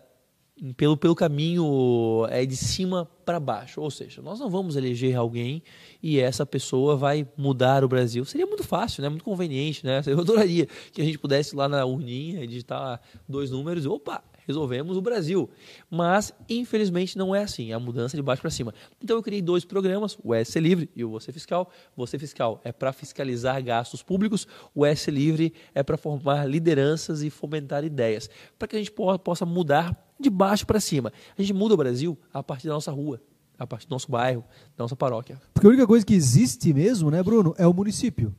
pelo, 0.76 0.96
pelo 0.96 1.14
caminho 1.14 2.26
é, 2.28 2.44
de 2.44 2.56
cima 2.56 3.08
para 3.24 3.40
baixo, 3.40 3.80
ou 3.80 3.90
seja, 3.90 4.20
nós 4.20 4.38
não 4.38 4.50
vamos 4.50 4.76
eleger 4.76 5.16
alguém 5.16 5.62
e 6.02 6.18
essa 6.18 6.44
pessoa 6.44 6.96
vai 6.96 7.26
mudar 7.36 7.84
o 7.84 7.88
Brasil. 7.88 8.24
Seria 8.24 8.46
muito 8.46 8.64
fácil, 8.64 9.02
né? 9.02 9.08
muito 9.08 9.24
conveniente, 9.24 9.84
né? 9.84 10.02
Eu 10.06 10.20
adoraria 10.20 10.66
que 10.92 11.00
a 11.00 11.04
gente 11.04 11.18
pudesse 11.18 11.54
ir 11.54 11.56
lá 11.56 11.68
na 11.68 11.84
urninha, 11.84 12.46
digitar 12.46 13.00
dois 13.28 13.50
números 13.50 13.86
opa, 13.86 14.22
resolvemos 14.50 14.96
o 14.96 15.00
Brasil. 15.00 15.48
Mas, 15.90 16.32
infelizmente, 16.48 17.16
não 17.16 17.34
é 17.34 17.42
assim. 17.42 17.70
É 17.70 17.74
a 17.74 17.78
mudança 17.80 18.16
de 18.16 18.22
baixo 18.22 18.42
para 18.42 18.50
cima. 18.50 18.74
Então, 19.02 19.16
eu 19.16 19.22
criei 19.22 19.40
dois 19.40 19.64
programas, 19.64 20.18
o 20.22 20.34
S 20.34 20.58
Livre 20.60 20.90
e 20.94 21.04
o 21.04 21.10
Você 21.10 21.32
Fiscal. 21.32 21.70
Você 21.96 22.18
Fiscal 22.18 22.60
é 22.64 22.72
para 22.72 22.92
fiscalizar 22.92 23.62
gastos 23.62 24.02
públicos, 24.02 24.46
o 24.74 24.84
S 24.84 25.10
Livre 25.10 25.52
é 25.74 25.82
para 25.82 25.96
formar 25.96 26.46
lideranças 26.48 27.22
e 27.22 27.30
fomentar 27.30 27.84
ideias, 27.84 28.28
para 28.58 28.68
que 28.68 28.76
a 28.76 28.78
gente 28.78 28.90
po- 28.90 29.18
possa 29.18 29.46
mudar 29.46 29.96
de 30.18 30.28
baixo 30.28 30.66
para 30.66 30.80
cima. 30.80 31.12
A 31.36 31.40
gente 31.40 31.52
muda 31.54 31.74
o 31.74 31.76
Brasil 31.76 32.18
a 32.32 32.42
partir 32.42 32.66
da 32.68 32.74
nossa 32.74 32.90
rua, 32.92 33.20
a 33.58 33.66
partir 33.66 33.86
do 33.86 33.92
nosso 33.92 34.10
bairro, 34.10 34.44
da 34.76 34.84
nossa 34.84 34.96
paróquia. 34.96 35.40
Porque 35.54 35.66
a 35.66 35.70
única 35.70 35.86
coisa 35.86 36.04
que 36.04 36.14
existe 36.14 36.72
mesmo, 36.74 37.10
né, 37.10 37.22
Bruno, 37.22 37.54
é 37.58 37.66
o 37.66 37.72
município. 37.72 38.34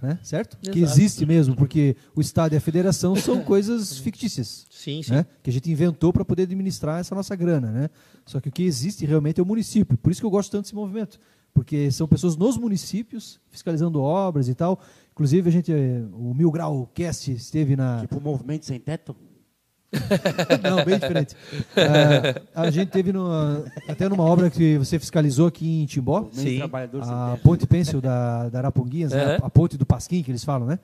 Né? 0.00 0.18
Certo? 0.22 0.58
Que 0.58 0.80
Exato. 0.80 1.00
existe 1.00 1.26
mesmo, 1.26 1.56
porque 1.56 1.96
o 2.14 2.20
Estado 2.20 2.52
e 2.52 2.56
a 2.56 2.60
Federação 2.60 3.16
são 3.16 3.40
coisas 3.44 3.98
fictícias. 3.98 4.66
Sim, 4.70 5.02
sim. 5.02 5.12
né? 5.12 5.26
que 5.42 5.48
a 5.48 5.52
gente 5.52 5.70
inventou 5.70 6.12
para 6.12 6.24
poder 6.24 6.42
administrar 6.42 7.00
essa 7.00 7.14
nossa 7.14 7.34
grana. 7.34 7.70
Né? 7.70 7.90
Só 8.26 8.40
que 8.40 8.48
o 8.48 8.52
que 8.52 8.62
existe 8.62 9.06
realmente 9.06 9.40
é 9.40 9.42
o 9.42 9.46
município. 9.46 9.96
Por 9.96 10.12
isso 10.12 10.20
que 10.20 10.26
eu 10.26 10.30
gosto 10.30 10.50
tanto 10.50 10.64
desse 10.64 10.74
movimento. 10.74 11.18
Porque 11.54 11.90
são 11.90 12.08
pessoas 12.08 12.36
nos 12.36 12.58
municípios 12.58 13.40
fiscalizando 13.48 14.00
obras 14.00 14.48
e 14.48 14.54
tal. 14.54 14.80
Inclusive, 15.12 15.48
a 15.48 15.52
gente, 15.52 15.72
eh, 15.72 16.02
o 16.12 16.34
Mil 16.34 16.50
Grau 16.50 16.90
Cast 16.92 17.30
esteve 17.30 17.76
na. 17.76 18.00
Tipo, 18.00 18.20
movimento 18.20 18.66
sem 18.66 18.80
teto? 18.80 19.14
Não, 20.62 20.84
bem 20.84 20.98
diferente. 20.98 21.34
Ah, 22.54 22.62
a 22.62 22.70
gente 22.70 22.90
teve 22.90 23.12
numa- 23.12 23.64
até 23.88 24.08
numa 24.08 24.24
obra 24.24 24.50
que 24.50 24.78
você 24.78 24.98
fiscalizou 24.98 25.46
aqui 25.46 25.82
em 25.82 25.86
Timbó. 25.86 26.28
Sim. 26.32 26.60
A 26.62 27.38
ponte 27.42 27.66
pêncil 27.66 28.00
da, 28.00 28.48
da 28.48 28.58
Araponguinhas, 28.58 29.12
né? 29.12 29.36
Aham. 29.36 29.38
a 29.42 29.50
ponte 29.50 29.76
do 29.76 29.86
Pasquim, 29.86 30.22
que 30.22 30.30
eles 30.30 30.44
falam, 30.44 30.66
né? 30.66 30.78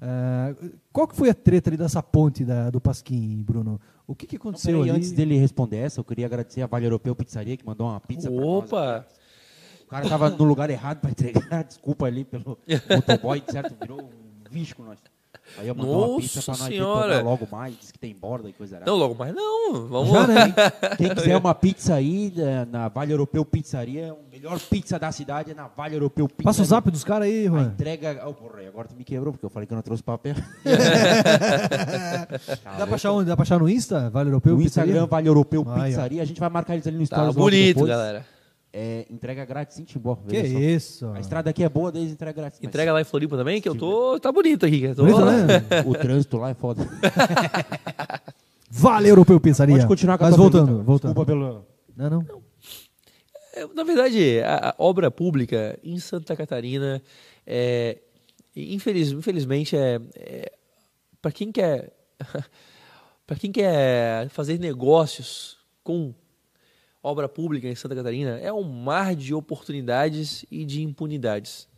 Ah, 0.00 0.54
qual 0.92 1.08
que 1.08 1.16
foi 1.16 1.28
a 1.30 1.34
treta 1.34 1.70
ali 1.70 1.76
dessa 1.76 2.02
ponte 2.02 2.44
da- 2.44 2.70
do 2.70 2.80
Pasquim, 2.80 3.42
Bruno? 3.42 3.80
O 4.06 4.14
que, 4.14 4.26
que 4.26 4.36
Então, 4.36 4.48
aconteceu 4.50 4.78
peraí, 4.78 4.90
ali? 4.90 4.98
antes 4.98 5.12
dele 5.12 5.36
responder 5.36 5.76
essa, 5.78 6.00
eu 6.00 6.04
queria 6.04 6.24
agradecer 6.26 6.62
a 6.62 6.66
Vale 6.66 6.86
Europeu 6.86 7.14
Pizzaria 7.14 7.56
que 7.56 7.66
mandou 7.66 7.88
uma 7.88 8.00
pizza. 8.00 8.30
Opa! 8.30 9.06
O 9.84 9.86
cara 9.90 10.08
tava 10.08 10.30
no 10.30 10.44
lugar 10.44 10.68
errado 10.70 10.98
para 11.00 11.10
entregar, 11.10 11.64
desculpa 11.64 12.06
ali 12.06 12.24
pelo 12.24 12.58
motoboy, 12.94 13.42
certo? 13.50 13.74
Virou 13.80 14.00
um 14.02 14.50
bicho 14.50 14.76
com 14.76 14.82
nós. 14.84 14.98
Aí 15.56 15.66
eu 15.66 15.74
mandou 15.74 16.10
uma 16.12 16.20
pizza 16.20 16.42
pra 16.42 16.52
Nossa 16.52 16.64
nós 16.64 16.72
senhora. 16.72 17.08
pegar 17.16 17.22
logo 17.22 17.48
mais, 17.50 17.76
disse 17.78 17.92
que 17.92 17.98
tem 17.98 18.14
borda 18.14 18.48
e 18.48 18.52
coisa 18.52 18.76
errada. 18.76 18.90
Não, 18.90 18.98
logo 18.98 19.14
mais 19.14 19.34
não. 19.34 19.86
Vamos 19.88 20.10
Já, 20.12 20.26
né? 20.26 20.54
Quem 20.96 21.14
quiser 21.14 21.36
uma 21.40 21.54
pizza 21.54 21.94
aí, 21.94 22.32
eh, 22.36 22.66
na 22.70 22.88
Vale 22.88 23.12
Europeu 23.12 23.44
Pizzaria, 23.44 24.12
a 24.12 24.30
melhor 24.30 24.58
pizza 24.60 24.98
da 24.98 25.10
cidade 25.10 25.50
é 25.52 25.54
na 25.54 25.66
Vale 25.68 25.96
Europeu 25.96 26.28
Pizzaria. 26.28 26.44
Passa 26.44 26.62
o 26.62 26.64
zap 26.64 26.90
dos 26.90 27.02
caras 27.02 27.28
aí, 27.28 27.46
A 27.46 27.50
Juan. 27.50 27.62
entrega. 27.74 28.22
Oh, 28.26 28.34
porra, 28.34 28.60
agora 28.68 28.88
tu 28.88 28.94
me 28.94 29.04
quebrou, 29.04 29.32
porque 29.32 29.46
eu 29.46 29.50
falei 29.50 29.66
que 29.66 29.72
eu 29.72 29.76
não 29.76 29.82
trouxe 29.82 30.02
papel. 30.02 30.34
Dá 32.78 32.86
pra, 32.86 32.94
achar 32.96 33.12
onde? 33.12 33.28
Dá 33.28 33.36
pra 33.36 33.42
achar 33.42 33.58
no 33.58 33.68
Insta? 33.68 34.10
Vale 34.10 34.28
Europeu? 34.28 34.52
no 34.56 34.62
Pizzaria? 34.62 34.90
Instagram, 34.92 35.06
Vale 35.08 35.28
Europeu 35.28 35.64
ó. 35.66 35.82
Pizzaria. 35.82 36.22
A 36.22 36.24
gente 36.26 36.40
vai 36.40 36.48
marcar 36.50 36.74
eles 36.74 36.86
ali 36.86 36.96
no 36.98 37.08
Tá 37.08 37.16
Stories 37.16 37.34
logo 37.36 37.40
bonito, 37.50 37.84
galera. 37.86 38.24
É, 38.72 39.06
entrega 39.10 39.44
grátis 39.46 39.78
em 39.78 39.84
Timbó. 39.84 40.16
Que 40.28 40.40
só. 40.46 40.58
isso? 40.58 41.06
A 41.14 41.20
estrada 41.20 41.48
aqui 41.50 41.64
é 41.64 41.68
boa, 41.68 41.90
desde 41.90 42.12
entrega 42.12 42.40
grátis. 42.40 42.60
Entrega 42.62 42.92
lá 42.92 43.00
em 43.00 43.04
Floripa 43.04 43.36
também, 43.36 43.60
que 43.62 43.68
eu 43.68 43.74
tô. 43.74 44.20
Tá 44.20 44.30
bonito 44.30 44.66
aqui. 44.66 44.94
Tô... 44.94 45.04
Bonito, 45.04 45.24
né? 45.24 45.82
O 45.86 45.94
trânsito 45.94 46.36
lá 46.36 46.50
é 46.50 46.54
foda. 46.54 46.86
Vale 48.70 49.08
Europeu 49.08 49.40
Pizzaria. 49.40 49.74
Pode 49.76 49.86
continuar 49.86 50.18
com 50.18 50.24
a 50.24 50.26
Mas 50.28 50.36
tua 50.36 50.42
voltando, 50.44 50.66
pergunta. 50.66 50.84
voltando. 50.84 51.10
Desculpa 51.14 51.26
pelo... 51.32 51.66
Não, 51.96 52.10
não. 52.10 52.42
É, 53.54 53.66
Na 53.74 53.82
verdade, 53.82 54.40
a, 54.40 54.68
a 54.70 54.74
obra 54.78 55.10
pública 55.10 55.78
em 55.82 55.98
Santa 55.98 56.36
Catarina, 56.36 57.02
é, 57.46 57.96
infeliz- 58.54 59.12
infelizmente, 59.12 59.74
é, 59.76 60.52
para 61.22 61.32
quem 61.32 61.50
quer 61.50 61.92
para 63.26 63.36
quem 63.36 63.50
quer 63.50 64.28
fazer 64.28 64.58
negócios 64.58 65.56
com 65.82 66.14
obra 67.08 67.28
pública 67.28 67.66
em 67.66 67.74
Santa 67.74 67.94
Catarina, 67.94 68.38
é 68.38 68.52
um 68.52 68.62
mar 68.62 69.14
de 69.14 69.34
oportunidades 69.34 70.44
e 70.50 70.64
de 70.64 70.82
impunidades. 70.82 71.68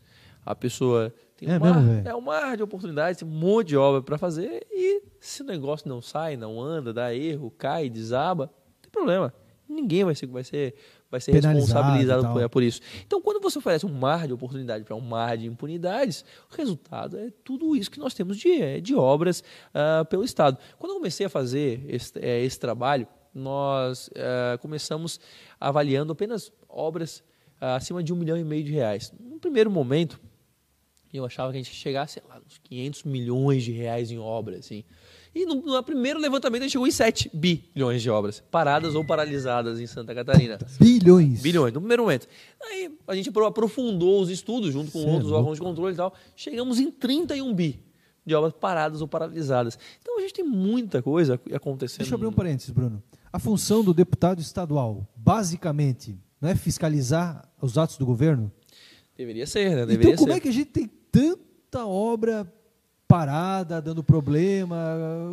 A 0.44 0.54
pessoa 0.54 1.14
tem 1.36 1.48
É 1.48 1.56
um, 1.56 1.60
mar, 1.60 1.74
mesmo, 1.74 1.92
velho? 1.94 2.08
é 2.08 2.14
um 2.14 2.20
mar 2.20 2.56
de 2.56 2.62
oportunidades, 2.62 3.20
tem 3.20 3.28
um 3.28 3.30
monte 3.30 3.68
de 3.68 3.76
obra 3.76 4.02
para 4.02 4.18
fazer 4.18 4.66
e 4.70 5.02
se 5.20 5.42
o 5.42 5.44
negócio 5.44 5.88
não 5.88 6.00
sai, 6.00 6.36
não 6.36 6.60
anda, 6.60 6.92
dá 6.92 7.14
erro, 7.14 7.50
cai, 7.56 7.88
desaba, 7.88 8.46
não 8.46 8.80
tem 8.82 8.90
problema. 8.90 9.32
Ninguém 9.68 10.02
vai 10.02 10.16
ser, 10.16 10.26
vai 10.26 10.42
ser, 10.42 10.74
vai 11.08 11.20
ser 11.20 11.30
responsabilizado 11.32 12.22
e 12.22 12.24
tal. 12.24 12.32
por, 12.34 12.48
por 12.48 12.62
isso. 12.62 12.80
Então, 13.06 13.22
quando 13.22 13.40
você 13.40 13.56
oferece 13.58 13.86
um 13.86 13.92
mar 13.92 14.26
de 14.26 14.32
oportunidade 14.32 14.82
para 14.82 14.96
um 14.96 15.00
mar 15.00 15.36
de 15.38 15.46
impunidades, 15.46 16.24
o 16.50 16.56
resultado 16.56 17.16
é 17.16 17.30
tudo 17.44 17.76
isso 17.76 17.88
que 17.88 18.00
nós 18.00 18.12
temos 18.12 18.36
de, 18.36 18.80
de 18.80 18.96
obras 18.96 19.44
ah, 19.72 20.04
pelo 20.10 20.24
Estado. 20.24 20.58
Quando 20.76 20.90
eu 20.90 20.96
comecei 20.96 21.24
a 21.26 21.28
fazer 21.28 21.84
esse, 21.86 22.18
esse 22.18 22.58
trabalho, 22.58 23.06
nós 23.34 24.10
ah, 24.16 24.58
começamos 24.58 25.20
avaliando 25.60 26.12
apenas 26.12 26.52
obras 26.68 27.22
ah, 27.60 27.76
acima 27.76 28.02
de 28.02 28.12
um 28.12 28.16
milhão 28.16 28.36
e 28.36 28.44
meio 28.44 28.64
de 28.64 28.72
reais. 28.72 29.12
No 29.20 29.38
primeiro 29.38 29.70
momento, 29.70 30.20
eu 31.12 31.24
achava 31.24 31.50
que 31.52 31.58
a 31.58 31.62
gente 31.62 31.74
sei 31.76 31.92
lá, 31.94 32.06
uns 32.46 32.58
500 32.64 33.02
milhões 33.04 33.64
de 33.64 33.72
reais 33.72 34.10
em 34.10 34.18
obras, 34.18 34.60
assim. 34.60 34.84
E 35.34 35.46
no, 35.46 35.56
no 35.56 35.82
primeiro 35.82 36.18
levantamento 36.18 36.62
a 36.62 36.64
gente 36.64 36.72
chegou 36.72 36.86
em 36.88 36.90
7 36.90 37.30
bilhões 37.32 38.02
de 38.02 38.10
obras, 38.10 38.42
paradas 38.50 38.94
ou 38.96 39.04
paralisadas 39.04 39.78
em 39.78 39.86
Santa 39.86 40.12
Catarina. 40.14 40.58
Bilhões. 40.80 41.40
Bilhões, 41.40 41.72
no 41.72 41.80
primeiro 41.80 42.02
momento. 42.02 42.26
Aí 42.60 42.92
a 43.06 43.14
gente 43.14 43.28
apro- 43.28 43.44
aprofundou 43.46 44.20
os 44.20 44.28
estudos 44.28 44.72
junto 44.72 44.90
com 44.90 45.00
Cê 45.00 45.06
é 45.06 45.10
outros 45.10 45.26
louco. 45.30 45.38
órgãos 45.38 45.58
de 45.58 45.62
controle 45.64 45.94
e 45.94 45.96
tal. 45.96 46.12
Chegamos 46.34 46.80
em 46.80 46.90
31 46.90 47.54
bi 47.54 47.80
de 48.26 48.34
obras 48.34 48.52
paradas 48.52 49.00
ou 49.00 49.06
paralisadas. 49.08 49.78
Então 50.00 50.18
a 50.18 50.20
gente 50.20 50.34
tem 50.34 50.44
muita 50.44 51.00
coisa 51.00 51.40
acontecendo. 51.54 51.98
Deixa 51.98 52.12
eu 52.12 52.16
abrir 52.16 52.26
um 52.28 52.32
parênteses, 52.32 52.70
Bruno. 52.70 53.00
A 53.32 53.38
função 53.38 53.84
do 53.84 53.94
deputado 53.94 54.40
estadual, 54.40 55.08
basicamente, 55.14 56.18
não 56.40 56.48
é 56.48 56.54
fiscalizar 56.56 57.48
os 57.60 57.78
atos 57.78 57.96
do 57.96 58.04
governo? 58.04 58.50
Deveria 59.16 59.46
ser, 59.46 59.76
né? 59.76 59.86
Deveria 59.86 60.12
então, 60.12 60.24
como 60.24 60.32
ser. 60.32 60.38
é 60.38 60.40
que 60.40 60.48
a 60.48 60.52
gente 60.52 60.70
tem 60.70 60.90
tanta 61.12 61.86
obra 61.86 62.52
parada, 63.10 63.82
dando 63.82 64.04
problema? 64.04 64.76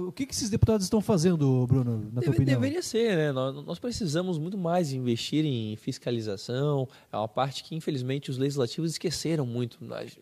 O 0.08 0.12
que, 0.12 0.26
que 0.26 0.34
esses 0.34 0.50
deputados 0.50 0.84
estão 0.88 1.00
fazendo, 1.00 1.68
Bruno, 1.68 2.00
na 2.12 2.22
tua 2.22 2.22
Deve- 2.22 2.30
opinião? 2.38 2.60
deveria 2.60 2.82
ser, 2.82 3.16
né? 3.16 3.32
Nós, 3.32 3.64
nós 3.64 3.78
precisamos 3.78 4.40
muito 4.40 4.58
mais 4.58 4.92
investir 4.92 5.46
em 5.46 5.76
fiscalização. 5.76 6.90
É 7.12 7.18
uma 7.18 7.28
parte 7.28 7.64
que, 7.64 7.76
infelizmente, 7.76 8.32
os 8.32 8.38
legislativos 8.40 8.90
esqueceram 8.92 9.46
muito. 9.46 9.78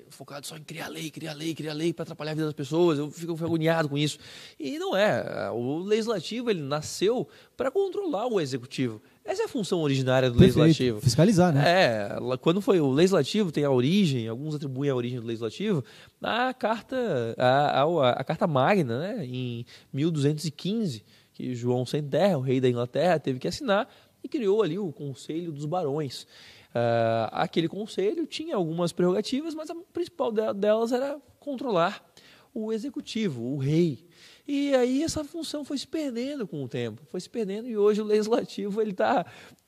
Focado 0.10 0.46
só 0.46 0.58
em 0.58 0.64
criar 0.64 0.90
lei, 0.90 1.10
criar 1.10 1.32
lei, 1.34 1.56
criar 1.56 1.72
lei 1.74 1.94
para 1.94 2.04
atrapalhar 2.04 2.32
a 2.32 2.36
vida 2.36 2.46
das 2.48 2.54
pessoas. 2.54 3.00
Eu 3.00 3.10
fico 3.10 3.32
agoniado 3.46 3.88
com 3.88 3.98
isso. 3.98 4.18
E 4.60 4.78
não 4.78 4.94
é. 4.96 5.50
O 5.52 5.80
legislativo 5.80 6.50
ele 6.50 6.62
nasceu 6.62 7.26
para 7.56 7.72
controlar 7.72 8.28
o 8.28 8.42
executivo. 8.42 9.02
Essa 9.26 9.42
é 9.42 9.46
a 9.46 9.50
função 9.50 9.82
originária 9.82 10.30
do 10.30 10.38
Perfeito. 10.38 10.60
legislativo. 10.60 11.02
Fiscalizar, 11.02 11.52
né? 11.52 11.64
É, 11.66 12.10
quando 12.42 12.62
foi 12.62 12.80
o 12.80 12.92
legislativo 12.92 13.52
tem 13.52 13.64
a 13.66 13.72
origem, 13.72 14.28
alguns 14.28 14.54
atribuem 14.54 14.92
a 14.92 14.96
origem 14.96 15.20
do 15.20 15.26
legislativo 15.26 15.84
na 16.22 16.54
carta 16.54 16.96
a, 17.38 17.82
a, 17.82 18.10
a 18.12 18.24
carta 18.24 18.46
magna, 18.46 19.00
né, 19.00 19.26
em 19.26 19.66
1215, 19.92 21.04
que 21.34 21.56
João 21.56 21.86
sem 21.86 22.04
terra, 22.04 22.38
o 22.38 22.42
rei 22.42 22.62
da 22.62 22.70
Inglaterra, 22.70 23.20
teve 23.20 23.40
que 23.40 23.48
assinar 23.48 23.90
e 24.24 24.30
criou 24.30 24.62
ali 24.62 24.78
o 24.78 24.92
Conselho 24.92 25.52
dos 25.52 25.66
Barões. 25.66 26.28
Ah, 26.74 27.30
aquele 27.32 27.68
conselho 27.70 28.28
tinha 28.28 28.56
algumas 28.56 28.92
prerrogativas, 28.92 29.56
mas 29.56 29.70
a 29.70 29.76
principal 29.94 30.32
de- 30.32 30.54
delas 30.54 30.92
era 30.92 31.18
controlar 31.40 32.06
o 32.54 32.72
executivo, 32.72 33.42
o 33.44 33.58
rei. 33.58 34.06
E 34.48 34.76
aí 34.76 35.04
essa 35.04 35.24
função 35.24 35.66
foi 35.66 35.78
se 35.78 35.88
perdendo 35.88 36.48
com 36.48 36.64
o 36.64 36.68
tempo, 36.68 37.02
foi 37.06 37.20
se 37.20 37.30
perdendo 37.30 37.68
e 37.68 37.76
hoje 37.76 38.02
o 38.02 38.06
legislativo 38.06 38.80
ele 38.80 38.92
está 38.92 39.26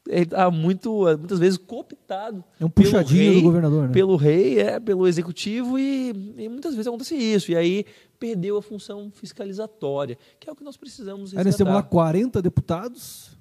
ele 0.08 0.28
tá 0.28 0.50
muito 0.52 1.04
muitas 1.18 1.40
vezes 1.40 1.58
cooptado 1.58 2.44
É 2.60 2.66
um 2.66 2.70
pelo 2.70 2.86
puxadinho 2.86 3.32
rei, 3.32 3.36
do 3.36 3.42
governador, 3.42 3.88
né? 3.88 3.94
pelo 3.94 4.16
rei 4.16 4.60
é 4.60 4.80
pelo 4.80 5.08
executivo 5.08 5.78
e, 5.78 6.10
e 6.38 6.48
muitas 6.48 6.74
vezes 6.76 6.88
acontece 6.88 7.16
isso 7.16 7.52
e 7.52 7.56
aí 7.56 7.86
perdeu 8.20 8.56
a 8.56 8.62
função 8.62 9.12
fiscalizatória 9.12 10.18
que 10.40 10.48
é 10.48 10.54
o 10.54 10.56
que 10.56 10.64
nós 10.64 10.78
precisamos 10.78 11.36
Aí 11.36 11.44
nós 11.44 11.56
temos 11.56 11.74
lá 11.74 11.80
resgatar. 11.80 11.90
40 11.90 12.42
deputados. 12.42 13.38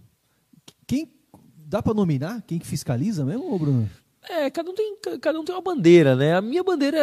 Quem 0.87 1.13
dá 1.57 1.83
para 1.83 1.95
nominar? 1.95 2.43
Quem 2.43 2.59
que 2.59 2.67
fiscaliza 2.67 3.25
mesmo, 3.25 3.59
Bruno? 3.59 3.89
É, 4.29 4.51
cada 4.51 4.71
um, 4.71 4.75
tem, 4.75 4.97
cada 5.21 5.39
um 5.41 5.45
tem 5.45 5.55
uma 5.55 5.63
bandeira, 5.63 6.17
né? 6.17 6.35
A 6.35 6.41
minha 6.43 6.63
bandeira, 6.65 6.99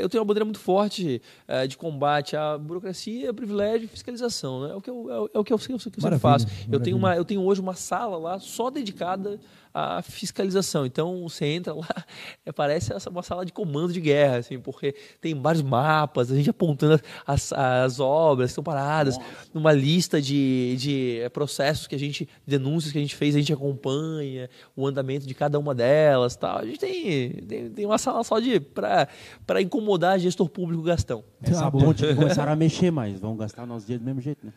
eu 0.00 0.08
tenho 0.08 0.22
uma 0.22 0.26
bandeira 0.26 0.44
muito 0.46 0.58
forte 0.58 1.20
eh, 1.46 1.66
de 1.66 1.76
combate 1.76 2.36
à 2.36 2.56
burocracia, 2.56 3.34
privilégio 3.34 3.84
e 3.84 3.88
fiscalização, 3.88 4.62
né? 4.62 4.72
É 4.72 4.74
o 4.74 4.80
que 4.80 4.88
eu, 4.88 5.10
é 5.10 5.20
o- 5.20 5.30
é 5.34 5.38
o 5.40 5.44
que 5.44 5.52
eu, 5.52 5.58
que 5.58 5.72
eu 5.72 5.78
Maravilha, 5.98 6.18
faço. 6.18 6.46
Eu 6.72 6.80
tenho, 6.80 6.96
uma, 6.96 7.14
eu 7.16 7.24
tenho 7.24 7.42
hoje 7.42 7.60
uma 7.60 7.74
sala 7.74 8.16
lá 8.16 8.38
só 8.38 8.70
dedicada 8.70 9.38
à 9.74 10.00
fiscalização. 10.02 10.86
Então, 10.86 11.20
você 11.28 11.46
entra 11.46 11.74
lá, 11.74 11.88
é, 12.46 12.52
parece 12.52 12.92
essa- 12.92 13.10
uma 13.10 13.22
sala 13.22 13.44
de 13.44 13.52
comando 13.52 13.92
de 13.92 14.00
guerra, 14.00 14.36
assim, 14.38 14.58
porque 14.58 14.94
tem 15.20 15.34
vários 15.34 15.62
mapas, 15.62 16.30
a 16.30 16.36
gente 16.36 16.48
apontando 16.48 17.00
as, 17.26 17.52
as 17.52 17.98
obras 17.98 18.50
que 18.50 18.52
estão 18.52 18.62
paradas, 18.64 19.18
numa 19.52 19.72
lista 19.72 20.22
de, 20.22 20.76
de 20.78 21.18
eh, 21.22 21.28
processos 21.28 21.86
que 21.88 21.94
a 21.94 21.98
gente, 21.98 22.28
denúncias 22.46 22.92
que 22.92 22.98
a 22.98 23.00
gente 23.00 23.16
fez, 23.16 23.34
a 23.34 23.38
gente 23.38 23.52
acompanha 23.52 24.48
o 24.76 24.86
andamento 24.86 25.26
de 25.26 25.34
cada 25.34 25.58
uma 25.58 25.74
delas, 25.74 26.36
tal. 26.36 26.58
A 26.58 26.64
gente 26.64 26.78
tem, 26.78 27.30
tem, 27.46 27.70
tem 27.70 27.84
uma 27.86 27.98
sala 27.98 28.22
só 28.22 28.38
de 28.38 28.60
para 28.60 29.60
incomodar 29.60 30.18
gestor 30.20 30.48
público 30.48 30.82
Gastão. 30.82 31.24
Essa 31.42 31.70
ponte 31.70 32.06
que 32.06 32.14
começaram 32.14 32.52
a 32.52 32.56
mexer, 32.56 32.90
mas 32.92 33.18
vão 33.18 33.36
gastar 33.36 33.66
nossos 33.66 33.86
dias 33.86 33.98
do 33.98 34.04
mesmo 34.04 34.20
jeito, 34.20 34.46
né? 34.46 34.52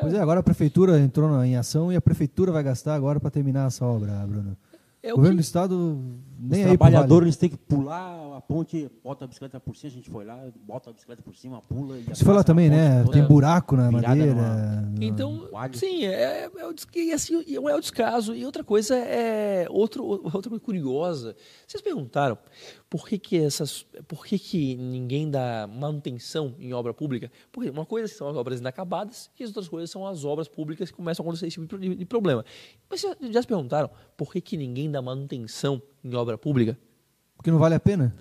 Pois 0.00 0.12
é, 0.14 0.20
agora 0.20 0.40
a 0.40 0.42
prefeitura 0.42 0.98
entrou 1.00 1.42
em 1.44 1.56
ação 1.56 1.92
e 1.92 1.96
a 1.96 2.00
prefeitura 2.00 2.52
vai 2.52 2.62
gastar 2.62 2.94
agora 2.94 3.18
para 3.18 3.30
terminar 3.30 3.66
essa 3.66 3.84
obra, 3.84 4.12
Bruno. 4.26 4.56
É 5.02 5.10
o 5.10 5.14
o 5.14 5.16
governo 5.16 5.36
que- 5.36 5.42
do 5.42 5.44
estado 5.44 6.00
nem 6.38 6.60
aí 6.64 6.68
pro 6.70 6.78
trabalhadores 6.78 7.10
vale. 7.18 7.24
eles 7.26 7.36
têm 7.36 7.48
que 7.50 7.56
pular 7.56 8.36
a 8.36 8.40
ponte, 8.40 8.90
bota 9.02 9.24
a 9.24 9.28
bicicleta 9.28 9.58
por 9.58 9.74
cima, 9.76 9.90
a 9.92 9.94
gente 9.94 10.10
foi 10.10 10.24
lá, 10.24 10.44
bota 10.66 10.90
a 10.90 10.92
bicicleta 10.92 11.22
por 11.22 11.34
cima, 11.34 11.62
pula. 11.62 11.98
E 11.98 12.02
Você 12.02 12.24
foi 12.24 12.34
lá 12.34 12.44
também, 12.44 12.68
ponte 12.70 12.78
né? 12.78 13.04
Tem 13.12 13.22
buraco 13.24 13.76
na 13.76 13.90
madeira. 13.90 14.34
numa- 14.34 14.94
Então, 15.00 15.48
Um 15.52 15.56
alho. 15.56 15.76
sim, 15.76 16.04
é, 16.04 16.50
é 16.56 16.66
o, 16.66 16.72
des- 16.72 16.86
e 16.94 17.12
assim, 17.12 17.42
e 17.46 17.56
é 17.56 17.60
o 17.60 17.80
descaso. 17.80 18.34
E 18.34 18.44
outra 18.44 18.62
coisa 18.64 18.96
é 18.96 19.66
outro, 19.70 20.04
outra 20.04 20.50
coisa 20.50 20.60
curiosa. 20.60 21.34
Vocês 21.66 21.82
perguntaram 21.82 22.36
por 22.90 23.08
que, 23.08 23.18
que 23.18 23.36
essas, 23.38 23.86
por 24.06 24.24
que, 24.26 24.38
que 24.38 24.76
ninguém 24.76 25.30
dá 25.30 25.66
manutenção 25.66 26.54
em 26.58 26.72
obra 26.72 26.92
pública? 26.94 27.30
Porque 27.50 27.70
uma 27.70 27.84
coisa 27.86 28.06
são 28.12 28.28
as 28.28 28.36
obras 28.36 28.60
inacabadas 28.60 29.30
e 29.38 29.42
as 29.42 29.50
outras 29.50 29.68
coisas 29.68 29.90
são 29.90 30.06
as 30.06 30.24
obras 30.24 30.48
públicas 30.48 30.90
que 30.90 30.96
começam 30.96 31.22
a 31.24 31.26
acontecer 31.26 31.46
esse 31.46 31.60
tipo 31.60 31.78
de, 31.78 31.94
de 31.94 32.04
problema. 32.04 32.44
Mas 32.88 33.00
vocês 33.00 33.16
já 33.32 33.42
se 33.42 33.48
perguntaram 33.48 33.90
por 34.16 34.32
que, 34.32 34.40
que 34.40 34.56
ninguém 34.56 34.90
dá 34.90 35.02
manutenção 35.02 35.80
em 36.04 36.14
obra 36.14 36.36
pública? 36.38 36.78
Porque 37.36 37.50
não 37.50 37.58
vale 37.58 37.74
a 37.74 37.80
pena? 37.80 38.14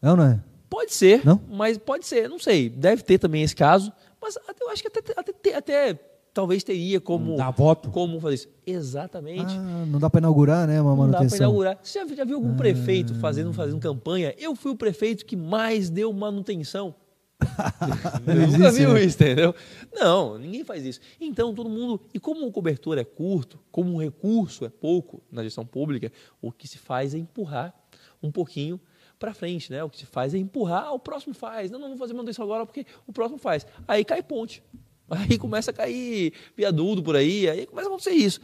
Não, 0.00 0.16
não 0.16 0.24
é? 0.24 0.40
Pode 0.68 0.92
ser, 0.92 1.24
Não? 1.24 1.40
mas 1.50 1.78
pode 1.78 2.04
ser, 2.06 2.28
não 2.28 2.38
sei. 2.38 2.68
Deve 2.68 3.02
ter 3.02 3.18
também 3.18 3.42
esse 3.42 3.54
caso, 3.54 3.92
mas 4.20 4.36
eu 4.60 4.68
acho 4.70 4.82
que 4.82 4.88
até, 4.88 5.12
até, 5.16 5.54
até 5.54 5.94
talvez 6.32 6.64
teria 6.64 7.00
como, 7.00 7.36
Dá 7.36 7.50
voto. 7.50 7.90
como 7.90 8.20
fazer 8.20 8.34
isso. 8.34 8.48
Exatamente. 8.66 9.54
Ah, 9.56 9.84
não 9.86 10.00
dá 10.00 10.10
para 10.10 10.18
inaugurar, 10.18 10.66
né? 10.66 10.80
Uma 10.80 10.90
não 10.90 10.96
dá 10.96 11.02
para 11.12 11.18
manutenção. 11.20 11.38
inaugurar. 11.46 11.78
Você 11.80 12.00
já, 12.00 12.14
já 12.16 12.24
viu 12.24 12.36
algum 12.36 12.56
prefeito 12.56 13.14
fazendo, 13.14 13.52
fazendo 13.52 13.78
campanha? 13.78 14.34
Eu 14.36 14.56
fui 14.56 14.72
o 14.72 14.76
prefeito 14.76 15.24
que 15.24 15.36
mais 15.36 15.88
deu 15.88 16.12
manutenção 16.12 16.94
Eu 18.26 18.48
nunca 18.48 18.70
viu 18.70 18.96
isso, 18.98 19.16
entendeu? 19.22 19.54
Não, 19.92 20.38
ninguém 20.38 20.64
faz 20.64 20.84
isso. 20.84 21.00
Então, 21.20 21.54
todo 21.54 21.68
mundo. 21.68 22.00
E 22.12 22.18
como 22.18 22.46
o 22.46 22.52
cobertor 22.52 22.98
é 22.98 23.04
curto, 23.04 23.58
como 23.70 23.94
o 23.94 24.00
recurso 24.00 24.64
é 24.64 24.68
pouco 24.68 25.22
na 25.30 25.42
gestão 25.42 25.64
pública, 25.64 26.10
o 26.40 26.50
que 26.52 26.66
se 26.66 26.78
faz 26.78 27.14
é 27.14 27.18
empurrar 27.18 27.74
um 28.22 28.30
pouquinho 28.30 28.80
para 29.18 29.34
frente, 29.34 29.70
né? 29.70 29.82
O 29.84 29.90
que 29.90 29.98
se 29.98 30.06
faz 30.06 30.34
é 30.34 30.38
empurrar, 30.38 30.84
ah, 30.86 30.92
o 30.92 30.98
próximo 30.98 31.34
faz. 31.34 31.70
Não, 31.70 31.78
não 31.78 31.88
vou 31.90 31.98
fazer 31.98 32.12
manutenção 32.14 32.44
agora 32.44 32.64
porque 32.66 32.86
o 33.06 33.12
próximo 33.12 33.38
faz. 33.38 33.66
Aí 33.86 34.04
cai 34.04 34.22
ponte. 34.22 34.62
Aí 35.10 35.36
começa 35.36 35.70
a 35.70 35.74
cair 35.74 36.32
viaduto 36.56 37.02
por 37.02 37.14
aí, 37.14 37.48
aí 37.48 37.66
começa 37.66 37.88
a 37.88 37.90
acontecer 37.90 38.12
isso. 38.12 38.40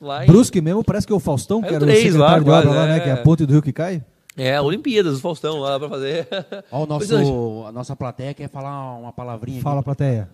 Lá 0.00 0.24
em- 0.24 0.26
Brusque 0.26 0.60
mesmo, 0.60 0.84
parece 0.84 1.06
que 1.06 1.12
é 1.12 1.16
o 1.16 1.20
Faustão, 1.20 1.60
É 1.64 1.68
que 1.68 1.74
era 1.74 1.84
o 1.84 1.88
lá, 1.88 1.94
secretário 1.94 2.44
de 2.44 2.50
obra 2.50 2.70
lá, 2.70 2.86
né? 2.86 2.96
é. 2.96 3.00
Que 3.00 3.08
é 3.08 3.12
a 3.12 3.16
ponte 3.22 3.46
do 3.46 3.52
rio 3.52 3.62
que 3.62 3.72
cai. 3.72 4.04
É, 4.36 4.60
Olimpíadas, 4.60 5.18
o 5.18 5.20
Faustão 5.20 5.58
lá 5.58 5.78
para 5.78 5.88
fazer. 5.88 6.26
Ó, 6.70 6.84
o 6.84 6.86
nosso, 6.86 7.08
Pois 7.08 7.66
a 7.68 7.72
nossa 7.72 7.94
plateia 7.94 8.32
quer 8.32 8.48
falar 8.48 8.96
uma 8.96 9.12
palavrinha 9.12 9.60
Fala, 9.60 9.80
aqui. 9.80 9.84
plateia. 9.84 10.30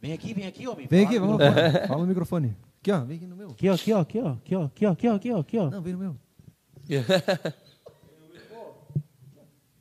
Vem 0.00 0.12
aqui, 0.12 0.34
vem 0.34 0.46
aqui, 0.46 0.68
homem. 0.68 0.86
Vem 0.86 1.04
Fala 1.04 1.16
aqui, 1.16 1.18
vamos 1.18 1.38
lá. 1.38 1.86
Fala 1.88 2.00
no 2.02 2.06
microfone. 2.06 2.54
Aqui, 2.80 2.92
ó. 2.92 3.00
Vem 3.00 3.16
aqui 3.16 3.26
no 3.26 3.36
meu. 3.36 3.50
Aqui, 3.50 3.70
ó, 3.70 3.74
aqui, 3.74 3.92
ó, 3.92 4.00
aqui, 4.00 4.20
ó, 4.20 4.32
aqui, 4.32 4.54
ó, 4.54 4.64
aqui, 4.64 4.86
ó, 4.86 4.90
aqui, 4.92 5.08
ó, 5.08 5.14
aqui, 5.14 5.32
ó, 5.32 5.38
aqui, 5.38 5.58
ó. 5.58 5.70
Não, 5.70 5.80
vem 5.80 5.94
no 5.94 5.98
meu. 5.98 6.16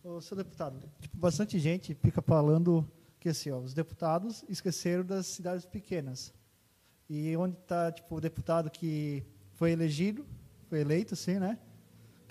Ô, 0.03 0.21
seu 0.21 0.37
deputado, 0.37 0.79
tipo, 1.01 1.17
bastante 1.17 1.57
gente 1.59 1.93
fica 1.95 2.21
falando 2.21 2.85
que 3.19 3.29
assim, 3.29 3.51
ó, 3.51 3.57
os 3.59 3.73
deputados 3.73 4.43
esqueceram 4.49 5.03
das 5.03 5.27
cidades 5.27 5.65
pequenas. 5.65 6.33
E 7.09 7.35
onde 7.37 7.55
está 7.57 7.91
tipo, 7.91 8.15
o 8.15 8.21
deputado 8.21 8.69
que 8.69 9.23
foi 9.53 9.71
elegido, 9.71 10.25
foi 10.69 10.81
eleito, 10.81 11.13
assim, 11.13 11.39
né? 11.39 11.57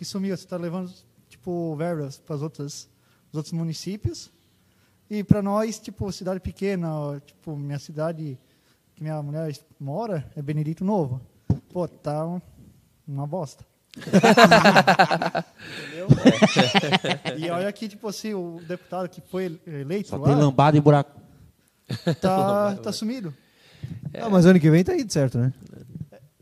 Que 0.02 0.08
sumiu, 0.08 0.36
você 0.36 0.42
está 0.42 0.56
levando 0.56 0.92
tipo, 1.28 1.76
verbas 1.76 2.18
para 2.18 2.34
os 2.34 2.42
outros, 2.42 2.88
os 3.30 3.36
outros 3.36 3.52
municípios. 3.52 4.32
E 5.08 5.22
para 5.22 5.40
nós, 5.40 5.78
tipo, 5.78 6.10
cidade 6.10 6.40
pequena, 6.40 6.88
tipo, 7.24 7.56
minha 7.56 7.78
cidade 7.78 8.36
que 8.96 9.00
minha 9.04 9.22
mulher 9.22 9.56
mora 9.78 10.28
é 10.34 10.42
Benedito 10.42 10.84
Novo. 10.84 11.20
Pô, 11.72 11.86
tá 11.86 12.26
um- 12.26 12.40
uma 13.06 13.28
bosta. 13.28 13.64
Entendeu? 13.96 14.18
e 17.38 17.48
olha 17.48 17.68
aqui, 17.68 17.88
tipo 17.88 18.08
assim, 18.08 18.34
o 18.34 18.60
deputado 18.66 19.08
que 19.08 19.20
foi 19.20 19.60
eleito 19.64 20.08
Só 20.08 20.16
lá 20.16 20.26
tem 20.26 20.34
lambada 20.34 20.76
e 20.76 20.80
buraco. 20.80 21.12
tá, 22.20 22.74
tá 22.82 22.90
sumido. 22.90 23.32
Ah, 24.20 24.28
mas 24.28 24.46
ano 24.46 24.58
que 24.58 24.68
vem 24.68 24.82
tá 24.82 24.94
aí 24.94 25.04
de 25.04 25.12
certo, 25.12 25.38
né? 25.38 25.52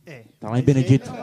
É. 0.06 0.24
Tá 0.40 0.48
lá 0.48 0.58
em 0.58 0.62
Benedito. 0.62 1.10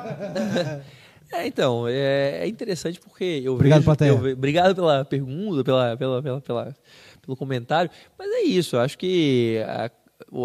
É, 1.32 1.46
então, 1.46 1.88
é, 1.88 2.40
é 2.44 2.48
interessante 2.48 3.00
porque 3.00 3.42
eu 3.44 3.54
Obrigado, 3.54 3.80
vejo, 3.80 3.86
plateia. 3.86 4.10
eu 4.10 4.18
ve- 4.18 4.34
obrigado 4.34 4.74
pela 4.76 5.04
pergunta, 5.04 5.64
pela, 5.64 5.98
pela, 5.98 6.22
pela, 6.24 6.42
pela- 6.42 6.76
pelo 7.22 7.36
comentário, 7.38 7.92
mas 8.18 8.30
é 8.32 8.42
isso, 8.44 8.76
eu 8.76 8.80
acho 8.80 8.98
que 8.98 9.62
a, 9.68 9.86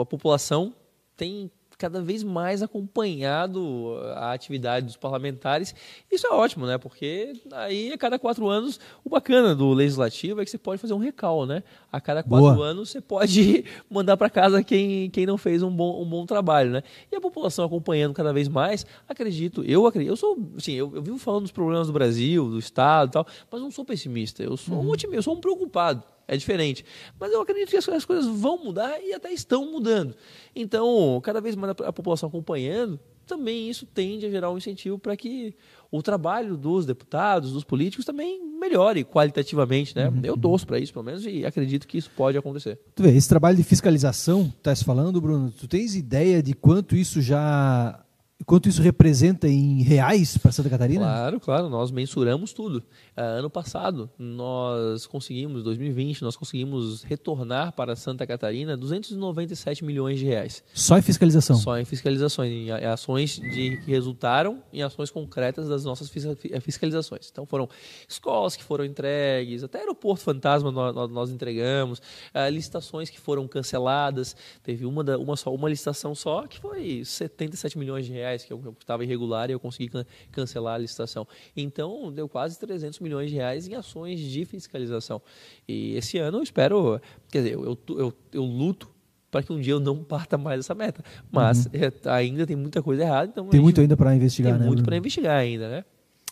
a 0.00 0.04
população 0.06 0.74
tem 1.16 1.50
cada 1.78 2.00
vez 2.00 2.22
mais 2.22 2.62
acompanhado 2.62 3.96
a 4.14 4.32
atividade 4.32 4.86
dos 4.86 4.96
parlamentares. 4.96 5.74
Isso 6.10 6.26
é 6.26 6.30
ótimo, 6.30 6.66
né? 6.66 6.78
Porque 6.78 7.32
aí 7.52 7.92
a 7.92 7.98
cada 7.98 8.18
quatro 8.18 8.48
anos, 8.48 8.78
o 9.04 9.10
bacana 9.10 9.54
do 9.54 9.72
legislativo 9.72 10.40
é 10.40 10.44
que 10.44 10.50
você 10.50 10.58
pode 10.58 10.80
fazer 10.80 10.94
um 10.94 10.98
recal, 10.98 11.46
né? 11.46 11.62
A 11.90 12.00
cada 12.00 12.22
quatro 12.22 12.54
Boa. 12.54 12.66
anos 12.66 12.90
você 12.90 13.00
pode 13.00 13.64
mandar 13.90 14.16
para 14.16 14.30
casa 14.30 14.62
quem, 14.62 15.10
quem 15.10 15.26
não 15.26 15.36
fez 15.36 15.62
um 15.62 15.70
bom, 15.70 16.02
um 16.02 16.08
bom 16.08 16.24
trabalho, 16.26 16.70
né? 16.70 16.82
E 17.10 17.16
a 17.16 17.20
população 17.20 17.64
acompanhando 17.64 18.14
cada 18.14 18.32
vez 18.32 18.48
mais, 18.48 18.86
acredito, 19.08 19.64
eu 19.64 19.86
acredito, 19.86 20.10
eu 20.10 20.16
sou, 20.16 20.38
assim, 20.56 20.72
eu, 20.72 20.92
eu 20.94 21.02
vivo 21.02 21.18
falando 21.18 21.42
dos 21.42 21.52
problemas 21.52 21.86
do 21.86 21.92
Brasil, 21.92 22.48
do 22.48 22.58
Estado 22.58 23.08
e 23.08 23.12
tal, 23.12 23.26
mas 23.50 23.60
não 23.60 23.70
sou 23.70 23.84
pessimista, 23.84 24.42
eu 24.42 24.56
sou 24.56 24.82
um 24.82 24.90
otimista, 24.90 25.18
eu 25.18 25.22
sou 25.22 25.34
um 25.34 25.40
preocupado. 25.40 26.02
É 26.32 26.36
diferente. 26.36 26.82
Mas 27.20 27.30
eu 27.30 27.42
acredito 27.42 27.68
que 27.68 27.76
as, 27.76 27.86
as 27.90 28.06
coisas 28.06 28.26
vão 28.26 28.56
mudar 28.64 28.98
e 29.02 29.12
até 29.12 29.30
estão 29.30 29.70
mudando. 29.70 30.16
Então, 30.56 31.20
cada 31.22 31.42
vez 31.42 31.54
mais 31.54 31.74
a, 31.84 31.92
população 31.92 32.30
acompanhando, 32.30 32.98
também 33.26 33.68
isso 33.68 33.84
tende 33.84 34.24
a 34.24 34.30
gerar 34.30 34.50
um 34.50 34.56
incentivo 34.56 34.98
para 34.98 35.14
que 35.14 35.54
o 35.90 36.02
trabalho 36.02 36.56
dos 36.56 36.86
deputados, 36.86 37.52
dos 37.52 37.64
políticos 37.64 38.06
também 38.06 38.40
melhore 38.58 39.04
qualitativamente, 39.04 39.94
né? 39.94 40.10
Eu 40.22 40.38
torço 40.38 40.66
para 40.66 40.78
isso, 40.78 40.90
pelo 40.90 41.04
menos, 41.04 41.26
e 41.26 41.44
acredito 41.44 41.86
que 41.86 41.98
isso 41.98 42.10
pode 42.16 42.38
acontecer. 42.38 42.78
Tu 42.94 43.02
vê, 43.02 43.10
esse 43.14 43.28
trabalho 43.28 43.56
de 43.56 43.62
fiscalização, 43.62 44.44
que 44.44 44.62
tá 44.62 44.74
se 44.74 44.84
falando, 44.84 45.20
Bruno, 45.20 45.50
tu 45.50 45.68
tens 45.68 45.94
ideia 45.94 46.42
de 46.42 46.54
quanto 46.54 46.96
isso 46.96 47.20
já. 47.20 48.01
Quanto 48.46 48.68
isso 48.68 48.80
representa 48.82 49.48
em 49.48 49.82
reais 49.82 50.36
para 50.36 50.50
Santa 50.52 50.70
Catarina? 50.70 51.00
Claro, 51.04 51.40
claro, 51.40 51.68
nós 51.68 51.90
mensuramos 51.90 52.52
tudo. 52.52 52.82
Ah, 53.16 53.22
ano 53.22 53.50
passado, 53.50 54.08
nós 54.18 55.06
conseguimos, 55.06 55.62
2020, 55.62 56.22
nós 56.22 56.36
conseguimos 56.36 57.02
retornar 57.02 57.72
para 57.72 57.94
Santa 57.94 58.26
Catarina 58.26 58.76
297 58.76 59.84
milhões 59.84 60.18
de 60.18 60.24
reais. 60.26 60.62
Só 60.72 60.96
em 60.96 61.02
fiscalização. 61.02 61.56
Só 61.56 61.78
em 61.78 61.84
fiscalizações, 61.84 62.50
em 62.52 62.70
ações 62.70 63.36
de, 63.36 63.76
que 63.84 63.90
resultaram 63.90 64.62
em 64.72 64.82
ações 64.82 65.10
concretas 65.10 65.68
das 65.68 65.84
nossas 65.84 66.10
eh, 66.50 66.60
fiscalizações. 66.60 67.28
Então 67.30 67.44
foram 67.44 67.68
escolas 68.08 68.56
que 68.56 68.62
foram 68.64 68.84
entregues, 68.84 69.62
até 69.62 69.80
aeroporto 69.80 70.22
fantasma 70.24 70.70
nós, 70.70 71.10
nós- 71.10 71.30
entregamos, 71.32 72.00
ah, 72.32 72.48
licitações 72.48 73.08
que 73.10 73.18
foram 73.20 73.46
canceladas. 73.48 74.34
Teve 74.62 74.86
uma, 74.86 75.02
da- 75.04 75.18
uma, 75.18 75.36
só, 75.36 75.52
uma 75.54 75.68
licitação 75.68 76.14
só 76.14 76.46
que 76.46 76.58
foi 76.58 77.04
77 77.04 77.78
milhões 77.78 78.06
de 78.06 78.12
reais, 78.12 78.31
que 78.38 78.52
eu 78.52 78.74
estava 78.80 79.04
irregular 79.04 79.50
e 79.50 79.52
eu 79.52 79.60
consegui 79.60 79.88
can- 79.90 80.06
cancelar 80.30 80.74
a 80.74 80.78
licitação. 80.78 81.26
Então 81.56 82.10
deu 82.12 82.28
quase 82.28 82.58
300 82.58 82.98
milhões 83.00 83.30
de 83.30 83.36
reais 83.36 83.68
em 83.68 83.74
ações 83.74 84.18
de 84.20 84.44
fiscalização. 84.44 85.20
E 85.68 85.94
esse 85.96 86.18
ano 86.18 86.38
eu 86.38 86.42
espero, 86.42 87.00
quer 87.30 87.38
dizer, 87.42 87.54
eu, 87.54 87.64
eu, 87.64 87.78
eu, 87.98 88.12
eu 88.32 88.44
luto 88.44 88.90
para 89.30 89.42
que 89.42 89.52
um 89.52 89.60
dia 89.60 89.72
eu 89.72 89.80
não 89.80 90.04
parta 90.04 90.36
mais 90.36 90.60
essa 90.60 90.74
meta. 90.74 91.02
Mas 91.30 91.66
é, 91.72 91.90
ainda 92.10 92.46
tem 92.46 92.54
muita 92.56 92.82
coisa 92.82 93.02
errada. 93.02 93.30
Então 93.30 93.44
Uhum. 93.44 93.50
Tem 93.50 93.60
muito 93.60 93.80
ainda 93.80 93.96
para 93.96 94.14
investigar, 94.14 94.52
tem 94.52 94.60
né? 94.60 94.66
muito 94.66 94.78
Bruno? 94.78 94.86
para 94.86 94.96
investigar 94.96 95.36
ainda, 95.38 95.68
né? 95.70 95.84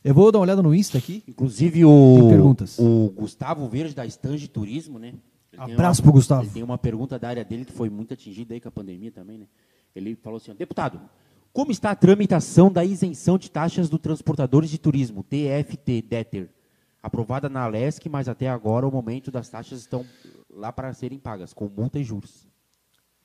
Eu 0.02 0.14
vou 0.14 0.32
dar 0.32 0.38
uma 0.38 0.44
olhada 0.44 0.62
no 0.62 0.74
Insta 0.74 0.96
aqui. 0.98 1.22
Inclusive 1.28 1.84
o, 1.84 2.16
Tem 2.20 2.28
perguntas. 2.30 2.78
o 2.78 3.12
Gustavo 3.16 3.68
Verde 3.68 3.94
da 3.94 4.06
Stange 4.06 4.48
Turismo, 4.48 4.98
né? 4.98 5.08
Ele 5.52 5.62
tem 5.64 5.74
Abraço 5.74 6.00
uma- 6.00 6.04
pro 6.04 6.12
Gustavo. 6.12 6.42
Ele 6.42 6.50
tem 6.50 6.62
uma 6.62 6.78
pergunta 6.78 7.18
da 7.18 7.28
área 7.28 7.44
dele 7.44 7.64
que 7.66 7.72
foi 7.72 7.90
muito 7.90 8.14
atingida 8.14 8.54
aí 8.54 8.60
com 8.60 8.68
a 8.68 8.70
pandemia 8.70 9.10
também, 9.10 9.36
né? 9.38 9.46
Ele 9.94 10.14
falou 10.14 10.36
assim, 10.38 10.54
deputado, 10.54 11.00
como 11.52 11.72
está 11.72 11.90
a 11.90 11.96
tramitação 11.96 12.70
da 12.70 12.84
isenção 12.84 13.36
de 13.36 13.50
taxas 13.50 13.88
do 13.88 13.98
transportadores 13.98 14.70
de 14.70 14.78
turismo, 14.78 15.24
TFT, 15.24 16.02
DETER? 16.02 16.48
Aprovada 17.02 17.48
na 17.48 17.62
Alesc, 17.62 18.06
mas 18.08 18.28
até 18.28 18.48
agora 18.48 18.86
o 18.86 18.92
momento 18.92 19.30
das 19.30 19.48
taxas 19.48 19.80
estão 19.80 20.04
lá 20.48 20.70
para 20.72 20.92
serem 20.92 21.18
pagas, 21.18 21.52
com 21.52 21.68
multa 21.68 21.98
e 21.98 22.04
juros. 22.04 22.46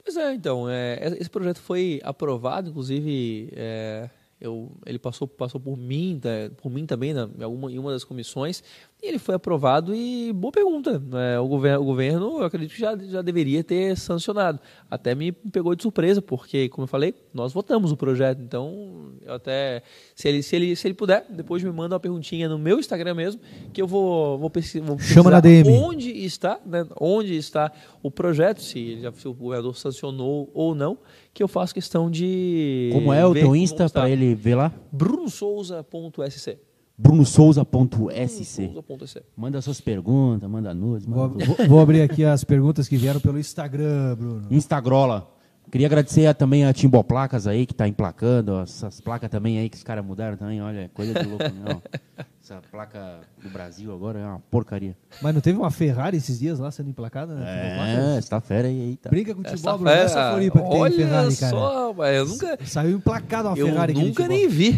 Pois 0.04 0.16
é, 0.18 0.34
então, 0.34 0.70
é, 0.70 1.18
esse 1.20 1.30
projeto 1.30 1.60
foi 1.60 2.00
aprovado, 2.04 2.70
inclusive 2.70 3.50
é, 3.54 4.10
eu, 4.46 4.72
ele 4.86 5.00
passou, 5.00 5.28
passou 5.28 5.60
por 5.60 5.78
mim, 5.78 6.20
tá, 6.22 6.30
por 6.58 6.70
mim 6.70 6.86
também, 6.86 7.14
na, 7.14 7.30
em, 7.38 7.44
alguma, 7.44 7.72
em 7.72 7.80
uma 7.80 7.92
das 7.92 8.04
comissões, 8.04 8.64
e 9.02 9.08
ele 9.08 9.20
foi 9.20 9.36
aprovado 9.36 9.94
e 9.94 10.32
boa 10.34 10.52
pergunta. 10.52 11.00
né, 11.00 11.40
o, 11.40 11.48
governo, 11.48 11.82
o 11.82 11.86
governo, 11.86 12.38
eu 12.40 12.44
acredito 12.44 12.74
que 12.74 12.80
já, 12.80 12.96
já 12.98 13.22
deveria 13.22 13.64
ter 13.64 13.98
sancionado. 13.98 14.60
Até 14.90 15.14
me 15.16 15.32
pegou 15.32 15.76
de 15.76 15.82
surpresa, 15.82 16.22
porque, 16.22 16.70
como 16.70 16.84
eu 16.84 16.88
falei, 16.88 17.14
nós 17.34 17.54
votamos 17.54 17.92
o 17.92 17.98
projeto, 17.98 18.42
então 18.42 19.14
eu 19.22 19.34
até, 19.34 19.82
se 20.14 20.28
ele, 20.28 20.44
se 20.44 20.56
ele, 20.56 20.76
se 20.76 20.88
ele 20.88 20.94
puder, 20.94 21.26
depois 21.30 21.64
me 21.64 21.72
manda 21.72 21.96
uma 21.96 22.00
perguntinha 22.00 22.48
no 22.48 22.58
meu 22.58 22.80
Instagram 22.80 23.16
mesmo, 23.16 23.42
que 23.74 23.82
eu 23.82 23.88
vou, 23.88 24.38
vou, 24.38 24.50
pesquisar, 24.50 24.86
vou 24.86 25.00
Chama 25.00 25.32
na 25.32 25.42
pesquisar 25.42 25.64
DM. 25.64 25.84
onde 25.84 26.12
está, 26.26 26.60
né, 26.66 26.86
onde 27.00 27.36
está 27.36 27.72
o 28.02 28.12
projeto, 28.12 28.62
se, 28.62 29.02
já, 29.02 29.12
se 29.12 29.28
o 29.28 29.34
governador 29.34 29.76
sancionou 29.76 30.50
ou 30.54 30.76
não, 30.76 30.98
que 31.36 31.44
eu 31.44 31.48
faço 31.48 31.74
questão 31.74 32.10
de. 32.10 32.90
Como 32.94 33.12
é 33.14 33.24
o 33.26 33.34
teu 33.34 33.54
Insta 33.56 33.88
para 33.90 34.10
ele 34.10 34.34
ver 34.34 34.56
lá? 34.56 34.72
brunosouza.sc. 34.92 36.58
brunosouza.sc. 36.98 38.62
brunosouza.sc. 38.62 39.22
Manda 39.36 39.62
suas 39.62 39.82
perguntas, 39.82 40.50
manda 40.50 40.74
nudes, 40.74 41.06
Vou, 41.06 41.30
manda 41.30 41.46
vou- 41.46 41.68
vou 41.68 41.80
abrir 41.82 42.02
aqui 42.02 42.24
as 42.24 42.44
perguntas 42.44 42.88
que 42.88 42.96
vieram 42.98 43.20
pelo 43.20 43.38
Instagram, 43.38 44.16
Bruno. 44.16 44.48
Instagrola. 44.50 45.30
Queria 45.72 45.88
agradecer 45.88 46.26
a- 46.28 46.34
também 46.34 46.64
a 46.66 46.72
Timbó 46.72 47.04
Placas 47.04 47.48
aí, 47.48 47.66
que 47.66 47.74
está 47.74 47.88
emplacando. 47.88 48.60
Essas 48.62 49.02
placas 49.02 49.30
também 49.30 49.58
aí 49.60 49.68
que 49.70 49.76
os 49.76 49.84
caras 49.84 50.06
mudaram 50.06 50.38
também. 50.38 50.62
Olha, 50.62 50.90
coisa 50.94 51.14
de 51.14 51.28
louco, 51.28 51.44
não. 51.44 51.82
Essa 52.46 52.62
placa 52.70 53.22
do 53.42 53.50
Brasil 53.50 53.92
agora 53.92 54.20
é 54.20 54.24
uma 54.24 54.38
porcaria. 54.52 54.96
Mas 55.20 55.34
não 55.34 55.42
teve 55.42 55.58
uma 55.58 55.72
Ferrari 55.72 56.18
esses 56.18 56.38
dias 56.38 56.60
lá 56.60 56.70
sendo 56.70 56.92
emplacada? 56.92 57.34
Né? 57.34 58.14
É, 58.14 58.20
está 58.20 58.40
fera 58.40 58.68
aí. 58.68 58.80
Eita. 58.90 59.10
Brinca 59.10 59.34
com 59.34 59.42
o 59.42 59.48
Essa 59.48 59.56
Tibó, 59.56 59.76
Bruno. 59.76 59.90
Essa 59.90 60.30
Floripa 60.30 60.62
que 60.62 60.70
tem 60.70 60.80
Olha 60.80 60.96
Ferrari, 60.96 61.38
cara. 61.38 61.50
só, 61.50 61.94
mas 61.94 62.16
eu 62.16 62.26
nunca. 62.28 62.60
Saiu 62.64 62.98
emplacada 62.98 63.50
uma 63.50 63.58
Eu 63.58 63.66
Ferrari 63.66 63.94
aqui 63.94 64.02
no 64.02 64.08
nunca 64.10 64.28
nem 64.28 64.48
vi. 64.48 64.74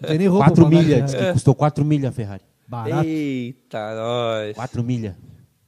Não 0.00 0.08
tem 0.08 0.18
nem 0.18 0.26
roupa 0.26 0.46
4 0.46 0.54
pra 0.56 0.66
andar, 0.66 0.82
milhas, 0.82 0.98
né? 0.98 1.04
diz 1.04 1.14
que 1.14 1.32
custou 1.34 1.54
4 1.54 1.84
milhas 1.84 2.08
a 2.08 2.12
Ferrari. 2.12 2.42
Barato. 2.66 3.06
Eita, 3.06 3.94
nós. 3.94 4.56
4 4.56 4.82
milhas. 4.82 5.14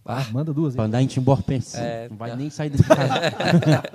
Ah, 0.05 0.27
manda 0.33 0.53
duas, 0.53 0.75
Pra 0.75 0.87
andar 0.87 1.01
em 1.01 1.07
Timbó, 1.07 1.37
pense. 1.37 1.77
É, 1.77 2.09
não 2.11 2.17
vai 2.17 2.31
tá. 2.31 2.37
nem 2.37 2.51
sair 2.51 2.71
desse 2.71 2.83
casa. 2.83 3.15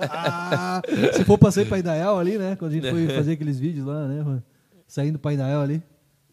Ah, 0.08 0.80
se 1.12 1.22
for 1.22 1.36
pra 1.36 1.50
sair 1.50 1.66
pra 1.66 1.78
Indaial 1.78 2.18
ali, 2.18 2.38
né? 2.38 2.56
Quando 2.56 2.70
a 2.70 2.74
gente 2.74 2.90
foi 2.90 3.08
fazer 3.08 3.32
aqueles 3.32 3.58
vídeos 3.58 3.84
lá, 3.86 4.08
né? 4.08 4.22
mano? 4.22 4.42
Saindo 4.86 5.18
pra 5.18 5.34
Indaial 5.34 5.60
ali. 5.60 5.82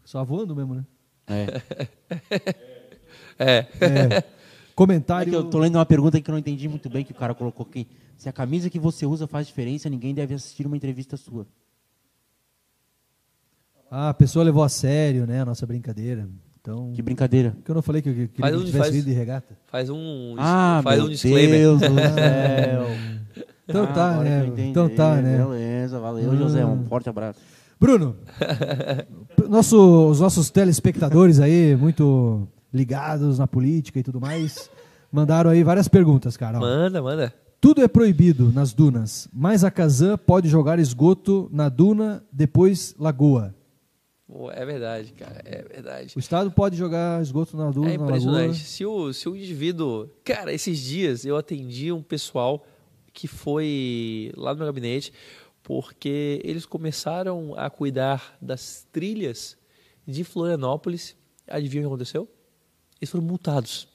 Só 0.06 0.24
voando 0.24 0.56
mesmo, 0.56 0.76
né? 0.76 0.86
É. 1.28 1.62
É. 3.40 3.46
É. 3.80 4.18
É 4.18 4.24
Comentário. 4.76 5.30
que 5.32 5.36
eu 5.38 5.44
tô 5.44 5.60
lendo 5.60 5.76
uma 5.76 5.86
pergunta 5.86 6.20
que 6.20 6.30
eu 6.30 6.32
não 6.34 6.40
entendi 6.40 6.68
muito 6.68 6.90
bem, 6.90 7.04
que 7.06 7.12
o 7.12 7.16
cara 7.16 7.34
colocou 7.36 7.66
aqui. 7.70 7.88
Se 8.18 8.28
a 8.28 8.34
camisa 8.34 8.70
que 8.70 8.80
você 8.80 9.06
usa 9.06 9.28
faz 9.28 9.46
diferença, 9.48 9.90
ninguém 9.90 10.14
deve 10.14 10.34
assistir 10.34 10.66
uma 10.66 10.76
entrevista 10.76 11.16
sua. 11.18 11.46
Ah, 13.90 14.10
a 14.10 14.14
pessoa 14.14 14.44
levou 14.44 14.64
a 14.64 14.70
sério, 14.70 15.28
né, 15.28 15.42
a 15.42 15.46
nossa 15.46 15.66
brincadeira. 15.68 16.28
Então, 16.60 16.92
Que 16.94 17.02
brincadeira. 17.02 17.56
que 17.64 17.70
eu 17.70 17.76
não 17.76 17.82
falei 17.82 18.02
que 18.02 18.10
eu 18.10 18.14
queria 18.14 18.30
Faz 18.40 18.56
que 18.56 18.62
um- 18.62 18.66
tivesse 18.66 18.92
faz- 18.92 19.06
de 19.06 19.12
regata. 19.12 19.58
Faz 19.68 19.90
um, 19.90 20.36
Ah, 20.40 20.80
faz 20.84 20.98
meu 20.98 21.08
um 21.08 21.10
disclaimer. 21.10 21.60
Deus 21.60 21.82
do 21.82 21.88
céu. 22.16 23.46
Então 23.68 23.94
tá, 23.94 24.24
né? 24.24 24.42
que 24.42 24.48
eu 24.48 24.54
entendi. 24.54 24.70
Então 24.70 24.90
tá, 24.90 25.22
né? 25.22 25.38
Beleza, 25.38 26.00
valeu, 26.00 26.36
José. 26.38 26.66
Um 26.66 26.84
forte 26.86 27.10
abraço. 27.10 27.40
Bruno, 27.80 28.16
nosso- 29.50 30.10
os 30.10 30.20
nossos 30.20 30.50
telespectadores 30.50 31.40
aí, 31.40 31.76
muito 31.76 32.48
ligados 32.74 33.38
na 33.40 33.48
política 33.48 34.00
e 34.00 34.04
tudo 34.04 34.20
mais, 34.20 34.70
mandaram 35.12 35.50
aí 35.50 35.64
várias 35.64 35.88
perguntas, 35.88 36.36
cara. 36.38 36.58
ó. 36.58 36.62
Manda, 36.62 37.02
manda. 37.02 37.34
Tudo 37.62 37.82
é 37.82 37.88
proibido 37.88 38.52
nas 38.52 38.74
dunas, 38.74 39.28
mas 39.32 39.64
a 39.64 39.72
Kazan 39.72 40.18
pode 40.18 40.50
jogar 40.50 40.80
esgoto 40.80 41.50
na 41.52 41.70
duna, 41.70 42.24
depois 42.32 42.94
lagoa. 43.00 43.56
É 44.54 44.66
verdade, 44.66 45.14
cara. 45.14 45.42
É 45.46 45.62
verdade. 45.62 46.14
O 46.16 46.20
Estado 46.20 46.50
pode 46.52 46.76
jogar 46.76 47.22
esgoto 47.22 47.56
na 47.56 47.70
duna, 47.70 47.92
É 47.92 47.98
na 47.98 48.04
impressionante. 48.04 48.42
lagoa. 48.48 48.54
Se 48.56 48.86
o, 48.86 49.14
se 49.14 49.30
o 49.30 49.36
indivíduo. 49.36 50.10
Cara, 50.24 50.52
esses 50.52 50.80
dias 50.80 51.24
eu 51.24 51.38
atendi 51.38 51.92
um 51.92 52.02
pessoal 52.02 52.66
que 53.14 53.28
foi 53.28 54.32
lá 54.36 54.52
no 54.54 54.58
meu 54.58 54.66
gabinete 54.66 55.14
porque 55.64 56.42
eles 56.44 56.66
começaram 56.66 57.56
a 57.58 57.70
cuidar 57.70 58.38
das 58.42 58.86
trilhas 58.92 59.58
de 60.06 60.24
Florianópolis. 60.24 61.16
Adivinha 61.48 61.82
o 61.82 61.84
que 61.86 61.94
aconteceu? 61.94 62.30
Eles 63.00 63.10
foram 63.10 63.26
multados. 63.26 63.88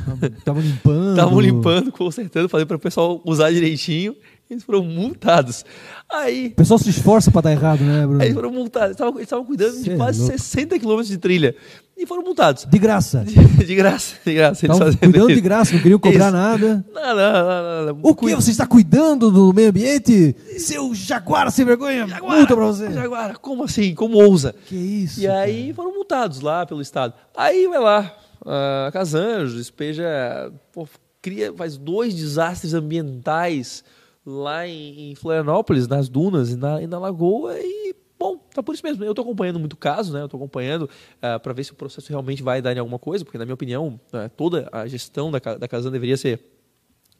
Estavam 0.38 0.62
limpando. 0.62 1.10
Estavam 1.10 1.40
limpando, 1.40 1.92
consertando, 1.92 2.48
falei 2.48 2.66
para 2.66 2.76
o 2.76 2.80
pessoal 2.80 3.20
usar 3.24 3.50
direitinho. 3.52 4.14
Eles 4.50 4.64
foram 4.64 4.82
multados. 4.84 5.64
Aí, 6.10 6.48
O 6.48 6.56
pessoal 6.56 6.76
se 6.78 6.90
esforça 6.90 7.30
pra 7.30 7.40
dar 7.40 7.52
errado, 7.52 7.80
né, 7.82 8.02
Bruno? 8.06 8.20
aí 8.20 8.26
eles 8.26 8.34
foram 8.34 8.52
multados. 8.52 8.88
Eles 8.88 8.96
estavam- 8.96 9.14
Eles 9.14 9.26
estavam 9.26 9.44
cuidando 9.46 9.72
Cê 9.72 9.82
de 9.84 9.90
é 9.92 9.96
quase 9.96 10.20
louco. 10.20 10.38
60 10.38 10.78
quilômetros 10.78 11.08
de 11.08 11.16
trilha. 11.16 11.56
E 11.96 12.04
foram 12.06 12.22
multados. 12.22 12.66
De 12.68 12.78
graça. 12.78 13.24
De, 13.24 13.32
de 13.64 13.74
graça, 13.74 14.16
de 14.24 14.34
graça. 14.34 14.66
Eles 14.66 14.74
Estavam 14.76 14.78
fazendo 14.78 14.98
cuidando 15.00 15.26
de 15.28 15.32
isso. 15.34 15.42
graça, 15.42 15.72
não 15.74 15.80
queriam 15.80 15.98
cobrar 15.98 16.24
Isso. 16.26 16.32
nada. 16.36 16.84
Não, 16.92 17.16
não, 17.16 17.86
não. 17.94 17.98
O 18.02 18.14
que? 18.14 18.34
Você 18.34 18.50
está 18.50 18.66
cuidando 18.66 19.30
do 19.30 19.54
meio 19.54 19.70
ambiente? 19.70 20.36
Seu 20.58 20.94
jaguar 20.94 21.50
sem 21.50 21.64
vergonha, 21.64 22.06
multa 22.20 22.54
pra 22.54 22.66
você. 22.66 22.92
Jaguara, 22.92 23.34
como 23.36 23.62
assim? 23.64 23.94
Como 23.94 24.18
ousa? 24.22 24.54
Que 24.66 24.74
isso? 24.76 25.18
E 25.20 25.26
aí 25.26 25.72
foram 25.72 25.94
multados 25.94 26.40
lá 26.40 26.66
pelo 26.66 26.82
Estado. 26.82 27.14
Aí 27.34 27.66
vai 27.68 27.78
lá, 27.78 28.12
a 28.44 28.90
Casanjos 28.92 29.56
despeja, 29.56 30.52
pô, 30.72 30.88
cria, 31.20 31.52
faz 31.52 31.76
dois 31.76 32.14
desastres 32.14 32.74
ambientais 32.74 33.84
lá 34.24 34.66
em, 34.66 35.10
em 35.10 35.14
Florianópolis, 35.14 35.88
nas 35.88 36.08
dunas 36.08 36.50
e 36.50 36.56
na, 36.56 36.82
e 36.82 36.86
na 36.86 36.98
lagoa 36.98 37.58
e 37.58 37.94
Bom, 38.22 38.36
tá 38.54 38.62
por 38.62 38.72
isso 38.72 38.84
mesmo. 38.84 39.02
Eu 39.02 39.10
estou 39.10 39.24
acompanhando 39.24 39.58
muito 39.58 39.76
caso, 39.76 40.12
né? 40.12 40.20
Eu 40.20 40.26
estou 40.26 40.38
acompanhando 40.38 40.88
para 41.20 41.52
ver 41.52 41.64
se 41.64 41.72
o 41.72 41.74
processo 41.74 42.08
realmente 42.08 42.40
vai 42.40 42.62
dar 42.62 42.72
em 42.72 42.78
alguma 42.78 42.98
coisa, 42.98 43.24
porque 43.24 43.36
na 43.36 43.44
minha 43.44 43.54
opinião 43.54 43.98
eh, 44.12 44.28
toda 44.28 44.68
a 44.70 44.86
gestão 44.86 45.28
da, 45.28 45.40
da 45.40 45.66
Casan 45.66 45.90
deveria 45.90 46.16
ser 46.16 46.40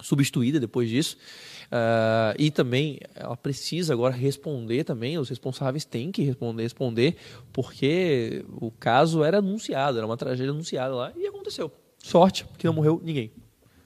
substituída 0.01 0.61
depois 0.61 0.89
disso. 0.89 1.17
Ah, 1.75 2.35
e 2.39 2.51
também 2.51 2.99
ela 3.15 3.35
precisa 3.35 3.95
agora 3.95 4.13
responder 4.15 4.85
também, 4.85 5.17
os 5.17 5.31
responsáveis 5.31 5.87
têm 5.87 6.13
que 6.13 6.23
responder, 6.23 6.63
responder, 6.65 7.17
porque 7.51 8.45
o 8.61 8.71
caso 8.71 9.25
era 9.25 9.39
anunciado, 9.39 9.97
era 9.97 10.07
uma 10.07 10.17
tragédia 10.19 10.53
anunciada 10.53 10.95
lá 10.95 11.13
e 11.17 11.27
aconteceu. 11.27 11.73
Sorte 11.99 12.45
que 12.59 12.67
não 12.67 12.75
morreu 12.75 13.01
ninguém. 13.03 13.31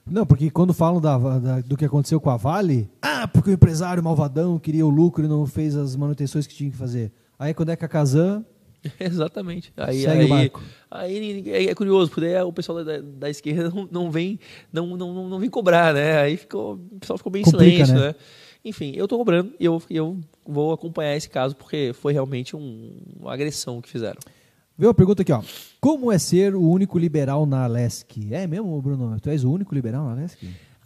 Não, 0.04 0.26
porque 0.26 0.50
quando 0.50 0.72
falam 0.74 1.00
da- 1.00 1.38
da- 1.38 1.60
do 1.60 1.76
que 1.76 1.84
aconteceu 1.84 2.20
com 2.20 2.30
a 2.30 2.36
Vale, 2.36 2.88
ah, 3.02 3.28
porque 3.28 3.50
o 3.50 3.52
empresário 3.52 4.02
malvadão 4.02 4.58
queria 4.58 4.84
o 4.86 4.90
lucro 4.90 5.24
e 5.24 5.28
não 5.28 5.46
fez 5.46 5.76
as 5.76 5.94
manutenções 5.94 6.46
que 6.46 6.54
tinha 6.54 6.70
que 6.70 6.76
fazer. 6.76 7.12
Aí 7.38 7.52
quando 7.54 7.68
é 7.70 7.76
com 7.76 7.84
a 7.84 7.88
Kazan, 7.88 8.44
Exatamente. 9.00 9.72
Aí, 9.76 10.02
Segue 10.02 10.18
o 10.18 10.22
aí, 10.22 10.28
barco. 10.28 10.62
aí 10.90 11.20
ninguém- 11.20 11.52
é, 11.52 11.64
é 11.64 11.74
curioso, 11.74 12.10
porque 12.10 12.20
daí 12.28 12.40
o 12.42 12.52
pessoal 12.52 12.84
da, 12.84 12.98
da 13.00 13.30
esquerda 13.30 13.68
não, 13.74 13.88
não 13.90 14.10
vem 14.10 14.38
não, 14.72 14.96
não, 14.96 15.28
não, 15.28 15.38
vem 15.38 15.50
cobrar, 15.50 15.92
né? 15.94 16.18
Aí 16.18 16.36
ficou, 16.36 16.74
o 16.74 16.98
pessoal 17.00 17.16
ficou 17.18 17.32
bem 17.32 17.42
em 17.42 17.44
Complica, 17.44 17.84
silêncio, 17.86 17.94
né? 17.96 18.08
né? 18.08 18.14
Enfim, 18.64 18.92
eu 18.96 19.06
tô 19.06 19.16
cobrando 19.16 19.52
e 19.60 19.64
eu, 19.64 19.80
eu 19.88 20.18
vou 20.44 20.72
acompanhar 20.72 21.16
esse 21.16 21.28
caso 21.30 21.54
porque 21.54 21.92
foi 21.94 22.12
realmente 22.12 22.56
um- 22.56 22.96
uma 23.20 23.32
agressão 23.32 23.80
que 23.80 23.88
fizeram. 23.88 24.18
veio 24.76 24.88
uma 24.88 24.94
pergunta 24.94 25.22
aqui, 25.22 25.32
ó. 25.32 25.40
Como 25.80 26.10
é 26.10 26.18
ser 26.18 26.54
o 26.54 26.62
único 26.62 26.98
liberal 26.98 27.46
na 27.46 27.64
Alesc? 27.64 28.32
É 28.32 28.46
mesmo, 28.46 28.80
Bruno? 28.82 29.18
Tu 29.20 29.30
és 29.30 29.44
o 29.44 29.50
único 29.52 29.74
liberal 29.74 30.04
na 30.06 30.12
Alesc? 30.12 30.38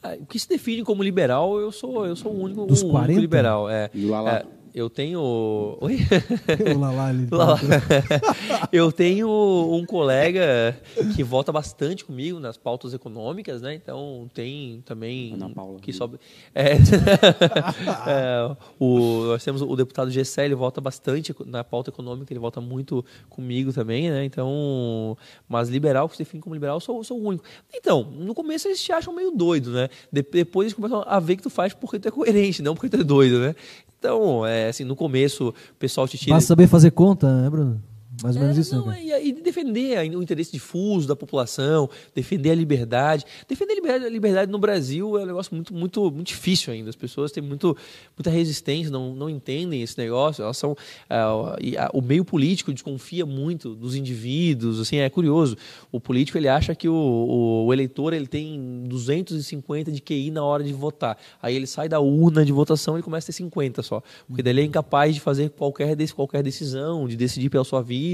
Ah, 0.02 0.14
O 0.20 0.26
que 0.26 0.38
se 0.38 0.48
define 0.48 0.82
como 0.82 1.02
liberal, 1.02 1.58
eu 1.58 1.70
sou, 1.72 2.06
eu 2.06 2.16
sou 2.16 2.32
o 2.32 2.40
único, 2.42 2.66
Dos 2.66 2.80
o 2.82 2.84
único 2.86 2.98
40? 2.98 3.20
liberal. 3.20 3.68
É, 3.70 3.90
E 3.94 4.04
o 4.04 4.10
Lala? 4.10 4.30
É, 4.30 4.46
eu 4.74 4.88
tenho. 4.88 5.20
Oi? 5.80 5.98
O 6.74 6.78
Lalá 6.78 7.06
ali. 7.08 7.26
Lá. 7.30 7.56
eu 8.72 8.90
tenho 8.92 9.28
um 9.28 9.84
colega 9.84 10.78
que 11.14 11.22
vota 11.24 11.50
bastante 11.52 12.04
comigo 12.04 12.38
nas 12.38 12.56
pautas 12.56 12.94
econômicas, 12.94 13.62
né? 13.62 13.74
Então 13.74 14.30
tem 14.32 14.82
também 14.84 15.34
Ana 15.34 15.50
Paula. 15.50 15.78
que 15.80 15.92
sobe. 15.92 16.18
É, 16.54 16.74
É, 18.06 18.56
o, 18.78 19.24
nós 19.26 19.44
temos 19.44 19.62
o 19.62 19.76
deputado 19.76 20.10
Gessé, 20.10 20.44
ele 20.44 20.54
vota 20.54 20.80
bastante 20.80 21.34
na 21.46 21.62
pauta 21.64 21.90
econômica, 21.90 22.32
ele 22.32 22.40
vota 22.40 22.60
muito 22.60 23.04
comigo 23.28 23.72
também, 23.72 24.10
né? 24.10 24.24
Então, 24.24 25.16
mas 25.48 25.68
liberal, 25.68 26.08
que 26.08 26.16
se 26.16 26.22
define 26.24 26.42
como 26.42 26.54
liberal, 26.54 26.76
eu 26.76 26.80
sou, 26.80 27.02
sou 27.04 27.18
o 27.18 27.22
único. 27.28 27.44
Então, 27.72 28.04
no 28.04 28.34
começo 28.34 28.68
eles 28.68 28.82
te 28.82 28.92
acham 28.92 29.14
meio 29.14 29.30
doido, 29.30 29.70
né? 29.70 29.88
De- 30.12 30.22
depois 30.22 30.66
eles 30.66 30.74
começam 30.74 31.02
a 31.06 31.20
ver 31.20 31.36
que 31.36 31.42
tu 31.42 31.50
faz 31.50 31.72
porque 31.74 31.98
tu 31.98 32.08
é 32.08 32.10
coerente, 32.10 32.62
não 32.62 32.74
porque 32.74 32.88
tu 32.88 33.00
é 33.00 33.04
doido, 33.04 33.38
né? 33.40 33.54
Então, 34.00 34.46
é, 34.46 34.68
assim, 34.68 34.82
no 34.82 34.96
começo 34.96 35.50
o 35.50 35.74
pessoal 35.78 36.08
te 36.08 36.16
tira. 36.16 36.34
Basta 36.34 36.48
saber 36.48 36.66
fazer 36.66 36.90
conta, 36.90 37.42
né, 37.42 37.50
Bruno? 37.50 37.82
Mais 38.22 38.36
ou 38.36 38.42
menos 38.42 38.56
É, 38.56 38.60
isso, 38.60 38.74
não, 38.76 38.86
né? 38.86 39.00
é, 39.00 39.24
e, 39.24 39.28
e 39.28 39.32
defender 39.32 39.98
o 40.16 40.22
interesse 40.22 40.52
difuso 40.52 41.06
da 41.08 41.16
população, 41.16 41.88
defender 42.14 42.50
a 42.50 42.54
liberdade. 42.54 43.24
Defender 43.48 43.72
a 43.72 43.76
liberdade, 43.76 44.04
a 44.04 44.08
liberdade 44.10 44.50
no 44.52 44.58
Brasil 44.58 45.18
é 45.18 45.22
um 45.22 45.26
negócio 45.26 45.54
muito, 45.54 45.72
muito, 45.74 46.10
muito 46.10 46.26
difícil 46.28 46.72
ainda. 46.72 46.90
As 46.90 46.96
pessoas 46.96 47.32
têm 47.32 47.42
muito, 47.42 47.76
muita 48.16 48.30
resistência, 48.30 48.90
não, 48.90 49.14
não 49.14 49.28
entendem 49.30 49.82
esse 49.82 49.96
negócio. 49.98 50.42
Elas 50.42 50.56
são, 50.56 50.76
ah, 51.08 51.56
e 51.60 51.76
a- 51.76 51.90
o 51.94 52.00
meio 52.02 52.24
político 52.24 52.72
desconfia 52.72 53.24
muito 53.24 53.74
dos 53.74 53.94
indivíduos. 53.94 54.80
Assim, 54.80 54.96
é 54.96 55.08
curioso. 55.08 55.56
O 55.92 56.00
político 56.00 56.36
ele 56.38 56.48
acha 56.48 56.74
que 56.74 56.88
o, 56.88 56.94
o- 56.94 57.66
o 57.66 57.72
eleitor 57.72 58.12
ele 58.12 58.26
tem 58.26 58.84
250 58.86 59.90
de 59.92 60.00
QI 60.00 60.30
na 60.30 60.42
hora 60.44 60.62
de 60.64 60.72
votar. 60.72 61.16
Aí 61.42 61.54
ele 61.54 61.66
sai 61.66 61.88
da 61.88 62.00
urna 62.00 62.44
de 62.44 62.52
votação 62.52 62.98
e 62.98 63.02
começa 63.02 63.26
a 63.26 63.28
ter 63.28 63.32
50 63.32 63.82
só. 63.82 64.02
Porque 64.26 64.42
daí 64.42 64.52
ele 64.52 64.60
é 64.62 64.64
incapaz 64.64 65.14
de 65.14 65.20
fazer 65.20 65.50
qualquer, 65.50 65.96
qualquer 66.14 66.42
decisão, 66.42 67.06
de 67.06 67.16
decidir 67.16 67.48
pela 67.50 67.64
sua 67.64 67.82
vida, 67.82 68.09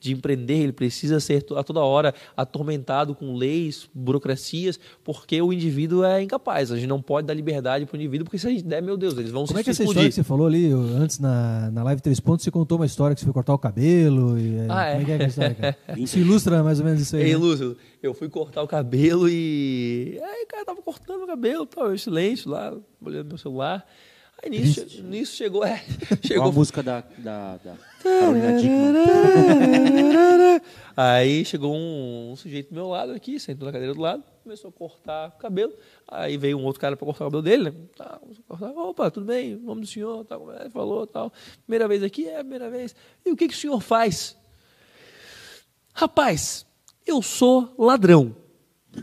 de 0.00 0.12
empreender. 0.12 0.58
Ele 0.58 0.72
precisa 0.72 1.20
ser 1.20 1.44
a 1.56 1.62
toda 1.62 1.80
hora 1.80 2.12
atormentado 2.36 3.14
com 3.14 3.34
leis, 3.34 3.88
burocracias, 3.94 4.78
porque 5.04 5.40
o 5.40 5.52
indivíduo 5.52 6.04
é 6.04 6.22
incapaz. 6.22 6.70
A 6.72 6.76
gente 6.76 6.88
não 6.88 7.00
pode 7.00 7.26
dar 7.26 7.34
liberdade 7.34 7.86
para 7.86 7.94
o 7.94 7.96
indivíduo, 7.96 8.24
porque 8.24 8.38
se 8.38 8.46
a 8.46 8.50
gente 8.50 8.64
der, 8.64 8.82
meu 8.82 8.96
Deus, 8.96 9.16
eles 9.16 9.30
vão 9.30 9.46
Como 9.46 9.56
se 9.56 9.60
é 9.60 9.64
que 9.64 9.70
é 9.70 9.72
essa 9.72 9.84
história 9.84 10.08
que 10.08 10.14
você 10.14 10.22
falou 10.24 10.46
ali 10.46 10.70
antes 10.72 11.18
na, 11.18 11.70
na 11.70 11.82
live 11.84 12.02
Três 12.02 12.20
Pontos? 12.20 12.44
Você 12.44 12.50
contou 12.50 12.78
uma 12.78 12.86
história 12.86 13.14
que 13.14 13.20
você 13.20 13.26
foi 13.26 13.32
cortar 13.32 13.54
o 13.54 13.58
cabelo. 13.58 14.38
E, 14.38 14.58
Ah, 14.68 14.86
é? 14.86 14.90
Como 14.98 15.02
é 15.02 15.16
que 15.16 15.22
é 15.22 15.26
história, 15.26 15.54
cara? 15.54 15.76
Isso 15.96 16.18
ilustra 16.18 16.62
mais 16.62 16.80
ou 16.80 16.84
menos 16.86 17.00
isso 17.00 17.16
aí. 17.16 17.22
Ei, 17.22 17.32
né? 17.32 17.36
Lúcio, 17.36 17.76
eu 18.02 18.12
fui 18.14 18.28
cortar 18.28 18.62
o 18.62 18.68
cabelo 18.68 19.28
e. 19.28 20.18
Aí 20.22 20.44
o 20.44 20.46
cara 20.46 20.64
tava 20.64 20.82
cortando 20.82 21.22
o 21.22 21.26
cabelo, 21.26 21.66
tal, 21.66 21.86
eu 21.86 21.94
em 21.94 21.98
silêncio 21.98 22.50
lá, 22.50 22.74
olhando 23.00 23.28
meu 23.28 23.38
celular. 23.38 23.86
Aí 24.42 24.50
nisso, 24.50 25.02
nisso 25.02 25.34
chegou, 25.36 25.64
é, 25.64 25.78
Qual 26.06 26.18
a 26.22 26.26
chegou. 26.26 26.52
música 26.52 26.82
da, 26.82 27.02
da, 27.18 27.56
da? 27.56 27.74
Aí 30.96 31.44
chegou 31.44 31.74
um, 31.74 32.32
um 32.32 32.36
sujeito 32.36 32.70
do 32.70 32.74
meu 32.74 32.88
lado 32.88 33.12
aqui, 33.12 33.38
sentou 33.38 33.66
na 33.66 33.72
cadeira 33.72 33.94
do 33.94 34.00
lado, 34.00 34.24
começou 34.42 34.68
a 34.68 34.72
cortar 34.72 35.28
o 35.28 35.38
cabelo. 35.38 35.72
Aí 36.08 36.36
veio 36.36 36.58
um 36.58 36.64
outro 36.64 36.80
cara 36.80 36.96
para 36.96 37.06
cortar 37.06 37.24
o 37.24 37.28
cabelo 37.28 37.42
dele, 37.42 37.64
né? 37.64 37.72
Tá, 37.96 38.20
cortar. 38.48 38.72
Opa, 38.72 39.10
tudo 39.10 39.26
bem? 39.26 39.54
O 39.54 39.60
nome 39.60 39.82
do 39.82 39.86
senhor? 39.86 40.24
Como 40.24 40.50
é? 40.50 40.68
falou, 40.68 41.06
tal. 41.06 41.32
Primeira 41.64 41.86
vez 41.86 42.02
aqui? 42.02 42.26
É 42.26 42.36
a 42.36 42.40
primeira 42.40 42.68
vez. 42.68 42.96
E 43.24 43.30
o 43.30 43.36
que, 43.36 43.46
que 43.46 43.54
o 43.54 43.56
senhor 43.56 43.80
faz? 43.80 44.36
Rapaz, 45.94 46.66
eu 47.06 47.22
sou 47.22 47.72
ladrão. 47.78 48.34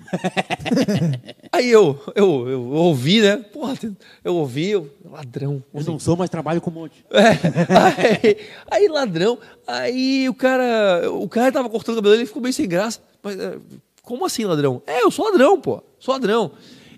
Aí 1.51 1.69
eu, 1.69 1.99
eu, 2.15 2.49
eu 2.49 2.61
ouvi, 2.61 3.21
né? 3.21 3.37
Porra, 3.37 3.77
eu 4.23 4.35
ouvi, 4.35 4.71
eu, 4.71 4.89
ladrão. 5.09 5.63
Eu 5.73 5.83
não 5.83 5.99
sou, 5.99 6.17
mas 6.17 6.29
trabalho 6.29 6.61
com 6.61 6.69
um 6.69 6.73
monte. 6.73 7.05
É, 7.11 8.25
aí, 8.27 8.37
aí, 8.69 8.87
ladrão, 8.87 9.37
aí 9.65 10.27
o 10.27 10.33
cara, 10.33 11.11
o 11.11 11.27
cara 11.29 11.51
tava 11.51 11.69
cortando 11.69 11.95
o 11.95 11.97
cabelo, 11.97 12.15
ele 12.15 12.25
ficou 12.25 12.41
meio 12.41 12.53
sem 12.53 12.67
graça. 12.67 12.99
Mas, 13.23 13.39
é, 13.39 13.57
como 14.01 14.25
assim, 14.25 14.45
ladrão? 14.45 14.81
É, 14.85 15.03
eu 15.03 15.11
sou 15.11 15.25
ladrão, 15.25 15.59
pô, 15.59 15.81
sou 15.99 16.13
ladrão. 16.13 16.51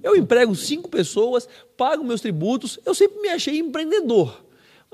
Eu 0.04 0.16
emprego 0.16 0.56
cinco 0.56 0.89
pessoas, 0.89 1.48
pago 1.76 2.04
meus 2.04 2.22
tributos, 2.22 2.80
eu 2.86 2.93
sempre 2.93 3.22
me 3.22 3.30
achei 3.30 3.60
empreendedor. 3.60 4.43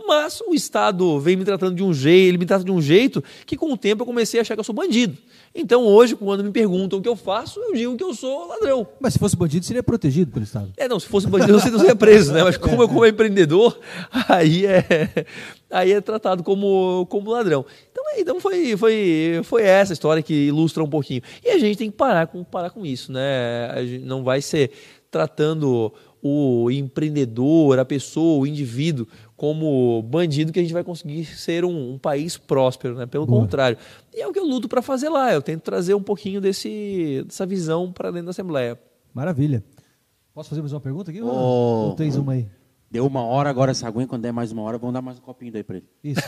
Mas 0.07 0.41
o 0.41 0.53
Estado 0.53 1.19
vem 1.19 1.35
me 1.35 1.45
tratando 1.45 1.75
de 1.75 1.83
um 1.83 1.93
jeito, 1.93 2.29
ele 2.29 2.37
me 2.37 2.45
trata 2.45 2.63
de 2.63 2.71
um 2.71 2.81
jeito 2.81 3.23
que 3.45 3.55
com 3.55 3.71
o 3.71 3.77
tempo 3.77 4.01
eu 4.01 4.05
comecei 4.05 4.39
a 4.39 4.41
achar 4.41 4.55
que 4.55 4.59
eu 4.59 4.63
sou 4.63 4.73
bandido. 4.73 5.17
Então 5.53 5.85
hoje, 5.85 6.15
quando 6.15 6.43
me 6.43 6.51
perguntam 6.51 6.97
o 6.97 7.01
que 7.01 7.07
eu 7.07 7.15
faço, 7.15 7.59
eu 7.59 7.73
digo 7.73 7.95
que 7.95 8.03
eu 8.03 8.13
sou 8.13 8.47
ladrão. 8.47 8.87
Mas 8.99 9.13
se 9.13 9.19
fosse 9.19 9.35
bandido, 9.35 9.65
seria 9.65 9.83
protegido 9.83 10.31
pelo 10.31 10.43
Estado. 10.43 10.73
É, 10.75 10.87
não, 10.87 10.99
se 10.99 11.07
fosse 11.07 11.27
bandido, 11.27 11.59
você 11.59 11.69
não 11.69 11.77
seria 11.77 11.95
preso, 11.95 12.33
né? 12.33 12.43
Mas 12.43 12.57
como 12.57 12.81
eu 12.81 12.87
como 12.87 13.05
empreendedor, 13.05 13.77
aí 14.27 14.65
é, 14.65 15.25
aí 15.69 15.91
é 15.91 16.01
tratado 16.01 16.41
como, 16.41 17.05
como 17.05 17.29
ladrão. 17.29 17.63
Então, 17.91 18.03
é, 18.09 18.21
então 18.21 18.39
foi, 18.39 18.75
foi, 18.75 19.41
foi 19.43 19.61
essa 19.61 19.93
história 19.93 20.23
que 20.23 20.47
ilustra 20.47 20.83
um 20.83 20.89
pouquinho. 20.89 21.21
E 21.43 21.49
a 21.49 21.59
gente 21.59 21.77
tem 21.77 21.91
que 21.91 21.97
parar 21.97 22.25
com, 22.25 22.43
parar 22.43 22.71
com 22.71 22.83
isso, 22.83 23.11
né? 23.11 23.69
A 23.71 23.85
gente 23.85 24.05
não 24.05 24.23
vai 24.23 24.41
ser 24.41 24.71
tratando 25.11 25.93
o 26.25 26.71
empreendedor, 26.71 27.77
a 27.77 27.85
pessoa, 27.85 28.41
o 28.41 28.47
indivíduo 28.47 29.05
como 29.43 30.01
bandido 30.03 30.53
que 30.53 30.59
a 30.59 30.61
gente 30.61 30.71
vai 30.71 30.85
conseguir 30.85 31.25
ser 31.25 31.65
um, 31.65 31.95
um 31.95 31.97
país 31.97 32.37
próspero, 32.37 32.95
né? 32.95 33.05
Pelo 33.05 33.25
Boa. 33.25 33.41
contrário. 33.41 33.77
E 34.13 34.21
é 34.21 34.25
o 34.25 34.31
que 34.31 34.39
eu 34.39 34.45
luto 34.45 34.69
para 34.69 34.81
fazer 34.81 35.09
lá. 35.09 35.33
Eu 35.33 35.41
tento 35.41 35.63
trazer 35.63 35.93
um 35.93 36.01
pouquinho 36.01 36.39
desse, 36.39 37.25
dessa 37.25 37.45
visão 37.45 37.91
para 37.91 38.09
dentro 38.09 38.27
da 38.27 38.31
Assembleia. 38.31 38.79
Maravilha. 39.13 39.61
Posso 40.33 40.47
fazer 40.47 40.61
mais 40.61 40.71
uma 40.71 40.79
pergunta 40.79 41.11
aqui? 41.11 41.21
Oh, 41.21 41.27
ou 41.27 41.93
tens 41.93 42.15
uma 42.15 42.31
aí? 42.31 42.47
Deu 42.93 43.07
uma 43.07 43.23
hora, 43.23 43.49
agora 43.49 43.71
essa 43.71 43.87
aguinha, 43.87 44.05
quando 44.05 44.21
der 44.21 44.31
mais 44.31 44.51
uma 44.51 44.61
hora, 44.61 44.77
vamos 44.77 44.93
dar 44.93 45.01
mais 45.01 45.17
um 45.17 45.21
copinho 45.21 45.51
daí 45.51 45.63
para 45.63 45.77
ele. 45.77 45.85
Isso. 46.03 46.21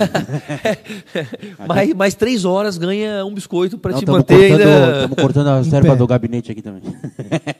mais, 1.67 1.93
mais 1.93 2.15
três 2.15 2.43
horas 2.43 2.75
ganha 2.75 3.23
um 3.23 3.31
biscoito 3.31 3.77
para 3.77 3.93
te 3.93 4.03
manter 4.03 4.49
cortando, 4.49 4.67
ainda... 4.67 4.95
Estamos 4.95 5.15
cortando 5.21 5.47
a 5.47 5.63
serva 5.63 5.95
do 5.95 6.07
gabinete 6.07 6.51
aqui 6.51 6.63
também. 6.63 6.81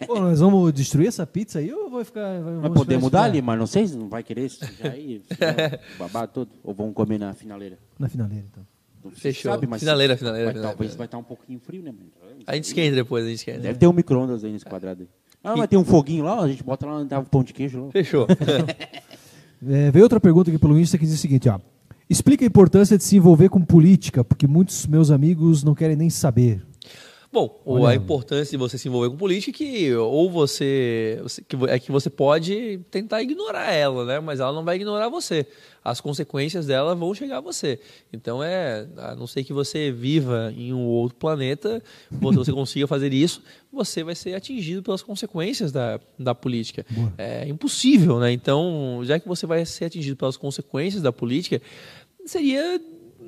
Pô, 0.07 0.19
nós 0.19 0.39
vamos 0.39 0.73
destruir 0.73 1.09
essa 1.09 1.23
pizza 1.27 1.59
aí 1.59 1.71
ou 1.71 1.87
vai 1.87 2.03
ficar... 2.03 2.41
Vai 2.41 2.71
poder 2.71 2.97
mudar 2.97 3.25
ali, 3.25 3.43
mas 3.43 3.59
não 3.59 3.67
sei 3.67 3.85
se 3.85 3.95
não 3.95 4.09
vai 4.09 4.23
querer 4.23 4.49
já 4.49 4.89
aí, 4.89 5.21
babar 5.99 6.27
todo. 6.27 6.49
Ou 6.63 6.73
vamos 6.73 6.95
comer 6.95 7.19
na 7.19 7.31
finaleira? 7.35 7.77
Na 7.99 8.09
finaleira, 8.09 8.43
então. 8.51 8.65
Fechou. 9.11 9.51
Sabe, 9.51 9.67
mas 9.67 9.81
finaleira, 9.81 10.17
finaleira. 10.17 10.45
Vai, 10.45 10.53
finaleira. 10.55 10.75
Talvez 10.75 10.95
vai 10.95 11.05
estar 11.05 11.19
um 11.19 11.23
pouquinho 11.23 11.59
frio, 11.59 11.83
né? 11.83 11.93
A 12.47 12.55
gente 12.55 12.65
esquenta 12.65 12.95
depois, 12.95 13.23
a 13.23 13.27
gente 13.27 13.37
esquenta. 13.37 13.59
Deve 13.59 13.77
ter 13.77 13.85
um 13.85 13.93
micro-ondas 13.93 14.43
aí 14.43 14.51
nesse 14.51 14.65
quadrado 14.65 15.03
aí. 15.03 15.07
Ah, 15.45 15.55
mas 15.55 15.67
tem 15.67 15.77
um 15.77 15.85
foguinho 15.85 16.25
lá, 16.25 16.41
a 16.41 16.47
gente 16.47 16.63
bota 16.63 16.85
lá 16.85 17.05
tava 17.05 17.25
o 17.25 17.29
pão 17.29 17.43
de 17.43 17.53
queijo. 17.53 17.85
Lá. 17.85 17.91
Fechou. 17.91 18.27
É, 19.67 19.89
veio 19.89 20.03
outra 20.03 20.19
pergunta 20.19 20.51
aqui 20.51 20.59
pelo 20.59 20.77
Insta 20.77 20.95
que 20.95 21.05
diz 21.05 21.15
o 21.15 21.17
seguinte, 21.17 21.49
ó. 21.49 21.59
Explica 22.07 22.45
a 22.45 22.47
importância 22.47 22.97
de 22.97 23.03
se 23.03 23.15
envolver 23.15 23.49
com 23.49 23.61
política, 23.61 24.23
porque 24.23 24.45
muitos 24.45 24.85
meus 24.85 25.09
amigos 25.09 25.63
não 25.63 25.73
querem 25.73 25.95
nem 25.95 26.09
saber. 26.09 26.61
Bom, 27.35 27.61
Olha. 27.65 27.89
a 27.89 27.95
importância 27.95 28.51
de 28.51 28.55
você 28.55 28.77
se 28.77 28.87
envolver 28.87 29.09
com 29.09 29.17
política 29.17 29.51
é 29.51 29.67
que 29.67 29.93
ou 29.93 30.31
você, 30.31 31.21
é 31.67 31.77
que 31.77 31.91
você 31.91 32.09
pode 32.09 32.79
tentar 32.89 33.21
ignorar 33.21 33.73
ela, 33.73 34.05
né? 34.05 34.21
Mas 34.21 34.39
ela 34.39 34.53
não 34.53 34.63
vai 34.63 34.77
ignorar 34.77 35.09
você. 35.09 35.45
As 35.83 35.99
consequências 35.99 36.65
dela 36.65 36.95
vão 36.95 37.13
chegar 37.13 37.39
a 37.39 37.41
você. 37.41 37.77
Então 38.13 38.41
é, 38.41 38.87
a 38.95 39.15
não 39.15 39.27
ser 39.27 39.43
que 39.43 39.51
você 39.51 39.91
viva 39.91 40.53
em 40.55 40.71
um 40.71 40.85
outro 40.85 41.17
planeta, 41.17 41.83
você 42.09 42.53
consiga 42.53 42.87
fazer 42.87 43.11
isso, 43.11 43.43
você 43.69 44.01
vai 44.01 44.15
ser 44.15 44.33
atingido 44.33 44.81
pelas 44.81 45.01
consequências 45.01 45.73
da, 45.73 45.99
da 46.17 46.33
política. 46.33 46.85
Boa. 46.89 47.13
É 47.17 47.45
impossível, 47.49 48.17
né? 48.17 48.31
Então, 48.31 49.01
já 49.03 49.19
que 49.19 49.27
você 49.27 49.45
vai 49.45 49.65
ser 49.65 49.83
atingido 49.83 50.15
pelas 50.15 50.37
consequências 50.37 51.03
da 51.03 51.11
política, 51.11 51.61
seria 52.25 52.79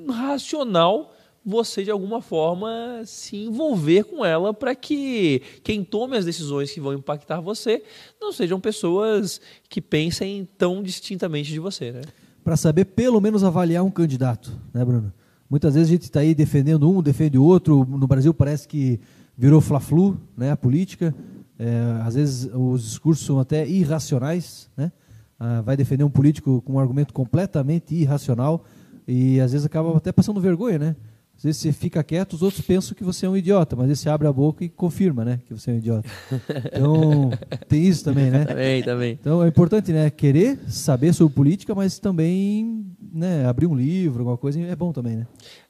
racional 0.08 1.14
você 1.48 1.82
de 1.82 1.90
alguma 1.90 2.20
forma 2.20 3.02
se 3.06 3.36
envolver 3.36 4.04
com 4.04 4.22
ela 4.22 4.52
para 4.52 4.74
que 4.74 5.40
quem 5.64 5.82
tome 5.82 6.14
as 6.14 6.26
decisões 6.26 6.70
que 6.70 6.78
vão 6.78 6.92
impactar 6.92 7.40
você 7.40 7.82
não 8.20 8.30
sejam 8.30 8.60
pessoas 8.60 9.40
que 9.66 9.80
pensem 9.80 10.46
tão 10.58 10.82
distintamente 10.82 11.50
de 11.50 11.58
você, 11.58 11.90
né? 11.90 12.02
Para 12.44 12.54
saber 12.54 12.84
pelo 12.84 13.18
menos 13.18 13.42
avaliar 13.42 13.82
um 13.82 13.90
candidato, 13.90 14.52
né, 14.74 14.84
Bruno? 14.84 15.10
Muitas 15.48 15.74
vezes 15.74 15.88
a 15.88 15.92
gente 15.92 16.02
está 16.02 16.20
aí 16.20 16.34
defendendo 16.34 16.90
um, 16.90 17.02
defende 17.02 17.38
o 17.38 17.42
outro. 17.42 17.86
No 17.88 18.06
Brasil 18.06 18.34
parece 18.34 18.68
que 18.68 19.00
virou 19.36 19.62
fla-flu, 19.62 20.20
né, 20.36 20.50
a 20.50 20.56
política. 20.56 21.14
É, 21.58 22.02
às 22.04 22.14
vezes 22.14 22.50
os 22.52 22.82
discursos 22.82 23.24
são 23.24 23.40
até 23.40 23.66
irracionais, 23.66 24.68
né? 24.76 24.92
Ah, 25.40 25.62
vai 25.62 25.76
defender 25.76 26.04
um 26.04 26.10
político 26.10 26.60
com 26.62 26.74
um 26.74 26.78
argumento 26.78 27.14
completamente 27.14 27.94
irracional 27.94 28.64
e 29.06 29.40
às 29.40 29.52
vezes 29.52 29.64
acaba 29.64 29.96
até 29.96 30.12
passando 30.12 30.40
vergonha, 30.40 30.78
né? 30.78 30.96
Às 31.38 31.44
vezes 31.44 31.60
você 31.60 31.72
fica 31.72 32.02
quieto, 32.02 32.32
os 32.32 32.42
outros 32.42 32.60
pensam 32.62 32.96
que 32.96 33.04
você 33.04 33.24
é 33.24 33.28
um 33.28 33.36
idiota, 33.36 33.76
mas 33.76 33.96
você 33.96 34.08
abre 34.08 34.26
a 34.26 34.32
boca 34.32 34.64
e 34.64 34.68
confirma, 34.68 35.24
né, 35.24 35.38
que 35.46 35.54
você 35.54 35.70
é 35.70 35.74
um 35.74 35.76
idiota. 35.78 36.08
Então, 36.66 37.30
tem 37.68 37.86
isso 37.86 38.02
também, 38.02 38.28
né? 38.28 38.44
Também, 38.44 38.82
também. 38.82 39.18
Então, 39.20 39.44
é 39.44 39.46
importante, 39.46 39.92
né, 39.92 40.10
querer 40.10 40.58
saber 40.68 41.12
sobre 41.12 41.34
política, 41.34 41.76
mas 41.76 42.00
também, 42.00 42.84
né, 43.12 43.46
abrir 43.46 43.66
um 43.66 43.74
livro, 43.76 44.18
alguma 44.18 44.36
coisa, 44.36 44.60
é 44.60 44.74
bom 44.74 44.92
também, 44.92 45.14
né? 45.16 45.26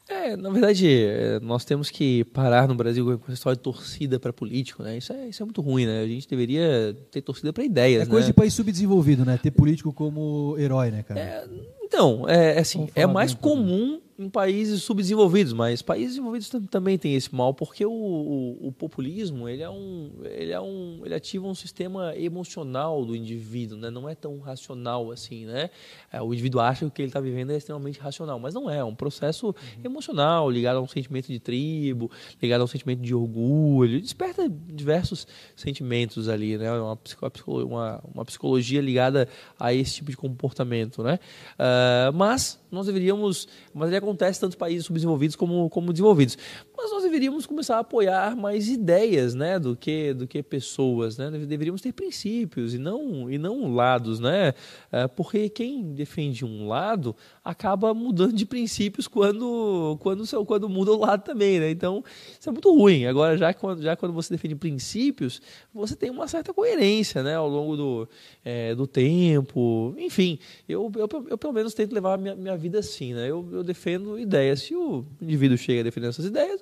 É, 0.09 0.35
na 0.39 0.49
verdade, 0.49 0.91
é, 0.91 1.39
nós 1.41 1.67
temos 1.67 1.91
que 1.91 2.25
parar 2.25 2.67
no 2.67 2.75
Brasil 2.75 3.05
com 3.19 3.25
essa 3.25 3.35
história 3.35 3.57
de 3.57 3.63
torcida 3.63 4.19
para 4.19 4.33
político, 4.33 4.83
né? 4.83 4.97
Isso 4.97 5.13
é, 5.13 5.29
isso 5.29 5.43
é 5.43 5.45
muito 5.45 5.61
ruim, 5.61 5.85
né? 5.85 6.01
A 6.01 6.07
gente 6.07 6.27
deveria 6.27 6.97
ter 7.11 7.21
torcida 7.21 7.53
para 7.53 7.63
ideias, 7.63 8.05
É 8.05 8.07
coisa 8.07 8.27
né? 8.27 8.29
de 8.29 8.33
país 8.33 8.55
subdesenvolvido, 8.55 9.23
né? 9.23 9.39
Ter 9.41 9.51
político 9.51 9.93
como 9.93 10.57
herói, 10.59 10.91
né, 10.91 11.03
cara? 11.03 11.21
É, 11.21 11.45
então, 11.83 12.27
é, 12.27 12.57
é 12.57 12.59
assim, 12.59 12.89
é 12.95 13.07
mais 13.07 13.35
comum 13.35 14.01
em 14.19 14.29
países 14.29 14.83
subdesenvolvidos, 14.83 15.53
mas 15.53 15.81
países 15.81 16.11
desenvolvidos 16.15 16.51
também 16.69 16.99
têm 16.99 17.15
esse 17.15 17.33
mal, 17.33 17.55
porque 17.55 17.87
o, 17.87 17.93
o, 17.93 18.67
o, 18.67 18.73
populismo 18.73 19.49
ele 19.49 19.63
é 19.63 19.71
um, 19.71 20.11
ele 20.25 20.51
é 20.51 20.61
um, 20.61 21.01
ele 21.05 21.15
ativa 21.15 21.47
um 21.47 21.55
sistema 21.55 22.17
emocional 22.17 23.05
do 23.05 23.15
indivíduo, 23.15 23.79
né? 23.79 23.91
Não 23.91 24.09
é 24.09 24.17
tão 24.17 24.41
racional 24.41 25.13
assim, 25.13 25.47
né? 25.47 25.71
É, 26.11 26.21
o 26.21 26.33
indivíduo 26.35 26.61
acha 26.61 26.81
que 26.81 26.87
o 26.87 26.91
que 26.91 27.03
ele 27.03 27.11
está 27.11 27.21
vivendo 27.21 27.53
é 27.53 27.57
extremamente 27.57 28.01
racional, 28.01 28.41
mas 28.41 28.55
não 28.55 28.69
é. 28.69 28.79
É 28.79 28.85
um 28.85 28.95
processo 28.95 29.49
uhum. 29.49 29.55
emocional 29.85 30.51
ligado 30.51 30.79
a 30.79 30.81
um 30.81 30.89
sentimento 30.89 31.29
de 31.29 31.39
tribo, 31.39 32.11
ligado 32.43 32.63
a 32.63 32.65
um 32.65 32.69
sentimento 32.69 33.01
de 33.01 33.15
orgulho. 33.15 34.01
Desperta 34.01 34.49
diversos 34.49 35.29
sentimentos 35.55 36.29
ali, 36.29 36.59
né? 36.59 36.73
Uma, 36.73 36.99
uma, 37.47 38.05
uma 38.15 38.25
psicologia 38.25 38.81
ligada 38.81 39.29
a 39.61 39.73
esse 39.73 39.95
tipo 39.95 40.11
de 40.11 40.17
comportamento, 40.17 41.05
né? 41.05 41.21
Uh, 41.55 42.13
mas 42.13 42.61
nós 42.71 42.87
deveríamos, 42.87 43.49
mas 43.73 43.89
ele 43.89 43.97
acontece 43.97 44.41
tanto 44.41 44.55
em 44.55 44.59
países 44.59 44.87
subdesenvolvidos 44.87 45.37
como, 45.37 45.69
como 45.71 45.93
desenvolvidos. 45.93 46.37
Mas 46.81 46.93
nós 46.93 47.03
deveríamos 47.03 47.45
começar 47.45 47.75
a 47.75 47.81
apoiar 47.81 48.37
mais 48.37 48.69
ideias, 48.69 49.35
né, 49.35 49.59
do 49.59 49.75
que 49.75 50.15
do 50.15 50.29
que 50.29 50.41
pessoas, 50.45 51.19
né? 51.19 51.29
Deveríamos 51.29 51.81
ter 51.81 51.93
princípios 51.93 52.73
e 52.73 52.79
não 52.79 53.29
e 53.29 53.37
não 53.37 53.75
lados, 53.75 54.21
né? 54.21 54.55
É, 54.93 55.09
porque 55.09 55.49
quem 55.49 55.93
defende 55.93 56.45
um 56.45 56.69
lado 56.69 57.17
acaba 57.45 57.93
mudando 57.93 58.33
de 58.33 58.47
princípios 58.47 59.09
quando 59.09 59.99
quando 59.99 60.25
quando 60.47 60.69
muda 60.69 60.93
o 60.93 61.01
lado 61.01 61.25
também, 61.25 61.59
né? 61.59 61.69
Então 61.69 62.05
isso 62.39 62.49
é 62.49 62.53
muito 62.53 62.73
ruim. 62.73 63.07
Agora 63.07 63.37
já 63.37 63.53
quando 63.53 63.83
já 63.83 63.97
quando 63.97 64.13
você 64.13 64.33
defende 64.33 64.55
princípios, 64.55 65.43
você 65.75 65.97
tem 65.97 66.11
uma 66.11 66.29
certa 66.29 66.55
coerência, 66.55 67.25
né, 67.25 67.35
ao 67.35 67.49
longo 67.49 67.77
do, 67.77 68.09
é, 68.45 68.73
do 68.77 68.87
tempo. 68.87 69.97
Enfim, 69.99 70.39
eu, 70.69 70.93
eu, 70.95 71.09
eu, 71.29 71.37
pelo 71.37 71.53
menos 71.53 71.75
tento 71.75 71.93
levar 71.93 72.15
a 72.15 72.17
minha, 72.17 72.37
minha 72.37 72.57
vida 72.57 72.79
assim, 72.79 73.15
né? 73.15 73.29
Eu, 73.29 73.49
eu 73.51 73.65
defendo 73.65 74.17
ideias. 74.17 74.61
Se 74.61 74.77
o 74.77 75.05
indivíduo 75.21 75.59
chega 75.59 75.83
defendendo 75.83 76.11
essas 76.11 76.27
ideias, 76.27 76.61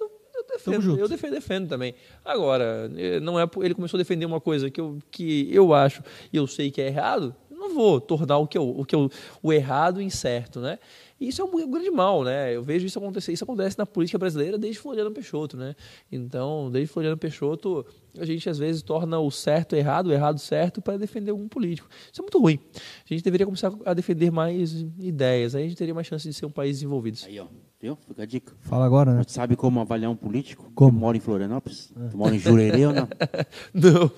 eu, 0.64 0.72
eu 0.72 0.80
defendo, 0.80 0.98
eu 0.98 1.08
defendo, 1.08 1.32
defendo 1.32 1.68
também. 1.68 1.94
Agora, 2.24 2.90
eh, 2.96 3.20
não 3.20 3.38
é 3.38 3.48
ele 3.62 3.74
começou 3.74 3.98
a 3.98 4.00
defender 4.00 4.26
uma 4.26 4.40
coisa 4.40 4.70
que 4.70 4.80
eu, 4.80 4.98
que 5.10 5.48
eu 5.52 5.74
acho 5.74 6.02
e 6.32 6.36
eu 6.36 6.46
sei 6.46 6.70
que 6.70 6.80
é 6.80 6.86
errado, 6.86 7.34
não 7.50 7.74
vou 7.74 8.00
tornar 8.00 8.38
o 8.38 8.46
que 8.46 8.56
eu, 8.56 8.68
o 8.68 8.84
que 8.84 8.94
eu, 8.94 9.10
o 9.42 9.52
errado 9.52 10.00
incerto, 10.00 10.60
né? 10.60 10.78
E 11.18 11.28
isso 11.28 11.40
é 11.40 11.44
um 11.44 11.70
grande 11.70 11.90
mal, 11.90 12.22
né? 12.22 12.54
Eu 12.54 12.62
vejo 12.62 12.84
isso 12.84 12.98
acontecer. 12.98 13.32
Isso 13.32 13.42
acontece 13.42 13.78
na 13.78 13.86
política 13.86 14.18
brasileira 14.18 14.58
desde 14.58 14.78
Floriano 14.78 15.10
Peixoto, 15.10 15.56
né? 15.56 15.74
Então, 16.12 16.70
desde 16.70 16.92
Floriano 16.92 17.16
Peixoto, 17.16 17.86
a 18.18 18.24
gente 18.26 18.48
às 18.50 18.58
vezes 18.58 18.82
torna 18.82 19.18
o 19.18 19.30
certo 19.30 19.74
errado, 19.74 20.08
o 20.08 20.12
errado 20.12 20.38
certo 20.38 20.82
para 20.82 20.98
defender 20.98 21.30
algum 21.30 21.48
político. 21.48 21.88
Isso 22.12 22.20
é 22.20 22.22
muito 22.22 22.38
ruim. 22.38 22.58
A 22.74 23.14
gente 23.14 23.24
deveria 23.24 23.46
começar 23.46 23.72
a 23.86 23.94
defender 23.94 24.30
mais 24.30 24.84
ideias. 24.98 25.54
Aí 25.54 25.64
a 25.64 25.68
gente 25.68 25.78
teria 25.78 25.94
mais 25.94 26.06
chance 26.06 26.28
de 26.28 26.34
ser 26.34 26.44
um 26.44 26.50
país 26.50 26.76
desenvolvido. 26.76 27.18
Aí, 27.24 27.40
ó. 27.40 27.46
Viu? 27.86 27.96
Fica 28.08 28.24
a 28.24 28.26
dica. 28.26 28.52
Fala 28.62 28.84
agora, 28.84 29.14
né? 29.14 29.22
Você 29.24 29.32
sabe 29.32 29.54
como 29.54 29.78
avaliar 29.78 30.10
um 30.10 30.16
político? 30.16 30.72
Como? 30.74 30.90
Tu 30.90 31.00
mora 31.00 31.16
em 31.16 31.20
Florianópolis? 31.20 31.92
É. 31.96 32.08
Tu 32.08 32.18
mora 32.18 32.34
em 32.34 32.38
Jurerê 32.40 32.84
ou 32.84 32.92
não? 32.92 33.08
Não. 33.72 34.10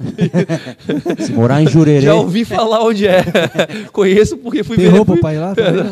Se 1.23 1.33
morar 1.35 1.63
em 1.63 1.67
Jurerê... 1.67 2.01
Já 2.01 2.15
ouvi 2.15 2.47
falar 2.47 2.83
onde 2.83 3.07
é. 3.07 3.23
Conheço 3.93 4.39
porque 4.39 4.65
fui 4.65 4.79
Tem 4.79 4.87
ver... 4.87 4.97
roupa 4.97 5.19
para 5.19 5.35
ir 5.35 5.39
lá? 5.39 5.55
Também, 5.55 5.85
não? 5.85 5.91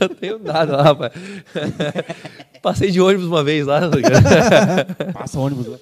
não 0.00 0.16
tenho 0.16 0.38
nada 0.38 0.76
lá, 0.78 0.82
rapaz. 0.82 1.12
Passei 2.62 2.90
de 2.90 3.02
ônibus 3.02 3.26
uma 3.26 3.44
vez 3.44 3.66
lá. 3.66 3.82
Passa 5.12 5.38
ônibus 5.38 5.66
lá. 5.66 5.76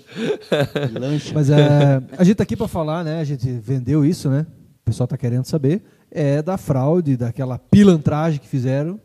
Lancha. 0.98 1.32
Mas 1.32 1.50
é, 1.50 2.02
a 2.18 2.24
gente 2.24 2.34
tá 2.34 2.42
aqui 2.42 2.56
para 2.56 2.66
falar, 2.66 3.04
né? 3.04 3.20
A 3.20 3.24
gente 3.24 3.48
vendeu 3.48 4.04
isso, 4.04 4.28
né? 4.28 4.44
O 4.80 4.86
pessoal 4.86 5.06
tá 5.06 5.16
querendo 5.16 5.44
saber. 5.44 5.84
É 6.10 6.42
da 6.42 6.58
fraude, 6.58 7.16
daquela 7.16 7.58
pilantragem 7.58 8.40
que 8.40 8.48
fizeram 8.48 8.98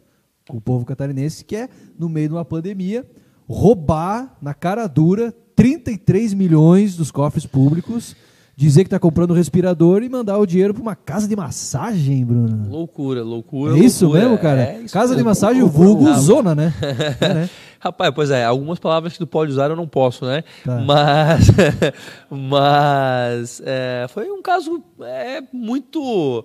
o 0.49 0.61
povo 0.61 0.85
catarinense, 0.85 1.43
que 1.43 1.55
é, 1.55 1.69
no 1.97 2.09
meio 2.09 2.29
de 2.29 2.35
uma 2.35 2.45
pandemia, 2.45 3.05
roubar 3.47 4.37
na 4.41 4.53
cara 4.53 4.87
dura 4.87 5.33
33 5.55 6.33
milhões 6.33 6.95
dos 6.95 7.11
cofres 7.11 7.45
públicos 7.45 8.15
dizer 8.57 8.83
que 8.83 8.89
tá 8.89 8.99
comprando 8.99 9.35
respirador 9.35 10.01
e 10.01 10.09
mandar 10.09 10.39
o 10.39 10.45
dinheiro 10.45 10.73
pra 10.73 10.81
uma 10.81 10.95
casa 10.95 11.27
de 11.27 11.35
massagem, 11.35 12.25
Bruno. 12.25 12.67
Loucura, 12.67 13.23
loucura. 13.23 13.77
É 13.77 13.79
isso 13.79 14.05
loucura. 14.05 14.23
mesmo, 14.23 14.37
cara? 14.39 14.61
É 14.63 14.81
isso 14.81 14.93
casa 14.93 15.15
de 15.15 15.23
massagem, 15.23 15.61
o 15.61 15.67
vulgo 15.67 16.11
zona, 16.15 16.55
né? 16.55 16.73
É, 17.21 17.33
né? 17.33 17.49
Rapaz, 17.79 18.11
pois 18.15 18.31
é, 18.31 18.43
algumas 18.43 18.79
palavras 18.79 19.13
que 19.13 19.19
tu 19.19 19.27
pode 19.27 19.51
usar 19.51 19.69
eu 19.69 19.75
não 19.75 19.87
posso, 19.87 20.25
né? 20.25 20.43
Tá. 20.65 20.79
Mas, 20.79 21.47
mas 22.31 23.61
é, 23.63 24.07
foi 24.09 24.31
um 24.31 24.41
caso 24.41 24.83
é, 25.01 25.43
muito 25.53 26.43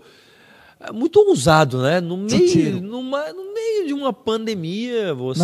muito 0.92 1.20
ousado, 1.20 1.82
né? 1.82 2.00
No 2.00 2.16
meio, 2.16 2.80
numa, 2.80 3.32
no 3.32 3.52
meio 3.52 3.86
de 3.86 3.92
uma 3.92 4.12
pandemia, 4.12 5.14
você 5.14 5.40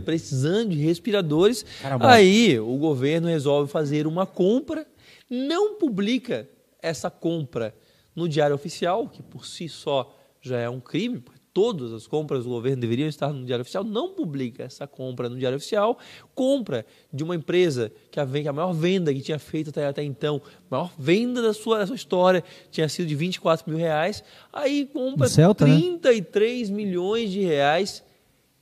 precisando 0.00 0.70
de 0.70 0.78
respiradores, 0.78 1.64
Cara 1.80 1.98
mole. 1.98 2.10
aí 2.10 2.58
o 2.58 2.76
governo 2.76 3.28
resolve 3.28 3.70
fazer 3.70 4.06
uma 4.06 4.26
compra, 4.26 4.86
não 5.28 5.74
publica 5.74 6.48
essa 6.80 7.10
compra 7.10 7.74
no 8.16 8.28
Diário 8.28 8.54
Oficial, 8.54 9.08
que 9.08 9.22
por 9.22 9.46
si 9.46 9.68
só 9.68 10.14
já 10.40 10.58
é 10.58 10.68
um 10.68 10.80
crime, 10.80 11.20
todas 11.52 11.92
as 11.92 12.06
compras 12.06 12.44
do 12.44 12.50
governo 12.50 12.80
deveriam 12.80 13.08
estar 13.08 13.32
no 13.32 13.44
Diário 13.44 13.62
Oficial, 13.62 13.84
não 13.84 14.10
publica 14.10 14.64
essa 14.64 14.86
compra 14.86 15.28
no 15.28 15.36
Diário 15.36 15.56
Oficial, 15.56 15.98
compra 16.34 16.86
de 17.12 17.22
uma 17.22 17.34
empresa 17.34 17.92
que 18.10 18.18
a, 18.18 18.26
que 18.26 18.48
a 18.48 18.52
maior 18.52 18.72
venda 18.72 19.12
que 19.12 19.20
tinha 19.20 19.38
feito 19.38 19.70
até, 19.70 19.86
até 19.86 20.02
então, 20.02 20.40
a 20.70 20.76
maior 20.76 20.90
venda 20.98 21.42
da 21.42 21.52
sua, 21.52 21.78
da 21.78 21.86
sua 21.86 21.96
história 21.96 22.42
tinha 22.70 22.88
sido 22.88 23.06
de 23.06 23.14
24 23.14 23.68
mil 23.68 23.78
reais, 23.78 24.24
aí 24.52 24.86
compra 24.86 25.28
Celta, 25.28 25.66
né? 25.66 25.76
33 25.76 26.70
milhões 26.70 27.30
de 27.30 27.40
reais 27.40 28.02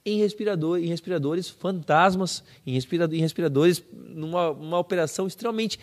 em, 0.05 0.19
respirador, 0.19 0.79
em 0.79 0.87
respiradores 0.87 1.49
fantasmas, 1.49 2.43
em, 2.67 2.73
respira, 2.73 3.09
em 3.13 3.21
respiradores, 3.21 3.83
numa 3.93 4.51
uma 4.51 4.79
operação 4.79 5.27
extremamente 5.27 5.79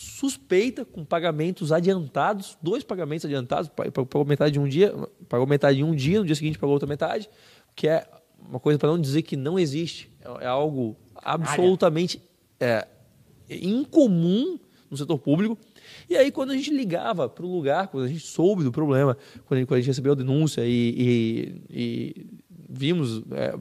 suspeita, 0.00 0.84
com 0.84 1.04
pagamentos 1.04 1.72
adiantados, 1.72 2.56
dois 2.62 2.84
pagamentos 2.84 3.24
adiantados, 3.24 3.68
pa- 3.68 3.90
pa- 3.90 4.06
pagou 4.06 4.24
metade 4.24 4.52
de 4.52 4.60
um 4.60 4.68
dia, 4.68 4.94
pagou 5.28 5.44
metade 5.44 5.80
em 5.80 5.82
um 5.82 5.92
dia, 5.92 6.20
no 6.20 6.24
dia 6.24 6.36
seguinte 6.36 6.56
pagou 6.56 6.72
outra 6.72 6.86
metade, 6.88 7.28
que 7.74 7.88
é 7.88 8.06
uma 8.48 8.60
coisa 8.60 8.78
para 8.78 8.88
não 8.90 9.00
dizer 9.00 9.22
que 9.22 9.36
não 9.36 9.58
existe, 9.58 10.08
é, 10.20 10.44
é 10.44 10.46
algo 10.46 10.96
absolutamente 11.16 12.22
é, 12.60 12.86
incomum 13.50 14.58
no 14.88 14.96
setor 14.96 15.18
público. 15.18 15.58
E 16.08 16.16
aí, 16.16 16.30
quando 16.30 16.50
a 16.52 16.56
gente 16.56 16.70
ligava 16.72 17.28
para 17.28 17.44
o 17.44 17.52
lugar, 17.52 17.88
quando 17.88 18.04
a 18.04 18.08
gente 18.08 18.20
soube 18.20 18.62
do 18.62 18.70
problema, 18.70 19.16
quando 19.46 19.56
a 19.56 19.60
gente, 19.60 19.66
quando 19.68 19.78
a 19.78 19.80
gente 19.80 19.88
recebeu 19.88 20.12
a 20.12 20.14
denúncia 20.16 20.62
e, 20.64 20.94
e- 20.96 21.62
e 21.70 22.26
vimos, 22.68 23.22
é, 23.32 23.54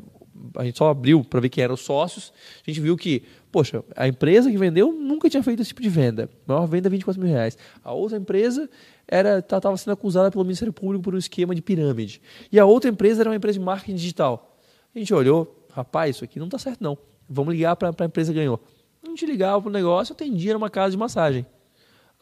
a 0.55 0.63
gente 0.63 0.77
só 0.77 0.89
abriu 0.89 1.23
para 1.23 1.39
ver 1.39 1.49
quem 1.49 1.63
eram 1.63 1.73
os 1.73 1.81
sócios, 1.81 2.33
a 2.65 2.69
gente 2.69 2.81
viu 2.81 2.95
que, 2.95 3.23
poxa, 3.51 3.83
a 3.95 4.07
empresa 4.07 4.49
que 4.49 4.57
vendeu 4.57 4.91
nunca 4.91 5.29
tinha 5.29 5.43
feito 5.43 5.61
esse 5.61 5.69
tipo 5.69 5.81
de 5.81 5.89
venda. 5.89 6.29
A 6.47 6.53
maior 6.53 6.65
venda 6.65 6.87
é 6.87 6.91
24 6.91 7.21
mil 7.21 7.31
reais. 7.31 7.57
A 7.83 7.93
outra 7.93 8.17
empresa 8.17 8.69
era 9.07 9.39
estava 9.39 9.75
sendo 9.77 9.93
acusada 9.93 10.31
pelo 10.31 10.43
Ministério 10.43 10.73
Público 10.73 11.03
por 11.03 11.15
um 11.15 11.17
esquema 11.17 11.55
de 11.55 11.61
pirâmide. 11.61 12.21
E 12.51 12.59
a 12.59 12.65
outra 12.65 12.89
empresa 12.89 13.21
era 13.21 13.29
uma 13.29 13.35
empresa 13.35 13.59
de 13.59 13.65
marketing 13.65 13.95
digital. 13.95 14.57
A 14.93 14.99
gente 14.99 15.13
olhou, 15.13 15.65
rapaz, 15.71 16.15
isso 16.15 16.23
aqui 16.23 16.39
não 16.39 16.47
está 16.47 16.57
certo 16.57 16.83
não. 16.83 16.97
Vamos 17.29 17.53
ligar 17.53 17.75
para 17.75 17.93
a 17.97 18.05
empresa 18.05 18.31
que 18.31 18.39
ganhou. 18.39 18.59
A 19.03 19.09
gente 19.09 19.25
ligava 19.25 19.61
para 19.61 19.69
o 19.69 19.71
negócio, 19.71 20.13
atendia 20.13 20.53
numa 20.53 20.69
casa 20.69 20.91
de 20.91 20.97
massagem. 20.97 21.45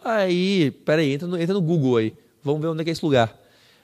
Aí, 0.04 0.72
peraí, 0.72 1.14
entra 1.14 1.28
no, 1.28 1.40
entra 1.40 1.54
no 1.54 1.62
Google 1.62 1.98
aí. 1.98 2.14
Vamos 2.44 2.62
ver 2.62 2.68
onde 2.68 2.82
é 2.82 2.84
que 2.84 2.92
é 2.92 2.94
esse 2.94 3.04
lugar. 3.04 3.36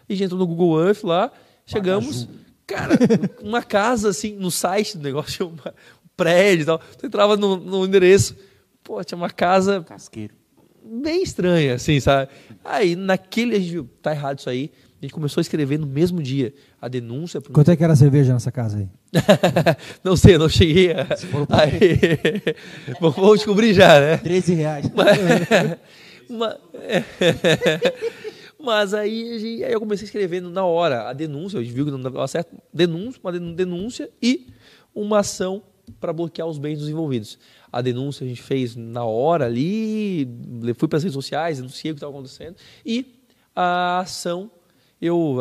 E 0.08 0.14
a 0.14 0.16
gente 0.16 0.26
entrou 0.26 0.40
no 0.40 0.46
Google 0.46 0.86
Earth 0.86 1.04
lá, 1.04 1.32
chegamos, 1.66 2.28
cara, 2.68 2.96
uma 3.42 3.62
casa 3.64 4.10
assim, 4.10 4.36
no 4.36 4.50
site 4.52 4.98
do 4.98 5.04
negócio, 5.04 5.32
tinha 5.38 5.48
uma- 5.48 5.74
um 6.06 6.10
prédio 6.16 6.64
e 6.64 6.66
tal. 6.66 6.80
Tu 6.98 7.06
entrava 7.06 7.36
no, 7.38 7.58
no 7.58 7.86
endereço, 7.86 8.36
pô, 8.84 9.04
tinha 9.04 9.18
uma 9.18 9.30
casa 9.30 9.82
Casqueiro. 9.88 10.34
bem 10.84 11.24
estranha, 11.24 11.76
assim, 11.76 12.00
sabe? 12.00 12.30
Aí, 12.64 12.96
naquele, 12.96 13.56
a 13.56 13.60
gente 13.60 13.72
viu, 13.72 13.90
tá 14.02 14.12
errado 14.12 14.40
isso 14.40 14.50
aí. 14.50 14.72
A 15.02 15.06
gente 15.06 15.14
começou 15.16 15.40
a 15.40 15.44
escrever 15.44 15.80
no 15.80 15.88
mesmo 15.88 16.22
dia 16.22 16.54
a 16.80 16.88
denúncia. 16.88 17.42
pro- 17.42 17.52
Quanto 17.52 17.72
é 17.72 17.76
que 17.76 17.84
era 17.84 17.94
a 17.94 17.96
cerveja 17.96 18.34
nessa 18.34 18.52
casa 18.52 18.78
aí? 18.78 18.88
não 20.04 20.16
sei, 20.16 20.38
não 20.38 20.48
cheguei 20.48 20.92
a... 20.92 21.08
Aí, 21.50 22.56
vamos 23.00 23.16
vamos 23.16 23.38
descobrir 23.38 23.74
já, 23.74 24.00
né? 24.00 24.18
13 24.18 24.54
reais. 24.54 24.86
Ma- 26.30 26.56
Mas 28.64 28.94
aí, 28.94 29.64
aí 29.64 29.72
eu 29.74 29.80
comecei 29.80 30.06
a 30.06 30.08
escrever 30.08 30.42
na 30.42 30.64
hora 30.66 31.10
a 31.10 31.14
denúncia, 31.14 31.58
eu 31.58 31.64
viu 31.64 31.86
que 31.86 31.92
não 31.92 32.00
dava 32.02 32.28
certo, 32.28 32.56
denúncia, 32.74 33.20
uma 33.24 33.32
den- 33.32 33.54
denúncia 33.54 34.10
e 34.22 34.48
uma 34.94 35.20
ação 35.20 35.64
para 36.00 36.14
bloquear 36.14 36.48
os 36.48 36.58
bens 36.58 36.80
dos 36.80 36.88
envolvidos. 36.90 37.40
A 37.72 37.82
denúncia 37.82 38.24
a 38.26 38.28
gente 38.28 38.42
fez 38.42 38.76
na 38.76 39.04
hora 39.04 39.46
ali, 39.46 40.28
fui 40.78 40.88
para 40.88 40.98
as 40.98 41.04
redes 41.04 41.14
sociais, 41.14 41.58
denunciei 41.58 41.92
o 41.92 41.96
que 41.96 41.98
estava 41.98 42.12
acontecendo 42.14 42.56
e 42.86 43.06
a 43.56 44.00
ação, 44.00 44.52
eu, 45.02 45.38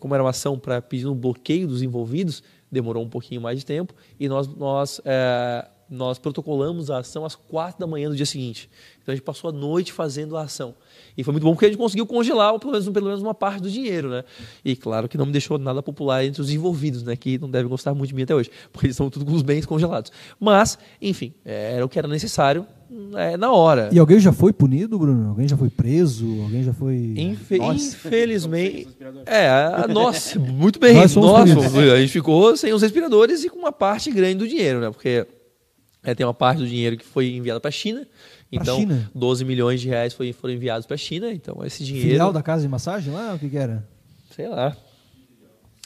como 0.00 0.14
era 0.14 0.22
uma 0.22 0.30
ação 0.30 0.58
para 0.58 0.82
pedir 0.82 1.06
um 1.06 1.14
bloqueio 1.14 1.68
dos 1.68 1.82
envolvidos, 1.82 2.42
demorou 2.70 3.02
um 3.04 3.08
pouquinho 3.08 3.40
mais 3.40 3.58
de 3.60 3.64
tempo 3.66 3.94
e 4.18 4.28
nós, 4.28 4.48
nós, 4.48 5.00
eh, 5.04 5.68
nós 5.88 6.18
protocolamos 6.18 6.90
a 6.90 6.98
ação 6.98 7.24
às 7.24 7.36
quatro 7.36 7.78
da 7.78 7.86
manhã 7.86 8.08
do 8.08 8.16
dia 8.16 8.26
seguinte. 8.26 8.68
Então 9.00 9.12
a 9.12 9.16
gente 9.16 9.24
passou 9.24 9.50
a 9.50 9.52
noite 9.52 9.92
fazendo 9.92 10.36
a 10.36 10.42
ação. 10.42 10.74
E 11.16 11.22
foi 11.22 11.32
muito 11.32 11.44
bom 11.44 11.52
porque 11.52 11.66
a 11.66 11.68
gente 11.68 11.78
conseguiu 11.78 12.06
congelar 12.06 12.58
pelo 12.58 12.72
menos, 12.72 12.88
pelo 12.88 13.06
menos 13.06 13.22
uma 13.22 13.34
parte 13.34 13.62
do 13.62 13.70
dinheiro, 13.70 14.08
né? 14.10 14.24
E 14.64 14.74
claro 14.74 15.08
que 15.08 15.16
não 15.16 15.26
me 15.26 15.32
deixou 15.32 15.58
nada 15.58 15.82
popular 15.82 16.24
entre 16.24 16.40
os 16.42 16.50
envolvidos, 16.50 17.02
né? 17.02 17.14
Que 17.14 17.38
não 17.38 17.48
devem 17.48 17.68
gostar 17.68 17.94
muito 17.94 18.08
de 18.08 18.14
mim 18.16 18.22
até 18.22 18.34
hoje, 18.34 18.50
porque 18.72 18.86
eles 18.86 18.94
estão 18.94 19.08
tudo 19.08 19.24
com 19.24 19.32
os 19.32 19.42
bens 19.42 19.64
congelados. 19.64 20.10
Mas, 20.40 20.76
enfim, 21.00 21.32
é, 21.44 21.74
era 21.76 21.84
o 21.84 21.88
que 21.88 21.98
era 21.98 22.08
necessário 22.08 22.66
é, 23.16 23.36
na 23.36 23.52
hora. 23.52 23.90
E 23.92 23.98
alguém 23.98 24.18
já 24.18 24.32
foi 24.32 24.52
punido, 24.52 24.98
Bruno? 24.98 25.28
Alguém 25.30 25.46
já 25.48 25.56
foi 25.56 25.70
preso? 25.70 26.26
Alguém 26.42 26.62
já 26.62 26.72
foi. 26.72 27.14
Infe- 27.16 27.58
Nós. 27.58 27.94
Infelizmente. 27.94 28.88
É, 29.26 29.48
a, 29.48 29.86
nós, 29.90 30.34
muito 30.36 30.78
bem. 30.78 30.94
Nós 30.94 31.14
punidos. 31.14 31.76
a 31.76 32.00
gente 32.00 32.12
ficou 32.12 32.56
sem 32.56 32.72
os 32.72 32.82
respiradores 32.82 33.44
e 33.44 33.48
com 33.48 33.58
uma 33.58 33.72
parte 33.72 34.10
grande 34.10 34.36
do 34.36 34.48
dinheiro, 34.48 34.80
né? 34.80 34.90
Porque 34.90 35.26
é, 36.02 36.14
tem 36.14 36.26
uma 36.26 36.34
parte 36.34 36.58
do 36.58 36.66
dinheiro 36.66 36.96
que 36.96 37.04
foi 37.04 37.34
enviada 37.34 37.60
para 37.60 37.68
a 37.68 37.72
China. 37.72 38.06
Então, 38.50 38.78
China? 38.78 39.10
12 39.14 39.44
milhões 39.44 39.80
de 39.80 39.88
reais 39.88 40.12
foi, 40.14 40.32
foram 40.32 40.54
enviados 40.54 40.86
para 40.86 40.94
a 40.94 40.98
China. 40.98 41.32
Então, 41.32 41.64
esse 41.64 41.84
dinheiro. 41.84 42.08
Filial 42.08 42.32
da 42.32 42.42
casa 42.42 42.62
de 42.62 42.68
massagem 42.68 43.12
lá? 43.12 43.34
O 43.34 43.38
que, 43.38 43.48
que 43.48 43.56
era? 43.56 43.86
Sei 44.30 44.48
lá. 44.48 44.76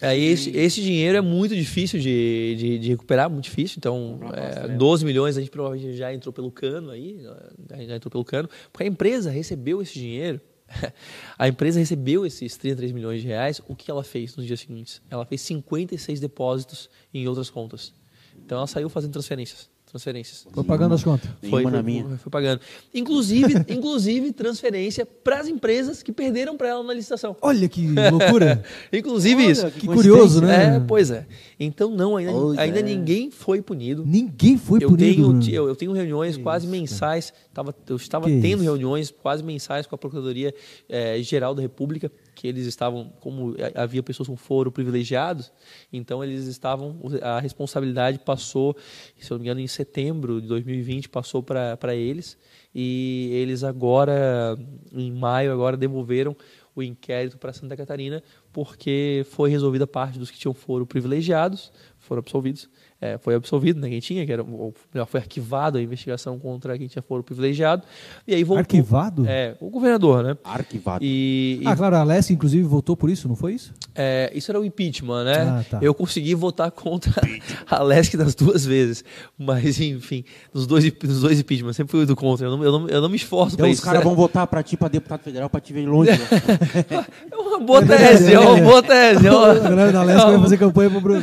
Aí 0.00 0.24
esse, 0.24 0.50
esse 0.56 0.80
dinheiro 0.80 1.18
é 1.18 1.20
muito 1.20 1.56
difícil 1.56 1.98
de, 1.98 2.54
de, 2.56 2.78
de 2.78 2.88
recuperar, 2.90 3.28
muito 3.28 3.44
difícil. 3.44 3.76
Então, 3.78 4.20
é, 4.32 4.68
12 4.68 5.04
milhões 5.04 5.36
a 5.36 5.40
gente 5.40 5.50
provavelmente 5.50 5.96
já 5.96 6.12
entrou 6.14 6.32
pelo 6.32 6.52
cano 6.52 6.90
aí, 6.90 7.20
já 7.20 7.84
já 7.84 7.96
entrou 7.96 8.10
pelo 8.10 8.24
cano, 8.24 8.48
porque 8.72 8.84
a 8.84 8.86
empresa 8.86 9.30
recebeu 9.30 9.82
esse 9.82 9.94
dinheiro. 9.94 10.40
A 11.38 11.48
empresa 11.48 11.78
recebeu 11.78 12.26
esses 12.26 12.56
33 12.58 12.92
milhões 12.92 13.22
de 13.22 13.26
reais. 13.26 13.58
O 13.66 13.74
que 13.74 13.90
ela 13.90 14.04
fez 14.04 14.36
nos 14.36 14.46
dias 14.46 14.60
seguintes? 14.60 15.00
Ela 15.08 15.24
fez 15.24 15.40
56 15.40 16.20
depósitos 16.20 16.90
em 17.12 17.26
outras 17.26 17.48
contas. 17.48 17.94
Então 18.36 18.58
ela 18.58 18.66
saiu 18.66 18.90
fazendo 18.90 19.12
transferências. 19.12 19.70
Transferências. 19.88 20.46
Foi 20.52 20.64
pagando 20.64 20.94
as 20.94 21.02
contas. 21.02 21.30
Foi, 21.40 21.48
Nenhuma 21.62 21.70
na 21.70 21.76
foi, 21.78 21.82
minha. 21.82 22.04
foi- 22.04 22.16
foi 22.18 22.30
pagando. 22.30 22.60
Inclusive, 22.94 23.54
inclusive 23.72 24.32
transferência 24.32 25.06
para 25.06 25.40
as 25.40 25.48
empresas 25.48 26.02
que 26.02 26.12
perderam 26.12 26.56
para 26.56 26.68
ela 26.68 26.82
na 26.82 26.92
licitação. 26.92 27.34
Olha 27.40 27.68
que 27.68 27.86
loucura! 28.10 28.62
Inclusive 28.92 29.42
Olha, 29.44 29.52
isso. 29.52 29.70
que 29.70 29.86
curioso, 29.86 30.42
né? 30.42 30.76
É, 30.76 30.80
pois 30.80 31.10
é. 31.10 31.26
Então, 31.58 31.90
não, 31.90 32.16
ainda, 32.16 32.32
Pois 32.32 32.58
ainda 32.58 32.80
é. 32.80 32.82
ninguém 32.82 33.30
foi 33.30 33.62
punido. 33.62 34.04
Ninguém 34.06 34.58
foi 34.58 34.82
eu, 34.82 34.90
punido. 34.90 35.40
tenho, 35.40 35.54
eu, 35.56 35.68
eu 35.68 35.74
tenho 35.76 35.92
reuniões 35.92 36.36
quase 36.36 36.66
mensais, 36.66 37.32
tava, 37.54 37.74
eu 37.88 37.96
estava 37.96 38.26
Que 38.26 38.40
tendo 38.40 38.56
isso? 38.56 38.64
reuniões 38.64 39.10
quase 39.10 39.42
mensais 39.42 39.86
com 39.86 39.94
a 39.94 39.98
Procuradoria 39.98 40.54
eh, 40.88 41.20
Geral 41.22 41.54
da 41.54 41.62
República, 41.62 42.12
que 42.38 42.46
eles 42.46 42.66
estavam, 42.66 43.12
como 43.18 43.56
eh, 43.58 43.72
havia 43.74 44.00
pessoas 44.00 44.28
com 44.28 44.36
foro 44.36 44.70
privilegiados, 44.70 45.52
então 45.92 46.22
eles 46.22 46.46
estavam, 46.46 46.96
a 47.20 47.40
responsabilidade 47.40 48.20
passou, 48.20 48.76
se 49.18 49.28
eu 49.28 49.34
não 49.34 49.40
me 49.40 49.46
engano, 49.46 49.58
em 49.58 49.66
setembro 49.66 50.40
de 50.40 50.46
2020, 50.46 51.08
passou 51.08 51.42
para 51.42 51.96
eles, 51.96 52.38
e 52.72 53.30
eles 53.32 53.64
agora, 53.64 54.56
em 54.92 55.10
maio, 55.10 55.52
agora 55.52 55.76
devolveram 55.76 56.36
o 56.76 56.82
inquérito 56.82 57.38
para 57.38 57.52
Santa 57.52 57.76
Catarina, 57.76 58.22
porque 58.52 59.26
foi 59.30 59.50
resolvida 59.50 59.84
parte 59.84 60.16
dos 60.16 60.30
que 60.30 60.38
tinham 60.38 60.54
foro 60.54 60.86
privilegiados, 60.86 61.72
foram 62.08 62.20
absolvidos. 62.20 62.68
É, 63.00 63.16
foi 63.18 63.36
absolvido, 63.36 63.80
né? 63.80 63.88
Quem 63.88 64.00
tinha, 64.00 64.26
que 64.26 64.32
era, 64.32 64.42
ou 64.42 64.74
melhor, 64.92 65.06
foi 65.06 65.20
arquivado 65.20 65.78
a 65.78 65.82
investigação 65.82 66.36
contra 66.36 66.76
quem 66.76 66.88
tinha 66.88 67.00
foro 67.00 67.22
privilegiado. 67.22 67.84
E 68.26 68.34
aí 68.34 68.42
voltou. 68.42 68.58
Arquivado? 68.58 69.24
É, 69.24 69.54
o 69.60 69.70
governador, 69.70 70.24
né? 70.24 70.36
Arquivado. 70.42 71.04
E, 71.04 71.60
e, 71.62 71.66
Ah, 71.66 71.76
claro, 71.76 71.94
a 71.94 72.00
Alessia, 72.00 72.34
inclusive, 72.34 72.64
votou 72.64 72.96
por 72.96 73.08
isso, 73.08 73.28
não 73.28 73.36
foi 73.36 73.52
isso? 73.54 73.72
é, 73.94 74.32
isso 74.34 74.50
era 74.50 74.58
o 74.60 74.64
impeachment, 74.64 75.22
né? 75.24 75.34
Ah, 75.48 75.64
tá. 75.70 75.78
Eu 75.80 75.94
consegui 75.94 76.34
votar 76.34 76.72
contra 76.72 77.12
a 77.70 77.82
Lesk 77.84 78.14
das 78.16 78.34
duas 78.34 78.64
vezes. 78.66 79.04
Mas, 79.38 79.78
enfim, 79.80 80.24
nos 80.52 80.66
dois, 80.66 80.84
nos 81.04 81.20
dois 81.20 81.38
impeachments, 81.38 81.76
sempre 81.76 81.92
fui 81.92 82.04
do 82.04 82.16
contra. 82.16 82.46
Eu 82.48 82.56
não, 82.56 82.64
eu 82.64 82.72
não, 82.72 82.88
eu 82.88 83.00
não 83.00 83.08
me 83.08 83.16
esforço 83.16 83.54
Então 83.54 83.68
os 83.70 83.74
isso. 83.76 83.84
caras 83.84 84.02
vão 84.02 84.16
votar 84.16 84.44
pra 84.48 84.60
ti, 84.62 84.76
pra 84.76 84.88
deputado 84.88 85.20
federal, 85.22 85.48
pra 85.48 85.60
te 85.60 85.72
ver 85.72 85.86
longe. 85.86 86.10
né? 86.10 86.18
É 87.30 87.36
uma 87.36 87.60
boa 87.60 87.84
tese, 87.84 88.32
é 88.34 88.38
uma 88.40 88.56
boa 88.60 88.82
tese. 88.82 89.26
é 89.26 89.30
uma- 89.32 89.50
A 89.52 89.58
galera 89.58 89.92
da 89.92 90.00
Alessia 90.00 90.26
vai 90.26 90.40
fazer 90.40 90.58
campanha 90.58 90.90
pro 90.90 91.00
Bruno. 91.00 91.22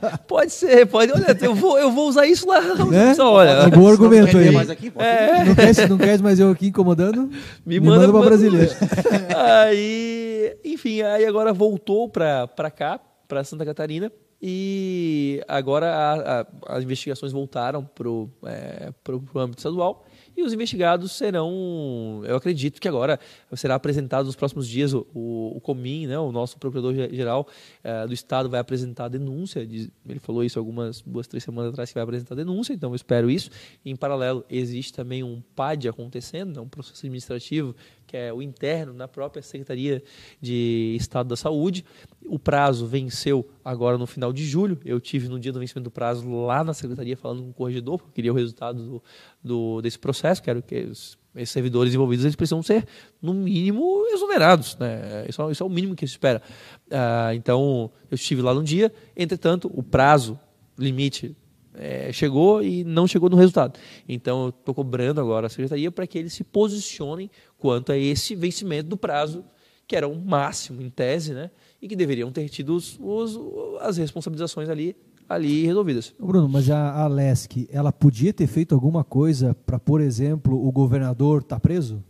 Pode, 0.00 0.18
pode 0.26 0.52
ser, 0.52 0.86
pode. 0.86 1.12
Olha, 1.12 1.36
eu 1.40 1.54
vou, 1.54 1.78
eu 1.78 1.90
vou 1.90 2.08
usar 2.08 2.26
isso 2.26 2.46
lá. 2.48 2.58
É? 2.94 3.14
Só 3.14 3.32
olha. 3.32 3.50
É 3.50 3.66
um 3.66 3.70
bom 3.70 3.88
argumento 3.88 4.36
aí. 4.38 4.50
Mais 4.50 4.70
aqui, 4.70 4.92
É, 4.96 5.44
Não 5.44 5.54
quer, 5.54 5.88
não 5.88 5.98
quer 5.98 6.18
mais 6.22 6.38
eu 6.40 6.50
aqui 6.50 6.68
incomodando? 6.68 7.26
me, 7.64 7.78
Me 7.78 7.80
manda, 7.80 8.06
manda 8.08 8.12
pra 8.12 8.12
manda- 8.18 8.26
Brasília. 8.26 8.68
Aí, 9.36 10.56
enfim, 10.64 11.02
aí 11.02 11.24
agora 11.24 11.52
voltou 11.52 12.08
pra, 12.08 12.46
pra 12.46 12.70
cá, 12.70 13.00
pra 13.28 13.44
Santa 13.44 13.64
Catarina. 13.64 14.10
E 14.42 15.42
agora 15.46 15.86
a- 15.94 16.40
a- 16.40 16.46
as 16.76 16.82
investigações 16.82 17.30
voltaram 17.30 17.84
pro, 17.84 18.30
é, 18.46 18.88
pro, 19.04 19.20
pro 19.20 19.40
âmbito 19.40 19.58
estadual. 19.58 20.04
E 20.40 20.42
os 20.42 20.54
investigados 20.54 21.12
serão, 21.12 22.22
eu 22.24 22.34
acredito 22.34 22.80
que 22.80 22.88
agora 22.88 23.20
será 23.52 23.74
apresentado 23.74 24.24
nos 24.24 24.34
próximos 24.34 24.66
dias 24.66 24.94
o, 24.94 25.06
o, 25.12 25.58
o 25.58 25.60
Comim, 25.60 26.06
né, 26.06 26.18
o 26.18 26.32
nosso 26.32 26.58
procurador-geral 26.58 27.46
eh, 27.84 28.06
do 28.06 28.14
Estado 28.14 28.48
vai 28.48 28.58
apresentar 28.58 29.04
a 29.04 29.08
denúncia. 29.08 29.60
ele 29.60 30.18
falou 30.18 30.42
isso 30.42 30.58
algumas 30.58 31.02
duas, 31.02 31.26
três 31.26 31.44
semanas 31.44 31.72
atrás 31.72 31.90
que 31.90 31.94
vai 31.94 32.04
apresentar 32.04 32.32
a 32.32 32.38
denúncia, 32.38 32.72
então 32.72 32.90
eu 32.90 32.96
espero 32.96 33.30
isso. 33.30 33.50
em 33.84 33.94
paralelo, 33.94 34.42
existe 34.48 34.94
também 34.94 35.22
um 35.22 35.42
PAD 35.54 35.90
acontecendo, 35.90 36.56
né, 36.56 36.60
um 36.62 36.68
processo 36.68 37.00
administrativo 37.04 37.76
que 38.10 38.16
é 38.16 38.32
o 38.32 38.42
interno 38.42 38.92
na 38.92 39.06
própria 39.06 39.40
Secretaria 39.40 40.02
de 40.40 40.96
Estado 40.98 41.28
da 41.28 41.36
Saúde. 41.36 41.84
O 42.26 42.40
prazo 42.40 42.84
venceu 42.84 43.48
agora 43.64 43.96
no 43.96 44.04
final 44.04 44.32
de 44.32 44.44
julho. 44.44 44.76
Eu 44.84 44.98
tive 45.00 45.28
no 45.28 45.38
dia 45.38 45.52
do 45.52 45.60
vencimento 45.60 45.84
do 45.84 45.92
prazo 45.92 46.28
lá 46.44 46.64
na 46.64 46.74
secretaria 46.74 47.16
falando 47.16 47.42
com 47.44 47.50
o 47.50 47.54
corregedor, 47.54 47.98
porque 47.98 48.10
eu 48.10 48.14
queria 48.14 48.32
o 48.32 48.34
resultado 48.34 48.82
do, 48.82 49.02
do- 49.44 49.80
desse 49.80 49.96
processo. 49.98 50.42
Quero 50.42 50.60
que 50.60 50.80
os, 50.80 51.16
esses 51.36 51.50
servidores 51.50 51.94
envolvidos 51.94 52.24
eles 52.24 52.34
precisam 52.34 52.60
ser, 52.64 52.84
no 53.22 53.32
mínimo, 53.32 54.04
exonerados. 54.08 54.76
Né? 54.76 55.26
Isso, 55.28 55.40
é- 55.42 55.52
isso 55.52 55.62
é 55.62 55.66
o 55.66 55.70
mínimo 55.70 55.94
que 55.94 56.04
se 56.04 56.14
espera. 56.14 56.42
Ah, 56.90 57.32
então, 57.34 57.92
eu 58.10 58.16
estive 58.16 58.42
lá 58.42 58.52
no 58.52 58.64
dia. 58.64 58.92
Entretanto, 59.16 59.70
o 59.72 59.84
prazo 59.84 60.36
limite 60.76 61.36
é, 61.74 62.12
chegou 62.12 62.62
e 62.62 62.84
não 62.84 63.06
chegou 63.06 63.28
no 63.30 63.36
resultado. 63.36 63.78
Então, 64.08 64.44
eu 64.44 64.48
estou 64.50 64.74
cobrando 64.74 65.20
agora 65.20 65.46
a 65.46 65.50
secretaria 65.50 65.90
para 65.90 66.06
que 66.06 66.18
eles 66.18 66.32
se 66.32 66.42
posicionem 66.44 67.30
quanto 67.58 67.92
a 67.92 67.96
esse 67.96 68.34
vencimento 68.34 68.88
do 68.88 68.96
prazo, 68.96 69.44
que 69.86 69.96
era 69.96 70.06
o 70.08 70.14
máximo, 70.20 70.80
em 70.82 70.88
tese, 70.90 71.32
né? 71.32 71.50
e 71.82 71.88
que 71.88 71.96
deveriam 71.96 72.30
ter 72.30 72.48
tido 72.48 72.74
os, 72.74 72.98
os- 73.00 73.38
as 73.80 73.96
responsabilizações 73.96 74.68
ali, 74.68 74.94
ali 75.28 75.64
resolvidas. 75.64 76.14
Bruno, 76.18 76.48
mas 76.48 76.68
a, 76.70 77.06
Lesc, 77.08 77.66
ela 77.72 77.90
podia 77.92 78.32
ter 78.32 78.46
feito 78.46 78.74
alguma 78.74 79.02
coisa 79.02 79.54
para, 79.66 79.78
por 79.78 80.00
exemplo, 80.00 80.64
o 80.66 80.70
governador 80.70 81.40
estar 81.42 81.58
preso? 81.60 82.04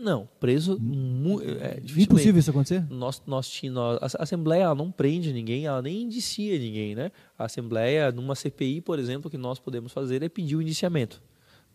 Não, 0.00 0.26
preso 0.40 0.78
mu- 0.80 1.42
é. 1.42 1.78
Impossível 1.96 2.38
isso 2.40 2.50
acontecer? 2.50 2.82
Nós, 2.88 3.22
nós 3.26 3.50
tínhamos, 3.50 3.98
a 4.00 4.22
Assembleia 4.22 4.62
ela 4.62 4.74
não 4.74 4.90
prende 4.90 5.30
ninguém, 5.30 5.66
ela 5.66 5.82
nem 5.82 6.02
indicia 6.02 6.58
ninguém, 6.58 6.94
né? 6.94 7.12
A 7.38 7.44
Assembleia, 7.44 8.10
numa 8.10 8.34
CPI, 8.34 8.80
por 8.80 8.98
exemplo, 8.98 9.28
o 9.28 9.30
que 9.30 9.36
nós 9.36 9.58
podemos 9.58 9.92
fazer 9.92 10.22
é 10.22 10.28
pedir 10.28 10.56
o 10.56 10.62
indiciamento. 10.62 11.22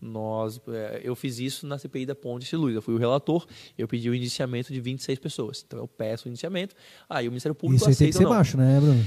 Nós, 0.01 0.59
é, 0.67 1.01
eu 1.03 1.15
fiz 1.15 1.39
isso 1.39 1.67
na 1.67 1.78
CPI 1.78 2.05
da 2.07 2.15
Ponte 2.15 2.49
de 2.49 2.55
Luz, 2.55 2.76
eu 2.76 2.82
fui 2.82 2.95
o 2.95 2.97
relator, 2.97 3.45
eu 3.78 3.88
pedi 3.88 4.09
o 4.09 4.15
indiciamento 4.15 4.73
de 4.73 4.82
26 4.82 5.19
pessoas. 5.19 5.63
Então 5.65 5.80
eu 5.80 5.88
peço 5.88 6.28
o 6.28 6.30
indiciamento, 6.30 6.76
aí 7.07 7.28
o 7.28 7.32
Ministério 7.32 7.55
Público 7.55 7.82
Isso 7.82 7.89
aí 7.89 7.95
tem 7.95 8.07
que 8.11 8.17
aceita 8.17 8.30
ser 8.30 8.36
macho, 8.38 8.57
né, 8.57 8.80
Bruno? 8.80 9.05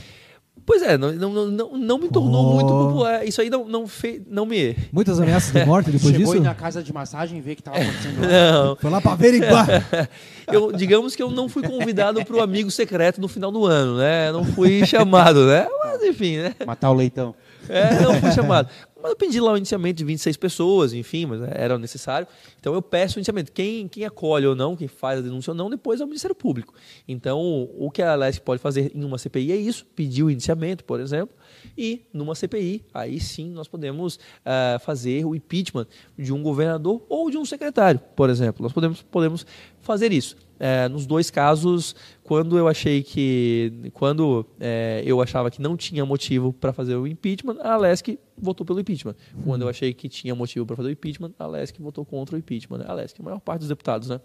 Pois 0.65 0.83
é, 0.83 0.99
não, 0.99 1.13
não, 1.13 1.47
não, 1.47 1.79
não, 1.79 1.99
me 1.99 2.09
tornou 2.09 2.45
Oh. 2.47 2.55
muito 2.55 2.69
popular. 2.69 3.27
Isso 3.27 3.41
aí 3.41 3.49
não, 3.51 3.67
não, 3.67 3.87
fe, 3.87 4.23
não 4.29 4.45
me... 4.47 4.77
Muitas 4.93 5.21
ameaças 5.21 5.53
de 5.53 5.65
morte 5.65 5.91
depois 5.91 6.13
Chegou 6.13 6.19
disso? 6.19 6.33
aí 6.35 6.41
na 6.41 6.55
casa 6.55 6.83
de 6.83 6.93
massagem 6.93 7.39
e 7.39 7.41
vê 7.41 7.55
que 7.55 7.61
estava 7.61 7.79
acontecendo 7.79 8.21
lá. 8.23 8.29
Não, 8.65 8.77
Foi 8.77 8.91
lá 8.91 9.01
para 9.01 9.13
averiguar. 9.13 9.67
eu, 10.53 10.73
digamos 10.73 11.17
que 11.17 11.23
eu 11.23 11.31
não 11.31 11.49
fui 11.49 11.63
convidado 11.63 12.25
para 12.25 12.37
o 12.37 12.41
amigo 12.43 12.71
secreto 12.71 13.21
no 13.21 13.29
final 13.29 13.51
do 13.51 13.65
ano, 13.67 13.97
né? 13.99 14.31
Não 14.33 14.45
fui 14.45 14.85
chamado, 14.87 15.47
né? 15.47 15.67
Mas 15.85 16.03
enfim, 16.03 16.37
né? 16.39 16.55
Matar 16.67 16.91
o 16.91 16.95
leitão. 16.95 17.35
É, 17.69 18.01
não 18.01 18.15
fui 18.15 18.31
chamado. 18.33 18.69
Mas 19.01 19.13
eu 19.13 19.17
pedi 19.17 19.41
lá 19.41 19.53
o 19.53 19.57
indiciamento 19.57 19.99
de 19.99 20.05
26 20.05 20.37
pessoas, 20.37 20.93
enfim, 20.93 21.25
mas 21.25 21.41
era 21.43 21.79
necessário. 21.79 22.27
Então 22.59 22.75
eu 22.75 22.83
peço 22.83 23.17
o 23.17 23.21
indiciamento. 23.21 23.53
Quem, 23.53 23.87
quem 23.87 24.05
acolhe 24.05 24.47
ou 24.47 24.57
não, 24.57 24.75
quem 24.75 24.89
faz 24.89 25.21
a 25.21 25.23
denúncia 25.23 25.53
ou 25.53 25.57
não, 25.57 25.71
depois 25.71 26.01
é 26.01 26.05
o 26.05 26.07
Ministério 26.07 26.35
Público. 26.35 26.75
Então, 27.07 27.69
o 27.79 27.91
que 27.91 28.03
a 28.03 28.15
LESC 28.17 28.43
pode 28.43 28.61
fazer 28.61 28.91
em 28.95 29.05
uma 29.05 29.17
CPI 29.17 29.53
é 29.53 29.57
isso, 29.57 29.87
pedir 29.95 30.25
o 30.25 30.31
indiciamento, 30.31 30.85
por 30.85 30.99
exemplo, 30.99 31.35
e 31.77 32.03
numa 32.13 32.35
CPI, 32.35 32.85
aí 32.93 33.21
sim 33.21 33.51
nós 33.51 33.69
podemos 33.69 34.19
ah, 34.45 34.81
fazer 34.81 35.25
o 35.25 35.35
impeachment 35.35 35.87
de 36.19 36.33
um 36.33 36.43
governador 36.43 37.05
ou 37.09 37.31
de 37.31 37.39
um 37.39 37.45
secretário, 37.45 38.01
por 38.17 38.29
exemplo. 38.29 38.63
Nós 38.63 38.73
podemos, 38.73 39.03
podemos 39.03 39.47
fazer 39.81 40.13
isso. 40.13 40.37
É, 40.61 40.89
nos 40.89 41.07
dois 41.07 41.31
casos, 41.31 41.95
quando 42.25 42.59
eu 42.59 42.67
achei 42.67 43.03
que, 43.03 43.91
quando 43.95 44.45
é, 44.59 45.03
eu 45.07 45.21
achava 45.23 45.51
que 45.51 45.63
não 45.63 45.77
tinha 45.77 46.05
motivo 46.05 46.53
para 46.53 46.73
fazer 46.73 46.97
o 46.97 47.07
impeachment, 47.07 47.59
a 47.61 47.77
Lesc 47.77 48.19
votou 48.37 48.67
pelo 48.67 48.81
impeachment. 48.81 49.15
Quando 49.45 49.63
eu 49.63 49.69
achei 49.69 49.95
que 49.95 50.09
tinha 50.09 50.35
motivo 50.35 50.67
para 50.67 50.77
fazer 50.77 50.89
o 50.89 50.93
impeachment, 50.93 51.33
a 51.39 51.47
Lesc 51.47 51.81
votou 51.81 52.05
contra 52.05 52.35
o 52.35 52.39
impeachment. 52.39 52.85
A 52.87 52.93
Lesc 52.93 53.19
é 53.19 53.23
a 53.23 53.25
maior 53.25 53.41
parte 53.41 53.61
dos 53.61 53.69
deputados, 53.69 54.09
né? 54.09 54.21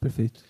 Perfeito. 0.00 0.40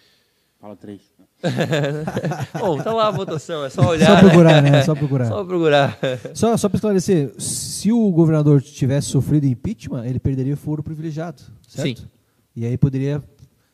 Fala 0.60 0.76
três. 0.76 1.02
Bom, 2.58 2.82
tá 2.82 2.92
lá 2.92 3.08
a 3.08 3.10
votação, 3.10 3.64
é 3.64 3.70
só 3.70 3.86
olhar. 3.86 4.06
Só 4.06 4.14
né? 4.14 4.20
procurar, 4.20 4.62
né? 4.62 4.82
Só 4.82 4.94
procurar. 4.94 5.26
Só 5.26 5.44
procurar. 5.44 5.98
Só, 6.32 6.56
só 6.56 6.68
para 6.68 6.76
esclarecer, 6.76 7.34
se 7.38 7.92
o 7.92 8.10
governador 8.10 8.62
tivesse 8.62 9.08
sofrido 9.08 9.46
impeachment, 9.46 10.06
ele 10.06 10.18
perderia 10.18 10.56
foro 10.56 10.82
privilegiado, 10.82 11.42
certo? 11.68 12.00
Sim. 12.00 12.08
E 12.56 12.64
aí 12.64 12.78
poderia 12.78 13.22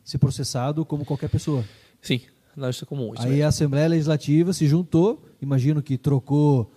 ser 0.04 0.18
processado 0.18 0.84
como 0.84 1.04
qualquer 1.04 1.28
pessoa. 1.28 1.64
Sim, 2.02 2.20
na 2.56 2.66
justiça 2.68 2.86
comum. 2.86 3.12
Isso 3.14 3.22
aí 3.24 3.30
mesmo. 3.30 3.44
a 3.44 3.48
Assembleia 3.48 3.88
Legislativa 3.88 4.52
se 4.52 4.66
juntou, 4.66 5.22
imagino 5.40 5.82
que 5.82 5.96
trocou 5.98 6.70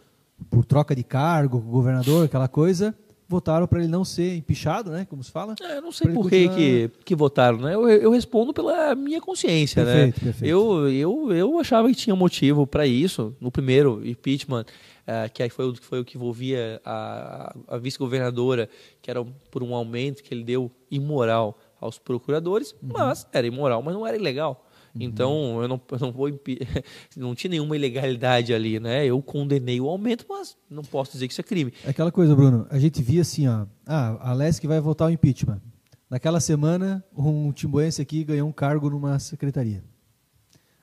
por 0.50 0.66
troca 0.66 0.96
de 0.96 1.04
cargo 1.04 1.60
governador, 1.60 2.26
aquela 2.26 2.48
coisa, 2.48 2.94
votaram 3.28 3.66
para 3.66 3.80
ele 3.80 3.88
não 3.88 4.04
ser 4.06 4.36
empichado, 4.36 4.92
né? 4.92 5.06
Como 5.10 5.24
se 5.24 5.32
fala. 5.32 5.56
É, 5.62 5.78
eu 5.78 5.82
não 5.82 5.92
sei 5.92 6.12
por 6.12 6.30
que, 6.30 6.48
continuar- 6.48 6.56
que, 6.58 6.92
que 7.06 7.16
votaram, 7.16 7.58
né? 7.60 7.74
Eu, 7.74 7.88
eu 7.90 8.12
respondo 8.12 8.54
pela 8.54 8.94
minha 8.94 9.20
consciência, 9.22 9.84
né? 9.86 9.94
Perfeito, 9.94 10.20
perfeito. 10.22 10.46
Eu, 10.52 10.90
eu, 10.90 11.32
eu 11.32 11.60
achava 11.60 11.88
que 11.90 11.96
tinha 11.96 12.16
motivo 12.16 12.68
para 12.68 12.86
isso. 12.86 13.36
No 13.40 13.50
primeiro 13.50 14.06
impeachment, 14.06 14.66
eh, 15.08 15.30
que 15.30 15.42
aí 15.42 15.50
foi, 15.50 15.66
o- 15.70 15.76
foi 15.76 16.02
o 16.02 16.06
que 16.06 16.18
envolvia 16.18 16.80
a, 16.86 17.56
a 17.70 17.78
vice-governadora, 17.78 18.70
que 19.02 19.10
era 19.10 19.24
por 19.50 19.64
um 19.64 19.74
aumento 19.74 20.22
que 20.22 20.34
ele 20.34 20.44
deu 20.44 20.70
imoral 20.92 21.58
aos 21.84 21.98
procuradores, 22.00 22.72
Uhum. 22.82 22.90
mas 22.94 23.28
era 23.32 23.46
imoral, 23.46 23.82
mas 23.84 23.94
não 23.94 24.06
era 24.08 24.16
ilegal. 24.18 24.68
Então, 25.00 25.60
eu 25.62 25.68
não, 25.68 25.82
eu 25.92 26.00
não 26.00 26.12
vou 26.12 26.28
não 27.18 27.34
tinha 27.34 27.50
nenhuma 27.50 27.76
ilegalidade 27.76 28.54
ali, 28.54 28.80
né? 28.80 29.04
Eu 29.06 29.22
condenei 29.24 29.82
o 29.82 29.90
aumento, 29.90 30.24
mas 30.30 30.56
não 30.70 30.84
posso 30.84 31.14
dizer 31.14 31.28
que 31.28 31.34
isso 31.34 31.42
é 31.42 31.44
crime. 31.44 31.74
É 31.84 31.90
aquela 31.90 32.12
coisa, 32.12 32.36
Bruno, 32.36 32.68
a 32.70 32.78
gente 32.78 33.02
via 33.02 33.22
assim, 33.22 33.48
ó, 33.48 33.66
ah, 33.88 34.30
a 34.30 34.34
Lesc 34.34 34.66
vai 34.68 34.80
votar 34.80 35.08
o 35.08 35.12
impeachment. 35.12 35.60
Naquela 36.08 36.40
semana, 36.40 37.04
um 37.18 37.52
timboense 37.52 38.00
aqui 38.04 38.24
ganhou 38.24 38.48
um 38.48 38.52
cargo 38.52 38.88
numa 38.88 39.18
secretaria. 39.18 39.84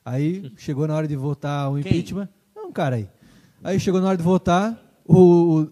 Aí 0.05 0.51
chegou 0.59 0.88
na 0.88 0.96
hora 0.96 1.07
de 1.07 1.14
votar 1.16 1.70
o 1.70 1.74
Quem? 1.74 1.80
impeachment, 1.92 2.28
é 2.57 2.61
um 2.61 2.72
cara 2.72 2.96
aí. 2.96 3.09
Aí 3.62 3.78
chegou 3.78 4.01
na 4.01 4.09
hora 4.09 4.16
de 4.16 4.24
votar, 4.24 4.76
o, 5.07 5.16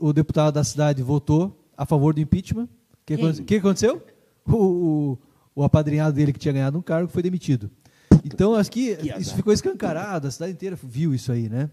o, 0.00 0.08
o 0.08 0.12
deputado 0.12 0.54
da 0.54 0.62
cidade 0.62 1.02
votou 1.02 1.68
a 1.76 1.84
favor 1.84 2.14
do 2.14 2.20
impeachment. 2.20 2.64
O 2.64 2.68
que, 3.06 3.16
Quem? 3.16 3.24
aconte- 3.24 3.42
que 3.42 3.56
aconteceu? 3.56 4.02
O, 4.54 5.18
o, 5.54 5.64
apadrinhado 5.64 6.14
dele 6.14 6.32
que 6.32 6.38
tinha 6.38 6.52
ganhado 6.52 6.78
um 6.78 6.82
cargo 6.82 7.10
foi 7.10 7.22
demitido. 7.22 7.68
Então, 8.24 8.54
acho 8.54 8.70
que 8.70 8.94
Que 8.96 9.20
isso 9.20 9.34
ficou 9.34 9.52
escancarado, 9.52 10.28
a 10.28 10.30
cidade 10.30 10.52
inteira 10.52 10.78
viu 10.80 11.12
isso 11.12 11.32
aí, 11.32 11.48
né? 11.48 11.68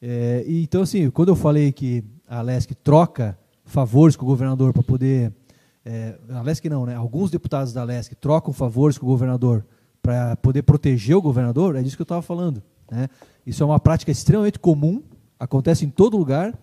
É, 0.00 0.44
e 0.46 0.62
então, 0.62 0.82
assim, 0.82 1.10
quando 1.10 1.30
eu 1.30 1.36
falei 1.36 1.72
que 1.72 2.04
a 2.28 2.40
Lesc 2.42 2.74
troca 2.76 3.36
favores 3.64 4.16
com 4.16 4.24
o 4.24 4.28
governador 4.28 4.72
para 4.72 4.82
poder. 4.82 5.32
É, 5.84 6.16
a 6.30 6.42
Lesc 6.42 6.68
não, 6.68 6.86
né? 6.86 6.94
Alguns 6.94 7.30
deputados 7.30 7.72
da 7.72 7.84
Lesc 7.84 8.14
trocam 8.14 8.52
favores 8.52 8.98
com 8.98 9.06
o 9.06 9.08
governador 9.08 9.64
para 10.04 10.36
poder 10.36 10.62
proteger 10.62 11.16
o 11.16 11.22
governador, 11.22 11.76
é 11.76 11.82
disso 11.82 11.96
que 11.96 12.02
eu 12.02 12.04
estava 12.04 12.20
falando. 12.20 12.62
Né? 12.90 13.08
Isso 13.46 13.62
é 13.62 13.66
uma 13.66 13.80
prática 13.80 14.10
extremamente 14.10 14.58
comum, 14.58 15.02
acontece 15.40 15.86
em 15.86 15.88
todo 15.88 16.18
lugar, 16.18 16.54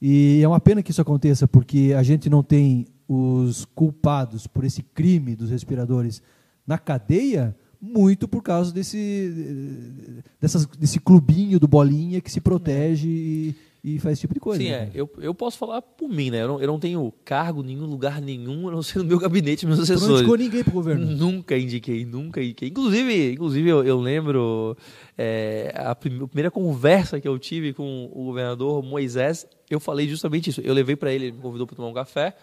e 0.00 0.40
é 0.42 0.46
uma 0.46 0.60
pena 0.60 0.82
que 0.82 0.90
isso 0.90 1.00
aconteça, 1.00 1.48
porque 1.48 1.94
a 1.96 2.02
gente 2.02 2.28
não 2.28 2.42
tem 2.42 2.86
os 3.14 3.64
culpados 3.74 4.46
por 4.46 4.64
esse 4.64 4.82
crime 4.82 5.34
dos 5.36 5.50
respiradores 5.50 6.22
na 6.66 6.78
cadeia, 6.78 7.54
muito 7.80 8.28
por 8.28 8.42
causa 8.42 8.72
desse, 8.72 10.22
dessas, 10.40 10.66
desse 10.66 11.00
clubinho 11.00 11.58
do 11.58 11.66
bolinha 11.66 12.20
que 12.20 12.30
se 12.30 12.40
protege 12.40 13.08
e, 13.08 13.54
e 13.82 13.98
faz 13.98 14.12
esse 14.12 14.20
tipo 14.20 14.34
de 14.34 14.38
coisa. 14.38 14.62
Sim, 14.62 14.70
né, 14.70 14.84
é. 14.84 14.90
Eu, 14.94 15.10
eu 15.18 15.34
posso 15.34 15.58
falar 15.58 15.82
por 15.82 16.08
mim, 16.08 16.30
né? 16.30 16.42
Eu 16.42 16.48
não, 16.48 16.60
eu 16.60 16.66
não 16.68 16.78
tenho 16.78 17.12
cargo, 17.24 17.60
nenhum 17.64 17.84
lugar 17.86 18.20
nenhum, 18.20 18.68
a 18.68 18.70
não 18.70 18.82
ser 18.82 18.98
no 19.00 19.04
meu 19.04 19.18
gabinete, 19.18 19.66
meus 19.66 19.78
Tu 19.78 19.80
não 19.80 19.84
assessores. 19.96 20.20
indicou 20.20 20.36
ninguém 20.36 20.62
pro 20.62 20.72
governo. 20.72 21.04
Nunca 21.04 21.58
indiquei, 21.58 22.04
nunca 22.04 22.40
indiquei. 22.40 22.68
Inclusive, 22.68 23.32
inclusive 23.32 23.68
eu, 23.68 23.82
eu 23.82 23.98
lembro 24.00 24.76
é, 25.18 25.72
a, 25.76 25.92
prim- 25.96 26.22
a 26.22 26.28
primeira 26.28 26.50
conversa 26.52 27.20
que 27.20 27.26
eu 27.26 27.36
tive 27.36 27.72
com 27.72 28.08
o 28.14 28.26
governador 28.26 28.80
Moisés, 28.84 29.44
eu 29.68 29.80
falei 29.80 30.08
justamente 30.08 30.50
isso. 30.50 30.60
Eu 30.60 30.72
levei 30.72 30.94
para 30.94 31.12
ele, 31.12 31.24
ele 31.26 31.32
me 31.36 31.42
convidou 31.42 31.66
para 31.66 31.74
tomar 31.74 31.88
um 31.88 31.92
café. 31.94 32.36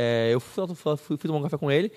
É, 0.00 0.32
eu 0.32 0.38
fui, 0.38 0.64
fui, 0.76 0.96
fui 0.96 1.18
tomar 1.18 1.38
um 1.38 1.42
café 1.42 1.58
com 1.58 1.68
ele. 1.68 1.90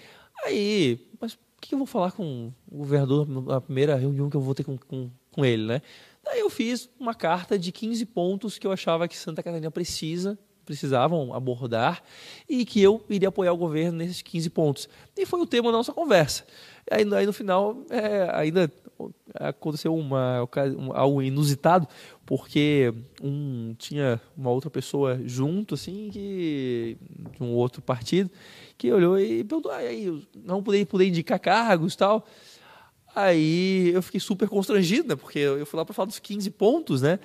Aí, 0.44 1.08
mas 1.20 1.34
o 1.34 1.38
que 1.62 1.76
eu 1.76 1.78
vou 1.78 1.86
falar 1.86 2.12
com 2.12 2.52
o 2.68 2.78
governador 2.80 3.28
na 3.28 3.62
primeira 3.62 3.96
reunião 3.96 4.28
que 4.28 4.36
eu 4.36 4.42
vou 4.42 4.56
ter 4.56 4.64
com, 4.64 4.76
com, 4.76 5.12
com 5.32 5.46
ele, 5.46 5.68
né? 5.68 5.84
Daí 6.24 6.40
eu 6.40 6.50
fiz 6.50 6.90
uma 7.00 7.14
carta 7.14 7.60
de 7.60 7.72
15 7.72 8.04
pontos 8.08 8.58
que 8.58 8.66
eu 8.66 8.72
achava 8.72 9.08
que 9.08 9.16
Santa 9.16 9.44
Catarina 9.44 9.70
precisa, 9.70 10.36
precisavam 10.66 11.32
abordar 11.32 12.02
e 12.50 12.66
que 12.66 12.82
eu 12.82 13.06
iria 13.08 13.30
apoiar 13.30 13.54
o 13.54 13.58
governo 13.58 14.00
nesses 14.00 14.24
15 14.24 14.50
pontos. 14.50 14.90
E 15.16 15.24
foi 15.24 15.40
o 15.40 15.46
tema 15.46 15.72
da 15.72 15.78
nossa 15.78 15.94
conversa. 15.94 16.44
Aí, 16.90 17.06
aí 17.14 17.26
no 17.28 17.34
final, 17.34 17.86
é, 17.92 18.32
ainda 18.34 18.68
aconteceu 19.34 19.96
uma, 19.96 20.48
um, 20.78 20.94
algo 20.94 21.22
inusitado, 21.22 21.88
porque 22.26 22.94
um, 23.22 23.74
tinha 23.78 24.20
uma 24.38 24.50
outra 24.50 24.70
pessoa 24.70 25.20
junto, 25.26 25.76
assim, 25.76 26.10
que, 26.12 26.98
de 27.38 27.44
um 27.44 27.54
outro 27.54 27.82
partido, 27.82 28.30
que 28.78 28.92
olhou 28.92 29.20
e 29.20 29.44
perguntou, 29.44 29.72
ah, 29.72 29.78
aí, 29.78 30.28
não 30.36 30.62
poder, 30.62 30.86
poder 30.86 31.08
indicar 31.08 31.40
cargos 31.40 31.94
e 31.94 31.98
tal. 31.98 32.26
Aí 33.14 33.92
eu 33.94 34.02
fiquei 34.02 34.20
super 34.20 34.48
constrangido, 34.48 35.10
né? 35.10 35.16
Porque 35.16 35.40
eu 35.40 35.66
fui 35.66 35.78
lá 35.78 35.84
para 35.84 35.94
falar 35.94 36.06
dos 36.06 36.20
15 36.20 36.50
pontos, 36.52 37.02
né? 37.02 37.20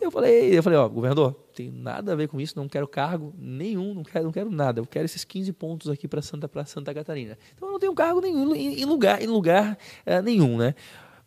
Eu 0.00 0.10
falei, 0.10 0.56
eu 0.56 0.62
falei, 0.62 0.78
ó, 0.78 0.88
governador, 0.88 1.32
tem 1.54 1.70
nada 1.70 2.12
a 2.12 2.14
ver 2.14 2.28
com 2.28 2.40
isso, 2.40 2.56
não 2.56 2.68
quero 2.68 2.86
cargo 2.86 3.34
nenhum, 3.36 3.92
não 3.92 4.04
quero, 4.04 4.24
não 4.24 4.32
quero 4.32 4.50
nada. 4.50 4.80
Eu 4.80 4.86
quero 4.86 5.04
esses 5.04 5.24
15 5.24 5.52
pontos 5.52 5.90
aqui 5.90 6.06
para 6.06 6.22
Santa 6.22 6.48
para 6.48 6.64
Santa 6.64 6.94
Catarina. 6.94 7.36
Então 7.54 7.68
eu 7.68 7.72
não 7.72 7.78
tenho 7.80 7.94
cargo 7.94 8.20
nenhum 8.20 8.54
em, 8.54 8.84
lugar, 8.84 9.20
em 9.20 9.26
lugar 9.26 9.76
é, 10.06 10.22
nenhum, 10.22 10.56
né? 10.56 10.74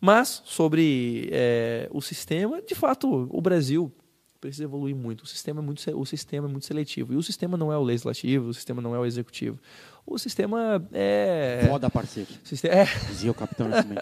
Mas 0.00 0.42
sobre 0.44 1.28
é, 1.32 1.88
o 1.90 2.00
sistema, 2.00 2.60
de 2.60 2.74
fato, 2.74 3.28
o 3.30 3.40
Brasil 3.40 3.92
precisa 4.40 4.64
evoluir 4.64 4.94
muito. 4.94 5.22
O 5.22 5.26
sistema 5.26 5.60
é 5.60 5.64
muito, 5.64 5.98
o 5.98 6.04
sistema 6.04 6.46
é 6.46 6.50
muito 6.50 6.66
seletivo. 6.66 7.12
E 7.14 7.16
o 7.16 7.22
sistema 7.22 7.56
não 7.56 7.72
é 7.72 7.78
o 7.78 7.82
legislativo, 7.82 8.48
o 8.48 8.54
sistema 8.54 8.82
não 8.82 8.94
é 8.94 8.98
o 8.98 9.06
executivo 9.06 9.58
o 10.06 10.18
sistema 10.18 10.86
é. 10.92 11.66
Foda, 11.68 11.90
parceiro. 11.90 12.30
Sistema, 12.44 12.74
é. 12.74 12.84
Dizia 13.08 13.30
o 13.30 13.34
Capitão 13.34 13.68
Nascimento. 13.68 14.00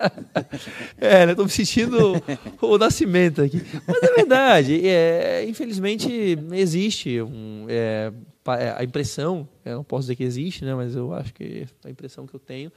é, 1.00 1.24
né? 1.24 1.32
Estou 1.32 1.46
me 1.46 1.50
sentindo 1.50 2.22
o 2.60 2.76
Nascimento 2.76 3.40
aqui. 3.40 3.62
Mas 3.86 4.02
é 4.02 4.14
verdade. 4.14 4.86
É, 4.86 5.44
infelizmente, 5.48 6.38
existe 6.52 7.22
um, 7.22 7.64
é, 7.70 8.12
é, 8.58 8.74
a 8.76 8.84
impressão, 8.84 9.48
eu 9.64 9.76
não 9.76 9.84
posso 9.84 10.02
dizer 10.02 10.16
que 10.16 10.24
existe, 10.24 10.62
né, 10.62 10.74
mas 10.74 10.94
eu 10.94 11.14
acho 11.14 11.32
que 11.32 11.66
a 11.82 11.88
impressão 11.88 12.26
que 12.26 12.34
eu 12.34 12.40
tenho 12.40 12.70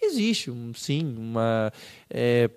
que 0.00 0.06
existe, 0.06 0.50
um, 0.50 0.72
sim, 0.74 1.14
uma. 1.16 1.72
É, 2.08 2.50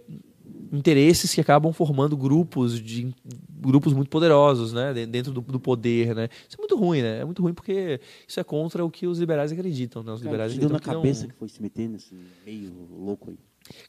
interesses 0.72 1.34
que 1.34 1.40
acabam 1.40 1.72
formando 1.72 2.18
grupos 2.18 2.82
de 2.82 3.14
grupos 3.50 3.94
muito 3.94 4.10
poderosos, 4.10 4.74
né, 4.74 4.94
dentro 5.06 5.32
do, 5.32 5.42
do, 5.42 5.60
poder, 5.60 6.14
né. 6.16 6.28
Isso 6.48 6.58
é 6.58 6.62
muito 6.62 6.76
ruim, 6.76 7.02
né? 7.02 7.20
É 7.20 7.26
muito 7.26 7.42
ruim 7.42 7.54
porque 7.54 8.00
isso 8.28 8.40
é 8.40 8.44
contra 8.44 8.84
o 8.84 8.92
que 8.92 9.08
os 9.08 9.20
liberais 9.20 9.52
acreditam, 9.52 10.04
né? 10.04 10.12
Os 10.12 10.20
Cara, 10.20 10.32
liberais 10.32 10.58
deu 10.58 10.70
na 10.70 10.80
que 10.80 10.86
cabeça 10.86 11.22
não... 11.22 11.30
que 11.30 11.36
foi 11.36 11.48
se 11.48 11.62
meter 11.62 11.88
nesse 11.88 12.14
meio 12.46 12.72
louco 12.92 13.30
aí. 13.30 13.38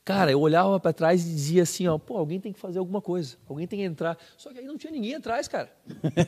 Cara, 0.05 0.31
eu 0.31 0.41
olhava 0.41 0.79
para 0.79 0.93
trás 0.93 1.23
e 1.27 1.31
dizia 1.31 1.63
assim, 1.63 1.87
ó, 1.89 1.99
pô, 1.99 2.17
alguém 2.17 2.39
tem 2.39 2.53
que 2.53 2.59
fazer 2.59 2.79
alguma 2.79 3.01
coisa, 3.01 3.37
alguém 3.49 3.67
tem 3.67 3.81
que 3.81 3.85
entrar. 3.85 4.17
Só 4.37 4.53
que 4.53 4.59
aí 4.59 4.65
não 4.65 4.77
tinha 4.77 4.93
ninguém 4.93 5.15
atrás, 5.15 5.49
cara. 5.49 5.71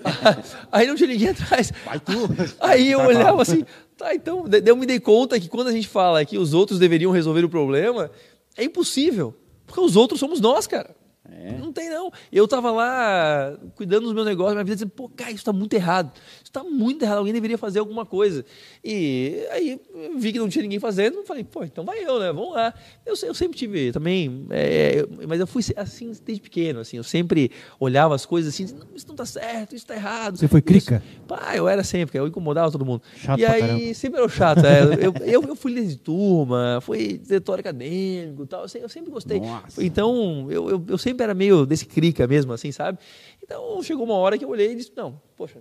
aí 0.72 0.86
não 0.86 0.96
tinha 0.96 1.08
ninguém 1.08 1.28
atrás. 1.28 1.72
Vai 1.84 2.00
tu. 2.00 2.12
Aí 2.60 2.90
eu 2.90 3.00
olhava 3.06 3.40
assim, 3.42 3.64
tá, 3.96 4.14
então, 4.14 4.44
eu 4.64 4.76
me 4.76 4.86
dei 4.86 4.98
conta 4.98 5.38
que 5.38 5.48
quando 5.48 5.68
a 5.68 5.72
gente 5.72 5.88
fala 5.88 6.24
que 6.24 6.38
os 6.38 6.54
outros 6.54 6.78
deveriam 6.78 7.12
resolver 7.12 7.44
o 7.44 7.48
problema, 7.48 8.10
é 8.56 8.64
impossível. 8.64 9.34
Porque 9.66 9.80
os 9.80 9.96
outros 9.96 10.20
somos 10.20 10.40
nós, 10.40 10.66
cara. 10.66 10.94
É. 11.28 11.52
Não 11.58 11.72
tem, 11.72 11.90
não. 11.90 12.10
Eu 12.30 12.46
tava 12.46 12.70
lá 12.70 13.58
cuidando 13.74 14.04
dos 14.04 14.12
meus 14.12 14.26
negócios, 14.26 14.54
minha 14.54 14.64
vida 14.64 14.76
dizendo, 14.76 14.92
pô, 14.92 15.08
cara, 15.08 15.30
isso 15.30 15.40
está 15.40 15.52
muito 15.52 15.74
errado. 15.74 16.12
Está 16.56 16.64
muito 16.64 17.02
errado, 17.04 17.18
alguém 17.18 17.34
deveria 17.34 17.58
fazer 17.58 17.80
alguma 17.80 18.06
coisa. 18.06 18.42
E 18.82 19.46
aí 19.50 19.78
vi 20.16 20.32
que 20.32 20.38
não 20.38 20.48
tinha 20.48 20.62
ninguém 20.62 20.78
fazendo, 20.78 21.22
falei, 21.22 21.44
pô, 21.44 21.62
então 21.62 21.84
vai 21.84 22.02
eu, 22.02 22.18
né? 22.18 22.32
Vamos 22.32 22.54
lá. 22.54 22.72
Eu, 23.04 23.14
eu 23.24 23.34
sempre 23.34 23.58
tive 23.58 23.92
também, 23.92 24.46
é, 24.48 25.06
mas 25.28 25.38
eu 25.38 25.46
fui 25.46 25.62
assim 25.76 26.12
desde 26.24 26.40
pequeno, 26.40 26.80
assim, 26.80 26.96
eu 26.96 27.04
sempre 27.04 27.50
olhava 27.78 28.14
as 28.14 28.24
coisas 28.24 28.54
assim, 28.54 28.74
não, 28.74 28.86
isso 28.94 29.06
não 29.06 29.14
está 29.14 29.26
certo, 29.26 29.74
isso 29.74 29.84
está 29.84 29.94
errado. 29.94 30.38
Você 30.38 30.48
foi 30.48 30.62
crica? 30.62 31.02
Pá, 31.28 31.54
eu 31.54 31.68
era 31.68 31.84
sempre, 31.84 32.18
eu 32.18 32.26
incomodava 32.26 32.72
todo 32.72 32.86
mundo. 32.86 33.02
Chato 33.16 33.38
e 33.38 33.44
aí 33.44 33.94
sempre 33.94 34.18
era 34.18 34.28
chato. 34.30 34.64
É, 34.64 34.82
eu, 35.04 35.12
eu, 35.26 35.42
eu, 35.48 35.56
fui 35.56 35.74
líder 35.74 35.88
de 35.88 35.98
turma, 35.98 36.78
fui 36.80 37.18
diretor 37.18 37.60
acadêmico 37.60 38.46
tal, 38.46 38.62
eu 38.62 38.88
sempre 38.88 39.10
gostei. 39.10 39.40
Nossa. 39.40 39.84
Então, 39.84 40.46
eu, 40.50 40.70
eu, 40.70 40.84
eu 40.88 40.96
sempre 40.96 41.22
era 41.22 41.34
meio 41.34 41.66
desse 41.66 41.84
crica 41.84 42.26
mesmo, 42.26 42.54
assim, 42.54 42.72
sabe? 42.72 42.98
Então 43.42 43.82
chegou 43.82 44.06
uma 44.06 44.14
hora 44.14 44.38
que 44.38 44.44
eu 44.44 44.48
olhei 44.48 44.72
e 44.72 44.74
disse, 44.74 44.92
não, 44.96 45.20
poxa, 45.36 45.60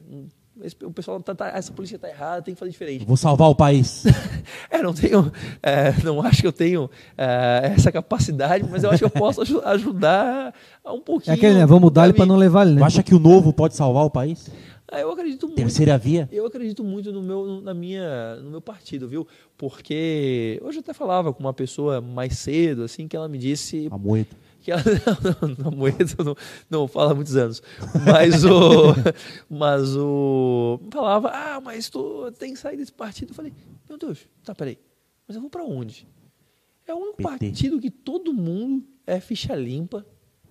esse, 0.61 0.75
o 0.83 0.91
pessoal 0.91 1.19
tá, 1.21 1.35
tá, 1.35 1.49
essa 1.49 1.71
polícia 1.71 1.95
está 1.95 2.07
errada, 2.09 2.41
tem 2.41 2.53
que 2.53 2.59
fazer 2.59 2.71
diferente. 2.71 3.05
Vou 3.05 3.17
salvar 3.17 3.49
o 3.49 3.55
país. 3.55 4.05
é, 4.69 4.81
não 4.81 4.93
tenho, 4.93 5.31
é, 5.61 5.91
não 6.03 6.21
acho 6.21 6.41
que 6.41 6.47
eu 6.47 6.53
tenho 6.53 6.89
é, 7.17 7.73
essa 7.75 7.91
capacidade, 7.91 8.65
mas 8.69 8.83
eu 8.83 8.89
acho 8.89 8.99
que 8.99 9.05
eu 9.05 9.09
posso 9.09 9.41
ajudar 9.65 10.53
a 10.83 10.93
um 10.93 11.01
pouquinho. 11.01 11.33
É 11.33 11.37
aquele, 11.37 11.55
né? 11.55 11.65
Vamos 11.65 11.83
mudar 11.83 12.05
ele 12.05 12.13
para 12.13 12.25
não 12.25 12.37
levar 12.37 12.65
ele, 12.65 12.75
né? 12.75 12.83
acha 12.83 13.03
que 13.03 13.13
o 13.13 13.19
novo 13.19 13.51
pode 13.51 13.75
salvar 13.75 14.05
o 14.05 14.09
país? 14.09 14.49
Ah, 14.87 14.99
eu 14.99 15.11
acredito 15.11 15.47
muito. 15.47 15.57
Terceira 15.57 15.97
via? 15.97 16.29
Eu 16.31 16.45
acredito 16.45 16.83
muito 16.83 17.11
no 17.11 17.21
meu, 17.21 17.59
na 17.61 17.73
minha, 17.73 18.35
no 18.37 18.51
meu 18.51 18.61
partido, 18.61 19.07
viu? 19.07 19.27
Porque 19.57 20.59
hoje 20.63 20.77
eu 20.77 20.81
até 20.81 20.93
falava 20.93 21.33
com 21.33 21.39
uma 21.41 21.53
pessoa 21.53 21.99
mais 21.99 22.37
cedo, 22.37 22.83
assim, 22.83 23.07
que 23.07 23.15
ela 23.15 23.27
me 23.27 23.37
disse. 23.37 23.89
Amoedo 23.91 24.35
que 24.65 24.71
ela 24.71 24.81
não, 25.59 25.71
não, 25.71 26.25
não, 26.25 26.35
não 26.67 26.87
fala 26.87 27.11
há 27.11 27.15
muitos 27.15 27.35
anos, 27.35 27.61
mas 28.03 28.43
o, 28.43 28.95
mas 29.47 29.95
o 29.95 30.79
falava, 30.91 31.29
ah, 31.29 31.61
mas 31.61 31.87
tu 31.87 32.31
tem 32.31 32.53
que 32.53 32.59
sair 32.59 32.75
desse 32.75 32.91
partido. 32.91 33.29
Eu 33.29 33.35
falei, 33.35 33.53
meu 33.87 33.95
Deus, 33.95 34.27
tá, 34.43 34.55
peraí, 34.55 34.79
mas 35.27 35.35
eu 35.35 35.41
vou 35.41 35.51
para 35.51 35.63
onde? 35.63 36.07
É 36.87 36.93
o 36.95 36.97
único 36.97 37.17
PT. 37.17 37.29
partido 37.29 37.79
que 37.79 37.91
todo 37.91 38.33
mundo 38.33 38.83
é 39.05 39.19
ficha 39.19 39.55
limpa, 39.55 40.03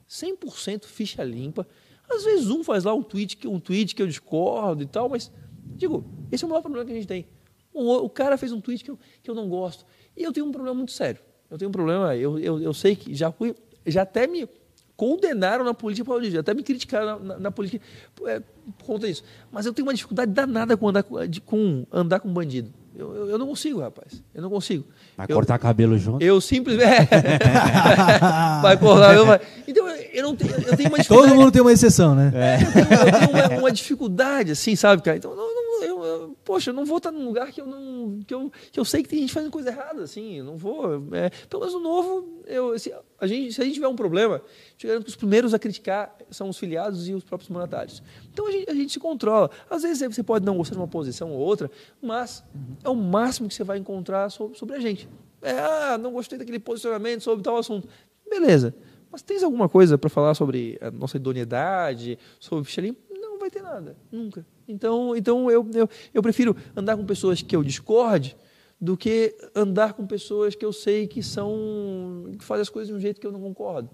100% 0.08 0.84
ficha 0.84 1.24
limpa. 1.24 1.66
Às 2.08 2.22
vezes 2.22 2.48
um 2.50 2.62
faz 2.62 2.84
lá 2.84 2.94
um 2.94 3.02
tweet, 3.02 3.48
um 3.48 3.58
tweet 3.58 3.96
que 3.96 4.02
eu 4.02 4.06
discordo 4.06 4.84
e 4.84 4.86
tal, 4.86 5.08
mas, 5.08 5.32
digo, 5.76 6.04
esse 6.30 6.44
é 6.44 6.46
o 6.46 6.50
maior 6.50 6.62
problema 6.62 6.86
que 6.86 6.92
a 6.92 6.94
gente 6.94 7.08
tem. 7.08 7.26
O, 7.72 7.92
o 7.96 8.08
cara 8.08 8.38
fez 8.38 8.52
um 8.52 8.60
tweet 8.60 8.84
que 8.84 8.92
eu, 8.92 8.98
que 9.20 9.28
eu 9.28 9.34
não 9.34 9.48
gosto. 9.48 9.84
E 10.16 10.22
eu 10.22 10.32
tenho 10.32 10.46
um 10.46 10.52
problema 10.52 10.76
muito 10.76 10.92
sério. 10.92 11.20
Eu 11.50 11.58
tenho 11.58 11.68
um 11.68 11.72
problema, 11.72 12.16
eu, 12.16 12.38
eu, 12.38 12.60
eu 12.60 12.74
sei 12.74 12.96
que 12.96 13.14
já 13.14 13.30
fui 13.30 13.54
já 13.86 14.02
até 14.02 14.26
me 14.26 14.48
condenaram 14.96 15.64
na 15.64 15.74
política 15.74 16.06
paulista, 16.06 16.40
até 16.40 16.54
me 16.54 16.62
criticaram 16.62 17.18
na, 17.18 17.34
na, 17.34 17.38
na 17.40 17.50
política 17.50 17.84
é, 18.26 18.40
por 18.78 18.86
conta 18.86 19.06
disso. 19.06 19.24
Mas 19.50 19.66
eu 19.66 19.72
tenho 19.72 19.86
uma 19.86 19.94
dificuldade 19.94 20.32
danada 20.32 20.76
com 20.76 20.88
andar 20.88 21.02
com, 21.02 21.26
de, 21.26 21.40
com, 21.40 21.86
andar 21.92 22.20
com 22.20 22.32
bandido. 22.32 22.70
Eu, 22.96 23.12
eu, 23.12 23.30
eu, 23.30 23.38
não 23.38 23.48
consigo, 23.48 23.80
rapaz. 23.80 24.22
Eu 24.32 24.40
não 24.40 24.48
consigo. 24.48 24.84
Vai 25.16 25.26
eu, 25.28 25.34
cortar 25.34 25.58
cabelo 25.58 25.98
junto? 25.98 26.22
Eu 26.22 26.40
simplesmente. 26.40 27.08
vai 28.62 28.78
cortar 28.78 29.16
cabelo. 29.16 29.40
Então, 29.66 29.88
eu, 29.88 30.22
não 30.22 30.36
tenho, 30.36 30.52
eu 30.52 30.76
tenho 30.76 30.88
uma 30.88 30.98
dificuldade. 30.98 31.08
Todo 31.08 31.34
mundo 31.34 31.50
tem 31.50 31.60
uma 31.60 31.72
exceção, 31.72 32.14
né? 32.14 32.30
É, 32.32 32.62
eu 32.62 32.72
tenho, 32.72 32.86
eu 32.86 33.28
tenho 33.28 33.30
uma, 33.30 33.58
uma, 33.62 33.72
dificuldade, 33.72 34.52
assim, 34.52 34.76
sabe, 34.76 35.02
cara? 35.02 35.16
Então, 35.16 35.34
não, 35.34 35.82
eu, 35.82 36.33
poxa, 36.44 36.70
eu 36.70 36.74
não 36.74 36.84
vou 36.84 36.98
estar 36.98 37.10
num 37.10 37.24
lugar 37.24 37.50
que 37.50 37.60
eu 37.60 37.66
não 37.66 38.20
que 38.26 38.34
eu, 38.34 38.52
que 38.70 38.78
eu 38.78 38.84
sei 38.84 39.02
que 39.02 39.08
tem 39.08 39.20
gente 39.20 39.32
fazendo 39.32 39.50
coisa 39.50 39.70
errada, 39.70 40.02
assim, 40.02 40.38
eu 40.38 40.44
não 40.44 40.56
vou. 40.56 40.94
É, 41.12 41.30
pelo 41.48 41.60
menos 41.60 41.74
no 41.74 41.80
novo, 41.80 42.42
eu, 42.46 42.78
se, 42.78 42.94
a 43.18 43.26
gente, 43.26 43.52
se 43.52 43.60
a 43.60 43.64
gente 43.64 43.74
tiver 43.74 43.88
um 43.88 43.96
problema, 43.96 44.42
garanto 44.82 45.04
que 45.04 45.10
os 45.10 45.16
primeiros 45.16 45.54
a 45.54 45.58
criticar 45.58 46.16
são 46.30 46.48
os 46.48 46.58
filiados 46.58 47.08
e 47.08 47.14
os 47.14 47.24
próprios 47.24 47.48
monetários. 47.48 48.02
Então 48.32 48.46
a 48.46 48.52
gente, 48.52 48.70
a 48.70 48.74
gente 48.74 48.92
se 48.92 49.00
controla. 49.00 49.50
Às 49.68 49.82
vezes 49.82 50.14
você 50.14 50.22
pode 50.22 50.44
não 50.44 50.56
gostar 50.56 50.74
de 50.74 50.80
uma 50.80 50.88
posição 50.88 51.32
ou 51.32 51.38
outra, 51.38 51.70
mas 52.02 52.44
é 52.82 52.88
o 52.88 52.94
máximo 52.94 53.48
que 53.48 53.54
você 53.54 53.64
vai 53.64 53.78
encontrar 53.78 54.30
sobre, 54.30 54.58
sobre 54.58 54.76
a 54.76 54.80
gente. 54.80 55.08
É, 55.40 55.58
ah, 55.58 55.98
não 55.98 56.12
gostei 56.12 56.38
daquele 56.38 56.58
posicionamento 56.58 57.22
sobre 57.22 57.42
tal 57.42 57.56
assunto. 57.56 57.88
Beleza. 58.28 58.74
Mas 59.10 59.22
tens 59.22 59.42
alguma 59.42 59.68
coisa 59.68 59.96
para 59.96 60.10
falar 60.10 60.34
sobre 60.34 60.78
a 60.80 60.90
nossa 60.90 61.16
idoneidade, 61.16 62.18
sobre 62.40 62.68
limpa? 62.80 63.00
Não 63.10 63.38
vai 63.38 63.50
ter 63.50 63.62
nada, 63.62 63.96
nunca. 64.10 64.44
Então, 64.66 65.16
então 65.16 65.50
eu, 65.50 65.68
eu, 65.74 65.88
eu 66.12 66.22
prefiro 66.22 66.56
andar 66.76 66.96
com 66.96 67.04
pessoas 67.04 67.42
que 67.42 67.54
eu 67.54 67.62
discorde 67.62 68.36
do 68.80 68.96
que 68.96 69.34
andar 69.54 69.94
com 69.94 70.06
pessoas 70.06 70.54
que 70.54 70.64
eu 70.64 70.72
sei 70.72 71.06
que 71.06 71.22
são 71.22 72.26
que 72.38 72.44
fazem 72.44 72.62
as 72.62 72.68
coisas 72.68 72.88
de 72.88 72.94
um 72.94 73.00
jeito 73.00 73.20
que 73.20 73.26
eu 73.26 73.32
não 73.32 73.40
concordo. 73.40 73.90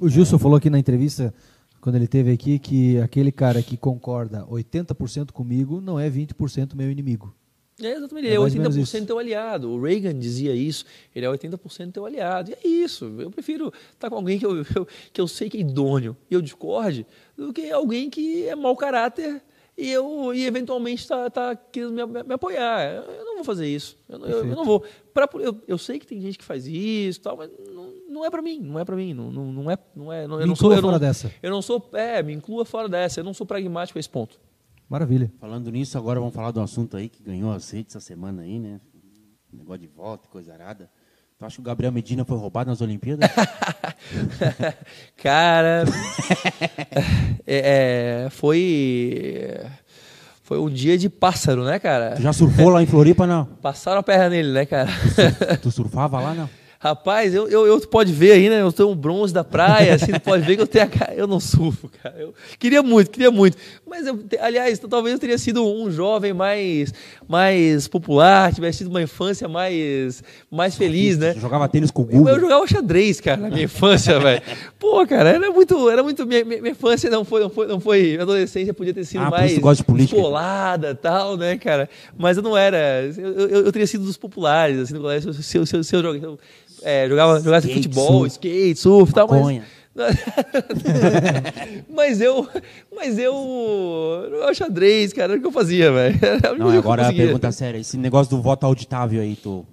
O 0.00 0.08
Gilson 0.08 0.36
é. 0.36 0.38
falou 0.38 0.56
aqui 0.56 0.68
na 0.68 0.78
entrevista 0.78 1.32
quando 1.80 1.96
ele 1.96 2.06
teve 2.06 2.32
aqui 2.32 2.58
que 2.58 2.98
aquele 3.00 3.32
cara 3.32 3.62
que 3.62 3.76
concorda 3.76 4.44
80% 4.46 5.32
comigo 5.32 5.80
não 5.80 5.98
é 5.98 6.10
20% 6.10 6.74
meu 6.74 6.90
inimigo. 6.90 7.34
É, 7.80 7.92
exatamente, 7.92 8.26
ele 8.26 8.34
é, 8.34 8.36
é 8.36 8.40
80% 8.40 9.06
teu 9.06 9.18
aliado. 9.18 9.70
O 9.70 9.80
Reagan 9.80 10.18
dizia 10.18 10.52
isso, 10.52 10.84
ele 11.14 11.24
é 11.24 11.28
80% 11.28 11.92
teu 11.92 12.04
aliado. 12.04 12.50
E 12.50 12.54
é 12.54 12.68
isso. 12.68 13.04
Eu 13.20 13.30
prefiro 13.30 13.72
estar 13.92 14.10
com 14.10 14.16
alguém 14.16 14.38
que 14.38 14.44
eu, 14.44 14.56
eu, 14.74 14.88
que 15.12 15.20
eu 15.20 15.28
sei 15.28 15.48
que 15.48 15.56
é 15.56 15.60
idôneo 15.60 16.16
e 16.28 16.34
eu 16.34 16.42
discorde, 16.42 17.06
do 17.36 17.52
que 17.52 17.70
alguém 17.70 18.10
que 18.10 18.46
é 18.48 18.56
mau 18.56 18.76
caráter 18.76 19.40
e 19.78 19.92
eu 19.92 20.34
e 20.34 20.44
eventualmente 20.44 21.02
está 21.02 21.30
tá 21.30 21.54
querendo 21.54 21.92
me, 21.92 22.24
me, 22.24 22.34
apoiar. 22.34 22.84
Eu 22.84 23.24
não 23.24 23.36
vou 23.36 23.44
fazer 23.44 23.68
isso. 23.68 23.96
Eu, 24.08 24.18
eu, 24.18 24.38
eu 24.38 24.56
não 24.56 24.64
vou. 24.64 24.82
Pra, 25.14 25.28
eu, 25.34 25.62
eu 25.68 25.78
sei 25.78 26.00
que 26.00 26.06
tem 26.06 26.20
gente 26.20 26.36
que 26.36 26.44
faz 26.44 26.66
isso, 26.66 27.20
tal, 27.20 27.36
mas 27.36 27.48
não, 27.72 27.92
não 28.08 28.24
é 28.24 28.30
para 28.30 28.42
mim. 28.42 28.60
Não 28.60 28.76
é 28.76 28.84
para 28.84 28.96
mim. 28.96 29.14
Não, 29.14 29.30
não, 29.30 29.52
não 29.52 29.70
é. 29.70 29.78
Não 29.94 30.12
é. 30.12 30.26
Não, 30.26 30.40
eu 30.40 30.48
não 30.48 30.56
sou. 30.56 30.74
Eu 30.74 30.80
fora 30.82 30.92
não, 30.92 30.98
dessa. 30.98 31.32
Eu 31.40 31.50
não 31.52 31.62
sou. 31.62 31.88
É, 31.92 32.20
me 32.24 32.32
inclua 32.32 32.64
fora 32.64 32.88
dessa. 32.88 33.20
Eu 33.20 33.24
não 33.24 33.32
sou 33.32 33.46
pragmático 33.46 33.96
a 33.96 34.00
esse 34.00 34.10
ponto. 34.10 34.40
Maravilha. 34.88 35.32
Falando 35.38 35.70
nisso, 35.70 35.96
agora 35.96 36.18
vamos 36.18 36.34
falar 36.34 36.50
de 36.50 36.58
um 36.58 36.62
assunto 36.62 36.96
aí 36.96 37.08
que 37.08 37.22
ganhou 37.22 37.52
as 37.52 37.70
redes 37.70 37.94
essa 37.94 38.04
semana 38.04 38.42
aí, 38.42 38.58
né? 38.58 38.80
Negócio 39.52 39.80
de 39.80 39.86
voto, 39.86 40.28
coisa 40.28 40.52
arada. 40.52 40.90
Tu 41.38 41.44
acha 41.46 41.54
que 41.54 41.60
o 41.60 41.64
Gabriel 41.64 41.92
Medina 41.92 42.24
foi 42.24 42.36
roubado 42.36 42.68
nas 42.68 42.80
Olimpíadas? 42.80 43.30
Cara, 45.22 45.84
é, 47.46 48.24
é, 48.26 48.30
foi 48.30 49.56
foi 50.42 50.58
um 50.58 50.68
dia 50.68 50.98
de 50.98 51.08
pássaro, 51.08 51.62
né, 51.64 51.78
cara? 51.78 52.16
tu 52.16 52.22
já 52.22 52.32
surfou 52.32 52.70
lá 52.70 52.82
em 52.82 52.86
Floripa, 52.86 53.24
não? 53.24 53.44
Passaram 53.44 54.00
a 54.00 54.02
perna 54.02 54.30
nele, 54.30 54.50
né, 54.50 54.66
cara? 54.66 54.90
Tu 55.62 55.70
surfava 55.70 56.18
lá, 56.18 56.34
não? 56.34 56.50
Rapaz, 56.80 57.34
eu, 57.34 57.48
eu, 57.48 57.66
eu 57.66 57.80
tu 57.80 57.88
pode 57.88 58.12
ver 58.12 58.30
aí, 58.32 58.48
né? 58.48 58.60
Eu 58.62 58.70
tenho 58.72 58.88
um 58.90 58.94
bronze 58.94 59.34
da 59.34 59.42
praia, 59.42 59.94
assim, 59.94 60.12
tu 60.12 60.20
pode 60.20 60.44
ver 60.44 60.54
que 60.54 60.62
eu 60.62 60.66
tenho 60.66 60.84
a 60.84 60.88
cara. 60.88 61.12
Eu 61.12 61.26
não 61.26 61.40
surfo, 61.40 61.88
cara. 62.00 62.14
Eu 62.16 62.32
queria 62.56 62.84
muito, 62.84 63.10
queria 63.10 63.32
muito. 63.32 63.56
Mas, 63.84 64.06
eu, 64.06 64.16
aliás, 64.40 64.78
talvez 64.78 65.12
eu 65.14 65.18
teria 65.18 65.36
sido 65.38 65.66
um 65.66 65.90
jovem 65.90 66.32
mais, 66.32 66.94
mais 67.26 67.88
popular, 67.88 68.54
tivesse 68.54 68.78
tido 68.78 68.90
uma 68.90 69.02
infância 69.02 69.48
mais, 69.48 70.22
mais 70.48 70.76
feliz, 70.76 71.18
né? 71.18 71.34
Tu 71.34 71.40
jogava 71.40 71.68
tênis 71.68 71.90
com 71.90 72.02
o 72.02 72.04
Eu, 72.04 72.18
Google. 72.18 72.34
eu 72.34 72.40
jogava 72.40 72.66
xadrez, 72.68 73.20
cara, 73.20 73.38
na 73.40 73.48
minha 73.48 73.64
infância, 73.64 74.16
velho. 74.20 74.40
Pô, 74.78 75.04
cara, 75.04 75.30
era 75.30 75.50
muito. 75.50 75.90
Era 75.90 76.02
muito 76.04 76.24
minha, 76.26 76.44
minha 76.44 76.70
infância 76.70 77.10
não 77.10 77.24
foi, 77.24 77.40
não 77.40 77.50
foi, 77.50 77.66
não 77.66 77.80
foi. 77.80 78.02
Minha 78.12 78.22
adolescência 78.22 78.72
podia 78.72 78.94
ter 78.94 79.04
sido 79.04 79.22
Ah, 79.24 79.30
mais 79.30 79.50
e 79.52 80.94
tal, 80.94 81.36
né, 81.36 81.58
cara? 81.58 81.90
Mas 82.16 82.36
eu 82.36 82.42
não 82.44 82.56
era. 82.56 83.02
Eu, 83.16 83.32
eu, 83.32 83.48
eu 83.66 83.72
teria 83.72 83.86
sido 83.88 84.04
dos 84.04 84.16
populares, 84.16 84.78
assim, 84.78 84.94
no 84.94 85.00
colégio. 85.00 85.32
Se 85.32 85.58
eu, 85.58 85.66
se 85.66 85.76
eu, 85.76 85.82
se 85.82 85.96
eu 85.96 86.02
joga- 86.02 86.18
eu, 86.24 86.38
é, 86.82 87.08
jogava, 87.08 87.40
jogava 87.40 87.66
Skate, 87.66 87.74
futebol, 87.74 88.20
surf. 88.20 88.26
skate, 88.32 88.78
surf 88.78 89.10
e 89.10 89.14
tal, 89.14 89.28
mas. 89.28 89.62
Mas 91.92 92.20
eu. 92.20 92.46
Mas 92.94 93.18
eu. 93.18 93.34
Eu 94.30 94.54
xadrez, 94.54 95.12
cara, 95.12 95.32
era 95.32 95.38
o 95.38 95.40
que 95.40 95.46
eu 95.48 95.52
fazia, 95.52 95.90
velho. 95.90 96.16
Não, 96.56 96.70
agora 96.70 97.08
a 97.08 97.12
pergunta 97.12 97.50
séria. 97.50 97.78
Esse 97.78 97.96
negócio 97.96 98.36
do 98.36 98.40
voto 98.42 98.64
auditável 98.64 99.20
aí, 99.20 99.34
tu... 99.34 99.66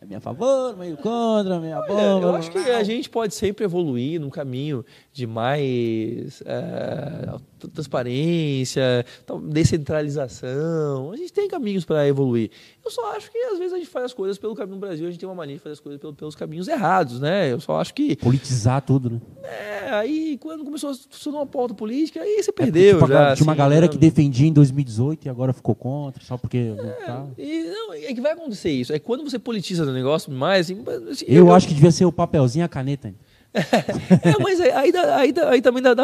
É 0.00 0.06
meio 0.06 0.18
a 0.18 0.20
favor, 0.20 0.76
meio 0.76 0.96
contra, 0.98 1.58
meio 1.60 1.76
a 1.76 1.80
Olha, 1.80 1.86
favor... 1.88 2.22
eu 2.22 2.34
acho 2.34 2.50
que 2.50 2.58
a 2.58 2.82
gente 2.82 3.08
pode 3.08 3.34
sempre 3.34 3.64
evoluir 3.64 4.20
num 4.20 4.28
caminho 4.28 4.84
de 5.12 5.26
mais 5.26 6.42
eh, 6.44 7.36
transparência, 7.68 9.04
descentralização. 9.50 11.10
A 11.12 11.16
gente 11.16 11.32
tem 11.32 11.48
caminhos 11.48 11.84
para 11.84 12.06
evoluir. 12.06 12.50
Eu 12.84 12.90
só 12.90 13.16
acho 13.16 13.30
que 13.30 13.38
às 13.38 13.58
vezes 13.58 13.72
a 13.72 13.76
gente 13.78 13.88
faz 13.88 14.06
as 14.06 14.12
coisas 14.14 14.38
pelo 14.38 14.54
caminho 14.54 14.74
no 14.76 14.80
Brasil, 14.80 15.06
a 15.06 15.10
gente 15.10 15.18
tem 15.20 15.28
uma 15.28 15.34
mania 15.34 15.56
de 15.56 15.60
fazer 15.62 15.74
as 15.74 15.80
coisas 15.80 16.00
pelo- 16.00 16.14
pelos 16.14 16.34
caminhos 16.34 16.68
errados, 16.68 17.20
né? 17.20 17.50
Eu 17.52 17.60
só 17.60 17.80
acho 17.80 17.94
que 17.94 18.16
Politizar 18.16 18.82
tudo, 18.82 19.10
né? 19.10 19.20
é, 19.44 19.90
aí 19.94 20.38
quando 20.38 20.64
começou 20.64 20.90
a 20.90 20.94
tornar 21.22 21.38
uma 21.40 21.46
pauta 21.46 21.74
política, 21.74 22.20
aí 22.20 22.42
você 22.42 22.50
É 22.50 22.52
porque, 22.52 22.62
perdeu 22.72 22.94
tipo, 22.98 23.08
já. 23.08 23.34
Tinha 23.34 23.44
uma 23.46 23.52
assim, 23.52 23.58
galera 23.58 23.86
né? 23.86 23.88
que 23.92 23.98
defendia 23.98 24.46
em 24.46 24.52
2018 24.52 25.26
e 25.26 25.28
agora 25.28 25.52
ficou 25.52 25.74
contra, 25.74 26.22
só 26.24 26.36
porque... 26.36 26.72
tá. 27.06 27.26
E, 27.38 27.64
não, 27.64 27.92
é 27.92 28.12
que 28.14 28.20
vai 28.20 28.32
acontecer 28.32 28.70
isso. 28.70 28.92
É 28.92 28.98
quando 28.98 29.22
você 29.28 29.38
politiza 29.38 29.84
o 29.84 29.92
negócio 29.92 30.30
mais. 30.32 30.66
Assim, 30.70 30.82
assim, 31.10 31.24
Eu 31.28 31.52
acho 31.52 31.66
que 31.68 31.74
devia 31.74 31.90
ser 31.90 32.04
o 32.04 32.12
papelzinho 32.12 32.62
e 32.62 32.64
a 32.64 32.68
caneta. 32.68 33.08
hein? 33.08 33.14
É, 33.54 34.42
mas 34.42 34.60
aí, 34.60 34.70
aí, 34.72 35.34
aí, 35.46 35.62
também 35.62 35.80
dá 35.82 35.94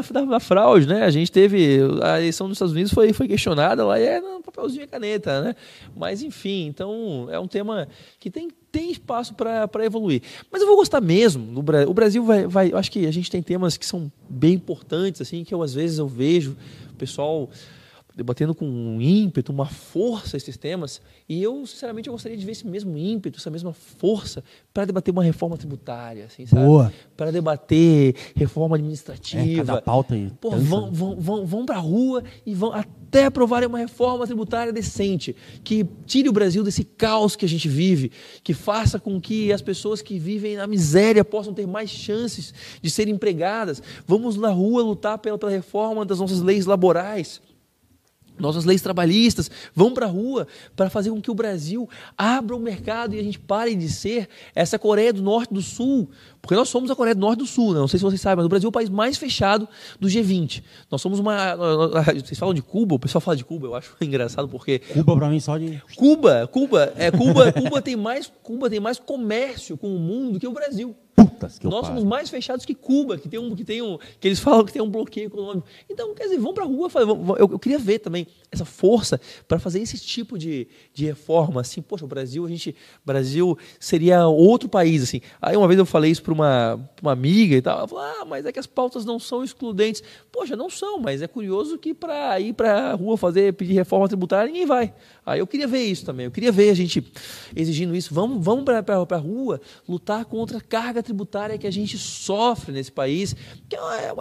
fraude, 0.40 0.86
né? 0.86 1.02
A 1.02 1.10
gente 1.10 1.32
teve. 1.32 1.80
A 2.02 2.18
eleição 2.18 2.46
dos 2.48 2.56
Estados 2.56 2.72
Unidos 2.72 2.92
foi, 2.92 3.12
foi 3.12 3.26
questionada 3.26 3.84
lá 3.84 3.98
e 3.98 4.04
é 4.04 4.20
no 4.20 4.40
papelzinho 4.40 4.84
e 4.84 4.86
caneta, 4.86 5.42
né? 5.42 5.54
Mas, 5.96 6.22
enfim, 6.22 6.66
então 6.66 7.26
é 7.30 7.38
um 7.40 7.48
tema 7.48 7.88
que 8.20 8.30
tem, 8.30 8.48
tem 8.70 8.92
espaço 8.92 9.34
para 9.34 9.84
evoluir. 9.84 10.22
Mas 10.50 10.62
eu 10.62 10.68
vou 10.68 10.76
gostar 10.76 11.00
mesmo. 11.00 11.60
Bra- 11.62 11.88
o 11.88 11.92
Brasil 11.94 12.22
vai, 12.24 12.46
vai. 12.46 12.72
Eu 12.72 12.78
acho 12.78 12.90
que 12.90 13.04
a 13.06 13.12
gente 13.12 13.30
tem 13.30 13.42
temas 13.42 13.76
que 13.76 13.84
são 13.84 14.10
bem 14.28 14.54
importantes, 14.54 15.20
assim, 15.20 15.42
que 15.42 15.52
eu 15.52 15.62
às 15.62 15.74
vezes 15.74 15.98
eu 15.98 16.06
vejo 16.06 16.56
o 16.92 16.94
pessoal 16.94 17.50
debatendo 18.14 18.54
com 18.54 18.66
um 18.66 19.00
ímpeto, 19.00 19.52
uma 19.52 19.66
força 19.66 20.36
esses 20.36 20.56
temas, 20.56 21.00
e 21.28 21.42
eu, 21.42 21.64
sinceramente, 21.66 22.08
eu 22.08 22.12
gostaria 22.12 22.36
de 22.36 22.44
ver 22.44 22.52
esse 22.52 22.66
mesmo 22.66 22.96
ímpeto, 22.96 23.38
essa 23.38 23.50
mesma 23.50 23.72
força 23.72 24.42
para 24.74 24.84
debater 24.84 25.12
uma 25.12 25.22
reforma 25.22 25.56
tributária, 25.56 26.24
assim, 26.26 26.46
sabe? 26.46 26.64
Boa. 26.64 26.92
Para 27.16 27.30
debater 27.30 28.14
reforma 28.34 28.76
É, 28.76 28.78
administrativa. 28.78 29.64
cada 29.64 29.82
pauta 29.82 30.14
aí. 30.14 30.30
Pô, 30.40 30.50
vão, 30.50 30.92
vão, 30.92 31.20
vão, 31.20 31.46
vão 31.46 31.66
para 31.66 31.76
a 31.76 31.80
rua 31.80 32.24
e 32.44 32.54
vão 32.54 32.72
até 32.72 33.26
aprovarem 33.26 33.68
uma 33.68 33.78
reforma 33.78 34.26
tributária 34.26 34.72
decente, 34.72 35.34
que 35.64 35.86
tire 36.06 36.28
o 36.28 36.32
Brasil 36.32 36.62
desse 36.62 36.84
caos 36.84 37.36
que 37.36 37.44
a 37.44 37.48
gente 37.48 37.68
vive, 37.68 38.10
que 38.42 38.54
faça 38.54 38.98
com 38.98 39.20
que 39.20 39.52
as 39.52 39.62
pessoas 39.62 40.02
que 40.02 40.18
vivem 40.18 40.56
na 40.56 40.66
miséria 40.66 41.24
possam 41.24 41.54
ter 41.54 41.66
mais 41.66 41.90
chances 41.90 42.52
de 42.82 42.90
serem 42.90 43.14
empregadas. 43.14 43.82
Vamos 44.06 44.36
na 44.36 44.50
rua 44.50 44.82
lutar 44.82 45.18
pela, 45.18 45.38
pela 45.38 45.52
reforma 45.52 46.04
das 46.04 46.18
nossas 46.18 46.40
leis 46.40 46.66
laborais. 46.66 47.40
Nossas 48.40 48.64
leis 48.64 48.82
trabalhistas 48.82 49.50
vão 49.74 49.92
para 49.92 50.06
a 50.06 50.08
rua 50.08 50.46
para 50.74 50.90
fazer 50.90 51.10
com 51.10 51.20
que 51.20 51.30
o 51.30 51.34
Brasil 51.34 51.88
abra 52.16 52.56
o 52.56 52.60
mercado 52.60 53.14
e 53.14 53.18
a 53.18 53.22
gente 53.22 53.38
pare 53.38 53.74
de 53.74 53.88
ser 53.88 54.28
essa 54.54 54.78
Coreia 54.78 55.12
do 55.12 55.22
Norte 55.22 55.50
e 55.50 55.54
do 55.54 55.62
Sul. 55.62 56.08
Porque 56.40 56.54
nós 56.54 56.68
somos 56.68 56.90
a 56.90 56.96
Coreia 56.96 57.14
do 57.14 57.20
Norte 57.20 57.40
e 57.40 57.42
do 57.42 57.46
Sul, 57.46 57.74
né? 57.74 57.80
não 57.80 57.88
sei 57.88 57.98
se 57.98 58.04
vocês 58.04 58.20
sabem, 58.20 58.36
mas 58.36 58.46
o 58.46 58.48
Brasil 58.48 58.66
é 58.66 58.70
o 58.70 58.72
país 58.72 58.88
mais 58.88 59.16
fechado 59.16 59.68
do 59.98 60.08
G20. 60.08 60.62
Nós 60.90 61.00
somos 61.00 61.18
uma. 61.18 61.54
Vocês 62.14 62.38
falam 62.38 62.54
de 62.54 62.62
Cuba, 62.62 62.94
o 62.94 62.98
pessoal 62.98 63.20
fala 63.20 63.36
de 63.36 63.44
Cuba, 63.44 63.66
eu 63.66 63.74
acho 63.74 63.94
engraçado 64.00 64.48
porque 64.48 64.78
Cuba 64.78 65.16
pra 65.16 65.28
mim 65.28 65.40
só 65.40 65.58
de... 65.58 65.82
Cuba, 65.96 66.48
Cuba, 66.50 66.92
é, 66.96 67.10
Cuba, 67.10 67.52
Cuba 67.52 67.82
tem 67.82 67.96
mais, 67.96 68.32
Cuba 68.42 68.70
tem 68.70 68.80
mais 68.80 68.98
comércio 68.98 69.76
com 69.76 69.94
o 69.94 69.98
mundo 69.98 70.38
que 70.38 70.46
o 70.46 70.52
Brasil. 70.52 70.94
Que 71.48 71.66
eu 71.66 71.70
Nós 71.70 71.86
somos 71.86 72.04
mais 72.04 72.28
fechados 72.30 72.64
que 72.64 72.74
Cuba, 72.74 73.18
que 73.18 73.28
tem 73.28 73.38
um, 73.38 73.54
que 73.54 73.64
tem 73.64 73.82
um, 73.82 73.98
que 74.18 74.28
eles 74.28 74.38
falam 74.38 74.64
que 74.64 74.72
tem 74.72 74.82
um 74.82 74.90
bloqueio 74.90 75.26
econômico. 75.26 75.66
Então, 75.88 76.14
quer 76.14 76.24
dizer, 76.24 76.38
vão 76.38 76.52
para 76.52 76.64
a 76.64 76.66
rua. 76.66 76.90
Eu, 76.94 77.48
eu 77.50 77.58
queria 77.58 77.78
ver 77.78 77.98
também 77.98 78.26
essa 78.50 78.64
força 78.64 79.20
para 79.46 79.58
fazer 79.58 79.80
esse 79.80 79.98
tipo 79.98 80.38
de, 80.38 80.66
de 80.92 81.06
reforma. 81.06 81.60
Assim, 81.60 81.80
poxa, 81.80 82.04
o 82.04 82.08
Brasil, 82.08 82.44
a 82.44 82.48
gente, 82.48 82.74
Brasil 83.04 83.56
seria 83.78 84.26
outro 84.26 84.68
país. 84.68 85.02
Assim. 85.02 85.20
Aí 85.40 85.56
uma 85.56 85.66
vez 85.66 85.78
eu 85.78 85.86
falei 85.86 86.10
isso 86.10 86.22
para 86.22 86.32
uma, 86.32 86.90
pra 86.96 87.02
uma 87.02 87.12
amiga 87.12 87.56
e 87.56 87.62
tal. 87.62 87.78
Ela 87.78 87.88
falou: 87.88 88.04
Ah, 88.04 88.24
mas 88.24 88.44
é 88.44 88.52
que 88.52 88.58
as 88.58 88.66
pautas 88.66 89.04
não 89.04 89.18
são 89.18 89.44
excludentes. 89.44 90.02
Poxa, 90.32 90.56
não 90.56 90.68
são, 90.68 90.98
mas 90.98 91.22
é 91.22 91.28
curioso 91.28 91.78
que 91.78 91.94
para 91.94 92.38
ir 92.40 92.52
para 92.52 92.90
a 92.90 92.94
rua 92.94 93.16
fazer 93.16 93.52
pedir 93.54 93.74
reforma 93.74 94.08
tributária 94.08 94.46
ninguém 94.46 94.66
vai. 94.66 94.92
Aí 95.24 95.38
eu 95.38 95.46
queria 95.46 95.66
ver 95.66 95.84
isso 95.84 96.04
também. 96.04 96.26
Eu 96.26 96.30
queria 96.30 96.52
ver 96.52 96.70
a 96.70 96.74
gente 96.74 97.04
exigindo 97.54 97.94
isso. 97.94 98.12
Vamos, 98.12 98.44
vamos 98.44 98.64
para 98.64 99.16
a 99.16 99.18
rua 99.18 99.60
lutar 99.88 100.24
contra 100.24 100.58
a 100.58 100.60
carga 100.60 101.02
tributária 101.02 101.29
que 101.56 101.66
a 101.66 101.70
gente 101.70 101.96
sofre 101.96 102.72
nesse 102.72 102.90
país, 102.92 103.34
que 103.68 103.76
é 103.76 103.80
uma, 103.80 103.96
é 104.00 104.12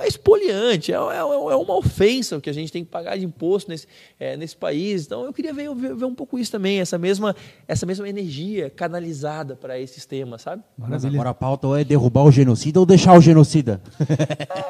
é, 0.93 0.99
uma- 0.99 1.13
é 1.15 1.23
uma- 1.55 1.73
é 1.73 1.77
ofensa 1.77 2.37
o 2.37 2.41
que 2.41 2.49
a 2.49 2.53
gente 2.53 2.71
tem 2.71 2.83
que 2.85 2.89
pagar 2.91 3.17
de 3.17 3.25
imposto 3.25 3.69
nesse, 3.71 3.87
é, 4.19 4.37
nesse 4.37 4.55
país. 4.55 5.05
Então 5.05 5.23
eu 5.25 5.33
queria 5.33 5.53
ver, 5.53 5.73
ver, 5.75 5.95
ver 5.95 6.05
um 6.05 6.13
pouco 6.15 6.37
isso 6.37 6.51
também, 6.51 6.79
essa 6.79 6.97
mesma, 6.97 7.35
essa 7.67 7.85
mesma 7.85 8.07
energia 8.07 8.69
canalizada 8.69 9.55
para 9.55 9.79
esses 9.79 10.05
temas, 10.05 10.41
sabe? 10.43 10.61
Mas 10.77 10.89
Maravilha. 10.89 11.11
agora 11.13 11.29
a 11.31 11.33
pauta 11.33 11.67
ou 11.67 11.75
é 11.77 11.83
derrubar 11.83 12.23
o 12.25 12.31
genocida 12.31 12.79
ou 12.79 12.85
deixar 12.85 13.17
o 13.17 13.21
genocida. 13.21 13.81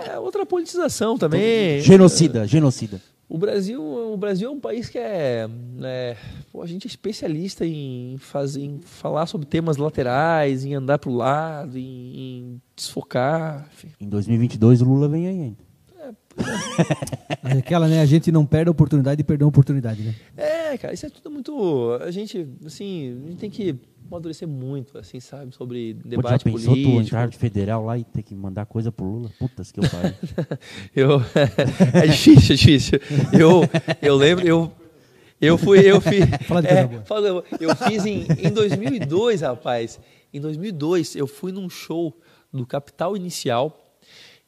É 0.08 0.18
outra 0.20 0.46
politização 0.46 1.18
também. 1.18 1.80
genocida, 1.84 2.48
genocida. 2.48 3.02
O 3.30 3.38
Brasil, 3.38 3.80
o 3.80 4.18
Brasil 4.18 4.50
é 4.50 4.52
um 4.52 4.60
país 4.60 4.90
que 4.90 4.98
é, 4.98 5.48
né, 5.48 6.18
pô, 6.52 6.64
a 6.64 6.66
gente 6.66 6.88
é 6.88 6.90
especialista 6.90 7.64
em 7.64 8.16
fazer, 8.18 8.64
em 8.64 8.80
falar 8.82 9.28
sobre 9.28 9.46
temas 9.46 9.78
laterais, 9.78 10.66
em 10.66 10.74
andar 10.74 10.98
para 10.98 11.12
o 11.12 11.16
lado, 11.16 11.78
em, 11.78 11.84
em 12.18 12.62
desfocar. 12.76 13.70
enfim. 13.72 13.90
Em 14.02 14.10
2022 14.10 14.82
o 14.82 14.86
Lula 14.86 15.08
vem 15.08 15.28
aí 15.28 15.42
ainda. 15.42 15.70
É 17.42 17.58
aquela, 17.60 17.88
né? 17.88 18.02
A 18.02 18.06
gente 18.06 18.32
não 18.32 18.46
perde 18.46 18.68
a 18.68 18.72
oportunidade 18.72 19.18
de 19.18 19.24
perder 19.24 19.44
a 19.46 19.48
oportunidade, 19.48 20.02
né? 20.02 20.16
É, 20.36 20.78
cara, 20.78 20.94
isso 20.94 21.06
é 21.06 21.10
tudo 21.10 21.32
muito. 21.32 21.98
A 22.02 22.12
gente, 22.12 22.48
assim, 22.66 23.22
a 23.24 23.28
gente 23.30 23.40
tem 23.40 23.50
que 23.50 23.76
amadurecer 24.10 24.48
muito, 24.48 24.98
assim, 24.98 25.20
sabe, 25.20 25.54
sobre 25.56 25.94
Pô, 25.94 26.02
já 26.04 26.10
debate 26.10 26.44
pensou 26.44 26.60
tu 26.62 26.66
político. 26.84 27.00
entrar 27.02 27.28
de 27.28 27.38
federal 27.38 27.86
lá 27.86 27.98
e 27.98 28.04
ter 28.04 28.24
que 28.24 28.36
mandar 28.36 28.66
coisa 28.66 28.92
pro 28.92 29.06
Lula? 29.06 29.30
Putas 29.40 29.72
que 29.72 29.80
eu 29.80 29.90
pariu. 29.90 30.14
Eu, 30.96 31.22
é 32.02 32.08
difícil, 32.08 32.54
é 32.54 32.58
difícil. 32.58 33.00
Eu, 33.34 33.62
eu 34.02 34.16
lembro, 34.16 34.46
eu, 34.48 34.72
eu 35.40 35.58
fui, 35.58 35.80
eu 35.80 36.02
fiz, 36.02 36.26
Fala 36.48 36.62
de 36.62 36.68
coisa 36.68 36.82
é, 36.84 36.88
boa. 36.88 37.02
fala- 37.04 37.44
eu 37.60 37.76
fiz 37.76 38.06
em, 38.06 38.26
em 38.38 38.52
2002, 38.52 39.42
rapaz. 39.42 40.00
Em 40.34 40.40
2002, 40.42 41.16
eu 41.16 41.26
fui 41.28 41.52
num 41.52 41.70
show 41.70 42.16
do 42.52 42.66
Capital 42.66 43.16
Inicial 43.16 43.89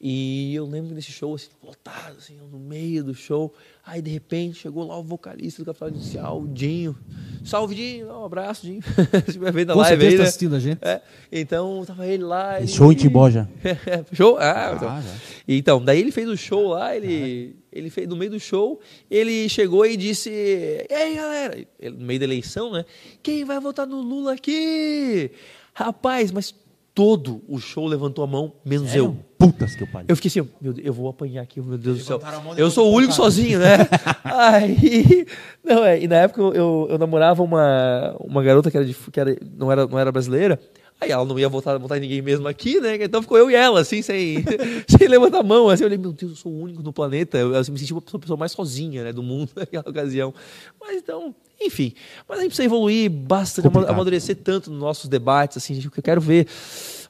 e 0.04 0.52
eu 0.52 0.66
lembro 0.66 0.92
desse 0.96 1.12
show 1.12 1.32
assim, 1.36 1.48
lotado, 1.62 2.16
assim, 2.18 2.36
no 2.50 2.58
meio 2.58 3.04
do 3.04 3.14
show. 3.14 3.54
Aí 3.86 4.02
de 4.02 4.10
repente 4.10 4.58
chegou 4.58 4.84
lá 4.84 4.98
o 4.98 5.02
vocalista 5.04 5.62
do 5.62 5.66
Capital 5.66 5.90
Inicial, 5.90 6.40
o 6.42 6.48
Dinho. 6.48 6.98
Salve 7.44 7.76
Dinho, 7.76 8.08
um 8.08 8.24
abraço 8.24 8.66
Dinho. 8.66 8.80
Se 9.30 9.38
vai 9.38 9.52
ver 9.52 9.64
na 9.64 9.74
Com 9.74 9.78
live 9.80 10.04
aí, 10.04 10.12
tá 10.12 10.18
né? 10.18 10.24
assistindo 10.24 10.56
a 10.56 10.58
gente. 10.58 10.78
É, 10.82 11.00
então 11.30 11.84
tava 11.86 12.04
ele 12.04 12.24
lá. 12.24 12.58
Ele- 12.58 12.66
show 12.66 12.90
em 12.90 12.96
Timbó 12.96 13.30
já. 13.30 13.48
show? 14.12 14.36
Ah, 14.40 14.72
então. 14.76 14.88
Ah, 14.88 15.00
já. 15.00 15.14
Então, 15.46 15.84
daí 15.84 16.00
ele 16.00 16.10
fez 16.10 16.28
o 16.28 16.36
show 16.36 16.68
lá, 16.70 16.96
ele, 16.96 17.54
ele 17.72 17.88
fez 17.88 18.08
no 18.08 18.16
meio 18.16 18.32
do 18.32 18.40
show, 18.40 18.80
ele 19.08 19.48
chegou 19.48 19.86
e 19.86 19.96
disse: 19.96 20.30
E 20.30 20.92
aí, 20.92 21.14
galera? 21.14 21.64
Ele, 21.78 21.96
no 21.96 22.04
meio 22.04 22.18
da 22.18 22.24
eleição, 22.26 22.72
né? 22.72 22.84
Quem 23.22 23.44
vai 23.44 23.60
votar 23.60 23.86
no 23.86 24.00
Lula 24.00 24.34
aqui? 24.34 25.30
Rapaz, 25.74 26.30
mas 26.30 26.54
todo 26.94 27.42
o 27.48 27.58
show 27.58 27.86
levantou 27.86 28.22
a 28.22 28.26
mão, 28.26 28.52
menos 28.64 28.94
eu. 28.94 29.16
Putas 29.38 29.74
que 29.74 29.82
eu 29.82 29.86
pariu. 29.86 30.06
Eu 30.08 30.16
fiquei 30.16 30.28
assim, 30.28 30.48
meu 30.60 30.72
Deus, 30.72 30.86
eu 30.86 30.92
vou 30.92 31.08
apanhar 31.08 31.42
aqui, 31.42 31.60
meu 31.60 31.78
Deus 31.78 31.98
do 31.98 32.04
céu. 32.04 32.20
Eu 32.56 32.70
sou 32.70 32.92
o 32.92 32.94
único 32.94 33.14
colocaram. 33.14 33.32
sozinho, 33.32 33.58
né? 33.58 33.76
Aí, 34.22 35.26
não, 35.64 35.84
é, 35.84 36.00
e 36.00 36.06
na 36.06 36.16
época 36.16 36.40
eu, 36.40 36.86
eu, 36.88 36.98
namorava 36.98 37.42
uma, 37.42 38.14
uma 38.20 38.42
garota 38.42 38.70
que, 38.70 38.76
era 38.76 38.86
de, 38.86 38.94
que 38.94 39.18
era, 39.18 39.36
não, 39.56 39.72
era, 39.72 39.86
não 39.86 39.98
era 39.98 40.12
brasileira. 40.12 40.60
Aí 41.00 41.10
ela 41.10 41.24
não 41.24 41.36
ia 41.36 41.48
votar, 41.48 41.76
votar 41.80 41.98
em 41.98 42.02
ninguém 42.02 42.22
mesmo 42.22 42.46
aqui, 42.46 42.78
né? 42.78 42.94
Então 42.94 43.20
ficou 43.20 43.36
eu 43.36 43.50
e 43.50 43.56
ela, 43.56 43.80
assim, 43.80 44.02
sem, 44.02 44.44
sem 44.86 45.08
levantar 45.08 45.40
a 45.40 45.42
mão. 45.42 45.68
Assim, 45.68 45.82
eu 45.82 45.88
olhei, 45.88 45.98
meu 45.98 46.12
Deus, 46.12 46.30
eu 46.30 46.36
sou 46.36 46.52
o 46.52 46.60
único 46.60 46.80
no 46.80 46.92
planeta. 46.92 47.38
Eu 47.38 47.56
assim, 47.56 47.72
me 47.72 47.78
senti 47.78 47.92
uma 47.92 48.00
pessoa, 48.00 48.20
pessoa 48.20 48.36
mais 48.36 48.52
sozinha 48.52 49.02
né, 49.02 49.12
do 49.12 49.20
mundo 49.20 49.50
naquela 49.56 49.88
ocasião. 49.88 50.32
Mas 50.80 50.98
então, 50.98 51.34
enfim. 51.66 51.92
Mas 52.28 52.38
a 52.38 52.42
gente 52.42 52.50
precisa 52.50 52.66
evoluir 52.66 53.10
bastante, 53.10 53.64
Complicado. 53.64 53.92
amadurecer 53.92 54.36
tanto 54.36 54.70
nos 54.70 54.80
nossos 54.80 55.08
debates, 55.08 55.56
assim, 55.56 55.74
gente, 55.74 55.88
o 55.88 55.90
que 55.90 55.98
eu 55.98 56.04
quero 56.04 56.20
ver. 56.20 56.46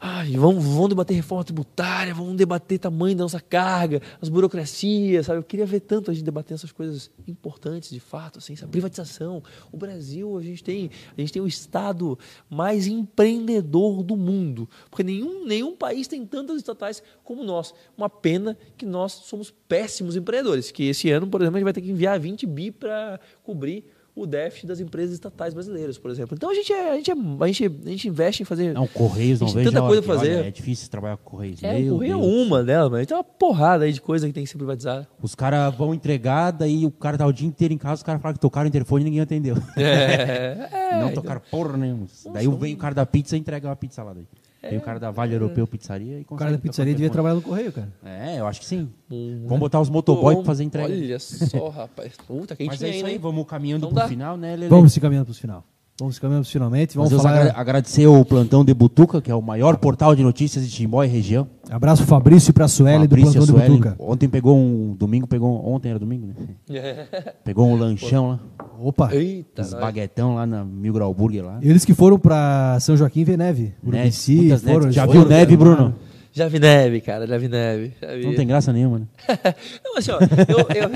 Ai, 0.04 0.32
vamos, 0.32 0.64
vamos 0.64 0.88
debater 0.88 1.14
reforma 1.14 1.44
tributária, 1.44 2.12
vamos 2.12 2.34
debater 2.34 2.76
tamanho 2.76 3.14
da 3.14 3.22
nossa 3.22 3.38
carga, 3.38 4.02
as 4.20 4.28
burocracias, 4.28 5.26
sabe? 5.26 5.38
Eu 5.38 5.44
queria 5.44 5.64
ver 5.64 5.78
tanto 5.78 6.10
a 6.10 6.14
gente 6.14 6.24
debater 6.24 6.56
essas 6.56 6.72
coisas 6.72 7.08
importantes, 7.24 7.88
de 7.90 8.00
fato, 8.00 8.40
assim, 8.40 8.56
sabe? 8.56 8.72
Privatização. 8.72 9.44
O 9.70 9.76
Brasil, 9.76 10.36
a 10.36 10.42
gente 10.42 10.64
tem, 10.64 10.90
a 11.16 11.20
gente 11.20 11.32
tem 11.32 11.40
o 11.40 11.46
estado 11.46 12.18
mais 12.50 12.88
empreendedor 12.88 14.02
do 14.02 14.16
mundo, 14.16 14.68
porque 14.90 15.04
nenhum, 15.04 15.46
nenhum 15.46 15.76
país 15.76 16.08
tem 16.08 16.26
tantas 16.26 16.56
estatais 16.56 17.00
como 17.22 17.44
nós. 17.44 17.72
Uma 17.96 18.10
pena 18.10 18.58
que 18.76 18.84
nós 18.84 19.12
somos 19.12 19.54
péssimos 19.68 20.16
empreendedores, 20.16 20.72
que 20.72 20.82
esse 20.88 21.12
ano, 21.12 21.28
por 21.28 21.40
exemplo, 21.40 21.58
a 21.58 21.60
gente 21.60 21.64
vai 21.64 21.72
ter 21.72 21.80
que 21.80 21.92
enviar 21.92 22.18
20 22.18 22.44
bi 22.44 22.72
para 22.72 23.20
cobrir 23.44 23.84
o 24.14 24.26
déficit 24.26 24.66
das 24.66 24.78
empresas 24.78 25.14
estatais 25.14 25.55
brasileiras, 25.55 25.97
por 25.97 26.10
exemplo. 26.10 26.34
Então 26.36 26.51
a 26.51 26.55
gente, 26.55 26.70
é, 26.72 26.90
a 26.93 26.97
gente, 26.97 27.10
é, 27.10 27.14
a 27.14 27.47
gente, 27.47 27.64
a 27.64 27.89
gente 27.89 28.09
investe 28.09 28.43
em 28.43 28.44
fazer 28.44 28.74
Não, 28.74 28.86
Correios 28.86 29.40
não 29.40 29.48
A 29.48 29.52
vejo. 29.52 29.70
tanta 29.70 29.82
a 29.82 29.86
coisa 29.86 30.02
pra 30.02 30.14
que, 30.14 30.20
olha, 30.20 30.30
fazer. 30.36 30.47
é 30.48 30.51
difícil 30.51 30.90
trabalhar 30.90 31.16
com 31.16 31.30
Correios. 31.30 31.62
É, 31.62 31.78
Meu 31.80 31.94
Correio 31.94 32.12
é 32.12 32.16
Deus. 32.18 32.47
uma 32.47 32.62
dela, 32.62 32.90
mas 32.90 33.06
tem 33.06 33.16
uma 33.16 33.24
porrada 33.24 33.84
aí 33.84 33.93
de 33.93 34.01
coisa 34.02 34.26
que 34.26 34.32
tem 34.32 34.44
que 34.44 34.51
ser 34.51 34.59
privatizada. 34.59 35.09
Os 35.22 35.34
caras 35.34 35.74
vão 35.74 35.94
entregar, 35.94 36.51
daí 36.51 36.84
o 36.84 36.90
cara 36.90 37.16
tá 37.16 37.26
o 37.26 37.32
dia 37.32 37.48
inteiro 37.48 37.72
em 37.72 37.78
casa, 37.78 37.94
os 37.94 38.02
caras 38.02 38.20
falam 38.20 38.34
que 38.34 38.40
tocaram 38.40 38.66
o 38.66 38.68
interfone 38.68 39.02
e 39.02 39.05
ninguém 39.06 39.20
atendeu. 39.22 39.56
É, 39.78 40.68
é, 40.93 41.01
não 41.01 41.12
tocaram 41.14 41.40
porra 41.51 41.76
nenhuma. 41.78 42.06
Daí 42.34 42.47
vem 42.48 42.74
o 42.74 42.76
cara 42.78 42.94
da 42.94 43.06
pizza 43.06 43.34
e 43.36 43.40
entrega 43.40 43.66
uma 43.66 43.76
pizza 43.76 44.02
lá. 44.02 44.12
Daí. 44.12 44.26
Tem 44.68 44.78
o 44.78 44.80
cara 44.80 45.01
da 45.01 45.10
Vale 45.10 45.34
Europeu 45.34 45.66
Pizzaria 45.66 46.18
e 46.20 46.26
O 46.28 46.36
cara 46.36 46.52
da 46.52 46.59
pizzaria 46.59 46.94
devia 46.94 47.10
trabalhar 47.10 47.34
no 47.34 47.43
correio, 47.43 47.72
cara. 47.72 47.93
É, 48.05 48.39
eu 48.39 48.47
acho 48.47 48.60
que 48.60 48.66
sim. 48.66 48.89
Hum, 49.10 49.43
Vamos 49.47 49.59
botar 49.59 49.80
os 49.80 49.90
motoboy 49.90 50.36
pra 50.36 50.44
fazer 50.44 50.62
entrega. 50.64 50.89
Olha 50.93 51.18
só, 51.18 51.68
rapaz. 51.68 52.12
Puta, 52.26 52.55
quente 52.55 52.68
Mas 52.68 52.82
é 52.82 52.90
isso 52.90 53.06
aí, 53.06 53.14
hein? 53.14 53.18
vamos 53.18 53.44
caminhando 53.47 53.86
Então 53.86 53.89
pro 53.90 54.02
dá. 54.02 54.09
final, 54.09 54.36
né, 54.36 54.55
Lele? 54.55 54.68
Vamos 54.68 54.93
se 54.93 55.01
caminhando 55.01 55.26
para 55.26 55.32
os 55.32 55.39
final. 55.39 55.64
Vamos 55.98 56.19
caminhando 56.19 56.44
finalmente. 56.47 56.97
Vamos 56.97 57.10
Vamos 57.10 57.24
falar. 57.24 57.52
agradecer 57.55 58.06
o 58.06 58.24
plantão 58.24 58.64
de 58.64 58.73
Butuca, 58.73 59.20
que 59.20 59.31
é 59.31 59.35
o 59.35 59.43
maior 59.43 59.77
portal 59.77 60.14
de 60.16 60.23
notícias 60.23 60.66
de 60.66 60.74
Timbó 60.74 61.05
e 61.05 61.06
região. 61.06 61.47
Abraço 61.70 62.05
Fabrício 62.05 62.51
e 62.51 62.52
para 62.52 62.64
a 62.64 62.69
Sueli 62.69 63.06
do 63.06 63.14
Fabrício 63.14 63.32
Plantão 63.32 63.55
de 63.55 63.60
Sueli. 63.60 63.78
Butuca. 63.78 63.97
Ontem 63.98 64.28
pegou 64.28 64.56
um. 64.56 64.94
Domingo 64.98 65.27
pegou. 65.27 65.64
Ontem 65.69 65.90
era 65.90 65.98
domingo, 65.98 66.28
né? 66.28 66.35
Pegou 67.44 67.69
um 67.69 67.77
lanchão 67.77 68.31
lá. 68.31 68.40
Opa! 68.81 69.14
Eita, 69.14 69.62
Uns 69.62 69.74
baguetão 69.74 70.35
lá 70.35 70.47
na 70.47 70.64
Mil 70.64 70.93
Grau 70.93 71.12
Burger 71.14 71.44
lá. 71.44 71.59
Eles 71.62 71.85
que 71.85 71.94
foram 71.94 72.19
para 72.19 72.78
São 72.81 72.97
Joaquim 72.97 73.23
ver 73.23 73.36
neve. 73.36 73.74
Neve, 73.82 73.98
Urubici, 73.98 74.59
foram. 74.59 74.90
Já 74.90 75.06
foram, 75.06 75.20
viu 75.20 75.28
neve. 75.28 75.56
Bruno? 75.56 75.94
Já 76.34 76.48
vi 76.48 76.59
neve, 76.59 77.00
cara, 77.02 77.26
já 77.26 77.36
vi 77.36 77.46
neve. 77.46 77.92
Já 78.00 78.14
vi. 78.14 78.24
Não 78.24 78.34
tem 78.34 78.46
graça 78.46 78.72
nenhuma, 78.72 79.00
né? 79.00 79.06
Não, 79.84 79.98
assim, 79.98 80.10
ó, 80.12 80.18
eu. 80.48 80.66
eu, 80.74 80.90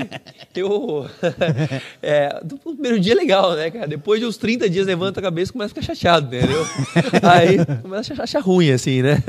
eu 0.55 1.05
é, 2.01 2.39
do 2.43 2.57
primeiro 2.57 2.99
dia 2.99 3.13
é 3.13 3.15
legal, 3.15 3.55
né, 3.55 3.69
cara? 3.69 3.87
Depois 3.87 4.19
de 4.19 4.25
uns 4.25 4.35
30 4.37 4.67
dias 4.69 4.87
levanta 4.87 5.19
a 5.19 5.23
cabeça 5.23 5.51
e 5.51 5.53
começa 5.53 5.67
a 5.71 5.75
ficar 5.81 5.93
chateado, 5.93 6.27
entendeu? 6.35 6.65
Aí 7.21 7.57
começa 7.83 8.13
a 8.19 8.23
achar 8.23 8.41
ruim, 8.41 8.71
assim, 8.71 9.01
né? 9.03 9.21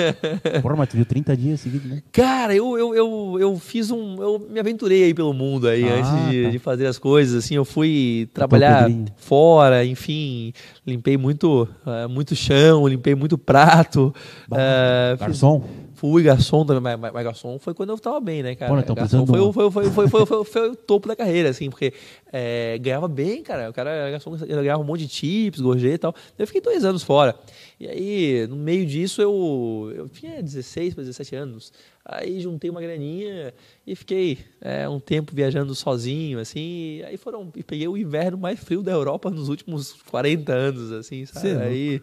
Porra, 0.63 0.77
mas 0.77 0.89
tu 0.89 0.97
viu 0.97 1.05
30 1.05 1.37
dias 1.37 1.61
seguidos, 1.61 1.91
né? 1.91 2.03
Cara, 2.11 2.55
eu, 2.55 2.79
eu, 2.79 2.95
eu, 2.95 3.37
eu 3.39 3.59
fiz 3.59 3.91
um. 3.91 4.17
Eu 4.23 4.47
me 4.51 4.59
aventurei 4.61 5.05
aí 5.05 5.13
pelo 5.15 5.35
mundo 5.35 5.69
aí 5.69 5.85
Ah, 5.89 5.95
antes 5.97 6.31
de, 6.31 6.43
tá. 6.45 6.51
de 6.51 6.59
fazer 6.59 6.87
as 6.87 6.99
coisas. 6.99 7.45
Assim, 7.45 7.55
eu 7.57 7.65
fui 7.67 8.29
trabalhar 8.33 8.89
fora, 9.17 9.85
enfim, 9.85 10.53
limpei 10.87 11.17
muito, 11.19 11.69
eh, 11.87 12.07
muito 12.07 12.35
chão, 12.35 12.87
limpei 12.89 13.15
muito 13.15 13.37
prato. 13.37 14.15
eh, 14.55 15.11
fiz- 15.19 15.27
Garçom? 15.27 15.63
Fui 15.99 16.23
garçom 16.23 16.65
também, 16.65 16.81
mas, 16.81 17.01
mas- 17.01 17.13
mas 17.13 17.25
garçom 17.25 17.59
foi 17.59 17.75
quando 17.75 17.91
eu 17.91 17.99
tava 17.99 18.21
bem, 18.21 18.41
né, 18.43 18.55
cara? 18.55 18.71
Pô, 18.95 18.95
garçom 18.95 19.27
foi, 19.27 19.41
uma. 19.41 19.53
foi, 19.53 19.71
foi, 19.71 19.91
foi, 19.91 20.09
foi, 20.09 20.27
foi, 20.27 20.45
foi 20.45 20.69
o 20.71 20.77
topo 20.77 21.09
da 21.09 21.17
carreira, 21.17 21.49
assim, 21.49 21.69
porque 21.69 21.93
eh, 22.33 22.79
ganhava 22.81 23.09
bem, 23.09 23.43
cara. 23.43 23.69
O 23.69 23.73
cara 23.73 23.91
era 23.91 24.11
garçom, 24.13 24.31
ganhava 24.37 24.81
um 24.81 24.85
monte 24.85 25.01
de 25.01 25.09
tips, 25.09 25.61
gorjeta 25.61 25.95
e 25.95 25.99
tal. 25.99 26.15
Eu 26.39 26.47
fiquei 26.47 26.61
dois 26.63 26.85
anos 26.85 27.03
fora. 27.03 27.35
E 27.81 27.87
aí, 27.89 28.47
no 28.49 28.55
meio 28.57 28.87
disso, 28.87 29.21
eu, 29.21 29.93
eu 29.95 30.09
tinha 30.09 30.41
16 30.43 30.95
para 30.95 31.03
17 31.03 31.35
anos. 31.35 31.73
Aí 32.05 32.41
juntei 32.41 32.71
uma 32.71 32.81
graninha 32.81 33.53
e 33.87 33.95
fiquei 33.95 34.39
eh, 34.61 34.89
um 34.89 34.99
tempo 34.99 35.33
viajando 35.35 35.75
sozinho, 35.75 36.39
assim. 36.39 37.03
Aí 37.07 37.17
foram. 37.17 37.53
E 37.57 37.63
peguei 37.63 37.87
o 37.89 37.97
inverno 37.97 38.39
mais 38.39 38.59
frio 38.61 38.83
da 38.83 38.93
Europa 38.93 39.29
nos 39.31 39.49
últimos 39.49 39.93
40 40.11 40.53
anos, 40.53 40.91
assim, 40.93 41.27
sabe? 41.27 41.49
É 41.49 41.61
aí, 41.63 42.01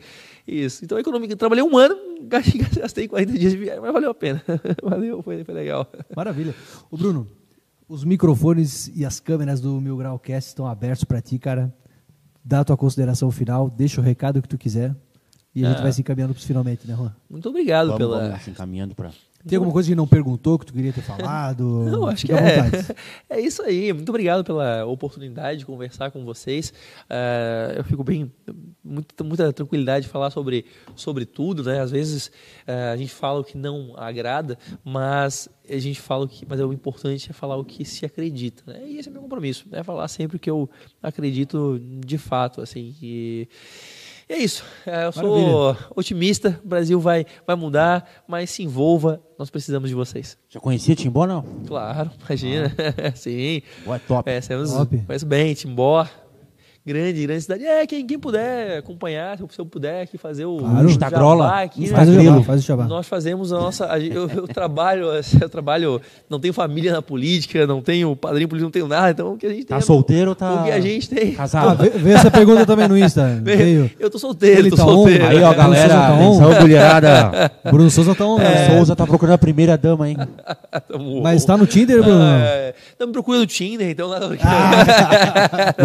isso. 0.47 0.83
Então, 0.85 0.99
econômica, 0.99 1.35
trabalhei 1.35 1.63
um 1.63 1.75
ano, 1.77 1.95
gastei, 2.23 2.61
gastei 2.79 3.07
40 3.07 3.37
dias 3.37 3.51
de 3.51 3.57
viagem, 3.57 3.81
mas 3.81 3.93
valeu 3.93 4.09
a 4.09 4.13
pena. 4.13 4.43
Valeu, 4.81 5.21
foi, 5.21 5.43
foi 5.43 5.53
legal. 5.53 5.87
Maravilha. 6.15 6.53
Ô, 6.89 6.97
Bruno, 6.97 7.27
os 7.87 8.03
microfones 8.03 8.91
e 8.95 9.05
as 9.05 9.19
câmeras 9.19 9.61
do 9.61 9.79
Mil 9.79 9.97
Grau 9.97 10.17
Cast 10.17 10.49
estão 10.49 10.67
abertos 10.67 11.03
para 11.03 11.21
ti, 11.21 11.37
cara. 11.37 11.73
Dá 12.43 12.59
a 12.59 12.63
tua 12.63 12.77
consideração 12.77 13.31
final, 13.31 13.69
deixa 13.69 13.99
o 13.99 14.03
recado 14.03 14.41
que 14.41 14.47
tu 14.47 14.57
quiser. 14.57 14.95
E 15.55 15.63
a 15.65 15.69
gente 15.69 15.79
Ah. 15.79 15.83
vai 15.83 15.91
se 15.93 16.01
encaminhando 16.01 16.33
para 16.33 16.39
os 16.39 16.45
finalmente, 16.45 16.85
né, 16.87 16.95
Juan? 16.95 17.15
Muito 17.29 17.47
obrigado 17.49 17.85
Vamos, 17.87 17.97
pela. 17.99 18.27
vamos 18.27 18.41
se 18.43 18.49
encaminhando 18.51 18.93
pra... 18.93 19.11
Tem 19.47 19.57
alguma 19.57 19.71
coisa 19.71 19.87
que 19.87 19.93
não 19.93 20.07
perguntou 20.07 20.57
que 20.57 20.65
tu 20.65 20.73
queria 20.73 20.91
ter 20.91 21.03
falado? 21.03 21.63
Não, 21.85 22.07
acho 22.07 22.25
que 22.25 22.33
Fica 22.33 22.39
é. 22.43 22.61
vontade. 22.63 22.87
É 23.29 23.39
isso 23.39 23.61
aí. 23.61 23.93
Muito 23.93 24.09
obrigado 24.09 24.43
pela 24.43 24.83
oportunidade 24.87 25.59
de 25.59 25.65
conversar 25.67 26.09
com 26.09 26.25
vocês. 26.25 26.73
Eh, 27.07 27.75
eu 27.77 27.83
fico 27.83 28.03
bem, 28.03 28.31
muito, 28.83 29.23
muita 29.23 29.53
tranquilidade 29.53 30.07
de 30.07 30.11
falar 30.11 30.31
sobre, 30.31 30.65
sobre 30.95 31.27
tudo, 31.27 31.63
né? 31.63 31.79
Às 31.79 31.91
vezes 31.91 32.31
eh, 32.65 32.89
a 32.91 32.97
gente 32.97 33.13
fala 33.13 33.39
o 33.39 33.43
que 33.43 33.55
não 33.55 33.93
agrada, 33.97 34.57
mas 34.83 35.47
a 35.69 35.77
gente 35.77 36.01
fala 36.01 36.25
o 36.25 36.27
que, 36.27 36.43
mas 36.49 36.59
é 36.59 36.65
o 36.65 36.73
importante 36.73 37.29
é 37.29 37.33
falar 37.33 37.55
o 37.57 37.63
que 37.63 37.85
se 37.85 38.03
acredita, 38.03 38.63
né? 38.65 38.81
E 38.87 38.97
esse 38.97 39.09
é 39.09 39.11
meu 39.11 39.21
compromisso, 39.21 39.67
é 39.71 39.83
falar 39.83 40.07
sempre 40.07 40.37
o 40.37 40.39
que 40.39 40.49
eu 40.49 40.67
acredito 41.03 41.79
de 42.03 42.17
fato, 42.17 42.61
assim. 42.61 42.95
E, 42.99 43.47
e 44.29 44.33
é 44.33 44.37
isso. 44.37 44.63
Eh, 44.85 45.05
Eu 45.05 45.11
sou 45.11 45.77
otimista. 45.95 46.59
O 46.63 46.67
Brasil 46.67 46.99
vai, 46.99 47.25
vai 47.45 47.55
mudar, 47.55 48.23
mas 48.27 48.49
se 48.49 48.63
envolva. 48.63 49.21
Nós 49.37 49.49
precisamos 49.49 49.89
de 49.89 49.95
vocês. 49.95 50.37
Já 50.49 50.59
conhecia 50.59 50.95
Timbó, 50.95 51.27
não? 51.27 51.41
Claro, 51.67 52.09
imagina. 52.25 52.71
Sim. 53.15 53.61
Ué, 53.85 53.99
top. 54.07 54.29
É, 54.29 54.39
temos, 54.41 54.71
Top. 54.71 54.97
conheço 55.05 55.25
bem, 55.25 55.53
Timbó. 55.53 56.07
Grande, 56.87 57.23
grande 57.25 57.41
cidade. 57.41 57.65
É, 57.65 57.87
quem, 57.87 58.05
quem 58.05 58.19
puder 58.19 58.77
acompanhar, 58.77 59.35
se 59.37 59.59
eu- 59.59 59.65
puder 59.65 60.03
aqui 60.03 60.19
fazer 60.19 60.45
o 60.45 60.57
Claro. 60.57 60.87
Instagrola. 60.87 61.61
aqui, 61.63 61.87
Faz 61.87 62.07
o 62.07 62.11
né? 62.11 62.23
jabá, 62.23 62.41
faz 62.43 62.59
o 62.61 62.63
jabá. 62.63 62.83
Nós 62.85 63.07
fazemos 63.07 63.51
a 63.51 63.57
nossa. 63.57 63.85
Eu, 63.97 64.29
eu 64.29 64.47
trabalho, 64.47 65.07
eu 65.41 65.49
trabalho, 65.49 65.99
não 66.29 66.39
tenho 66.39 66.53
família 66.53 66.91
na 66.93 67.01
política, 67.01 67.65
não 67.65 67.81
tenho 67.81 68.15
padrinho 68.15 68.47
político, 68.47 68.65
não 68.67 68.71
tenho 68.71 68.87
nada. 68.87 69.09
Então 69.09 69.33
o 69.33 69.37
que 69.37 69.47
a 69.47 69.49
gente 69.49 69.65
tem. 69.65 69.75
Tá 69.75 69.77
é- 69.77 69.81
solteiro 69.81 70.29
ou 70.29 70.35
tá 70.35 70.61
O 70.61 70.63
que 70.65 70.71
a 70.71 70.79
gente 70.79 71.09
tem. 71.09 71.33
Ah, 71.33 71.37
casado? 71.37 71.81
vê, 71.81 71.89
vê 71.89 72.11
essa 72.11 72.29
pergunta 72.29 72.67
também 72.67 72.87
no 72.87 72.95
Insta. 72.95 73.35
Veio. 73.41 73.89
Eu 73.99 74.11
tô 74.11 74.19
solteiro, 74.19 74.59
Ele 74.59 74.69
tô 74.69 74.75
tá 74.75 74.85
on? 74.85 74.93
solteiro. 74.93 75.25
Aí, 75.25 75.41
ó, 75.41 75.53
Bruno 75.53 75.55
galera, 75.55 75.89
Souza 75.89 76.05
tá 76.05 76.13
on? 76.13 76.61
mulherada. 76.61 77.51
Bruno 77.71 77.89
Souza 77.89 78.13
tá 78.13 78.25
on, 78.27 78.35
O 78.35 78.37
né? 78.37 78.69
Souza 78.69 78.95
tá 78.95 79.07
procurando 79.07 79.33
a 79.33 79.39
primeira 79.39 79.75
dama, 79.75 80.07
hein? 80.07 80.17
Tamo- 80.87 81.23
Mas 81.23 81.43
tá 81.43 81.57
no 81.57 81.65
Tinder, 81.65 82.03
Bruno? 82.03 82.21
É, 82.21 82.75
não 82.99 83.07
me 83.07 83.13
procura 83.13 83.39
no 83.39 83.47
Tinder, 83.47 83.89
então 83.89 84.07
nada 84.07 84.27
brincando. 84.27 84.51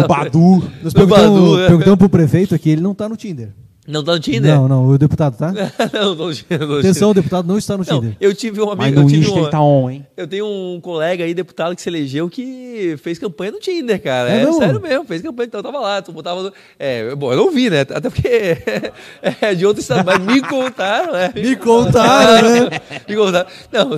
O 0.03 0.07
Badu. 0.07 0.63
No 0.83 0.90
perguntamos, 0.93 1.39
Badu, 1.39 1.59
é. 1.61 1.67
perguntamos 1.67 1.99
pro 1.99 2.09
prefeito 2.09 2.55
aqui, 2.55 2.69
ele 2.69 2.81
não 2.81 2.93
tá 2.93 3.07
no 3.07 3.15
Tinder. 3.15 3.49
Não 3.91 4.03
tá 4.03 4.13
no 4.13 4.19
Tinder? 4.19 4.55
Não, 4.55 4.67
não, 4.67 4.87
o 4.87 4.97
deputado 4.97 5.37
tá? 5.37 5.51
não, 5.93 6.15
não, 6.15 6.15
não, 6.15 6.67
não, 6.67 6.79
Atenção, 6.79 7.09
o 7.11 7.13
deputado 7.13 7.45
não 7.47 7.57
está 7.57 7.77
no 7.77 7.83
Não, 7.87 7.99
Tinder. 8.01 8.17
eu 8.19 8.33
tive 8.33 8.61
um 8.61 8.69
amigo. 8.71 8.77
Mas 8.77 8.93
eu 8.95 9.01
no 9.03 9.07
tive 9.09 9.21
Insta 9.25 9.33
um, 9.35 9.39
ele 9.41 9.49
tá 9.49 9.61
on, 9.61 9.89
hein? 9.89 10.07
Eu 10.15 10.27
tenho 10.27 10.45
um 10.45 10.79
colega 10.81 11.23
aí, 11.23 11.33
deputado, 11.33 11.75
que 11.75 11.81
se 11.81 11.89
elegeu, 11.89 12.29
que 12.29 12.95
fez 13.03 13.19
campanha 13.19 13.51
no 13.51 13.59
Tinder, 13.59 14.01
cara. 14.01 14.29
É 14.29 14.43
É, 14.43 14.51
sério 14.53 14.79
mesmo, 14.79 15.03
fez 15.05 15.21
campanha, 15.21 15.47
então 15.47 15.59
eu 15.59 15.63
tava 15.63 15.79
lá, 15.79 16.01
tu 16.01 16.11
botava 16.11 16.41
no... 16.43 16.53
É, 16.79 17.13
bom, 17.15 17.31
eu 17.31 17.37
não 17.37 17.51
vi, 17.51 17.69
né? 17.69 17.81
Até 17.81 18.09
porque 18.09 18.27
é 19.41 19.53
de 19.53 19.65
outro 19.65 19.81
estado, 19.81 20.05
mas 20.05 20.19
me 20.19 20.41
contaram, 20.41 21.13
né? 21.13 21.31
Me 21.35 21.55
contaram, 21.55 22.49
né? 22.49 22.69
me 23.07 23.15
contaram. 23.15 23.47
Não, 23.71 23.89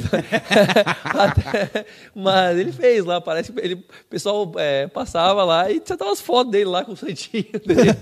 até- 1.04 1.86
mas 2.16 2.58
ele 2.58 2.72
fez 2.72 3.06
lá, 3.06 3.22
parece 3.22 3.52
que 3.52 3.60
ele, 3.60 3.76
o 3.76 3.84
pessoal 4.10 4.52
é, 4.58 4.88
passava 4.88 5.44
lá 5.44 5.70
e 5.72 5.80
tinha 5.80 5.98
as 6.12 6.22
fotos 6.22 6.52
dele 6.52 6.66
lá 6.66 6.84
com 6.84 6.94
o 6.94 6.98
santinho 6.98 7.46
dele. 7.66 7.96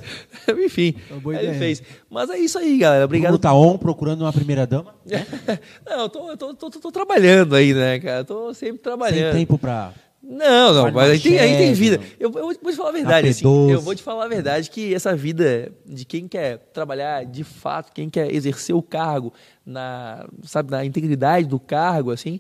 Enfim, 0.66 0.96
Uma 1.10 1.20
boa 1.20 1.36
aí 1.36 1.46
ele 1.46 1.56
ideia. 1.56 1.81
Mas 2.10 2.30
é 2.30 2.38
isso 2.38 2.58
aí, 2.58 2.78
galera. 2.78 3.08
Bruno 3.08 3.22
Obrigado 3.22 3.40
tá 3.40 3.54
on 3.54 3.78
procurando 3.78 4.22
uma 4.22 4.34
primeira 4.34 4.66
dama. 4.68 4.96
não, 5.86 6.02
eu 6.02 6.10
tô, 6.10 6.30
eu 6.32 6.38
tô, 6.38 6.54
tô, 6.54 6.70
tô- 6.70 6.92
trabalhando 6.92 7.56
aí, 7.56 7.74
né, 7.74 8.00
cara? 8.00 8.24
Tô 8.24 8.54
sempre 8.54 8.76
Sem 8.76 8.84
trabalhando. 8.84 9.34
tempo 9.34 9.58
pra... 9.58 9.94
Não, 10.24 10.72
não, 10.72 10.92
mas 10.92 11.10
aí 11.10 11.20
tem, 11.20 11.40
aí 11.40 11.58
tem 11.58 11.74
vida. 11.74 12.00
Eu, 12.20 12.32
eu 12.32 12.54
vou 12.62 12.72
te 12.72 12.78
falar 12.78 12.90
a 12.90 12.94
verdade, 12.94 13.28
assim. 13.30 13.72
Eu 13.72 13.82
vou 13.82 13.96
te 13.96 14.04
falar 14.04 14.26
a 14.26 14.28
verdade 14.28 14.70
que 14.70 14.94
essa 14.94 15.16
vida 15.16 15.72
de 15.84 16.06
quem 16.06 16.28
quer 16.28 16.60
trabalhar 16.72 17.26
de 17.26 17.44
fato, 17.44 17.92
quem 17.92 18.08
quer 18.08 18.32
exercer 18.32 18.76
o 18.76 18.84
cargo 18.84 19.34
na, 19.66 20.28
sabe, 20.44 20.70
na 20.70 20.86
integridade 20.86 21.48
do 21.48 21.60
cargo, 21.60 22.12
assim, 22.12 22.40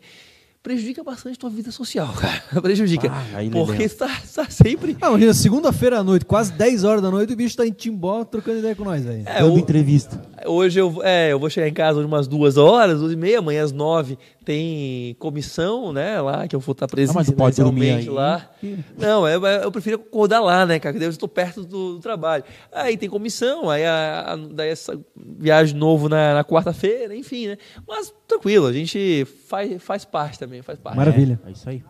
prejudica 0.64 1.04
bastante 1.04 1.40
tua 1.40 1.50
vida 1.50 1.72
social, 1.72 2.14
cara. 2.20 2.62
Prejudica. 2.62 3.10
Ah, 3.12 3.38
aí, 3.38 3.50
porque 3.50 3.90
tu 3.90 3.98
tá, 3.98 4.22
tá 4.36 4.46
sempre. 4.50 4.96
Ah, 5.02 5.10
imagina, 5.10 5.34
segunda-feira 5.34 6.00
à 6.00 6.04
noite, 6.04 6.26
quase 6.26 6.52
10 6.54 6.84
horas 6.84 7.02
da 7.02 7.10
noite, 7.10 7.34
o 7.34 7.36
bicho 7.36 7.58
tá 7.58 7.66
em 7.66 7.72
Timbó 7.72 8.24
trocando 8.24 8.60
ideia 8.60 8.76
com 8.76 8.84
nós 8.84 9.06
aí. 9.08 9.24
É, 9.26 9.40
dando 9.42 9.56
o- 9.56 9.60
entrevista. 9.60 10.22
Hoje 10.46 10.80
eu, 10.80 11.02
é, 11.04 11.32
eu 11.32 11.40
vou 11.40 11.50
chegar 11.50 11.68
em 11.68 11.74
casa 11.74 12.00
hoje 12.00 12.08
umas 12.08 12.28
duas 12.28 12.58
horas, 12.58 13.00
duas 13.00 13.12
e 13.12 13.16
meia, 13.16 13.40
amanhã 13.40 13.64
às 13.64 13.72
nove 13.72 14.18
tem 14.44 15.16
comissão, 15.20 15.94
né, 15.94 16.20
lá, 16.20 16.48
que 16.48 16.56
eu 16.56 16.60
vou 16.60 16.74
estar 16.74 16.88
presente 16.88 17.12
Ah, 17.16 17.20
mas 17.20 17.30
pode 17.30 17.56
dormir 17.56 18.10
lá. 18.10 18.50
Não, 18.98 19.28
eu, 19.28 19.46
eu 19.46 19.72
prefiro 19.72 19.98
acordar 19.98 20.40
lá, 20.40 20.66
né, 20.66 20.80
cara, 20.80 20.98
que 20.98 21.04
eu 21.04 21.10
estou 21.10 21.30
perto 21.30 21.64
do, 21.64 21.94
do 21.96 22.00
trabalho. 22.00 22.44
Aí 22.72 22.98
tem 22.98 23.08
comissão, 23.10 23.70
aí 23.70 23.86
a, 23.86 24.34
a- 24.34 24.36
daí 24.36 24.70
essa 24.70 25.00
viagem 25.16 25.74
de 25.76 25.80
novo 25.80 26.10
na, 26.10 26.34
na 26.34 26.44
quarta-feira, 26.44 27.16
enfim, 27.16 27.48
né. 27.50 27.58
Mas 27.88 28.14
tranquilo, 28.28 28.66
a 28.68 28.74
gente 28.74 29.26
faz, 29.48 29.82
faz 29.82 30.06
parte 30.06 30.40
também, 30.40 30.62
faz 30.62 30.80
parte. 30.80 30.96
Maravilha. 30.98 31.40
É, 31.46 31.50
é 31.50 31.52
isso 31.52 31.70
aí. 31.70 31.84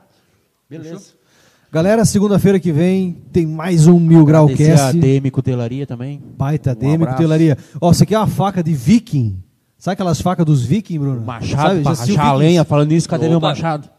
Beleza. 0.69 1.13
Galera, 1.71 2.03
segunda-feira 2.03 2.59
que 2.59 2.71
vem 2.71 3.13
tem 3.31 3.45
mais 3.45 3.87
um 3.87 3.97
Mil 3.97 4.25
Grau 4.25 4.47
Cast. 4.49 4.97
DM 4.99 5.31
Cutelaria 5.31 5.87
também. 5.87 6.21
Baita 6.37 6.71
Um 6.71 6.75
DM 6.75 6.95
abraço. 6.95 7.15
Cutelaria. 7.15 7.57
Ó, 7.79 7.93
você 7.93 8.05
quer 8.05 8.17
uma 8.17 8.27
faca 8.27 8.61
de 8.61 8.73
viking? 8.73 9.41
Sabe 9.81 9.93
aquelas 9.93 10.21
facas 10.21 10.45
dos 10.45 10.63
viking, 10.63 10.99
Bruno? 10.99 11.21
Machado 11.21 11.55
Sabe? 11.55 11.81
pra 11.81 11.83
Já 11.83 11.91
assistiu 11.93 12.15
rachar 12.15 12.29
a 12.29 12.33
Vikings? 12.35 12.51
lenha. 12.51 12.63
Falando 12.63 12.89
nisso, 12.89 13.09
cadê 13.09 13.27
meu 13.27 13.39
Opa. 13.39 13.47
machado? 13.49 13.89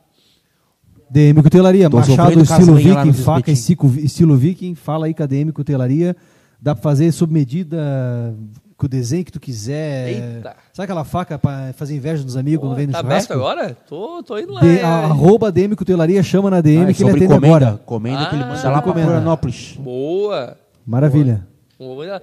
DM 1.11 1.43
Cutelaria, 1.43 1.91
Tô 1.91 1.97
Machado 1.97 2.41
estilo 2.41 2.75
viking, 2.77 3.13
faca 3.13 3.51
estilo, 3.51 3.95
estilo 3.99 4.37
viking. 4.37 4.77
Fala 4.77 5.07
aí 5.07 5.13
com 5.15 5.25
a 5.25 5.27
DM 5.27 5.51
Cutelaria. 5.51 6.17
Dá 6.61 6.73
pra 6.73 6.83
fazer 6.85 7.11
sob 7.11 7.33
medida, 7.35 8.33
com 8.77 8.87
o 8.87 8.89
desenho 8.89 9.25
que 9.25 9.33
tu 9.33 9.41
quiser. 9.41 10.09
Eita. 10.37 10.55
Sabe 10.73 10.85
aquela 10.85 11.03
faca 11.05 11.37
pra 11.37 11.73
fazer 11.77 11.97
inveja 11.97 12.23
dos 12.23 12.37
amigos 12.37 12.61
Pô, 12.61 12.69
quando 12.69 12.77
vem 12.77 12.87
no 12.87 12.93
tá 12.93 13.01
churrasco? 13.01 13.33
aberto 13.33 13.45
agora? 13.59 13.77
Tô, 13.89 14.23
tô 14.23 14.39
indo 14.39 14.53
lá. 14.53 14.61
De, 14.61 14.79
é. 14.79 14.85
a- 14.85 14.99
arroba 15.07 15.51
DM 15.51 15.75
Cutelaria, 15.75 16.23
chama 16.23 16.49
na 16.49 16.61
DM 16.61 16.87
Ah, 16.87 16.91
é 16.91 16.95
que 16.95 17.03
ele 17.03 17.11
sobre 17.11 17.25
atende 17.25 17.35
comenda. 17.41 17.57
agora. 17.67 17.81
Comenda 17.85 18.27
que 18.27 18.37
ele 18.37 18.45
Ah, 18.45 18.47
manda 18.47 18.71
lá 18.71 18.81
pra 18.81 18.93
comenda. 18.93 19.07
Florianópolis. 19.09 19.75
Boa. 19.81 20.57
Maravilha. 20.87 21.45
Lá. 21.81 22.21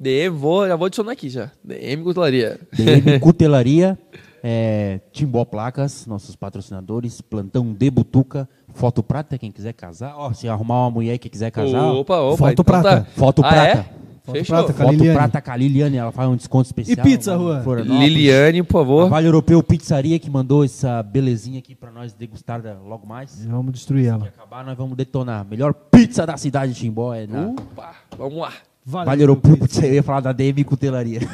DM, 0.00 0.34
vou, 0.34 0.66
já 0.66 0.74
vou 0.76 0.86
adicionar 0.86 1.12
aqui 1.12 1.28
já. 1.28 1.50
DM 1.62 2.02
Cutelaria. 2.02 2.58
DM 2.72 3.20
Cutelaria, 3.20 3.98
é, 4.42 4.98
Timbó 5.12 5.44
Placas, 5.44 6.06
nossos 6.06 6.34
patrocinadores, 6.34 7.20
Plantão 7.20 7.74
de 7.74 7.90
Butuca, 7.90 8.48
Foto 8.72 9.02
Prata, 9.02 9.36
quem 9.36 9.52
quiser 9.52 9.74
casar. 9.74 10.14
Ó, 10.16 10.32
se 10.32 10.48
arrumar 10.48 10.84
uma 10.84 10.90
mulher 10.90 11.18
que 11.18 11.28
quiser 11.28 11.50
casar, 11.50 11.92
Opa, 11.92 12.18
opa. 12.18 12.36
Foto 12.38 12.52
então 12.52 12.64
prata. 12.64 13.00
Tá. 13.02 13.04
Foto 13.14 13.42
ah, 13.44 13.48
prata. 13.48 13.78
É? 13.78 14.00
Foto 14.22 14.38
Fechou. 14.38 14.56
prata, 14.56 14.72
com 14.72 14.82
a 14.82 14.86
Foto. 14.86 15.12
Prata 15.12 15.42
com 15.42 15.50
a 15.50 15.56
Liliane, 15.56 15.96
ela 15.98 16.12
faz 16.12 16.30
um 16.30 16.36
desconto 16.36 16.66
especial. 16.66 17.04
pizza, 17.04 17.36
lá 17.36 17.60
em 17.60 17.62
Juan? 17.62 17.82
Liliane, 17.82 18.62
por 18.62 18.72
favor. 18.72 19.10
Vale 19.10 19.28
Europeu 19.28 19.62
Pizzaria 19.62 20.18
que 20.18 20.30
mandou 20.30 20.64
essa 20.64 21.02
belezinha 21.02 21.58
aqui 21.58 21.74
pra 21.74 21.90
nós 21.90 22.14
degustar 22.14 22.62
logo 22.86 23.06
mais. 23.06 23.44
Vamos 23.44 23.72
destruir 23.72 24.04
Se 24.04 24.08
ela. 24.08 24.24
acabar, 24.24 24.64
nós 24.64 24.78
vamos 24.78 24.96
detonar. 24.96 25.44
Melhor 25.44 25.74
pizza 25.74 26.24
da 26.24 26.38
cidade 26.38 26.72
de 26.72 26.80
Timbó 26.80 27.12
é 27.12 27.26
na 27.26 27.48
Opa, 27.48 27.94
vamos 28.16 28.38
lá. 28.38 28.52
Vale 28.90 29.22
Europeu 29.22 29.56
Pizzaria. 29.56 29.88
Eu 29.90 29.94
ia 29.94 30.02
falar 30.02 30.20
da 30.20 30.32
DM 30.32 30.64
Cutelaria. 30.64 31.20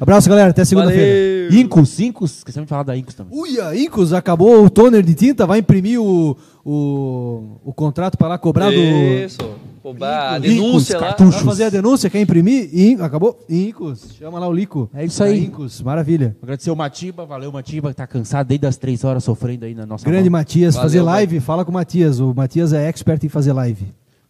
Abraço, 0.00 0.28
galera. 0.28 0.50
Até 0.50 0.64
segunda-feira. 0.64 1.48
Valeu. 1.48 1.60
Incos, 1.60 2.00
Incos. 2.00 2.38
Esquecemos 2.38 2.66
de 2.66 2.70
falar 2.70 2.82
da 2.82 2.96
Incos 2.96 3.14
também. 3.14 3.38
Uia, 3.38 3.74
Incos, 3.76 4.12
acabou 4.12 4.64
o 4.64 4.68
toner 4.70 5.02
de 5.02 5.14
tinta, 5.14 5.46
vai 5.46 5.60
imprimir 5.60 6.00
o, 6.00 6.36
o, 6.64 7.60
o 7.64 7.72
contrato 7.72 8.18
para 8.18 8.28
lá 8.28 8.38
cobrar 8.38 8.70
do. 8.70 8.76
Isso. 8.76 9.38
Cobrar 9.82 10.32
a 10.32 10.38
Incos, 10.38 10.48
denúncia 10.50 10.98
lá. 10.98 11.06
cartuchos. 11.06 11.34
Vai 11.36 11.44
fazer 11.44 11.64
a 11.64 11.70
denúncia, 11.70 12.10
quer 12.10 12.20
imprimir? 12.20 12.68
In- 12.76 13.00
acabou? 13.00 13.38
Incos, 13.48 14.08
chama 14.18 14.40
lá 14.40 14.48
o 14.48 14.52
Lico. 14.52 14.90
É 14.92 15.04
isso 15.04 15.22
aí. 15.22 15.44
Incos, 15.44 15.80
maravilha. 15.80 16.36
Agradecer 16.42 16.72
o 16.72 16.76
Matiba, 16.76 17.24
valeu 17.24 17.52
Matiba, 17.52 17.90
que 17.90 17.94
tá 17.96 18.06
cansado 18.08 18.48
desde 18.48 18.66
as 18.66 18.76
três 18.76 19.04
horas 19.04 19.22
sofrendo 19.22 19.64
aí 19.64 19.74
na 19.76 19.86
nossa 19.86 20.04
Grande 20.04 20.28
mão. 20.28 20.40
Matias, 20.40 20.74
Valeu, 20.74 20.88
fazer 20.90 20.98
vai. 21.02 21.14
live, 21.14 21.38
fala 21.38 21.64
com 21.64 21.70
o 21.70 21.74
Matias. 21.74 22.18
O 22.18 22.34
Matias 22.34 22.72
é 22.72 22.88
expert 22.88 23.22
em 23.22 23.28
fazer 23.28 23.52
live. 23.52 23.86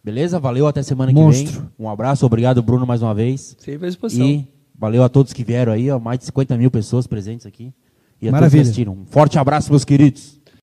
Beleza? 0.07 0.39
Valeu, 0.39 0.65
até 0.65 0.81
semana 0.81 1.11
que 1.11 1.19
Monstro. 1.19 1.59
vem. 1.59 1.69
Um 1.77 1.89
abraço, 1.89 2.25
obrigado 2.25 2.63
Bruno 2.63 2.87
mais 2.87 3.01
uma 3.01 3.13
vez. 3.13 3.57
Sempre 3.59 3.87
à 3.87 3.89
disposição. 3.89 4.25
E 4.25 4.47
valeu 4.73 5.03
a 5.03 5.09
todos 5.09 5.33
que 5.33 5.43
vieram 5.43 5.73
aí, 5.73 5.91
ó, 5.91 5.99
mais 5.99 6.17
de 6.19 6.23
50 6.27 6.55
mil 6.55 6.71
pessoas 6.71 7.05
presentes 7.05 7.45
aqui. 7.45 7.65
E 7.65 7.67
a 7.67 7.73
todos 7.73 8.19
que 8.21 8.31
Maravilha. 8.31 8.61
assistiram. 8.61 8.93
Um 8.93 9.05
forte 9.05 9.37
abraço, 9.37 9.69
meus 9.69 9.83
queridos. 9.83 10.39